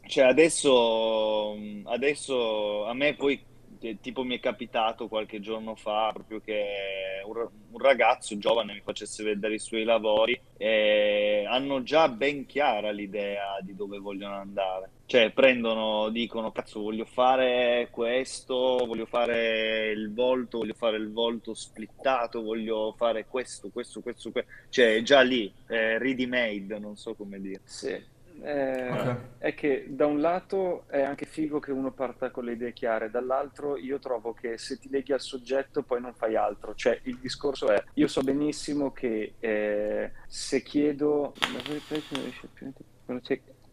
Cioè, 0.08 0.26
adesso, 0.26 1.58
adesso 1.86 2.86
a 2.86 2.94
me 2.94 3.16
poi 3.16 3.44
tipo 3.78 4.24
mi 4.24 4.38
è 4.38 4.40
capitato 4.40 5.08
qualche 5.08 5.40
giorno 5.40 5.76
fa 5.76 6.12
proprio 6.14 6.40
che 6.40 7.22
un, 7.26 7.48
un 7.72 7.80
ragazzo 7.80 8.38
giovane 8.38 8.74
mi 8.74 8.82
facesse 8.84 9.24
vedere 9.24 9.56
i 9.56 9.60
suoi 9.60 9.84
lavori 9.84 10.40
e 10.58 11.46
hanno 11.48 11.84
già 11.84 12.10
ben 12.10 12.46
chiara 12.46 12.92
l'idea 12.92 13.58
di 13.62 13.76
dove 13.76 14.00
vogliono 14.00 14.36
andare. 14.36 14.92
Cioè 15.06 15.32
prendono, 15.32 16.10
dicono, 16.10 16.52
cazzo, 16.52 16.82
voglio 16.82 17.06
fare 17.06 17.88
questo, 17.92 18.84
voglio 18.86 19.06
fare 19.06 19.90
il 19.92 20.14
volto, 20.14 20.58
voglio 20.58 20.74
fare 20.74 20.98
il 20.98 21.14
volto 21.14 21.54
splittato, 21.54 22.42
voglio 22.42 22.94
fare 22.98 23.26
questo, 23.26 23.70
questo, 23.70 24.02
questo, 24.02 24.32
questo. 24.32 24.52
Cioè 24.70 25.02
già 25.04 25.22
lì, 25.22 25.52
eh, 25.70 25.98
ready 25.98 26.26
made, 26.26 26.78
non 26.78 26.98
so 26.98 27.14
come 27.16 27.40
dire. 27.40 27.62
Sì. 27.64 28.16
Eh, 28.42 28.92
okay. 28.92 29.16
È 29.38 29.54
che 29.54 29.86
da 29.88 30.06
un 30.06 30.22
lato 30.22 30.84
è 30.88 31.02
anche 31.02 31.26
figo 31.26 31.60
che 31.60 31.72
uno 31.72 31.92
parta 31.92 32.30
con 32.30 32.46
le 32.46 32.54
idee 32.54 32.74
chiare, 32.74 33.10
dall'altro 33.10 33.78
io 33.78 34.00
trovo 34.00 34.34
che 34.34 34.58
se 34.58 34.78
ti 34.78 34.90
leghi 34.90 35.14
al 35.14 35.22
soggetto 35.22 35.84
poi 35.84 36.02
non 36.02 36.14
fai 36.14 36.36
altro. 36.36 36.76
Cioè 36.76 37.00
il 37.04 37.18
discorso 37.18 37.70
è, 37.70 37.84
io 37.94 38.08
so 38.08 38.22
benissimo 38.22 38.92
che 38.92 39.34
eh, 39.40 40.12
se 40.28 40.62
chiedo... 40.62 41.34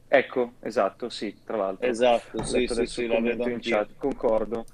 Ecco, 0.07 0.53
esatto, 0.61 1.09
sì, 1.09 1.41
tra 1.45 1.57
l'altro. 1.57 1.89
Esatto, 1.89 2.43
sì, 2.45 2.67
sì, 2.69 2.87
sì, 2.87 3.07
la 3.07 3.21
vedo 3.21 3.49
in 3.49 3.59
chat, 3.61 3.97
concordo. 3.97 4.65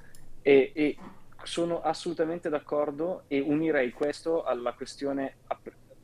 E, 0.43 0.71
e 0.75 0.97
sono 1.43 1.81
assolutamente 1.81 2.49
d'accordo 2.49 3.25
e 3.27 3.41
unirei 3.41 3.91
questo 3.93 4.45
alla 4.45 4.73
questione 4.73 5.37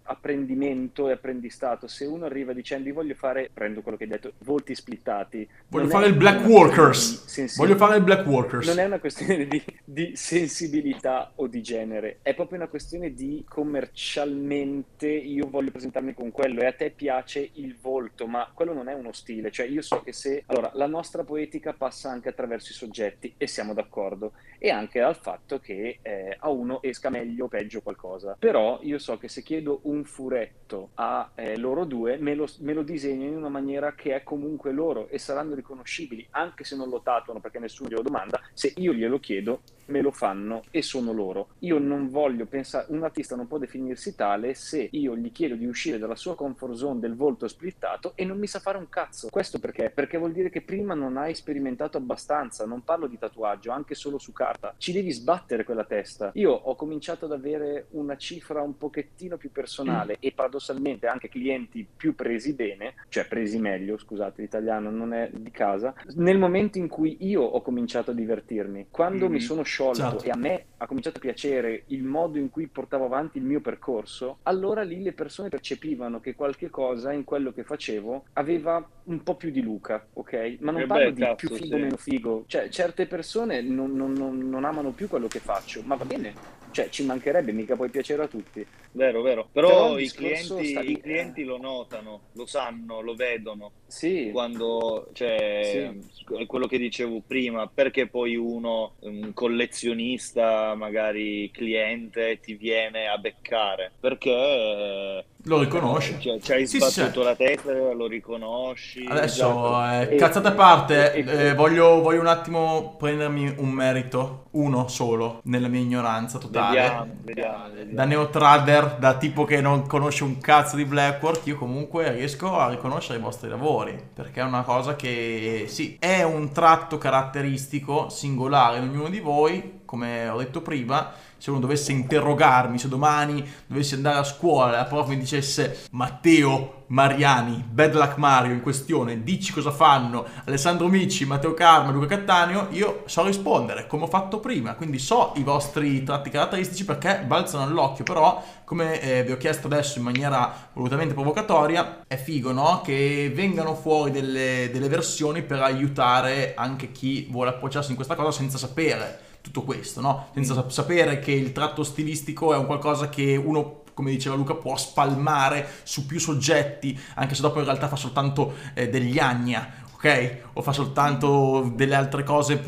apprendimento 0.06 1.08
e 1.08 1.12
apprendistato. 1.12 1.86
Se 1.86 2.04
uno 2.04 2.24
arriva 2.24 2.52
dicendo 2.52 2.88
io 2.88 2.94
voglio 2.94 3.14
fare, 3.14 3.50
prendo 3.52 3.82
quello 3.82 3.96
che 3.96 4.04
hai 4.04 4.10
detto, 4.10 4.32
volti 4.38 4.74
splittati. 4.74 5.48
Voglio 5.68 5.88
fare 5.88 6.06
il 6.06 6.14
black 6.14 6.46
workers. 6.46 7.56
Voglio 7.56 7.76
fare 7.76 7.96
il 7.96 8.02
black 8.02 8.26
workers. 8.26 8.66
Non 8.66 8.78
è 8.78 8.84
una 8.84 8.98
questione 8.98 9.46
di, 9.46 9.62
di, 9.84 10.12
sensibilità 10.14 11.32
o 11.36 11.46
di 11.46 11.62
genere, 11.62 12.18
è 12.22 12.34
proprio 12.34 12.58
una 12.58 12.68
questione 12.68 13.12
di 13.12 13.44
commercialmente 13.48 15.08
io 15.08 15.48
voglio 15.48 15.70
presentarmi 15.70 16.14
con 16.14 16.30
quello 16.30 16.60
e 16.60 16.66
a 16.66 16.72
te 16.72 16.90
piace 16.90 17.50
il 17.54 17.76
volto, 17.80 18.26
ma 18.26 18.50
quello 18.52 18.72
non 18.72 18.88
è 18.88 18.94
uno 18.94 19.12
stile. 19.12 19.50
Cioè 19.50 19.66
io 19.66 19.82
so 19.82 20.02
che 20.02 20.12
se... 20.12 20.44
Allora, 20.46 20.70
la 20.74 20.86
nostra 20.86 21.24
poetica 21.24 21.72
passa 21.72 22.10
anche 22.10 22.28
attraverso 22.28 22.72
i 22.72 22.74
soggetti 22.74 23.34
e 23.36 23.46
siamo 23.46 23.74
d'accordo 23.74 24.32
e 24.58 24.70
anche 24.70 25.00
al 25.00 25.16
fatto 25.16 25.58
che 25.58 25.98
eh, 26.02 26.36
a 26.38 26.48
uno 26.50 26.82
esca 26.82 27.10
meglio 27.10 27.44
o 27.44 27.48
peggio 27.48 27.82
qualcosa. 27.82 28.36
Però 28.38 28.78
io 28.82 28.98
so 28.98 29.18
che 29.18 29.28
se 29.28 29.42
chiedo 29.42 29.80
un 29.82 29.95
furetto 30.04 30.90
a 30.94 31.30
eh, 31.34 31.56
loro 31.56 31.84
due, 31.84 32.16
me 32.18 32.34
lo, 32.34 32.46
me 32.60 32.72
lo 32.72 32.82
disegnano 32.82 33.30
in 33.30 33.36
una 33.36 33.48
maniera 33.48 33.94
che 33.94 34.14
è 34.14 34.22
comunque 34.22 34.72
loro 34.72 35.08
e 35.08 35.18
saranno 35.18 35.54
riconoscibili, 35.54 36.26
anche 36.30 36.64
se 36.64 36.76
non 36.76 36.88
lo 36.88 37.00
tatuano 37.00 37.40
perché 37.40 37.58
nessuno 37.58 37.88
glielo 37.88 38.02
domanda, 38.02 38.40
se 38.52 38.72
io 38.76 38.92
glielo 38.92 39.18
chiedo 39.18 39.60
me 39.86 40.00
lo 40.00 40.10
fanno 40.10 40.62
e 40.70 40.82
sono 40.82 41.12
loro. 41.12 41.50
Io 41.60 41.78
non 41.78 42.08
voglio 42.08 42.46
pensare, 42.46 42.86
un 42.88 43.02
artista 43.04 43.36
non 43.36 43.46
può 43.46 43.58
definirsi 43.58 44.14
tale 44.14 44.54
se 44.54 44.88
io 44.90 45.16
gli 45.16 45.30
chiedo 45.32 45.54
di 45.54 45.66
uscire 45.66 45.98
dalla 45.98 46.16
sua 46.16 46.34
comfort 46.34 46.74
zone 46.74 47.00
del 47.00 47.14
volto 47.14 47.46
splittato 47.46 48.12
e 48.14 48.24
non 48.24 48.38
mi 48.38 48.46
sa 48.46 48.58
fare 48.58 48.78
un 48.78 48.88
cazzo. 48.88 49.28
Questo 49.30 49.58
perché? 49.58 49.90
Perché 49.90 50.18
vuol 50.18 50.32
dire 50.32 50.50
che 50.50 50.62
prima 50.62 50.94
non 50.94 51.16
hai 51.16 51.34
sperimentato 51.34 51.96
abbastanza, 51.98 52.66
non 52.66 52.82
parlo 52.82 53.06
di 53.06 53.18
tatuaggio, 53.18 53.70
anche 53.70 53.94
solo 53.94 54.18
su 54.18 54.32
carta. 54.32 54.74
Ci 54.76 54.92
devi 54.92 55.12
sbattere 55.12 55.64
quella 55.64 55.84
testa. 55.84 56.30
Io 56.34 56.50
ho 56.50 56.74
cominciato 56.74 57.26
ad 57.26 57.32
avere 57.32 57.86
una 57.90 58.16
cifra 58.16 58.62
un 58.62 58.76
pochettino 58.76 59.36
più 59.36 59.52
personale 59.52 59.85
mm. 59.90 60.10
e 60.20 60.32
paradossalmente 60.32 61.06
anche 61.06 61.28
clienti 61.28 61.86
più 61.96 62.14
presi 62.14 62.54
bene, 62.54 62.94
cioè 63.08 63.26
presi 63.26 63.58
meglio, 63.58 63.98
scusate, 63.98 64.42
l'italiano 64.42 64.90
non 64.90 65.12
è 65.12 65.30
di 65.32 65.50
casa, 65.50 65.94
nel 66.14 66.38
momento 66.38 66.78
in 66.78 66.88
cui 66.88 67.16
io 67.20 67.42
ho 67.42 67.60
cominciato 67.62 68.10
a 68.10 68.14
divertirmi. 68.14 68.86
Quando 68.90 69.28
mm. 69.28 69.32
mi 69.32 69.40
sono 69.40 69.62
sciolto 69.62 70.00
certo. 70.00 70.24
e 70.24 70.30
a 70.30 70.36
me 70.36 70.64
ha 70.78 70.86
cominciato 70.86 71.18
a 71.18 71.20
piacere 71.20 71.84
il 71.88 72.02
modo 72.02 72.38
in 72.38 72.50
cui 72.50 72.66
portavo 72.66 73.04
avanti 73.04 73.38
il 73.38 73.44
mio 73.44 73.60
percorso, 73.60 74.38
allora 74.42 74.82
lì 74.82 75.02
le 75.02 75.12
persone 75.12 75.48
percepivano 75.48 76.20
che 76.20 76.34
qualche 76.34 76.70
cosa 76.70 77.12
in 77.12 77.24
quello 77.24 77.52
che 77.52 77.64
facevo 77.64 78.24
aveva 78.34 78.86
un 79.04 79.22
po' 79.22 79.36
più 79.36 79.50
di 79.50 79.62
Luca, 79.62 80.06
ok? 80.12 80.56
Ma 80.60 80.72
non 80.72 80.82
eh 80.82 80.86
parlo 80.86 81.12
beh, 81.12 81.26
di 81.26 81.34
più 81.36 81.48
figo 81.48 81.74
o 81.74 81.78
sì. 81.78 81.82
meno 81.82 81.96
figo, 81.96 82.44
cioè 82.46 82.68
certe 82.68 83.06
persone 83.06 83.62
non, 83.62 83.92
non, 83.92 84.12
non, 84.12 84.38
non 84.38 84.64
amano 84.64 84.90
più 84.90 85.08
quello 85.08 85.28
che 85.28 85.38
faccio, 85.38 85.82
ma 85.84 85.94
va 85.94 86.04
bene, 86.04 86.34
cioè 86.76 86.90
ci 86.90 87.06
mancherebbe, 87.06 87.52
mica 87.52 87.74
puoi 87.74 87.88
piacere 87.88 88.24
a 88.24 88.28
tutti. 88.28 88.64
Vero, 88.92 89.22
vero. 89.22 89.48
Però, 89.50 89.68
Però 89.68 89.98
i, 89.98 90.10
clienti, 90.10 90.66
sta... 90.66 90.80
i, 90.82 91.00
clienti, 91.00 91.42
lo 91.42 91.56
notano, 91.56 92.24
lo 92.32 92.44
sanno, 92.44 93.00
lo 93.00 93.14
vedono. 93.14 93.72
Sì. 93.86 94.28
Quando, 94.30 95.08
cioè, 95.14 95.94
sì. 96.12 96.44
quello 96.44 96.66
che 96.66 96.76
dicevo 96.76 97.22
prima, 97.26 97.66
perché 97.66 98.08
poi 98.08 98.36
uno, 98.36 98.96
un 99.00 99.32
collezionista, 99.32 100.74
magari 100.74 101.50
cliente, 101.50 102.40
ti 102.40 102.52
viene 102.56 103.06
a 103.06 103.16
beccare? 103.16 103.92
Perché 103.98 105.24
lo 105.46 105.60
riconosci. 105.60 106.16
Cioè, 106.20 106.40
ci 106.40 106.52
hai 106.52 106.66
sì, 106.66 106.78
sbattuto 106.78 107.20
sì. 107.20 107.26
la 107.26 107.34
testa, 107.34 107.72
lo 107.72 108.06
riconosci. 108.06 109.06
Adesso, 109.08 109.82
eh, 109.90 110.16
cazzate 110.16 110.48
a 110.48 110.52
parte, 110.52 111.12
eh, 111.12 111.54
voglio, 111.54 112.00
voglio, 112.00 112.20
un 112.20 112.26
attimo 112.26 112.96
prendermi 112.98 113.54
un 113.58 113.70
merito, 113.70 114.46
uno 114.52 114.88
solo, 114.88 115.40
nella 115.44 115.68
mia 115.68 115.80
ignoranza 115.80 116.38
totale. 116.38 116.80
Vediamo, 116.80 117.06
vediamo, 117.22 117.64
vediamo. 117.68 117.92
Da 117.92 118.04
neotrader, 118.04 118.96
da 118.98 119.16
tipo 119.16 119.44
che 119.44 119.60
non 119.60 119.86
conosce 119.86 120.24
un 120.24 120.38
cazzo 120.38 120.76
di 120.76 120.84
Blackwork, 120.84 121.46
io 121.46 121.56
comunque 121.56 122.10
riesco 122.12 122.58
a 122.58 122.68
riconoscere 122.68 123.18
i 123.18 123.22
vostri 123.22 123.48
lavori, 123.48 123.98
perché 124.12 124.40
è 124.40 124.44
una 124.44 124.62
cosa 124.62 124.96
che, 124.96 125.64
sì, 125.68 125.96
è 125.98 126.22
un 126.22 126.52
tratto 126.52 126.98
caratteristico, 126.98 128.08
singolare 128.08 128.78
in 128.78 128.88
ognuno 128.88 129.08
di 129.08 129.20
voi, 129.20 129.80
come 129.84 130.28
ho 130.28 130.38
detto 130.38 130.60
prima, 130.60 131.12
se 131.38 131.50
uno 131.50 131.60
dovesse 131.60 131.92
interrogarmi, 131.92 132.78
se 132.78 132.88
domani 132.88 133.44
dovessi 133.66 133.94
andare 133.94 134.18
a 134.18 134.24
scuola 134.24 134.72
e 134.72 134.76
la 134.76 134.84
prof 134.84 135.08
mi 135.08 135.18
dicesse 135.18 135.84
Matteo 135.90 136.84
Mariani, 136.88 137.64
Bad 137.68 137.94
Luck 137.94 138.16
Mario 138.16 138.52
in 138.52 138.60
questione, 138.60 139.22
dici 139.22 139.52
cosa 139.52 139.72
fanno 139.72 140.24
Alessandro 140.44 140.86
Mici, 140.86 141.24
Matteo 141.24 141.52
Carma, 141.52 141.90
Luca 141.90 142.06
Cattaneo, 142.06 142.68
io 142.70 143.02
so 143.06 143.24
rispondere 143.24 143.86
come 143.86 144.04
ho 144.04 144.08
fatto 144.08 144.38
prima, 144.38 144.74
quindi 144.74 144.98
so 144.98 145.32
i 145.36 145.42
vostri 145.42 146.04
tratti 146.04 146.30
caratteristici 146.30 146.84
perché 146.84 147.24
balzano 147.26 147.64
all'occhio, 147.64 148.04
però 148.04 148.42
come 148.64 149.00
eh, 149.00 149.24
vi 149.24 149.32
ho 149.32 149.36
chiesto 149.36 149.66
adesso 149.66 149.98
in 149.98 150.04
maniera 150.04 150.68
volutamente 150.74 151.14
provocatoria, 151.14 152.02
è 152.06 152.16
figo 152.16 152.52
no? 152.52 152.82
che 152.84 153.32
vengano 153.34 153.74
fuori 153.74 154.12
delle, 154.12 154.70
delle 154.72 154.88
versioni 154.88 155.42
per 155.42 155.62
aiutare 155.62 156.54
anche 156.54 156.92
chi 156.92 157.26
vuole 157.30 157.50
approcciarsi 157.50 157.90
in 157.90 157.96
questa 157.96 158.14
cosa 158.14 158.30
senza 158.30 158.58
sapere 158.58 159.25
tutto 159.46 159.62
questo, 159.62 160.00
no? 160.00 160.28
Senza 160.34 160.64
mm. 160.64 160.68
sapere 160.68 161.18
che 161.20 161.32
il 161.32 161.52
tratto 161.52 161.84
stilistico 161.84 162.52
è 162.52 162.56
un 162.56 162.66
qualcosa 162.66 163.08
che 163.08 163.36
uno 163.36 163.84
come 163.94 164.10
diceva 164.10 164.34
Luca, 164.34 164.54
può 164.54 164.76
spalmare 164.76 165.66
su 165.82 166.04
più 166.04 166.20
soggetti, 166.20 167.00
anche 167.14 167.34
se 167.34 167.40
dopo 167.40 167.60
in 167.60 167.64
realtà 167.64 167.88
fa 167.88 167.96
soltanto 167.96 168.52
eh, 168.74 168.90
degli 168.90 169.18
agna, 169.18 169.85
ok? 169.96 170.50
O 170.54 170.62
fa 170.62 170.72
soltanto 170.72 171.72
delle 171.74 171.94
altre 171.94 172.22
cose 172.22 172.58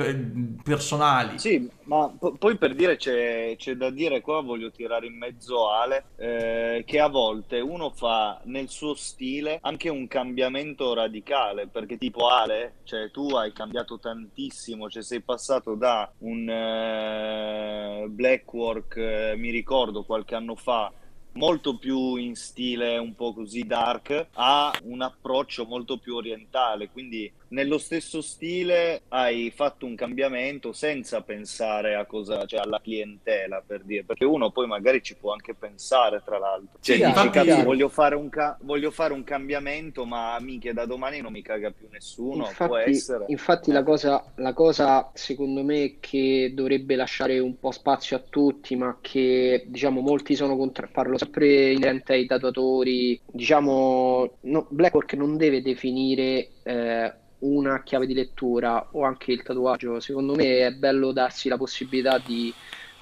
personali. 0.63 1.39
Sì, 1.39 1.71
ma 1.85 2.09
p- 2.09 2.37
poi 2.39 2.57
per 2.57 2.75
dire 2.75 2.97
c'è, 2.97 3.55
c'è, 3.57 3.75
da 3.75 3.91
dire 3.91 4.21
qua, 4.21 4.41
voglio 4.41 4.71
tirare 4.71 5.07
in 5.07 5.17
mezzo 5.17 5.69
Ale, 5.69 6.07
eh, 6.17 6.83
che 6.87 7.01
a 7.01 7.09
volte 7.09 7.61
uno 7.61 7.91
fa 7.91 8.41
nel 8.45 8.69
suo 8.69 8.95
stile 8.95 9.59
anche 9.63 9.89
un 9.91 10.07
cambiamento 10.07 10.95
radicale, 10.95 11.69
perché 11.69 11.99
tipo 11.99 12.29
Ale, 12.29 12.77
cioè 12.85 13.11
tu 13.11 13.29
hai 13.37 13.53
cambiato 13.53 13.99
tantissimo, 13.99 14.89
cioè 14.89 15.03
sei 15.03 15.21
passato 15.21 15.75
da 15.75 16.11
un 16.19 16.49
eh, 16.49 18.07
blackwork, 18.09 18.97
eh, 18.97 19.35
mi 19.37 19.51
ricordo 19.51 20.05
qualche 20.05 20.35
anno 20.35 20.55
fa, 20.55 20.91
molto 21.39 21.79
più 21.79 22.17
in 22.17 22.35
stile 22.35 22.99
un 22.99 23.15
po' 23.15 23.33
così 23.33 23.63
dark, 23.63 24.29
ha 24.33 24.77
un 24.83 25.01
approccio 25.03 25.65
molto 25.65 25.97
più 25.99 26.17
orientale, 26.17 26.91
quindi 26.91 27.33
nello 27.49 27.79
stesso 27.79 28.21
stile 28.21 29.03
hai 29.09 29.51
fatto 29.55 29.87
un 29.87 29.95
cambiamento 29.95 30.73
senza 30.73 31.23
pensare 31.23 31.95
a 31.95 32.05
cosa, 32.05 32.45
cioè 32.45 32.61
alla 32.61 32.81
clientela 32.81 33.63
per 33.67 33.85
dire, 33.85 34.05
perché 34.05 34.25
uno 34.25 34.51
poi 34.51 34.67
magari 34.67 35.03
ci 35.03 35.17
può 35.17 35.33
anche 35.33 35.55
pensare 35.55 36.23
tra 36.25 36.39
l'altro. 36.39 36.79
Cioè, 36.81 36.97
sì, 36.97 37.05
dici, 37.05 37.31
cazzo, 37.31 37.63
voglio 37.63 37.89
fare, 37.89 38.15
un 38.15 38.29
ca- 38.29 38.59
voglio 38.63 38.91
fare 38.91 39.13
un 39.13 39.25
cambiamento, 39.25 40.05
ma 40.05 40.39
mica 40.41 40.73
da 40.73 40.85
domani 40.85 41.21
non 41.21 41.33
mi 41.33 41.43
caga 41.43 41.71
più 41.71 41.89
nessuno, 41.91 42.47
infatti, 42.47 42.67
può 42.67 42.77
essere. 42.77 43.25
Infatti 43.29 43.73
la 43.73 43.83
cosa, 43.83 44.33
la 44.37 44.53
cosa 44.53 45.11
secondo 45.15 45.63
me 45.63 45.97
che 46.01 46.53
dovrebbe 46.55 46.97
lasciare 46.97 47.39
un 47.39 47.59
po' 47.59 47.71
spazio 47.71 48.17
a 48.17 48.25
tutti, 48.29 48.77
ma 48.77 48.99
che 49.01 49.65
diciamo 49.67 50.01
molti 50.01 50.35
sono 50.35 50.57
contro, 50.57 50.89
parlo 50.93 51.17
sempre 51.17 51.73
inerente 51.73 52.13
ai 52.13 52.27
tatuatori, 52.27 53.21
diciamo 53.27 54.39
no, 54.43 54.67
Blackwork 54.71 55.15
non 55.15 55.37
deve 55.37 55.63
definire 55.63 56.51
eh, 56.63 57.15
una 57.41 57.83
chiave 57.83 58.07
di 58.07 58.15
lettura 58.15 58.89
o 58.93 59.05
anche 59.05 59.33
il 59.33 59.43
tatuaggio, 59.43 60.01
secondo 60.01 60.35
me 60.35 60.67
è 60.67 60.73
bello 60.73 61.13
darsi 61.13 61.49
la 61.49 61.57
possibilità 61.57 62.21
di, 62.25 62.53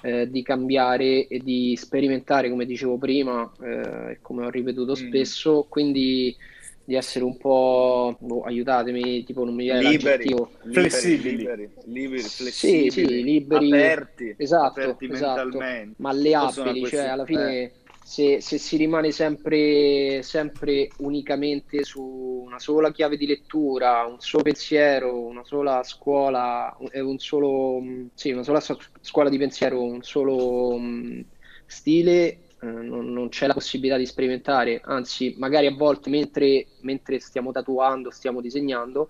eh, 0.02 0.30
di 0.30 0.42
cambiare 0.42 1.26
e 1.26 1.38
di 1.38 1.76
sperimentare, 1.76 2.50
come 2.50 2.66
dicevo 2.66 2.98
prima, 2.98 3.50
eh, 3.62 4.18
come 4.20 4.46
ho 4.46 4.50
ripetuto 4.50 4.92
mm. 4.92 4.94
spesso, 4.94 5.66
quindi 5.68 6.36
di 6.86 6.94
essere 6.94 7.24
un 7.24 7.36
po', 7.36 8.16
boh, 8.20 8.42
aiutatemi, 8.42 9.24
tipo 9.24 9.44
non 9.44 9.54
mi 9.54 9.64
viene 9.64 9.82
liberi, 9.82 10.32
Flessibili. 10.70 11.36
liberi, 11.38 11.70
liberi, 11.86 12.22
flessibili, 12.22 12.90
Sì, 12.90 13.00
sì, 13.04 13.22
liberi, 13.24 13.72
aperti, 13.72 14.34
esatto, 14.36 14.80
aperti 14.80 15.10
esatto, 15.10 15.42
mentalmente. 15.58 15.94
malleabili, 15.96 16.86
cioè 16.86 17.06
alla 17.06 17.24
fine 17.24 17.72
se, 18.08 18.40
se 18.40 18.58
si 18.58 18.76
rimane 18.76 19.10
sempre, 19.10 20.22
sempre 20.22 20.94
unicamente 20.98 21.82
su 21.82 22.00
una 22.46 22.58
sola 22.60 22.92
chiave 22.92 23.16
di 23.16 23.26
lettura, 23.26 24.04
un 24.04 24.20
solo 24.20 24.44
pensiero, 24.44 25.18
una 25.26 25.42
sola 25.44 25.82
scuola, 25.82 26.76
un 26.78 27.18
solo, 27.18 27.80
mh, 27.80 28.10
sì, 28.14 28.30
una 28.30 28.44
sola 28.44 28.60
so- 28.60 28.78
scuola 29.00 29.28
di 29.28 29.38
pensiero, 29.38 29.82
un 29.82 30.02
solo 30.02 30.78
mh, 30.78 31.26
stile, 31.66 32.14
eh, 32.60 32.66
non, 32.66 33.12
non 33.12 33.28
c'è 33.28 33.48
la 33.48 33.54
possibilità 33.54 33.96
di 33.98 34.06
sperimentare, 34.06 34.80
anzi, 34.84 35.34
magari 35.38 35.66
a 35.66 35.74
volte 35.74 36.08
mentre, 36.08 36.68
mentre 36.82 37.18
stiamo 37.18 37.50
tatuando, 37.50 38.10
stiamo 38.12 38.40
disegnando, 38.40 39.08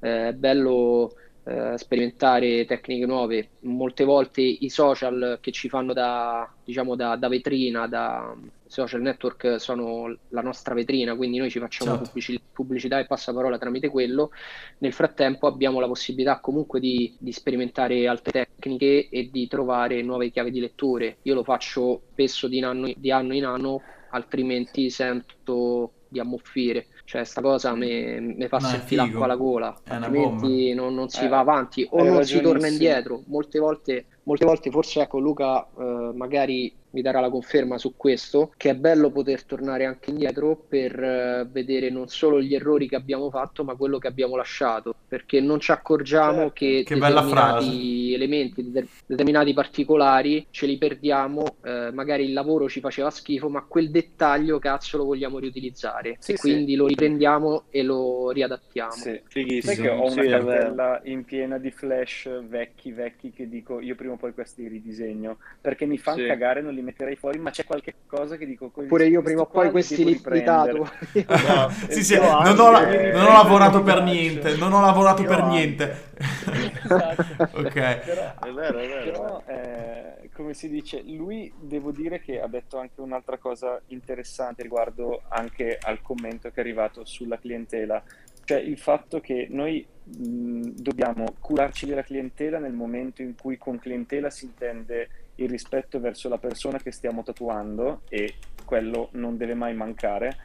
eh, 0.00 0.28
è 0.28 0.32
bello 0.34 1.14
eh, 1.48 1.78
sperimentare 1.78 2.64
tecniche 2.64 3.06
nuove. 3.06 3.50
Molte 3.60 4.02
volte 4.02 4.40
i 4.40 4.68
social 4.68 5.38
che 5.40 5.52
ci 5.52 5.68
fanno 5.68 5.92
da, 5.92 6.52
diciamo, 6.64 6.96
da, 6.96 7.14
da 7.14 7.28
vetrina, 7.28 7.86
da 7.86 8.36
social 8.66 9.00
network 9.00 9.60
sono 9.60 10.12
la 10.30 10.40
nostra 10.40 10.74
vetrina, 10.74 11.14
quindi 11.14 11.38
noi 11.38 11.48
ci 11.48 11.60
facciamo 11.60 11.92
Certo. 11.92 12.06
pubblici- 12.06 12.40
pubblicità 12.52 12.98
e 12.98 13.06
passaparola 13.06 13.58
tramite 13.58 13.88
quello. 13.88 14.30
Nel 14.78 14.92
frattempo 14.92 15.46
abbiamo 15.46 15.78
la 15.78 15.86
possibilità 15.86 16.40
comunque 16.40 16.80
di, 16.80 17.14
di 17.16 17.30
sperimentare 17.30 18.08
altre 18.08 18.48
tecniche 18.56 19.08
e 19.08 19.30
di 19.30 19.46
trovare 19.46 20.02
nuove 20.02 20.30
chiavi 20.30 20.50
di 20.50 20.58
letture. 20.58 21.18
Io 21.22 21.34
lo 21.34 21.44
faccio 21.44 22.02
spesso 22.10 22.48
di 22.48 22.60
anno, 22.60 22.90
di 22.96 23.10
anno 23.12 23.34
in 23.34 23.44
anno, 23.44 23.82
altrimenti 24.10 24.90
sento 24.90 25.92
di 26.08 26.18
ammuffire. 26.18 26.86
Cioè, 27.06 27.22
sta 27.22 27.40
cosa 27.40 27.72
mi 27.76 28.20
mi 28.20 28.48
fa 28.48 28.58
sentire 28.58 29.02
l'acqua 29.02 29.24
alla 29.26 29.36
gola, 29.36 29.80
altrimenti 29.86 30.74
non, 30.74 30.92
non 30.92 31.08
si 31.08 31.24
Eh, 31.24 31.28
va 31.28 31.38
avanti. 31.38 31.86
O 31.88 32.02
non 32.02 32.24
si 32.24 32.40
torna 32.40 32.66
indietro. 32.66 33.22
Molte 33.26 33.60
volte, 33.60 34.06
molte 34.24 34.44
volte 34.44 34.70
forse, 34.72 35.02
ecco, 35.02 35.20
Luca 35.20 35.64
eh, 35.78 36.10
magari 36.14 36.74
mi 36.96 37.02
darà 37.02 37.20
la 37.20 37.28
conferma 37.28 37.76
su 37.76 37.94
questo, 37.94 38.52
che 38.56 38.70
è 38.70 38.74
bello 38.74 39.10
poter 39.10 39.44
tornare 39.44 39.84
anche 39.84 40.08
indietro 40.10 40.56
per 40.56 40.98
eh, 40.98 41.46
vedere 41.50 41.90
non 41.90 42.08
solo 42.08 42.40
gli 42.40 42.54
errori 42.54 42.88
che 42.88 42.96
abbiamo 42.96 43.28
fatto, 43.30 43.64
ma 43.64 43.74
quello 43.76 43.98
che 43.98 44.06
abbiamo 44.08 44.34
lasciato, 44.34 44.94
perché 45.06 45.40
non 45.42 45.60
ci 45.60 45.72
accorgiamo 45.72 46.50
Certo. 46.50 46.52
che 46.54 46.82
Che 46.86 46.94
determinati 46.94 48.14
elementi, 48.14 48.70
de- 48.70 48.86
determinati 49.06 49.52
particolari 49.52 50.46
ce 50.50 50.64
li 50.66 50.78
perdiamo, 50.78 51.56
eh, 51.62 51.90
magari 51.92 52.24
il 52.24 52.32
lavoro 52.32 52.66
ci 52.68 52.80
faceva 52.80 53.10
schifo, 53.10 53.48
ma 53.50 53.62
quel 53.62 53.90
dettaglio 53.90 54.58
cazzo 54.58 54.96
lo 54.96 55.04
vogliamo 55.04 55.38
riutilizzare 55.38 56.16
Sì, 56.18 56.32
e 56.32 56.34
sì. 56.36 56.40
quindi 56.40 56.74
lo 56.76 56.86
riprendiamo 56.86 57.64
e 57.70 57.82
lo 57.82 58.30
riadattiamo. 58.30 58.92
Sì. 58.92 59.02
Sai 59.02 59.22
Fighissimo. 59.26 59.82
che 59.86 59.88
ho 59.90 60.10
una 60.10 60.22
Sì, 60.22 60.28
cartella 60.28 61.00
in 61.04 61.24
piena 61.24 61.58
di 61.58 61.70
flash 61.70 62.28
vecchi, 62.46 62.92
vecchi 62.92 63.30
che 63.32 63.48
dico 63.48 63.80
io 63.80 63.94
prima 63.94 64.14
o 64.14 64.16
poi 64.16 64.32
questi 64.32 64.66
ridisegno 64.68 65.38
perché 65.60 65.86
mi 65.86 65.98
fanno 65.98 66.18
Sì. 66.18 66.26
cagare, 66.26 66.60
non 66.62 66.72
li 66.74 66.82
metterei 66.86 67.16
fuori, 67.16 67.38
ma 67.38 67.50
c'è 67.50 67.64
qualche 67.64 67.94
cosa 68.06 68.36
che 68.36 68.46
dico 68.46 68.70
"Questi- 68.70 68.88
Pure 68.90 69.06
io 69.06 69.20
prima 69.22 69.42
o 69.42 69.46
poi 69.46 69.70
questi 69.70 69.96
li 70.04 70.12
riprendere". 70.14 70.72
ritato. 70.72 71.52
No, 71.52 71.70
sì, 71.90 72.02
sì, 72.02 72.16
non 72.16 72.24
ho, 72.26 72.42
non 72.42 73.26
ho 73.26 73.32
lavorato 73.32 73.82
per 73.82 74.02
niente, 74.02 74.56
non 74.56 74.72
ho 74.72 74.80
lavorato 74.80 75.22
Io 75.22 75.28
per 75.28 75.40
anche. 75.40 75.54
niente. 75.56 75.96
Esatto. 76.16 77.24
Ok. 77.56 77.72
Però, 77.72 78.34
È 78.40 78.50
vero, 78.52 78.78
è 78.78 78.86
vero. 78.88 79.10
però, 79.10 79.42
eh, 79.46 80.30
come 80.32 80.54
si 80.54 80.68
dice, 80.68 81.02
lui 81.04 81.52
devo 81.58 81.90
dire 81.90 82.20
che 82.20 82.40
ha 82.40 82.46
detto 82.48 82.78
anche 82.78 83.00
un'altra 83.00 83.38
cosa 83.38 83.80
interessante 83.88 84.62
riguardo 84.62 85.22
anche 85.28 85.78
al 85.80 86.00
commento 86.02 86.48
che 86.50 86.56
è 86.56 86.60
arrivato 86.60 87.04
sulla 87.04 87.38
clientela, 87.38 88.02
cioè 88.44 88.58
il 88.58 88.78
fatto 88.78 89.20
che 89.20 89.46
noi 89.50 89.84
mh, 90.04 90.70
dobbiamo 90.76 91.24
curarci 91.40 91.86
della 91.86 92.02
clientela 92.02 92.58
nel 92.58 92.72
momento 92.72 93.22
in 93.22 93.34
cui 93.34 93.56
con 93.58 93.78
clientela 93.78 94.30
si 94.30 94.44
intende 94.44 95.08
il 95.36 95.48
rispetto 95.48 96.00
verso 96.00 96.28
la 96.28 96.38
persona 96.38 96.78
che 96.78 96.92
stiamo 96.92 97.22
tatuando 97.22 98.02
e 98.08 98.34
quello 98.64 99.08
non 99.12 99.36
deve 99.36 99.54
mai 99.54 99.74
mancare, 99.74 100.36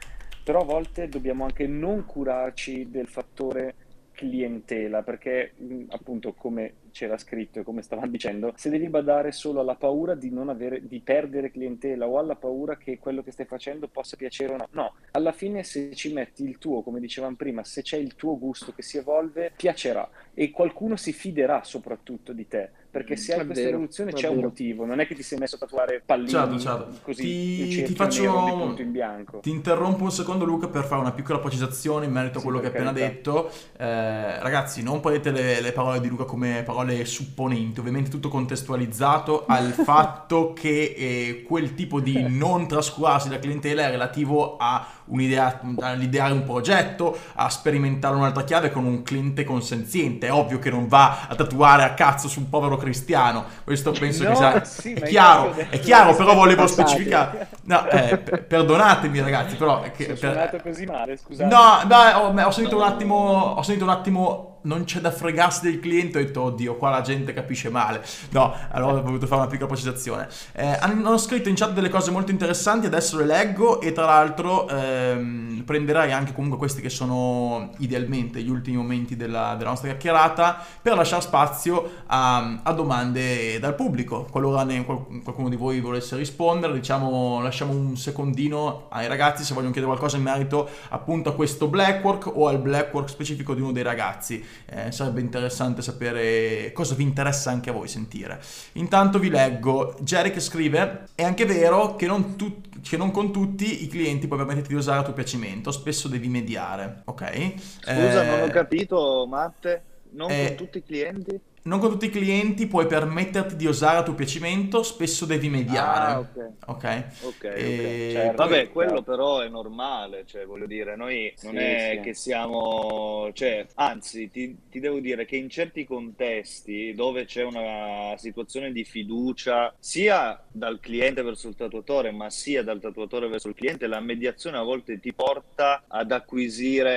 però 0.44 0.60
a 0.60 0.64
volte 0.64 1.08
dobbiamo 1.08 1.44
anche 1.44 1.66
non 1.66 2.04
curarci 2.04 2.90
del 2.90 3.08
fattore 3.08 3.74
clientela, 4.12 5.02
perché 5.02 5.52
mh, 5.56 5.84
appunto 5.88 6.32
come 6.34 6.74
c'era 6.92 7.16
scritto 7.16 7.60
e 7.60 7.62
come 7.64 7.82
stavamo 7.82 8.08
dicendo, 8.08 8.52
se 8.56 8.68
devi 8.68 8.88
badare 8.88 9.32
solo 9.32 9.60
alla 9.60 9.74
paura 9.74 10.14
di 10.14 10.30
non 10.30 10.48
avere, 10.48 10.86
di 10.86 11.00
perdere 11.00 11.50
clientela 11.50 12.06
o 12.06 12.18
alla 12.18 12.36
paura 12.36 12.76
che 12.76 12.98
quello 12.98 13.22
che 13.22 13.32
stai 13.32 13.46
facendo 13.46 13.88
possa 13.88 14.16
piacere 14.16 14.52
o 14.52 14.56
no, 14.58 14.68
no, 14.72 14.94
alla 15.12 15.32
fine 15.32 15.64
se 15.64 15.94
ci 15.94 16.12
metti 16.12 16.44
il 16.44 16.58
tuo, 16.58 16.82
come 16.82 17.00
dicevamo 17.00 17.34
prima, 17.34 17.64
se 17.64 17.82
c'è 17.82 17.96
il 17.96 18.14
tuo 18.14 18.38
gusto 18.38 18.72
che 18.72 18.82
si 18.82 18.98
evolve, 18.98 19.52
piacerà 19.56 20.08
e 20.34 20.50
qualcuno 20.50 20.96
si 20.96 21.12
fiderà 21.12 21.64
soprattutto 21.64 22.32
di 22.32 22.46
te, 22.46 22.70
perché 22.92 23.16
se 23.16 23.32
È 23.34 23.38
hai 23.38 23.46
questa 23.46 23.64
vero, 23.64 23.76
evoluzione 23.76 24.10
è 24.10 24.14
c'è 24.14 24.28
un 24.28 24.34
vero. 24.36 24.48
motivo, 24.48 24.84
non 24.84 25.00
è 25.00 25.06
che 25.06 25.14
ti 25.14 25.22
sei 25.22 25.38
messo 25.38 25.56
a 25.56 25.58
tatuare 25.58 26.02
pallini 26.04 26.28
Certo, 26.30 26.58
certo. 26.58 26.98
così 27.02 27.22
Ti- 27.22 27.82
ti 27.84 27.94
faccio- 27.94 28.74
in 28.78 28.90
bianco. 28.92 29.38
Ti 29.40 29.50
interrompo 29.50 30.04
un 30.04 30.12
secondo 30.12 30.44
Luca 30.44 30.68
per 30.68 30.84
fare 30.84 31.00
una 31.00 31.12
piccola 31.12 31.38
precisazione 31.38 32.04
in 32.04 32.12
merito 32.12 32.36
a 32.36 32.40
Sì, 32.40 32.46
quello 32.46 32.60
che 32.60 32.66
hai 32.66 32.72
appena 32.72 32.92
detto. 32.92 33.50
Eh, 33.78 34.40
ragazzi, 34.40 34.82
non 34.82 35.00
prendete 35.00 35.30
le, 35.30 35.60
le 35.62 35.72
parole 35.72 36.00
di 36.00 36.08
Luca 36.08 36.24
come 36.24 36.62
parole 36.64 37.04
supponenti, 37.06 37.80
ovviamente 37.80 38.10
tutto 38.10 38.28
contestualizzato 38.28 39.46
al 39.48 39.72
fatto 39.72 40.52
che 40.52 40.94
eh, 40.96 41.42
quel 41.46 41.74
tipo 41.74 41.98
di 42.00 42.22
non 42.28 42.68
trascurarsi 42.68 43.28
della 43.28 43.40
clientela 43.40 43.86
è 43.86 43.90
relativo 43.90 44.56
a 44.58 44.86
un'idea, 45.06 45.60
all'ideare 45.80 46.32
un 46.32 46.44
progetto, 46.44 47.16
a 47.34 47.48
sperimentare 47.48 48.14
un'altra 48.14 48.44
chiave 48.44 48.70
con 48.70 48.84
un 48.84 49.02
cliente 49.02 49.44
consenziente. 49.44 50.26
È 50.26 50.32
ovvio 50.32 50.58
che 50.58 50.70
non 50.70 50.88
va 50.88 51.26
a 51.28 51.34
tatuare 51.34 51.82
a 51.84 51.94
cazzo 51.94 52.28
su 52.28 52.40
un 52.40 52.48
povero 52.48 52.76
cristiano, 52.76 53.44
questo 53.64 53.92
penso 53.92 54.24
No, 54.24 54.30
che 54.30 54.36
sia... 54.36 54.64
sì, 54.64 54.92
è 54.94 55.02
chiaro, 55.02 55.54
è 55.54 55.78
chiaro, 55.80 56.14
però 56.14 56.34
volevo 56.34 56.62
passate. 56.62 56.88
specificare. 56.88 57.48
No, 57.64 57.86
eh, 57.88 58.18
per- 58.18 58.44
perdonatemi 58.44 59.20
ragazzi, 59.20 59.56
però... 59.56 59.82
è 59.82 59.92
che- 59.92 60.14
per- 60.14 60.60
così 60.62 60.84
male, 60.86 61.16
scusate. 61.16 61.52
No, 61.52 61.80
no, 61.88 62.42
ho, 62.42 62.46
ho 62.46 62.50
sentito 62.50 62.76
un 62.76 62.82
attimo, 62.82 63.16
ho 63.56 63.62
sentito 63.62 63.84
un 63.86 63.90
attimo, 63.90 64.51
non 64.62 64.84
c'è 64.84 65.00
da 65.00 65.10
fregarsi 65.10 65.62
del 65.62 65.80
cliente, 65.80 66.18
ho 66.18 66.22
detto, 66.22 66.42
oddio, 66.42 66.76
qua 66.76 66.90
la 66.90 67.00
gente 67.00 67.32
capisce 67.32 67.68
male. 67.68 68.04
No, 68.30 68.54
allora 68.70 68.98
ho 68.98 69.02
voluto 69.02 69.26
fare 69.26 69.40
una 69.40 69.50
piccola 69.50 69.68
precisazione. 69.68 70.28
Eh, 70.52 70.66
hanno 70.80 71.16
scritto 71.18 71.48
in 71.48 71.54
chat 71.54 71.72
delle 71.72 71.88
cose 71.88 72.10
molto 72.10 72.30
interessanti, 72.30 72.86
adesso 72.86 73.18
le 73.18 73.26
leggo 73.26 73.80
e 73.80 73.92
tra 73.92 74.04
l'altro 74.04 74.68
ehm, 74.68 75.62
prenderai 75.64 76.12
anche 76.12 76.32
comunque 76.32 76.58
questi 76.58 76.80
che 76.80 76.90
sono 76.90 77.70
idealmente 77.78 78.42
gli 78.42 78.50
ultimi 78.50 78.76
momenti 78.76 79.16
della, 79.16 79.54
della 79.56 79.70
nostra 79.70 79.88
chiacchierata 79.88 80.64
per 80.80 80.96
lasciare 80.96 81.22
spazio 81.22 82.02
a, 82.06 82.60
a 82.62 82.72
domande 82.72 83.58
dal 83.58 83.74
pubblico. 83.74 84.26
Qualora 84.30 84.64
ne- 84.64 84.84
qual- 84.84 85.22
qualcuno 85.22 85.48
di 85.48 85.56
voi 85.56 85.80
volesse 85.80 86.16
rispondere, 86.16 86.72
diciamo, 86.72 87.40
lasciamo 87.42 87.72
un 87.72 87.96
secondino 87.96 88.86
ai 88.90 89.08
ragazzi 89.08 89.44
se 89.44 89.54
vogliono 89.54 89.72
chiedere 89.72 89.92
qualcosa 89.92 90.16
in 90.16 90.22
merito 90.22 90.68
appunto 90.90 91.30
a 91.30 91.34
questo 91.34 91.68
blackwork 91.68 92.30
o 92.34 92.48
al 92.48 92.58
blackwork 92.58 93.08
specifico 93.08 93.54
di 93.54 93.60
uno 93.60 93.72
dei 93.72 93.82
ragazzi. 93.82 94.44
Eh, 94.66 94.92
sarebbe 94.92 95.20
interessante 95.20 95.82
sapere 95.82 96.72
cosa 96.72 96.94
vi 96.94 97.02
interessa 97.02 97.50
anche 97.50 97.70
a 97.70 97.72
voi 97.72 97.88
sentire. 97.88 98.40
Intanto 98.74 99.18
vi 99.18 99.28
leggo, 99.28 99.96
Jerry 100.00 100.30
che 100.30 100.40
scrive, 100.40 101.06
è 101.14 101.22
anche 101.22 101.44
vero 101.44 101.96
che 101.96 102.06
non, 102.06 102.36
tut- 102.36 102.80
che 102.80 102.96
non 102.96 103.10
con 103.10 103.32
tutti 103.32 103.84
i 103.84 103.86
clienti 103.86 104.26
puoi 104.26 104.38
permetterti 104.38 104.68
di 104.68 104.74
usare 104.74 105.00
a 105.00 105.02
tuo 105.02 105.12
piacimento, 105.12 105.70
spesso 105.70 106.08
devi 106.08 106.28
mediare, 106.28 107.02
ok? 107.04 107.54
Scusa, 107.80 108.22
Eh, 108.22 108.26
non 108.26 108.42
ho 108.42 108.48
capito, 108.48 109.26
Matte. 109.28 109.82
Non 110.10 110.30
eh, 110.30 110.48
con 110.48 110.56
tutti 110.56 110.78
i 110.78 110.82
clienti? 110.82 111.40
Non 111.64 111.78
con 111.78 111.90
tutti 111.90 112.06
i 112.06 112.10
clienti 112.10 112.66
puoi 112.66 112.86
permetterti 112.86 113.54
di 113.54 113.66
usare 113.66 113.98
a 113.98 114.02
tuo 114.02 114.14
piacimento, 114.14 114.82
spesso 114.82 115.26
devi 115.26 115.48
mediare. 115.48 116.06
Ah, 116.06 116.18
ok. 116.20 116.52
Ok? 116.66 117.04
Ok, 117.18 117.44
E 117.54 117.64
ok. 117.68 118.04
certo. 118.10 118.34
Vabbè, 118.34 118.68
quello 118.70 119.02
però 119.02 119.38
è 119.40 119.48
normale, 119.48 120.24
cioè 120.26 120.44
voglio 120.44 120.66
dire, 120.66 120.96
noi 120.96 121.32
non 121.42 121.56
Sì, 121.56 121.58
è 121.58 121.90
sì. 121.94 122.00
che 122.00 122.14
siamo, 122.14 123.30
cioè, 123.32 123.64
anzi, 123.74 124.28
ti, 124.28 124.56
ti 124.68 124.80
devo 124.80 124.98
dire 124.98 125.24
che 125.24 125.36
in 125.36 125.48
certi 125.48 125.84
contesti 125.84 126.92
dove 126.94 127.26
c'è 127.26 127.44
una 127.44 128.16
situazione 128.16 128.72
di 128.72 128.82
fiducia, 128.84 129.72
sia 129.78 130.44
dal 130.50 130.80
cliente 130.80 131.22
verso 131.22 131.46
il 131.48 131.54
tatuatore, 131.54 132.10
ma 132.10 132.28
sia 132.28 132.64
dal 132.64 132.80
tatuatore 132.80 133.28
verso 133.28 133.46
il 133.48 133.54
cliente, 133.54 133.86
la 133.86 134.00
mediazione 134.00 134.56
a 134.58 134.62
volte 134.62 134.98
ti 134.98 135.12
porta 135.14 135.84
ad 135.86 136.10
acquisire 136.10 136.90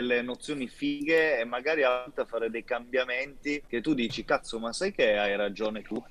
le 0.00 0.22
nozioni 0.22 0.68
fighe 0.68 1.38
e 1.38 1.44
magari 1.44 1.82
a 1.82 2.02
volte 2.04 2.22
a 2.22 2.24
fare 2.26 2.50
dei 2.50 2.64
cambiamenti 2.64 3.62
che 3.66 3.80
tu 3.80 3.94
dici, 3.94 4.24
cazzo, 4.24 4.58
ma 4.58 4.72
sai 4.72 4.92
che 4.92 5.16
hai 5.18 5.36
ragione 5.36 5.84
tu? 5.84 6.02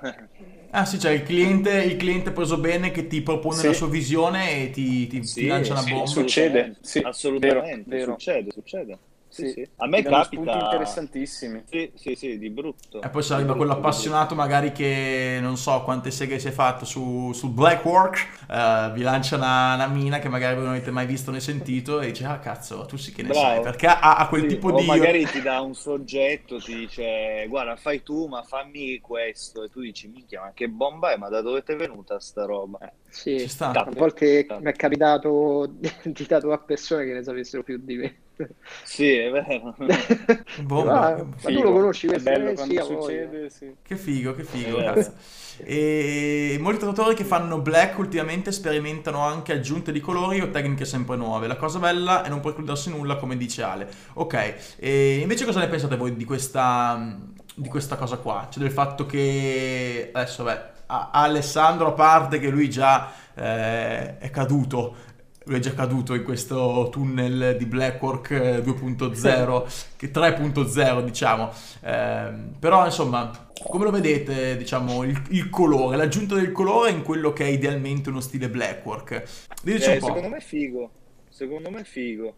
Ah 0.74 0.86
sì, 0.86 0.98
cioè 0.98 1.12
il 1.12 1.22
cliente, 1.22 1.70
il 1.84 1.96
cliente 1.96 2.32
preso 2.32 2.58
bene 2.58 2.90
che 2.90 3.06
ti 3.06 3.20
propone 3.22 3.58
Sì. 3.60 3.66
la 3.66 3.72
sua 3.74 3.88
visione 3.88 4.62
e 4.64 4.70
ti, 4.70 5.06
ti- 5.06 5.34
ti 5.34 5.44
Sì, 5.44 5.46
lancia 5.46 5.74
una 5.74 5.82
sì, 5.82 5.82
bomba. 5.82 6.06
Succede, 6.06 6.76
sì, 6.80 7.00
assolutamente, 7.00 7.96
vero, 7.96 8.02
vero. 8.14 8.22
succede, 8.22 8.50
succede. 8.50 9.00
Sì, 9.32 9.46
Sì. 9.46 9.68
A 9.76 9.86
me 9.88 10.02
capita... 10.02 10.22
spunti 10.22 10.58
interessantissimi. 10.58 11.64
Sì, 11.64 11.92
sì, 11.96 12.14
sì, 12.14 12.38
di 12.38 12.50
brutto. 12.50 12.98
E 13.04 13.08
poi 13.10 13.22
Di 13.24 13.32
arriva 13.32 13.56
quello 13.56 13.72
appassionato 13.72 14.36
magari 14.36 14.70
che 14.70 15.38
non 15.40 15.56
so 15.56 15.82
quante 15.82 16.12
seghe 16.12 16.38
si 16.38 16.46
è 16.46 16.50
fatto 16.52 16.84
su, 16.84 17.32
sul 17.34 17.50
Black 17.50 17.84
Work, 17.84 18.28
eh, 18.48 18.92
vi 18.94 19.02
lancia 19.02 19.34
una, 19.34 19.74
una 19.74 19.88
mina 19.88 20.20
che 20.20 20.28
magari 20.28 20.54
voi 20.54 20.62
non 20.64 20.74
avete 20.74 20.92
mai 20.92 21.04
visto 21.06 21.32
né 21.32 21.40
sentito 21.40 22.00
e 22.00 22.06
dice 22.12 22.24
ah 22.26 22.38
cazzo 22.38 22.84
tu 22.86 22.96
sì 22.96 23.12
che 23.12 23.22
ne 23.24 23.32
Bravo. 23.32 23.32
sai 23.32 23.60
perché 23.60 23.88
ha, 23.88 24.16
ha 24.18 24.28
quel 24.28 24.44
Sì, 24.44 24.46
tipo 24.46 24.70
o 24.70 24.80
di... 24.80 24.82
magari 24.82 25.28
ti 25.28 25.40
dà 25.42 25.60
un 25.60 25.74
soggetto, 25.74 26.58
ti 26.58 26.74
dice 26.74 27.46
guarda 27.48 27.76
fai 27.76 28.02
tu 28.02 28.26
ma 28.26 28.42
fammi 28.42 29.00
questo 29.00 29.64
e 29.64 29.68
tu 29.70 29.80
dici 29.80 30.08
minchia 30.08 30.40
ma 30.42 30.52
che 30.52 30.68
bomba 30.68 31.12
è 31.12 31.16
ma 31.16 31.28
da 31.28 31.40
dove 31.42 31.62
ti 31.62 31.72
è 31.72 31.76
venuta 31.76 32.18
sta 32.20 32.44
roba? 32.44 32.78
Eh, 32.80 32.92
Sì, 33.08 33.36
Ci 33.36 33.48
sta. 33.48 33.70
a 33.70 33.90
volte 33.92 34.54
mi 34.58 34.70
è 34.70 34.74
capitato 34.74 35.66
di 36.04 36.26
tatuare 36.26 36.62
persone 36.64 37.04
che 37.04 37.12
ne 37.12 37.22
sapessero 37.22 37.62
più 37.62 37.78
di 37.78 37.96
me. 37.96 38.21
Sì, 38.82 39.10
è 39.12 39.30
vero. 39.30 39.74
Bomba. 40.62 41.00
Ah, 41.00 41.16
ma 41.16 41.24
tu 41.24 41.36
Figo. 41.38 41.62
lo 41.62 41.72
conosci 41.72 42.06
È 42.06 42.18
bello 42.18 42.50
Eh, 42.50 42.54
quando 42.54 42.82
succede, 42.82 43.50
sì. 43.50 43.74
Che 43.82 43.96
figo, 43.96 44.34
che 44.34 44.44
figo. 44.44 44.78
E 45.64 46.56
molti 46.60 46.78
tatuatori 46.80 47.14
che 47.14 47.24
fanno 47.24 47.60
black 47.60 47.98
ultimamente 47.98 48.50
sperimentano 48.52 49.20
anche 49.20 49.52
aggiunte 49.52 49.92
di 49.92 50.00
colori 50.00 50.40
o 50.40 50.50
tecniche 50.50 50.84
sempre 50.84 51.16
nuove. 51.16 51.46
La 51.46 51.56
cosa 51.56 51.78
bella 51.78 52.22
è 52.24 52.28
non 52.28 52.40
precludersi 52.40 52.90
nulla, 52.90 53.16
come 53.16 53.36
dice 53.36 53.62
Ale. 53.62 53.88
Ok, 54.14 54.74
e 54.78 55.18
invece 55.20 55.44
cosa 55.44 55.60
ne 55.60 55.68
pensate 55.68 55.96
voi 55.96 56.16
di 56.16 56.24
questa, 56.24 57.16
di 57.54 57.68
questa 57.68 57.96
cosa 57.96 58.16
qua? 58.16 58.48
Cioè 58.50 58.62
del 58.62 58.72
fatto 58.72 59.06
che 59.06 60.10
adesso, 60.12 60.44
beh, 60.44 60.60
a- 60.86 61.10
Alessandro 61.12 61.88
a 61.88 61.92
parte 61.92 62.38
che 62.38 62.48
lui 62.48 62.68
già 62.70 63.12
eh, 63.34 64.18
è 64.18 64.30
caduto. 64.30 65.10
Lui 65.44 65.56
è 65.56 65.60
già 65.60 65.74
caduto 65.74 66.14
in 66.14 66.22
questo 66.22 66.88
tunnel 66.90 67.56
di 67.58 67.66
Blackwork 67.66 68.30
eh, 68.30 68.60
2.0, 68.60 69.66
che 69.96 70.10
3.0 70.10 71.02
diciamo. 71.02 71.50
Ehm, 71.82 72.56
però 72.58 72.84
insomma, 72.84 73.50
come 73.66 73.84
lo 73.84 73.90
vedete, 73.90 74.56
diciamo, 74.56 75.02
il, 75.04 75.20
il 75.30 75.50
colore, 75.50 75.96
l'aggiunta 75.96 76.34
del 76.34 76.52
colore 76.52 76.90
in 76.90 77.02
quello 77.02 77.32
che 77.32 77.44
è 77.44 77.48
idealmente 77.48 78.08
uno 78.10 78.20
stile 78.20 78.48
Blackwork? 78.48 79.22
Diteci 79.62 79.90
Eh, 79.90 79.92
un 79.92 79.98
po'. 79.98 80.06
secondo 80.06 80.28
me 80.28 80.36
è 80.38 80.40
figo, 80.40 80.90
secondo 81.28 81.70
me 81.70 81.80
è 81.80 81.84
figo. 81.84 82.36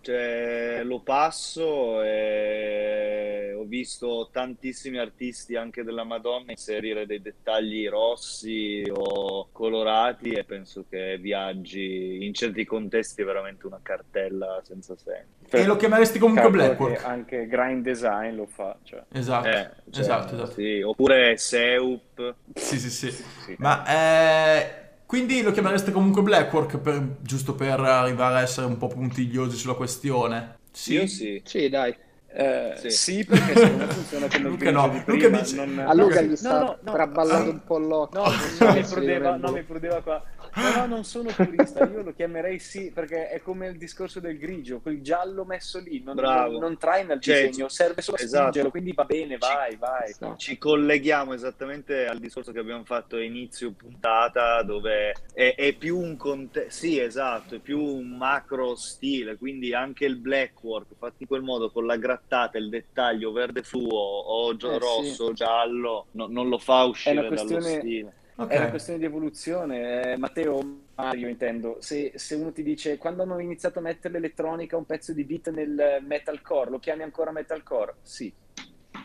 Cioè, 0.00 0.82
lo 0.84 1.02
passo 1.02 2.02
e 2.02 3.35
visto 3.66 4.28
tantissimi 4.32 4.98
artisti 4.98 5.56
anche 5.56 5.82
della 5.82 6.04
Madonna 6.04 6.50
inserire 6.50 7.06
dei 7.06 7.20
dettagli 7.20 7.88
rossi 7.88 8.82
o 8.92 9.48
colorati 9.52 10.30
e 10.30 10.44
penso 10.44 10.84
che 10.88 11.18
viaggi 11.18 12.24
in 12.24 12.32
certi 12.34 12.64
contesti 12.64 13.22
è 13.22 13.24
veramente 13.24 13.66
una 13.66 13.80
cartella 13.82 14.60
senza 14.64 14.94
senso. 14.96 15.56
E 15.56 15.64
lo 15.64 15.76
chiameresti 15.76 16.18
comunque 16.18 16.50
Blackwork? 16.50 16.98
che 16.98 17.04
anche 17.04 17.46
grind 17.46 17.82
design 17.82 18.34
lo 18.34 18.46
fa. 18.46 18.76
Cioè. 18.82 19.02
Esatto, 19.12 19.48
Eh, 19.48 19.70
cioè, 19.90 20.00
esatto, 20.02 20.34
esatto. 20.34 20.50
sì. 20.52 20.80
Oppure 20.82 21.36
Seup. 21.36 22.34
Sì, 22.54 22.78
sì, 22.78 22.90
sì. 22.90 23.10
Sì. 23.10 23.54
Ma 23.58 23.84
eh, 23.86 24.70
quindi 25.06 25.42
lo 25.42 25.52
chiamereste 25.52 25.92
comunque 25.92 26.22
Blackwork 26.22 26.78
per- 26.78 27.16
giusto 27.20 27.54
per 27.54 27.80
arrivare 27.80 28.36
a 28.38 28.42
essere 28.42 28.66
un 28.66 28.76
po' 28.76 28.88
puntigliosi 28.88 29.56
sulla 29.56 29.74
questione? 29.74 30.58
Io 30.88 31.06
sì. 31.06 31.40
Sì, 31.44 31.68
dai. 31.68 31.94
Eh, 32.38 32.74
Sì. 32.76 32.90
sì. 32.90 33.24
perché 33.24 33.54
secondo 33.54 33.84
me 33.86 33.92
funziona 33.92 34.26
come 34.30 34.48
Luca 34.50 34.70
no, 34.70 34.88
di 34.90 34.96
Luca 34.98 35.04
prima, 35.12 35.38
dice- 35.40 35.56
non- 35.64 35.78
A 35.86 35.94
Luca 35.94 36.20
No, 36.20 36.26
gli 36.26 36.36
sta 36.36 36.58
no, 36.58 36.76
no. 36.82 36.92
traballando 36.92 37.50
un 37.50 37.64
po' 37.64 37.78
l'occhio. 37.78 38.20
No, 38.24 38.26
no, 38.66 38.72
mi 38.74 38.82
prudeva, 38.82 39.36
no, 39.36 39.50
mi 39.52 39.62
prudeva 39.62 40.02
qua. 40.02 40.22
No, 40.56 40.74
no, 40.74 40.86
non 40.86 41.04
sono 41.04 41.30
purista, 41.34 41.84
io 41.84 42.02
lo 42.02 42.14
chiamerei 42.14 42.58
sì, 42.58 42.90
perché 42.90 43.28
è 43.28 43.40
come 43.42 43.66
il 43.68 43.76
discorso 43.76 44.20
del 44.20 44.38
grigio, 44.38 44.80
quel 44.80 45.02
giallo 45.02 45.44
messo 45.44 45.78
lì, 45.80 46.02
non, 46.02 46.14
Bravo. 46.14 46.52
non, 46.52 46.60
non 46.60 46.78
traina 46.78 47.12
il 47.12 47.20
Cioè, 47.20 47.46
disegno, 47.48 47.68
serve 47.68 48.00
solo 48.00 48.16
a 48.16 48.22
esatto. 48.22 48.42
spingerlo, 48.44 48.70
quindi 48.70 48.92
va 48.92 49.04
bene, 49.04 49.36
vai, 49.36 49.76
vai. 49.76 50.14
No. 50.20 50.36
Ci 50.38 50.56
colleghiamo 50.56 51.34
esattamente 51.34 52.06
al 52.06 52.18
discorso 52.18 52.52
che 52.52 52.58
abbiamo 52.58 52.84
fatto 52.84 53.16
a 53.16 53.22
inizio 53.22 53.72
puntata, 53.72 54.62
dove 54.62 55.12
è, 55.34 55.54
è 55.54 55.74
più 55.74 55.98
un 55.98 56.16
contesto, 56.16 56.70
sì, 56.70 56.98
esatto, 57.00 57.56
è 57.56 57.58
più 57.58 57.78
un 57.78 58.16
macro 58.16 58.74
stile, 58.76 59.36
quindi 59.36 59.74
anche 59.74 60.06
il 60.06 60.16
blackwork 60.16 60.86
fatto 60.96 61.16
in 61.18 61.26
quel 61.26 61.42
modo 61.42 61.70
con 61.70 61.84
la 61.84 61.96
grattata, 61.96 62.56
il 62.56 62.70
dettaglio 62.70 63.30
verde 63.30 63.62
fluo 63.62 63.98
o 63.98 64.56
gio- 64.56 64.72
Eh, 64.72 64.78
rosso, 64.78 65.32
giallo, 65.34 66.06
no- 66.12 66.28
non 66.30 66.48
lo 66.48 66.56
fa 66.58 66.84
uscire 66.84 67.16
dallo 67.16 67.28
questione- 67.28 67.78
stile. 67.78 68.12
Ok. 68.38 68.50
È 68.50 68.58
una 68.58 68.70
questione 68.70 68.98
di 68.98 69.06
evoluzione. 69.06 70.12
Eh, 70.12 70.16
Matteo, 70.18 70.60
Mario 70.94 71.28
intendo, 71.28 71.78
se, 71.80 72.12
se 72.16 72.34
uno 72.34 72.52
ti 72.52 72.62
dice 72.62 72.98
quando 72.98 73.22
hanno 73.22 73.38
iniziato 73.38 73.78
a 73.78 73.82
mettere 73.82 74.14
l'elettronica 74.14 74.76
un 74.76 74.84
pezzo 74.84 75.12
di 75.14 75.24
beat 75.24 75.50
nel 75.50 76.02
metalcore, 76.02 76.70
lo 76.70 76.78
chiami 76.78 77.02
ancora 77.02 77.32
metalcore? 77.32 77.94
Sì. 78.02 78.32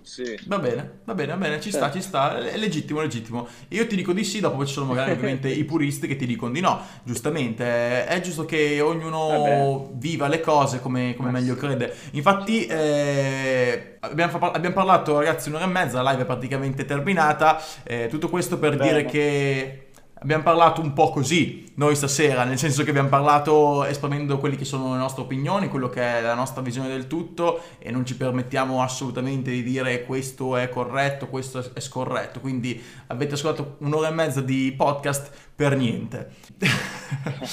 Sì. 0.04 0.38
Va 0.48 0.58
bene, 0.60 1.00
va 1.04 1.14
bene, 1.14 1.32
va 1.32 1.38
bene, 1.38 1.62
ci 1.62 1.70
sta, 1.70 1.82
Certo. 1.84 1.98
ci 1.98 2.04
sta, 2.04 2.38
è 2.38 2.58
legittimo, 2.58 3.00
è 3.00 3.04
legittimo. 3.04 3.48
Io 3.70 3.86
ti 3.88 3.96
dico 3.96 4.14
di 4.14 4.24
sì, 4.24 4.40
dopo 4.40 4.66
ci 4.66 4.74
sono 4.74 4.88
magari 4.88 5.12
ovviamente 5.14 5.50
i 5.50 5.64
puristi 5.64 6.08
che 6.08 6.16
ti 6.16 6.26
dicono 6.26 6.52
di 6.52 6.60
no, 6.60 6.82
giustamente, 7.04 8.06
è 8.06 8.20
giusto 8.22 8.46
che 8.46 8.82
ognuno 8.82 9.92
viva 9.94 10.28
le 10.28 10.42
cose 10.42 10.80
come, 10.82 11.14
come 11.16 11.32
Ma 11.32 11.40
meglio 11.40 11.56
crede. 11.56 11.94
Infatti 12.12 12.66
eh, 12.66 13.98
abbiamo, 14.00 14.38
fa- 14.38 14.52
abbiamo 14.52 14.76
parlato 14.76 15.18
ragazzi 15.20 15.50
un'ora 15.50 15.66
e 15.66 15.68
mezza, 15.68 16.02
la 16.02 16.12
live 16.12 16.24
è 16.24 16.26
praticamente 16.26 16.86
terminata, 16.86 17.62
eh, 17.84 18.08
tutto 18.10 18.30
questo 18.30 18.58
per 18.58 18.76
Bene. 18.78 18.90
dire 18.90 19.06
che... 19.06 19.86
Abbiamo 20.24 20.44
parlato 20.44 20.82
un 20.82 20.94
po' 20.94 21.10
così 21.10 21.72
noi 21.78 21.96
stasera, 21.96 22.44
nel 22.44 22.60
senso 22.60 22.84
che 22.84 22.92
abbiamo 22.92 23.10
parlato 23.10 23.84
esprimendo 23.86 24.38
quelle 24.38 24.56
che 24.56 24.66
sono 24.66 24.92
le 24.92 25.00
nostre 25.00 25.24
opinioni, 25.24 25.68
quello 25.68 25.90
che 25.90 26.00
è 26.20 26.22
la 26.22 26.36
nostra 26.36 26.62
visione 26.62 26.90
del 26.90 27.08
tutto 27.08 27.60
e 27.80 27.90
non 27.90 28.06
ci 28.06 28.16
permettiamo 28.16 28.84
assolutamente 28.84 29.50
di 29.50 29.64
dire 29.64 30.04
questo 30.06 30.58
è 30.58 30.70
corretto, 30.70 31.26
questo 31.26 31.68
è- 31.74 31.80
scorretto. 31.80 32.40
Quindi 32.40 32.80
avete 33.08 33.34
ascoltato 33.34 33.78
un'ora 33.80 34.10
e 34.10 34.12
mezza 34.12 34.42
di 34.42 34.72
podcast 34.78 35.32
per 35.56 35.76
niente. 35.76 36.30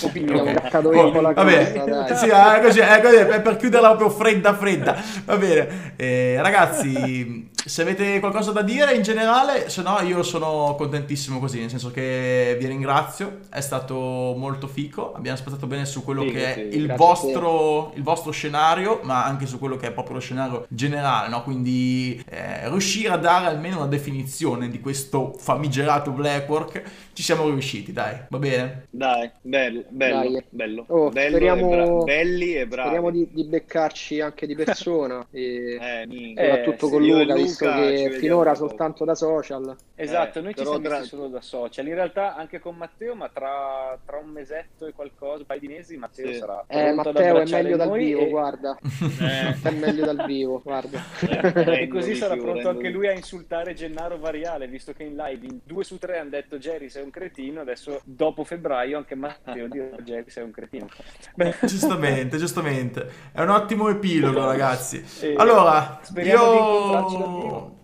Opinione, 0.03 0.41
Ok. 0.41 0.47
ho 0.47 0.51
attaccato 0.59 0.93
io 0.93 1.11
con 1.11 1.23
la 1.23 1.33
Va 1.33 1.45
bene. 1.45 1.73
cosa. 1.73 2.15
Sì, 2.17 2.29
è 2.29 2.61
così, 2.63 2.79
è 2.81 3.01
così, 3.01 3.15
è 3.17 3.41
per 3.41 3.57
chiuderla 3.57 3.97
proprio 3.97 4.11
fredda 4.11 4.55
fredda. 4.55 4.95
Va 5.25 5.37
bene. 5.39 5.95
Eh, 5.97 6.37
ragazzi, 6.43 7.49
se 7.65 7.83
avete 7.83 8.19
qualcosa 8.21 8.53
da 8.53 8.63
dire 8.63 8.95
in 8.95 9.03
generale, 9.03 9.69
se 9.69 9.83
no 9.83 9.99
io 10.01 10.23
sono 10.23 10.75
contentissimo 10.77 11.39
così, 11.39 11.61
nel 11.61 11.69
senso 11.71 11.91
che 11.91 12.57
vi 12.59 12.67
ringrazio, 12.67 13.41
è 13.51 13.61
stato 13.61 13.95
molto 14.37 14.67
fico, 14.67 15.13
abbiamo 15.13 15.37
spazzato 15.37 15.67
bene 15.67 15.85
su 15.85 16.03
quello 16.05 16.23
Figo, 16.23 16.33
che 16.33 16.55
è 16.55 16.55
figo. 16.71 16.75
il 16.77 16.95
vostro, 16.95 17.93
il 17.95 18.03
vostro 18.03 18.31
scenario, 18.31 19.01
ma 19.03 19.25
anche 19.25 19.47
su 19.47 19.59
quello 19.59 19.77
che 19.77 19.89
è 19.89 19.93
proprio 19.93 20.15
lo 20.15 20.21
scenario 20.21 20.67
generale, 20.69 21.29
no? 21.29 21.43
Quindi 21.43 22.23
eh, 22.29 22.69
riuscire 22.69 23.13
a 23.13 23.17
dare 23.19 23.47
almeno 23.47 23.77
una 23.79 23.87
definizione 23.87 24.69
di 24.71 24.81
questo 24.81 25.35
famigerato 25.39 26.11
Blackwork, 26.13 26.83
ci 27.13 27.23
siamo 27.23 27.49
riusciti, 27.49 27.93
dai, 27.93 28.17
va 28.29 28.39
bene? 28.39 28.87
Dai, 28.91 29.29
bello, 29.43 29.83
bello, 29.89 30.31
Dai. 30.31 30.43
bello, 30.49 30.85
Oh, 30.89 31.11
bello 31.11 31.31
speriamo- 31.37 31.73
e 31.73 31.77
bra- 31.77 32.05
belli 32.05 32.55
e 32.55 32.67
bravi. 32.67 32.89
Speriamo 32.89 33.11
di, 33.11 33.29
di 33.31 33.45
beccarci 33.45 34.21
anche 34.21 34.47
di 34.47 34.55
persona 34.55 35.27
e 35.33 35.77
Eh. 35.81 36.07
Eh, 36.09 36.35
soprattutto 36.37 36.87
sì, 36.87 36.93
con 36.93 37.03
Luca, 37.03 37.35
visto 37.49 37.67
che 38.11 38.17
finora 38.19 38.53
dopo. 38.53 38.69
soltanto 38.69 39.05
da 39.05 39.15
social. 39.15 39.77
Esatto, 39.95 40.39
Eh, 40.39 40.43
noi 40.43 40.55
ci 40.55 40.59
però 40.63 40.71
siamo 40.73 40.89
tra- 40.89 41.03
solo 41.03 41.27
da 41.29 41.41
social. 41.41 41.87
In 41.87 41.95
realtà 41.95 42.37
anche 42.37 42.59
con 42.61 42.77
Matteo, 42.77 43.15
ma 43.15 43.29
tra, 43.33 43.99
tra 44.05 44.19
un 44.19 44.31
mesetto 44.31 44.87
e 44.87 44.93
qualcosa, 44.93 45.39
un 45.41 45.47
paio 45.47 45.61
di 45.61 45.69
mesi, 45.69 45.97
Matteo 45.97 46.27
Sì. 46.33 46.35
sarà 46.39 46.65
Eh, 46.69 46.93
Matteo 46.93 47.39
è 47.41 47.45
meglio 47.51 47.77
dal 47.77 47.91
vivo, 47.93 48.21
e- 48.21 48.29
guarda. 48.29 48.79
Eh, 49.21 49.57
È 49.63 49.71
meglio 49.71 50.05
dal 50.05 50.25
vivo, 50.27 50.61
guarda. 50.63 51.03
eh, 51.29 51.83
E 51.83 51.89
così 51.89 52.15
sarà 52.15 52.35
più, 52.35 52.43
pronto 52.43 52.63
rendo 52.63 52.71
anche 52.79 52.89
lui 52.91 53.09
a 53.09 53.13
insultare 53.13 53.75
Gennaro 53.75 54.19
Variale, 54.19 54.67
visto 54.69 54.93
che 54.93 55.03
in 55.05 55.17
live 55.17 55.47
in 55.47 55.59
due 55.65 55.85
su 55.85 55.99
tre 55.99 56.19
hanno 56.19 56.31
detto 56.31 56.59
Jerry 56.59 56.89
sei 56.89 57.03
un 57.03 57.11
cretino, 57.11 57.61
adesso 57.61 58.01
dopo 58.05 58.45
febbraio 58.45 58.97
anche 58.97 59.15
Matteo 59.15 59.67
dirà 59.69 59.97
Jerry 60.03 60.29
sei 60.31 60.45
un 60.45 60.51
cretino. 60.51 60.87
Beh, 61.35 61.55
Giustamente, 61.63 62.37
giustamente. 62.39 63.11
È 63.33 63.41
un 63.41 63.51
ottimo 63.51 63.89
epilogo, 63.89 64.45
ragazzi. 64.45 65.05
E 65.21 65.35
Allora, 65.37 65.99
speriamo 66.03 66.51
di 66.53 66.57
incontrarci 66.59 67.17
dal 67.17 67.29
io... 67.29 67.38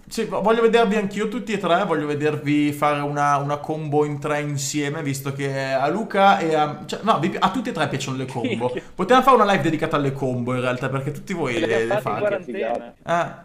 Sì, 0.06 0.26
voglio 0.26 0.60
vedervi 0.60 0.96
anch'io 0.96 1.28
tutti 1.28 1.52
e 1.52 1.58
tre, 1.58 1.84
voglio 1.86 2.06
vedervi 2.06 2.72
fare 2.72 3.00
una, 3.00 3.38
una 3.38 3.56
combo 3.56 4.04
in 4.04 4.20
tre 4.20 4.40
insieme, 4.40 5.02
visto 5.02 5.32
che 5.32 5.72
a 5.72 5.88
Luca 5.88 6.38
e 6.38 6.54
a... 6.54 6.82
Cioè, 6.84 7.00
no, 7.02 7.20
a 7.38 7.50
tutti 7.50 7.70
e 7.70 7.72
tre 7.72 7.88
piacciono 7.88 8.18
le 8.18 8.26
combo. 8.26 8.70
Potevamo 8.94 9.24
fare 9.24 9.36
una 9.36 9.50
live 9.50 9.62
dedicata 9.62 9.96
alle 9.96 10.12
combo, 10.12 10.54
in 10.54 10.60
realtà, 10.60 10.88
perché 10.90 11.10
tutti 11.10 11.32
voi 11.32 11.58
le 11.58 11.66
le, 11.66 11.84
le 11.86 12.00
fate. 12.00 12.36
Eh, 12.36 12.42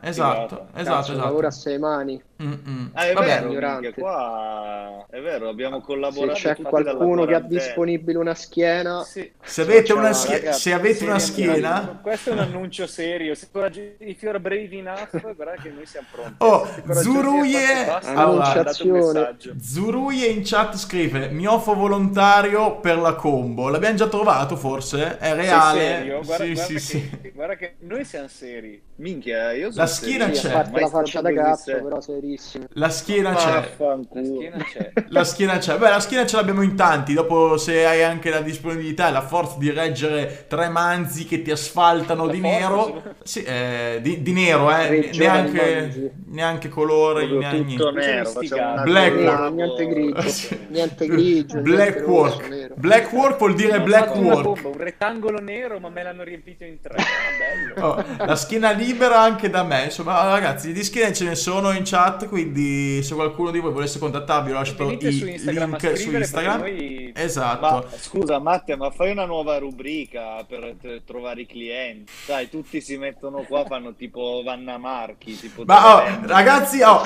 esatto, 0.01 0.67
Figata. 0.67 0.67
esatto, 0.73 1.11
a 1.11 1.13
esatto. 1.13 1.51
sei 1.51 1.79
mani. 1.79 2.21
Mm-mm. 2.41 2.91
Ah, 2.93 3.05
è 3.07 3.13
Vabbè, 3.13 3.25
vero, 3.25 3.47
ignorante. 3.49 3.91
qua 3.93 5.05
è 5.09 5.19
vero, 5.19 5.49
abbiamo 5.49 5.79
Se 5.79 5.85
collaborato 5.85 6.39
c'è 6.39 6.55
tutti 6.55 6.71
dalla 6.71 6.93
qualcuno 6.95 7.25
che 7.25 7.33
ha 7.35 7.39
disponibile 7.41 8.17
una 8.17 8.33
schiena, 8.33 9.03
Sì. 9.03 9.29
se 9.41 9.61
avete 9.63 9.91
una, 9.91 10.13
schie- 10.13 10.37
ragazzi, 10.37 10.59
se 10.61 10.73
avete 10.73 11.03
una 11.03 11.19
schiena... 11.19 11.99
Questo 12.01 12.29
è 12.29 12.33
un 12.33 12.39
annuncio 12.39 12.87
serio. 12.87 13.35
Se 13.35 13.49
coraggio- 13.51 13.81
if 13.99 14.21
you're 14.21 14.39
brave 14.39 14.69
enough, 14.71 15.09
guarda 15.35 15.61
che 15.61 15.69
noi 15.69 15.85
siamo 15.85 16.07
pronti. 16.11 16.35
Oh, 16.39 16.65
Se 16.65 16.93
Zuruie- 17.01 17.85
e 17.87 17.99
Allora. 18.13 19.33
Zuruie 19.61 20.27
in 20.27 20.41
chat 20.43 20.75
scrive 20.77 21.29
mi 21.29 21.45
offro 21.45 21.73
volontario 21.73 22.79
per 22.79 22.97
la 22.99 23.15
combo. 23.15 23.67
L'abbiamo 23.69 23.95
già 23.95 24.07
trovato 24.07 24.55
forse? 24.55 25.17
È 25.17 25.25
Sei 25.27 25.35
reale? 25.35 25.79
serio? 25.79 26.21
Guarda, 26.23 26.43
sì, 26.45 26.53
guarda 26.53 26.63
sì, 26.63 26.73
che, 26.73 26.79
sì. 26.79 27.31
guarda 27.33 27.55
che 27.55 27.75
noi 27.79 28.05
siamo 28.05 28.27
seri. 28.27 28.81
Minchia, 28.99 29.53
io 29.53 29.71
sono 29.71 29.83
La 29.83 29.87
schiena 29.89 30.25
serio, 30.25 30.39
sì, 30.39 30.47
c'è. 30.47 30.79
la 30.81 30.87
faccia 30.87 31.21
da 31.21 31.33
cazzo, 31.33 31.63
serio. 32.01 32.28
Serissimo. 32.37 32.65
La 32.73 32.89
schiena 32.89 33.33
c'è. 33.33 33.75
La 33.77 34.23
schiena 34.23 34.63
c'è. 34.63 34.91
La 35.09 35.23
schiena 35.23 35.57
c'è. 35.57 35.77
Beh, 35.77 35.89
la 35.89 35.99
schiena 35.99 36.25
ce 36.25 36.35
l'abbiamo 36.35 36.61
in 36.61 36.75
tanti. 36.75 37.13
Dopo, 37.13 37.57
se 37.57 37.85
hai 37.85 38.03
anche 38.03 38.29
la 38.29 38.41
disponibilità 38.41 39.09
e 39.09 39.11
la 39.11 39.21
forza 39.21 39.57
di 39.57 39.69
reggere 39.71 40.45
tre 40.47 40.69
manzi 40.69 41.25
che 41.25 41.41
ti 41.41 41.51
asfaltano 41.51 42.25
La 42.25 42.31
di 42.31 42.39
forza, 42.39 42.57
nero, 42.57 43.03
sì, 43.23 43.43
eh, 43.43 43.99
di, 44.01 44.21
di 44.21 44.31
nero, 44.33 44.71
eh, 44.75 45.11
neanche, 45.15 46.13
neanche 46.27 46.69
colore, 46.69 47.25
neanche 47.25 47.75
tutto 47.75 47.91
niente. 47.91 48.45
nero, 48.47 48.83
Black 48.83 49.15
work. 49.15 49.47
Niente 49.59 49.87
grigio. 49.87 50.57
Niente 50.69 51.07
grigio, 51.07 51.61
Black 51.61 51.95
niente 51.95 52.11
work. 52.11 52.73
Black 52.75 53.11
work 53.11 53.37
vuol 53.37 53.55
dire 53.55 53.81
black 53.81 54.15
work. 54.15 54.41
bomba, 54.41 54.67
un 54.67 54.77
rettangolo 54.77 55.39
nero, 55.39 55.79
ma 55.79 55.89
me 55.89 56.03
l'hanno 56.03 56.23
riempito 56.23 56.63
in 56.63 56.79
tre. 56.81 56.95
Ah, 56.97 57.73
bello. 57.75 57.87
Oh, 57.87 58.25
la 58.25 58.35
schiena 58.35 58.71
libera 58.71 59.19
anche 59.19 59.49
da 59.49 59.63
me. 59.63 59.85
Insomma, 59.85 60.23
ragazzi, 60.29 60.71
di 60.71 60.83
schiene 60.83 61.13
ce 61.13 61.25
ne 61.25 61.35
sono 61.35 61.71
in 61.71 61.83
chat. 61.83 62.18
Quindi, 62.27 63.01
se 63.03 63.13
qualcuno 63.15 63.51
di 63.51 63.59
voi 63.59 63.71
volesse 63.71 63.99
contattarvi, 63.99 64.51
ho 64.51 64.55
lasciato 64.55 64.85
Venite 64.85 65.07
i 65.09 65.13
su 65.13 65.27
Instagram 65.27 65.73
a 65.73 65.77
link 65.81 65.97
su 65.97 66.11
Instagram. 66.15 66.59
noi- 66.59 67.11
Esatto. 67.15 67.87
Ma 67.89 67.97
scusa 67.97 68.39
Matteo, 68.39 68.77
ma 68.77 68.89
fai 68.91 69.11
una 69.11 69.25
nuova 69.25 69.57
rubrica 69.57 70.43
per 70.47 70.75
t- 70.81 71.01
trovare 71.05 71.41
i 71.41 71.45
clienti. 71.45 72.11
Dai, 72.25 72.49
tutti 72.49 72.81
si 72.81 72.97
mettono 72.97 73.43
qua, 73.47 73.65
fanno 73.65 73.93
tipo 73.95 74.41
Vanna 74.43 74.77
Marchi. 74.77 75.37
Tipo 75.39 75.63
Ma 75.65 75.95
oh, 75.95 76.19
ragazzi, 76.25 76.81
oh, 76.81 77.01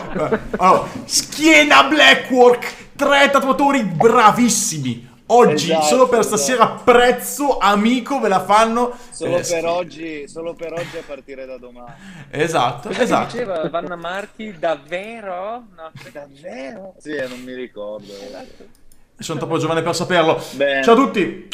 oh, 0.58 0.88
schiena 1.06 1.84
Blackwork, 1.84 2.74
tre 2.96 3.30
tatuatori 3.32 3.84
bravissimi. 3.84 5.12
Oggi, 5.28 5.72
Esatto, 5.72 5.86
solo 5.86 6.08
per 6.10 6.20
esatto. 6.20 6.36
stasera, 6.38 6.68
prezzo 6.84 7.58
amico 7.58 8.20
ve 8.20 8.28
la 8.28 8.44
fanno. 8.44 8.94
Solo, 9.12 9.38
eh, 9.38 9.44
per 9.48 9.66
oggi, 9.66 10.28
solo 10.28 10.54
per 10.54 10.74
oggi 10.74 10.98
a 10.98 11.04
partire 11.06 11.46
da 11.46 11.58
domani. 11.58 11.94
Esatto, 12.30 12.90
Cosa 12.90 12.98
che 13.00 13.04
esatto. 13.06 13.32
diceva 13.32 13.70
Vanna 13.70 13.96
Marchi? 13.96 14.54
Davvero? 14.60 15.64
No, 15.76 15.92
Davvero? 16.12 16.96
Sì, 17.00 17.16
non 17.28 17.42
mi 17.42 17.54
ricordo. 17.54 18.12
Sono 19.18 19.40
troppo 19.40 19.58
giovane 19.58 19.82
per 19.82 19.96
saperlo. 19.96 20.42
Bene. 20.52 20.84
Ciao 20.84 20.94
a 20.94 20.98
tutti. 20.98 21.48